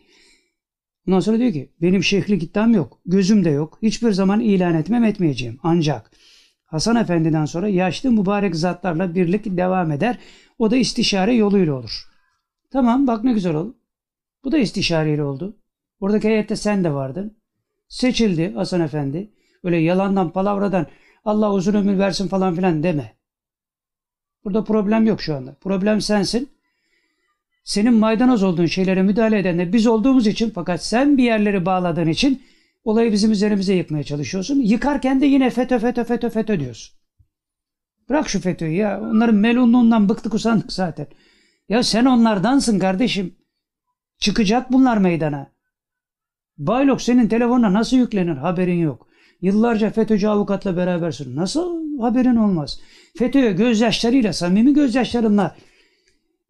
Ondan 1.09 1.21
sonra 1.21 1.39
diyor 1.39 1.53
ki 1.53 1.73
benim 1.83 2.05
şeyhlik 2.05 2.43
iddiam 2.43 2.75
yok. 2.75 3.01
Gözüm 3.07 3.45
de 3.45 3.51
yok. 3.51 3.79
Hiçbir 3.83 4.13
zaman 4.13 4.41
ilan 4.41 4.75
etmem 4.75 5.05
etmeyeceğim. 5.05 5.59
Ancak 5.63 6.11
Hasan 6.65 6.97
Efendi'den 6.97 7.45
sonra 7.45 7.69
yaşlı 7.69 8.13
mübarek 8.13 8.57
zatlarla 8.57 9.15
birlik 9.15 9.45
devam 9.45 9.91
eder. 9.91 10.19
O 10.59 10.71
da 10.71 10.77
istişare 10.77 11.35
yoluyla 11.35 11.75
olur. 11.75 12.05
Tamam 12.71 13.07
bak 13.07 13.25
ne 13.25 13.33
güzel 13.33 13.55
oldu. 13.55 13.79
Bu 14.45 14.53
da 14.53 14.59
istişareyle 14.59 15.23
oldu. 15.23 15.57
Oradaki 16.01 16.29
heyette 16.29 16.57
sen 16.57 16.85
de 16.85 16.95
vardın. 16.95 17.39
Seçildi 17.89 18.53
Hasan 18.53 18.81
Efendi. 18.81 19.33
Öyle 19.69 19.77
yalandan 19.77 20.31
palavradan 20.31 20.87
Allah 21.25 21.53
uzun 21.53 21.75
ömür 21.75 21.99
versin 21.99 22.29
falan 22.29 22.55
filan 22.55 22.83
deme. 22.83 23.17
Burada 24.45 24.65
problem 24.65 25.07
yok 25.07 25.23
şu 25.23 25.35
anda. 25.35 25.55
Problem 25.55 26.01
sensin. 26.01 26.51
Senin 27.65 27.95
maydanoz 27.95 28.43
olduğun 28.43 28.67
şeylere 28.67 29.03
müdahale 29.03 29.39
eden 29.39 29.59
de 29.59 29.73
biz 29.73 29.87
olduğumuz 29.87 30.27
için 30.27 30.51
fakat 30.51 30.85
sen 30.85 31.19
bir 31.19 31.25
yerleri 31.25 31.67
bağladığın 31.67 32.09
için 32.09 32.43
Olayı 32.85 33.13
bizim 33.13 33.33
üzerimize 33.33 33.75
yıkmaya 33.75 34.05
çalışıyorsun. 34.05 34.61
Yıkarken 34.61 35.21
de 35.21 35.27
yine 35.27 35.51
FETÖ, 35.51 35.79
FETÖ, 35.79 36.05
FETÖ, 36.05 36.31
FETÖ 36.31 36.61
diyorsun. 36.61 36.99
Bırak 38.09 38.29
şu 38.29 38.41
FETÖ'yü 38.41 38.77
ya. 38.77 39.01
Onların 39.01 39.35
melunluğundan 39.35 40.09
bıktık 40.09 40.35
usandık 40.35 40.73
zaten. 40.73 41.07
Ya 41.69 41.83
sen 41.83 42.05
onlardansın 42.05 42.79
kardeşim. 42.79 43.35
Çıkacak 44.19 44.73
bunlar 44.73 44.97
meydana. 44.97 45.53
Baylok 46.59 47.03
senin 47.03 47.29
telefonuna 47.29 47.73
nasıl 47.73 47.97
yüklenir 47.97 48.37
haberin 48.37 48.79
yok. 48.79 49.08
Yıllarca 49.43 49.91
FETÖ'cü 49.91 50.27
avukatla 50.27 50.77
berabersin. 50.77 51.37
Nasıl 51.37 51.99
haberin 52.01 52.37
olmaz? 52.37 52.81
FETÖ'ye 53.19 53.53
gözyaşlarıyla, 53.53 54.33
samimi 54.33 54.75
gözyaşlarınla 54.75 55.57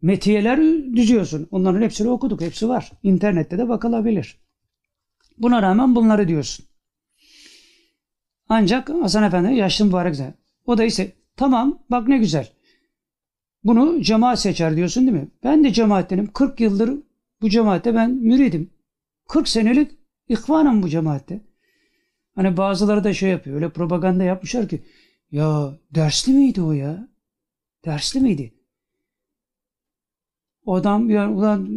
metiyeler 0.01 0.59
düzüyorsun. 0.95 1.47
Onların 1.51 1.81
hepsini 1.81 2.09
okuduk. 2.09 2.41
Hepsi 2.41 2.69
var. 2.69 2.91
İnternette 3.03 3.57
de 3.57 3.69
bakılabilir. 3.69 4.37
Buna 5.37 5.61
rağmen 5.61 5.95
bunları 5.95 6.27
diyorsun. 6.27 6.65
Ancak 8.49 8.89
Hasan 8.89 9.23
Efendi 9.23 9.55
yaşlı 9.55 9.85
mübarek 9.85 10.15
zat. 10.15 10.33
O 10.65 10.77
da 10.77 10.83
ise 10.83 11.11
tamam 11.35 11.79
bak 11.89 12.07
ne 12.07 12.17
güzel. 12.17 12.51
Bunu 13.63 14.01
cemaat 14.01 14.39
seçer 14.39 14.75
diyorsun 14.75 15.07
değil 15.07 15.17
mi? 15.17 15.27
Ben 15.43 15.63
de 15.63 15.73
cemaattenim. 15.73 16.27
40 16.33 16.59
yıldır 16.59 16.91
bu 17.41 17.49
cemaatte 17.49 17.95
ben 17.95 18.11
müridim. 18.11 18.69
40 19.27 19.47
senelik 19.47 19.91
ihvanım 20.27 20.83
bu 20.83 20.89
cemaatte. 20.89 21.48
Hani 22.35 22.57
bazıları 22.57 23.03
da 23.03 23.13
şey 23.13 23.29
yapıyor. 23.29 23.55
Öyle 23.55 23.69
propaganda 23.69 24.23
yapmışlar 24.23 24.67
ki 24.69 24.81
ya 25.31 25.77
dersli 25.91 26.33
miydi 26.33 26.61
o 26.61 26.71
ya? 26.71 27.07
Dersli 27.85 28.19
miydi? 28.19 28.53
Adam 30.67 31.09
yani 31.09 31.35
ulan 31.35 31.69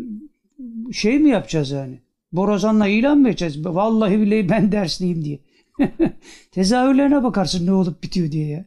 şey 0.92 1.18
mi 1.18 1.30
yapacağız 1.30 1.70
yani? 1.70 2.00
Borazanla 2.32 2.86
ilan 2.88 3.18
mı 3.18 3.28
edeceğiz? 3.28 3.66
Vallahi 3.66 4.20
billahi 4.20 4.48
ben 4.48 4.72
dersliyim 4.72 5.24
diye. 5.24 5.38
Tezahürlerine 6.50 7.22
bakarsın 7.22 7.66
ne 7.66 7.72
olup 7.72 8.02
bitiyor 8.02 8.32
diye 8.32 8.48
ya. 8.48 8.64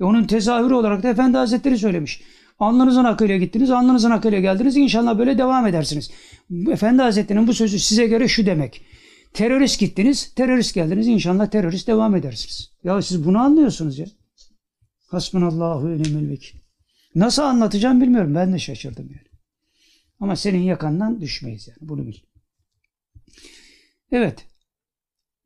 E 0.00 0.04
onun 0.04 0.24
tezahürü 0.24 0.74
olarak 0.74 1.02
da 1.02 1.08
Efendi 1.08 1.36
Hazretleri 1.36 1.78
söylemiş. 1.78 2.22
Alnınızın 2.58 3.04
akıyla 3.04 3.36
gittiniz, 3.36 3.70
alnınızın 3.70 4.10
akıyla 4.10 4.40
geldiniz. 4.40 4.76
İnşallah 4.76 5.18
böyle 5.18 5.38
devam 5.38 5.66
edersiniz. 5.66 6.10
Efendi 6.70 7.02
Hazretleri'nin 7.02 7.46
bu 7.46 7.54
sözü 7.54 7.78
size 7.78 8.06
göre 8.06 8.28
şu 8.28 8.46
demek. 8.46 8.82
Terörist 9.36 9.80
gittiniz, 9.80 10.34
terörist 10.34 10.74
geldiniz. 10.74 11.08
İnşallah 11.08 11.46
terörist 11.46 11.88
devam 11.88 12.16
edersiniz. 12.16 12.72
Ya 12.84 13.02
siz 13.02 13.26
bunu 13.26 13.38
anlıyorsunuz 13.38 13.98
ya. 13.98 14.06
Hasbunallahu 15.06 15.88
ve 15.88 16.02
ni'mel 16.02 16.28
vekil. 16.28 16.58
Nasıl 17.14 17.42
anlatacağım 17.42 18.00
bilmiyorum. 18.00 18.34
Ben 18.34 18.52
de 18.52 18.58
şaşırdım 18.58 19.08
yani. 19.08 19.38
Ama 20.20 20.36
senin 20.36 20.62
yakandan 20.62 21.20
düşmeyiz 21.20 21.68
yani. 21.68 21.78
Bunu 21.80 22.06
bil. 22.06 22.16
Evet. 24.12 24.46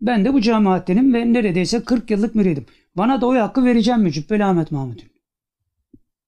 Ben 0.01 0.25
de 0.25 0.33
bu 0.33 0.41
cemaattenim 0.41 1.15
ve 1.15 1.33
neredeyse 1.33 1.85
40 1.85 2.11
yıllık 2.11 2.35
müridim. 2.35 2.67
Bana 2.97 3.21
da 3.21 3.27
oy 3.27 3.39
hakkı 3.39 3.65
vereceğim 3.65 4.01
mi 4.01 4.13
Cübbeli 4.13 4.45
Ahmet 4.45 4.71
Mahmut'un? 4.71 5.09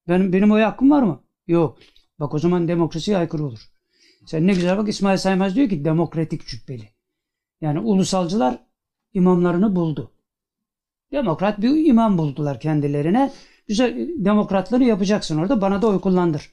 Benim, 0.07 0.33
benim 0.33 0.51
oy 0.51 0.61
hakkım 0.61 0.91
var 0.91 1.03
mı? 1.03 1.23
Yok. 1.47 1.79
Bak 2.19 2.33
o 2.33 2.39
zaman 2.39 2.67
demokrasiye 2.67 3.17
aykırı 3.17 3.43
olur. 3.45 3.69
Sen 4.25 4.47
ne 4.47 4.53
güzel 4.53 4.77
bak 4.77 4.89
İsmail 4.89 5.17
Saymaz 5.17 5.55
diyor 5.55 5.69
ki 5.69 5.85
demokratik 5.85 6.47
cübbeli. 6.47 6.92
Yani 7.63 7.79
ulusalcılar 7.79 8.57
imamlarını 9.13 9.75
buldu. 9.75 10.11
Demokrat 11.11 11.61
bir 11.61 11.85
imam 11.85 12.17
buldular 12.17 12.59
kendilerine. 12.59 13.31
Güzel 13.67 14.09
demokratları 14.17 14.83
yapacaksın 14.83 15.37
orada 15.37 15.61
bana 15.61 15.81
da 15.81 15.87
oy 15.87 16.01
kullandır. 16.01 16.51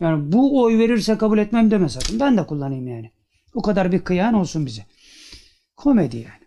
Yani 0.00 0.32
bu 0.32 0.62
oy 0.62 0.78
verirse 0.78 1.18
kabul 1.18 1.38
etmem 1.38 1.70
deme 1.70 1.88
sakın. 1.88 2.20
Ben 2.20 2.36
de 2.36 2.46
kullanayım 2.46 2.86
yani. 2.88 3.10
O 3.54 3.62
kadar 3.62 3.92
bir 3.92 4.04
kıyan 4.04 4.34
olsun 4.34 4.66
bize. 4.66 4.86
Komedi 5.76 6.16
yani. 6.16 6.46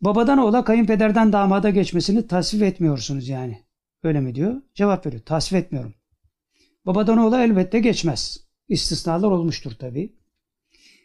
Babadan 0.00 0.38
oğula 0.38 0.64
kayınpederden 0.64 1.32
damada 1.32 1.70
geçmesini 1.70 2.26
tasvip 2.26 2.62
etmiyorsunuz 2.62 3.28
yani. 3.28 3.62
Öyle 4.02 4.20
mi 4.20 4.34
diyor? 4.34 4.62
Cevap 4.74 5.06
veriyor. 5.06 5.22
Tasvip 5.22 5.64
etmiyorum. 5.64 5.94
Babadan 6.86 7.18
oğula 7.18 7.42
elbette 7.42 7.80
geçmez. 7.80 8.46
İstisnalar 8.68 9.30
olmuştur 9.30 9.72
tabii. 9.78 10.12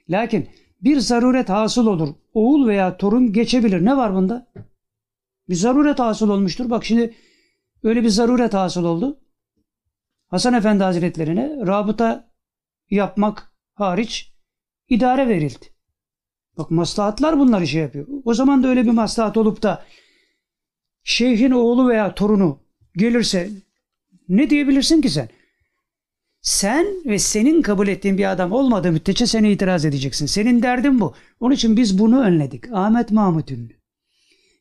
Lakin 0.09 0.49
bir 0.81 0.99
zaruret 0.99 1.49
hasıl 1.49 1.87
olur. 1.87 2.15
Oğul 2.33 2.67
veya 2.67 2.97
torun 2.97 3.33
geçebilir. 3.33 3.85
Ne 3.85 3.97
var 3.97 4.15
bunda? 4.15 4.51
Bir 5.49 5.55
zaruret 5.55 5.99
hasıl 5.99 6.29
olmuştur. 6.29 6.69
Bak 6.69 6.85
şimdi 6.85 7.15
öyle 7.83 8.03
bir 8.03 8.09
zaruret 8.09 8.53
hasıl 8.53 8.83
oldu. 8.83 9.19
Hasan 10.27 10.53
Efendi 10.53 10.83
Hazretlerine 10.83 11.57
rabıta 11.67 12.31
yapmak 12.89 13.53
hariç 13.73 14.33
idare 14.89 15.27
verildi. 15.27 15.65
Bak 16.57 16.71
maslahatlar 16.71 17.39
bunları 17.39 17.67
şey 17.67 17.81
yapıyor. 17.81 18.07
O 18.25 18.33
zaman 18.33 18.63
da 18.63 18.67
öyle 18.67 18.85
bir 18.85 18.91
maslahat 18.91 19.37
olup 19.37 19.63
da 19.63 19.85
şeyhin 21.03 21.51
oğlu 21.51 21.89
veya 21.89 22.15
torunu 22.15 22.59
gelirse 22.95 23.49
ne 24.29 24.49
diyebilirsin 24.49 25.01
ki 25.01 25.09
sen? 25.09 25.29
Sen 26.41 26.87
ve 27.05 27.19
senin 27.19 27.61
kabul 27.61 27.87
ettiğin 27.87 28.17
bir 28.17 28.31
adam 28.31 28.51
olmadığı 28.51 28.91
müddetçe 28.91 29.25
seni 29.25 29.51
itiraz 29.51 29.85
edeceksin. 29.85 30.25
Senin 30.25 30.63
derdin 30.63 30.99
bu. 30.99 31.13
Onun 31.39 31.55
için 31.55 31.77
biz 31.77 31.99
bunu 31.99 32.21
önledik. 32.21 32.71
Ahmet 32.73 33.11
Mahmut 33.11 33.51
Ünlü. 33.51 33.73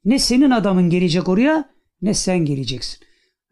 Ne 0.05 0.19
senin 0.19 0.51
adamın 0.51 0.91
gelecek 0.91 1.29
oraya 1.29 1.71
ne 2.03 2.15
sen 2.15 2.39
geleceksin. 2.39 3.01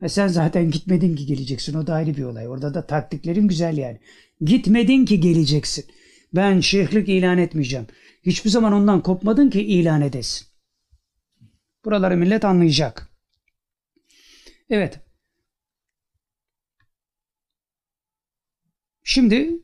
E 0.03 0.09
sen 0.09 0.29
zaten 0.29 0.71
gitmedin 0.71 1.17
ki 1.17 1.27
geleceksin. 1.27 1.75
O 1.75 1.87
da 1.87 1.95
ayrı 1.95 2.17
bir 2.17 2.23
olay. 2.23 2.49
Orada 2.49 2.75
da 2.75 2.87
taktiklerin 2.87 3.49
güzel 3.49 3.77
yani. 3.77 4.01
Gitmedin 4.41 5.05
ki 5.05 5.21
geleceksin. 5.21 5.85
Ben 6.35 6.61
şeyhlik 6.61 7.09
ilan 7.09 7.39
etmeyeceğim. 7.39 7.87
Hiçbir 8.27 8.51
zaman 8.51 8.73
ondan 8.73 9.03
kopmadın 9.03 9.51
ki 9.51 9.63
ilan 9.63 10.03
edesin. 10.03 10.47
Buraları 11.85 12.17
millet 12.17 12.45
anlayacak. 12.45 13.09
Evet. 14.71 15.01
Şimdi 19.10 19.62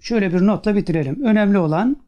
şöyle 0.00 0.32
bir 0.32 0.46
notla 0.46 0.76
bitirelim. 0.76 1.24
Önemli 1.24 1.58
olan 1.58 2.06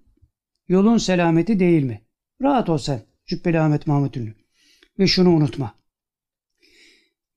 yolun 0.68 0.98
selameti 0.98 1.60
değil 1.60 1.82
mi? 1.82 2.02
Rahat 2.42 2.68
ol 2.68 2.78
sen 2.78 3.02
Cübbeli 3.26 3.60
Ahmet 3.60 3.86
Mahmut 3.86 4.16
Ünlü. 4.16 4.34
Ve 4.98 5.06
şunu 5.06 5.30
unutma. 5.30 5.74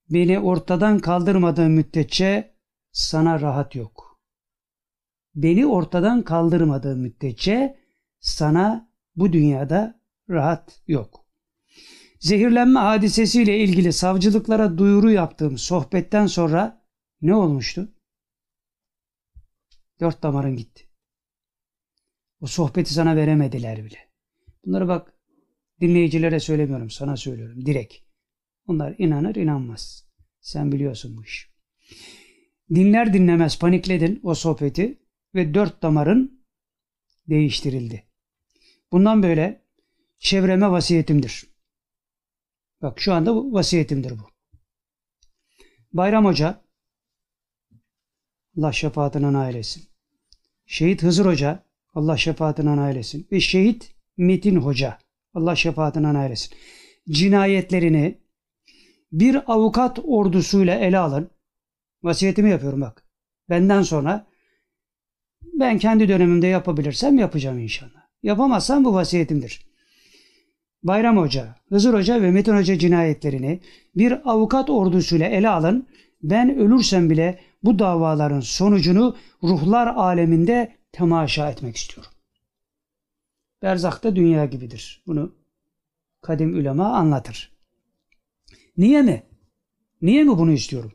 Beni 0.09 0.39
ortadan 0.39 0.99
kaldırmadığın 0.99 1.71
müddetçe 1.71 2.55
sana 2.91 3.41
rahat 3.41 3.75
yok. 3.75 4.21
Beni 5.35 5.65
ortadan 5.65 6.23
kaldırmadığın 6.23 6.99
müddetçe 6.99 7.77
sana 8.19 8.89
bu 9.15 9.33
dünyada 9.33 10.01
rahat 10.29 10.81
yok. 10.87 11.25
Zehirlenme 12.19 12.79
hadisesiyle 12.79 13.59
ilgili 13.59 13.93
savcılıklara 13.93 14.77
duyuru 14.77 15.11
yaptığım 15.11 15.57
sohbetten 15.57 16.27
sonra 16.27 16.85
ne 17.21 17.35
olmuştu? 17.35 17.89
Dört 20.01 20.23
damarın 20.23 20.55
gitti. 20.55 20.87
O 22.39 22.47
sohbeti 22.47 22.93
sana 22.93 23.15
veremediler 23.15 23.85
bile. 23.85 24.11
Bunları 24.65 24.87
bak 24.87 25.13
dinleyicilere 25.81 26.39
söylemiyorum 26.39 26.89
sana 26.89 27.17
söylüyorum 27.17 27.65
direkt. 27.65 27.95
Onlar 28.67 28.95
inanır 28.97 29.35
inanmaz. 29.35 30.07
Sen 30.39 30.71
biliyorsun 30.71 31.17
bu 31.17 31.23
işi. 31.23 31.47
Dinler 32.69 33.13
dinlemez 33.13 33.59
panikledin 33.59 34.19
o 34.23 34.35
sohbeti 34.35 35.01
ve 35.35 35.53
dört 35.53 35.81
damarın 35.81 36.45
değiştirildi. 37.29 38.07
Bundan 38.91 39.23
böyle 39.23 39.65
çevreme 40.17 40.71
vasiyetimdir. 40.71 41.45
Bak 42.81 42.99
şu 42.99 43.13
anda 43.13 43.35
bu 43.35 43.53
vasiyetimdir 43.53 44.19
bu. 44.19 44.29
Bayram 45.93 46.25
Hoca 46.25 46.65
Allah 48.57 48.71
şefaatine 48.71 49.33
nail. 49.33 49.90
Şehit 50.71 51.03
Hızır 51.03 51.25
Hoca 51.25 51.63
Allah 51.93 52.17
şefaatine 52.17 52.77
nail 52.77 52.95
etsin. 52.95 53.27
Ve 53.31 53.39
şehit 53.39 53.95
Metin 54.17 54.55
Hoca 54.55 54.97
Allah 55.33 55.55
şefaatine 55.55 56.13
nail 56.13 56.31
etsin. 56.31 56.53
Cinayetlerini 57.09 58.17
bir 59.11 59.53
avukat 59.53 59.99
ordusuyla 60.03 60.75
ele 60.75 60.97
alın. 60.97 61.29
Vasiyetimi 62.03 62.49
yapıyorum 62.49 62.81
bak. 62.81 63.03
Benden 63.49 63.81
sonra 63.81 64.27
ben 65.53 65.77
kendi 65.77 66.09
dönemimde 66.09 66.47
yapabilirsem 66.47 67.17
yapacağım 67.17 67.59
inşallah. 67.59 68.07
Yapamazsam 68.23 68.85
bu 68.85 68.93
vasiyetimdir. 68.93 69.65
Bayram 70.83 71.17
Hoca, 71.17 71.55
Hızır 71.69 71.93
Hoca 71.93 72.21
ve 72.21 72.31
Metin 72.31 72.57
Hoca 72.57 72.77
cinayetlerini 72.77 73.59
bir 73.95 74.31
avukat 74.31 74.69
ordusuyla 74.69 75.27
ele 75.27 75.49
alın. 75.49 75.87
Ben 76.23 76.57
ölürsem 76.57 77.09
bile 77.09 77.39
bu 77.63 77.79
davaların 77.79 78.39
sonucunu 78.39 79.17
ruhlar 79.43 79.87
aleminde 79.87 80.75
temaşa 80.91 81.51
etmek 81.51 81.75
istiyorum. 81.75 82.11
Berzakta 83.61 84.15
dünya 84.15 84.45
gibidir. 84.45 85.03
Bunu 85.07 85.35
kadim 86.21 86.53
ulema 86.53 86.93
anlatır. 86.93 87.51
Niye 88.77 89.01
mi? 89.01 89.23
Niye 90.01 90.23
mi 90.23 90.37
bunu 90.37 90.51
istiyorum? 90.51 90.93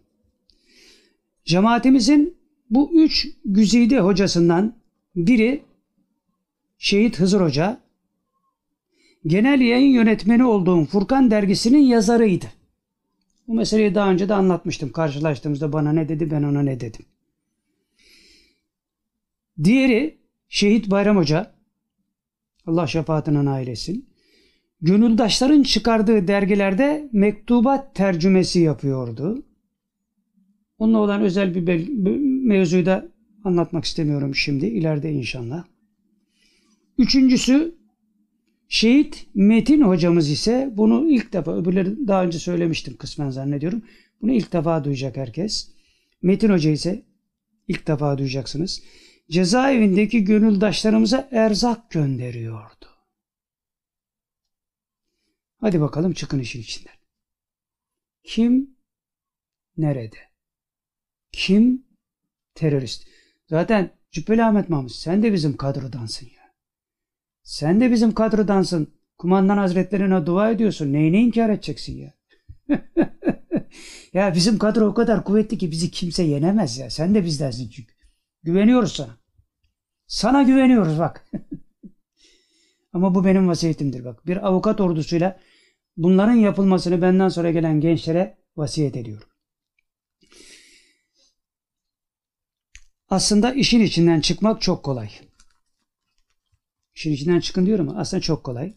Cemaatimizin 1.45 2.39
bu 2.71 2.91
üç 2.95 3.29
güzide 3.45 4.01
hocasından 4.01 4.77
biri 5.17 5.65
Şehit 6.79 7.19
Hızır 7.19 7.41
Hoca, 7.41 7.81
genel 9.27 9.61
yayın 9.61 9.93
yönetmeni 9.93 10.45
olduğum 10.45 10.85
Furkan 10.85 11.31
dergisinin 11.31 11.83
yazarıydı. 11.83 12.47
Bu 13.49 13.55
meseleyi 13.55 13.95
daha 13.95 14.11
önce 14.11 14.29
de 14.29 14.35
anlatmıştım. 14.35 14.93
Karşılaştığımızda 14.93 15.73
bana 15.73 15.93
ne 15.93 16.09
dedi 16.09 16.31
ben 16.31 16.43
ona 16.43 16.63
ne 16.63 16.81
dedim. 16.81 17.05
Diğeri 19.65 20.19
Şehit 20.49 20.91
Bayram 20.91 21.17
Hoca. 21.17 21.55
Allah 22.67 22.87
şefaatine 22.87 23.45
nail 23.45 23.69
etsin. 23.69 24.09
Gönüldaşların 24.81 25.63
çıkardığı 25.63 26.29
dergilerde 26.29 27.09
mektubat 27.13 27.95
tercümesi 27.95 28.61
yapıyordu. 28.61 29.43
Onunla 30.79 30.99
olan 30.99 31.23
özel 31.23 31.55
bir 31.55 31.89
mevzuyu 32.47 32.87
da 32.87 33.09
anlatmak 33.45 33.85
istemiyorum 33.85 34.35
şimdi. 34.35 34.67
ileride 34.67 35.13
inşallah. 35.13 35.65
Üçüncüsü 36.99 37.75
Şehit 38.69 39.27
Metin 39.35 39.83
hocamız 39.83 40.31
ise 40.31 40.71
bunu 40.73 41.11
ilk 41.11 41.33
defa, 41.33 41.57
öbürleri 41.57 42.09
daha 42.09 42.25
önce 42.25 42.39
söylemiştim 42.39 42.97
kısmen 42.97 43.31
zannediyorum. 43.31 43.83
Bunu 44.23 44.33
ilk 44.33 44.53
defa 44.53 44.85
duyacak 44.85 45.17
herkes. 45.17 45.71
Metin 46.23 46.51
Hoca 46.51 46.71
ise 46.71 47.03
ilk 47.69 47.87
defa 47.87 48.19
duyacaksınız. 48.19 48.83
Cezaevindeki 49.31 50.25
gönüldaşlarımıza 50.25 51.29
erzak 51.31 51.91
gönderiyordu. 51.91 52.87
Hadi 55.61 55.81
bakalım 55.81 56.13
çıkın 56.13 56.39
işin 56.39 56.61
içinden. 56.61 56.95
Kim 58.25 58.77
nerede? 59.77 60.17
Kim 61.33 61.87
terörist? 62.55 63.09
Zaten 63.47 63.91
Cübbeli 64.11 64.45
Ahmet 64.45 64.69
Mahmut 64.69 64.93
sen 64.93 65.23
de 65.23 65.33
bizim 65.33 65.57
kadrodansın 65.57 66.27
ya. 66.27 66.36
Sen 67.47 67.81
de 67.81 67.91
bizim 67.91 68.15
kadrodansın. 68.15 68.95
Kumandan 69.19 69.59
hazretlerine 69.59 70.27
dua 70.27 70.51
ediyorsun. 70.51 70.93
Neyini 70.93 71.23
inkar 71.23 71.51
edeceksin 71.51 71.99
ya? 71.99 72.15
ya 74.13 74.35
bizim 74.35 74.59
kadro 74.59 74.87
o 74.87 74.95
kadar 74.95 75.25
kuvvetli 75.25 75.59
ki 75.59 75.71
bizi 75.71 75.91
kimse 75.91 76.23
yenemez 76.23 76.79
ya. 76.79 76.91
Sen 76.91 77.15
de 77.15 77.25
bizdensin 77.25 77.69
çünkü. 77.69 77.95
Güveniyoruz 78.43 78.93
sana. 78.93 79.19
Sana 80.07 80.43
güveniyoruz 80.43 80.99
bak. 80.99 81.31
Ama 82.93 83.15
bu 83.15 83.25
benim 83.25 83.49
vasiyetimdir 83.49 84.05
bak. 84.05 84.27
Bir 84.27 84.47
avukat 84.47 84.81
ordusuyla 84.81 85.41
bunların 85.97 86.35
yapılmasını 86.35 87.03
benden 87.03 87.29
sonra 87.29 87.51
gelen 87.51 87.81
gençlere 87.81 88.39
vasiyet 88.57 88.97
ediyorum. 88.97 89.29
Aslında 93.09 93.53
işin 93.53 93.81
içinden 93.81 94.21
çıkmak 94.21 94.63
çok 94.63 94.83
kolay. 94.83 95.11
İşin 96.97 97.13
içinden 97.13 97.41
çıkın 97.41 97.67
diyorum 97.67 97.89
ama 97.89 98.01
aslında 98.01 98.21
çok 98.21 98.45
kolay. 98.45 98.75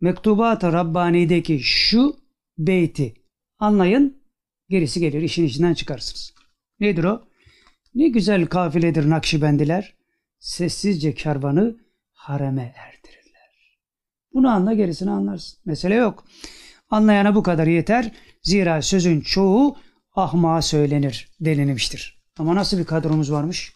Mektubat-ı 0.00 0.72
Rabbani'deki 0.72 1.60
şu 1.60 2.16
beyti 2.58 3.14
anlayın 3.58 4.22
gerisi 4.68 5.00
gelir 5.00 5.22
işin 5.22 5.44
içinden 5.44 5.74
çıkarsınız. 5.74 6.34
Nedir 6.80 7.04
o? 7.04 7.24
Ne 7.94 8.08
güzel 8.08 8.46
kafiledir 8.46 9.10
Nakşibendiler. 9.10 9.94
Sessizce 10.38 11.14
kervanı 11.14 11.76
hareme 12.12 12.74
erdirirler. 12.76 13.78
Bunu 14.34 14.48
anla 14.50 14.72
gerisini 14.74 15.10
anlarsın. 15.10 15.58
Mesele 15.64 15.94
yok. 15.94 16.24
Anlayana 16.90 17.34
bu 17.34 17.42
kadar 17.42 17.66
yeter. 17.66 18.12
Zira 18.42 18.82
sözün 18.82 19.20
çoğu 19.20 19.76
ahmağa 20.14 20.62
söylenir 20.62 21.28
denilmiştir. 21.40 22.22
Ama 22.38 22.54
nasıl 22.54 22.78
bir 22.78 22.84
kadromuz 22.84 23.32
varmış? 23.32 23.72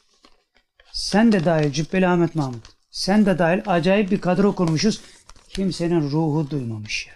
Sen 0.93 1.33
de 1.33 1.45
dahil 1.45 1.73
Cübbeli 1.73 2.07
Ahmet 2.07 2.35
Mahmut. 2.35 2.76
Sen 2.91 3.27
de 3.27 3.39
dahil 3.39 3.63
acayip 3.67 4.11
bir 4.11 4.21
kadro 4.21 4.55
kurmuşuz. 4.55 5.01
Kimsenin 5.49 6.01
ruhu 6.01 6.51
duymamış 6.51 7.07
ya. 7.07 7.15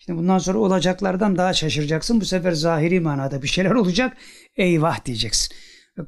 Şimdi 0.00 0.18
bundan 0.18 0.38
sonra 0.38 0.58
olacaklardan 0.58 1.36
daha 1.36 1.52
şaşıracaksın. 1.52 2.20
Bu 2.20 2.24
sefer 2.24 2.52
zahiri 2.52 3.00
manada 3.00 3.42
bir 3.42 3.48
şeyler 3.48 3.70
olacak. 3.70 4.16
Eyvah 4.56 5.04
diyeceksin. 5.04 5.56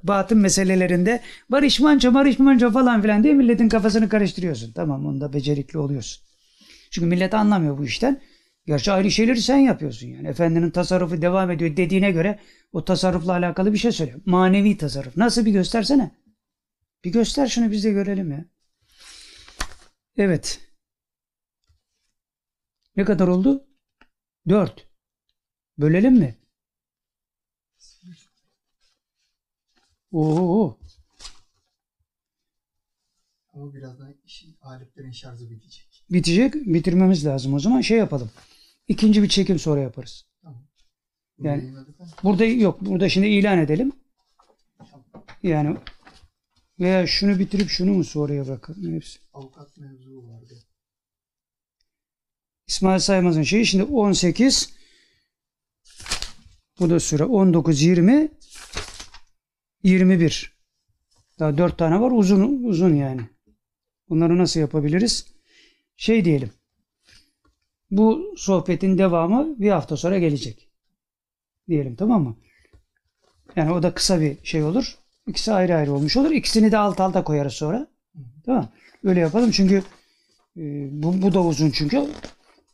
Batın 0.02 0.38
meselelerinde 0.38 1.20
barış 1.50 1.80
manço 1.80 2.14
barış 2.14 2.38
manço 2.38 2.70
falan 2.70 3.02
filan 3.02 3.24
diye 3.24 3.34
milletin 3.34 3.68
kafasını 3.68 4.08
karıştırıyorsun. 4.08 4.72
Tamam 4.72 5.06
onda 5.06 5.32
becerikli 5.32 5.78
oluyorsun. 5.78 6.24
Çünkü 6.90 7.06
millet 7.06 7.34
anlamıyor 7.34 7.78
bu 7.78 7.84
işten. 7.84 8.20
Gerçi 8.66 8.92
aynı 8.92 9.10
şeyleri 9.10 9.42
sen 9.42 9.56
yapıyorsun 9.56 10.06
yani. 10.08 10.28
Efendinin 10.28 10.70
tasarrufu 10.70 11.22
devam 11.22 11.50
ediyor 11.50 11.76
dediğine 11.76 12.10
göre 12.10 12.38
o 12.72 12.84
tasarrufla 12.84 13.32
alakalı 13.32 13.72
bir 13.72 13.78
şey 13.78 13.92
söylüyor. 13.92 14.20
Manevi 14.26 14.76
tasarruf. 14.76 15.16
Nasıl 15.16 15.46
bir 15.46 15.52
göstersene. 15.52 16.10
Bir 17.04 17.12
göster 17.12 17.46
şunu 17.46 17.70
biz 17.70 17.84
de 17.84 17.90
görelim 17.90 18.30
ya. 18.30 18.44
Evet. 20.16 20.60
Ne 22.96 23.04
kadar 23.04 23.28
oldu? 23.28 23.66
Dört. 24.48 24.88
Bölelim 25.78 26.14
mi? 26.14 26.38
Oo. 30.12 30.78
Ama 33.52 33.74
birazdan 33.74 34.14
işin, 34.24 34.56
aletlerin 34.60 35.12
şarjı 35.12 35.50
bitecek. 35.50 36.04
Bitecek. 36.10 36.54
Bitirmemiz 36.54 37.26
lazım. 37.26 37.54
O 37.54 37.58
zaman 37.58 37.80
şey 37.80 37.98
yapalım. 37.98 38.30
İkinci 38.88 39.22
bir 39.22 39.28
çekim 39.28 39.58
sonra 39.58 39.80
yaparız. 39.80 40.26
Tamam. 40.42 40.66
Yani- 41.38 41.74
Burada 42.22 42.44
yok. 42.44 42.80
Burada 42.80 43.08
şimdi 43.08 43.26
ilan 43.26 43.58
edelim. 43.58 43.92
Yani 45.42 45.76
veya 46.84 47.06
şunu 47.06 47.38
bitirip 47.38 47.68
şunu 47.68 47.92
mu 47.92 48.04
sonraya 48.04 48.46
bırakalım? 48.46 48.94
Hepsi. 48.94 49.18
avukat 49.32 49.76
mevzu 49.76 50.28
vardı. 50.28 50.54
İsmail 52.66 52.98
Saymaz'ın 52.98 53.42
şeyi 53.42 53.66
şimdi 53.66 53.84
18 53.84 54.74
bu 56.80 56.90
da 56.90 57.00
süre 57.00 57.24
19 57.24 57.82
20 57.82 58.28
21 59.82 60.54
daha 61.38 61.58
4 61.58 61.78
tane 61.78 62.00
var 62.00 62.10
uzun 62.10 62.64
uzun 62.64 62.94
yani. 62.94 63.20
Bunları 64.08 64.38
nasıl 64.38 64.60
yapabiliriz? 64.60 65.26
Şey 65.96 66.24
diyelim. 66.24 66.50
Bu 67.90 68.34
sohbetin 68.36 68.98
devamı 68.98 69.60
bir 69.60 69.70
hafta 69.70 69.96
sonra 69.96 70.18
gelecek. 70.18 70.68
Diyelim 71.68 71.96
tamam 71.96 72.22
mı? 72.22 72.36
Yani 73.56 73.72
o 73.72 73.82
da 73.82 73.94
kısa 73.94 74.20
bir 74.20 74.44
şey 74.44 74.64
olur. 74.64 75.03
İkisi 75.26 75.52
ayrı 75.52 75.76
ayrı 75.76 75.92
olmuş 75.92 76.16
olur. 76.16 76.30
İkisini 76.30 76.72
de 76.72 76.78
alt 76.78 77.00
alta 77.00 77.24
koyarız 77.24 77.52
sonra. 77.52 77.86
Tamam. 78.46 78.68
Öyle 79.04 79.20
yapalım 79.20 79.50
çünkü 79.50 79.82
e, 80.56 80.62
bu, 81.02 81.22
bu 81.22 81.34
da 81.34 81.44
uzun 81.44 81.70
çünkü. 81.70 82.06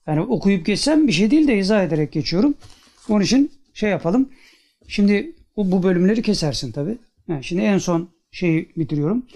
Yani 0.06 0.20
okuyup 0.20 0.66
geçsem 0.66 1.06
bir 1.06 1.12
şey 1.12 1.30
değil 1.30 1.48
de 1.48 1.58
izah 1.58 1.84
ederek 1.84 2.12
geçiyorum. 2.12 2.54
Onun 3.08 3.24
için 3.24 3.52
şey 3.74 3.90
yapalım. 3.90 4.32
Şimdi 4.88 5.36
bu, 5.56 5.72
bu 5.72 5.82
bölümleri 5.82 6.22
kesersin 6.22 6.72
tabi. 6.72 6.98
şimdi 7.42 7.62
en 7.62 7.78
son 7.78 8.10
şeyi 8.30 8.72
bitiriyorum. 8.76 9.26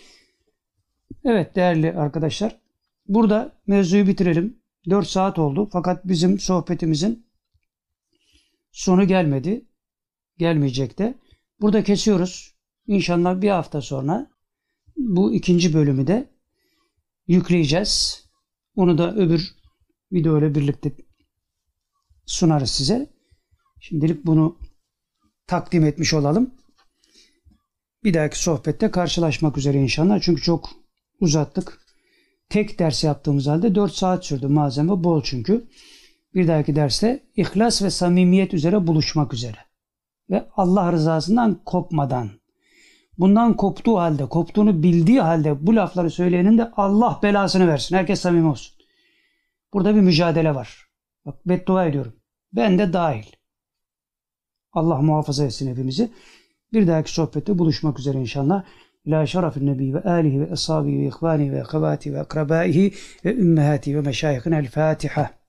Evet 1.24 1.56
değerli 1.56 1.92
arkadaşlar. 1.92 2.56
Burada 3.08 3.52
mevzuyu 3.66 4.06
bitirelim. 4.06 4.58
4 4.90 5.06
saat 5.06 5.38
oldu. 5.38 5.68
Fakat 5.72 6.08
bizim 6.08 6.38
sohbetimizin 6.38 7.26
sonu 8.72 9.06
gelmedi. 9.06 9.64
Gelmeyecek 10.38 10.98
de. 10.98 11.14
Burada 11.60 11.84
kesiyoruz. 11.84 12.53
İnşallah 12.86 13.40
bir 13.40 13.50
hafta 13.50 13.80
sonra 13.80 14.30
bu 14.96 15.34
ikinci 15.34 15.74
bölümü 15.74 16.06
de 16.06 16.30
yükleyeceğiz. 17.26 18.24
Onu 18.76 18.98
da 18.98 19.14
öbür 19.14 19.54
video 20.12 20.38
ile 20.38 20.54
birlikte 20.54 20.92
sunarız 22.26 22.70
size. 22.70 23.10
Şimdilik 23.80 24.26
bunu 24.26 24.58
takdim 25.46 25.84
etmiş 25.84 26.14
olalım. 26.14 26.54
Bir 28.04 28.14
dahaki 28.14 28.42
sohbette 28.42 28.90
karşılaşmak 28.90 29.58
üzere 29.58 29.82
inşallah. 29.82 30.20
Çünkü 30.20 30.42
çok 30.42 30.70
uzattık. 31.20 31.80
Tek 32.48 32.78
ders 32.78 33.04
yaptığımız 33.04 33.46
halde 33.46 33.74
4 33.74 33.92
saat 33.92 34.24
sürdü. 34.24 34.46
Malzeme 34.46 35.04
bol 35.04 35.22
çünkü. 35.22 35.68
Bir 36.34 36.48
dahaki 36.48 36.76
derste 36.76 37.22
ihlas 37.36 37.82
ve 37.82 37.90
samimiyet 37.90 38.54
üzere 38.54 38.86
buluşmak 38.86 39.34
üzere. 39.34 39.58
Ve 40.30 40.48
Allah 40.56 40.92
rızasından 40.92 41.60
kopmadan. 41.64 42.30
Bundan 43.18 43.56
koptuğu 43.56 43.98
halde, 43.98 44.26
koptuğunu 44.26 44.82
bildiği 44.82 45.20
halde 45.20 45.66
bu 45.66 45.76
lafları 45.76 46.10
söyleyenin 46.10 46.58
de 46.58 46.70
Allah 46.76 47.20
belasını 47.22 47.68
versin. 47.68 47.96
Herkes 47.96 48.20
samimi 48.20 48.48
olsun. 48.48 48.74
Burada 49.72 49.94
bir 49.94 50.00
mücadele 50.00 50.54
var. 50.54 50.86
Bak 51.26 51.34
beddua 51.46 51.86
ediyorum. 51.86 52.12
Ben 52.52 52.78
de 52.78 52.92
dahil. 52.92 53.26
Allah 54.72 55.02
muhafaza 55.02 55.44
etsin 55.44 55.70
hepimizi. 55.70 56.10
Bir 56.72 56.86
dahaki 56.86 57.12
sohbette 57.12 57.58
buluşmak 57.58 57.98
üzere 57.98 58.18
inşallah. 58.18 58.64
İlâ 59.04 59.26
şerefin 59.26 59.66
nebi 59.66 59.94
ve 59.94 60.02
âlihi 60.02 60.40
ve 60.40 60.52
ashabihi 60.52 60.98
ve 60.98 61.06
ihvani 61.06 61.52
ve 61.52 61.58
ekabati 61.58 62.14
ve 62.14 62.20
akrabaihi 62.20 62.94
ve 63.24 63.34
ümmehati 63.34 63.96
ve 63.96 64.00
meşayihin 64.00 64.52
el 64.52 64.70
Fatiha. 64.70 65.43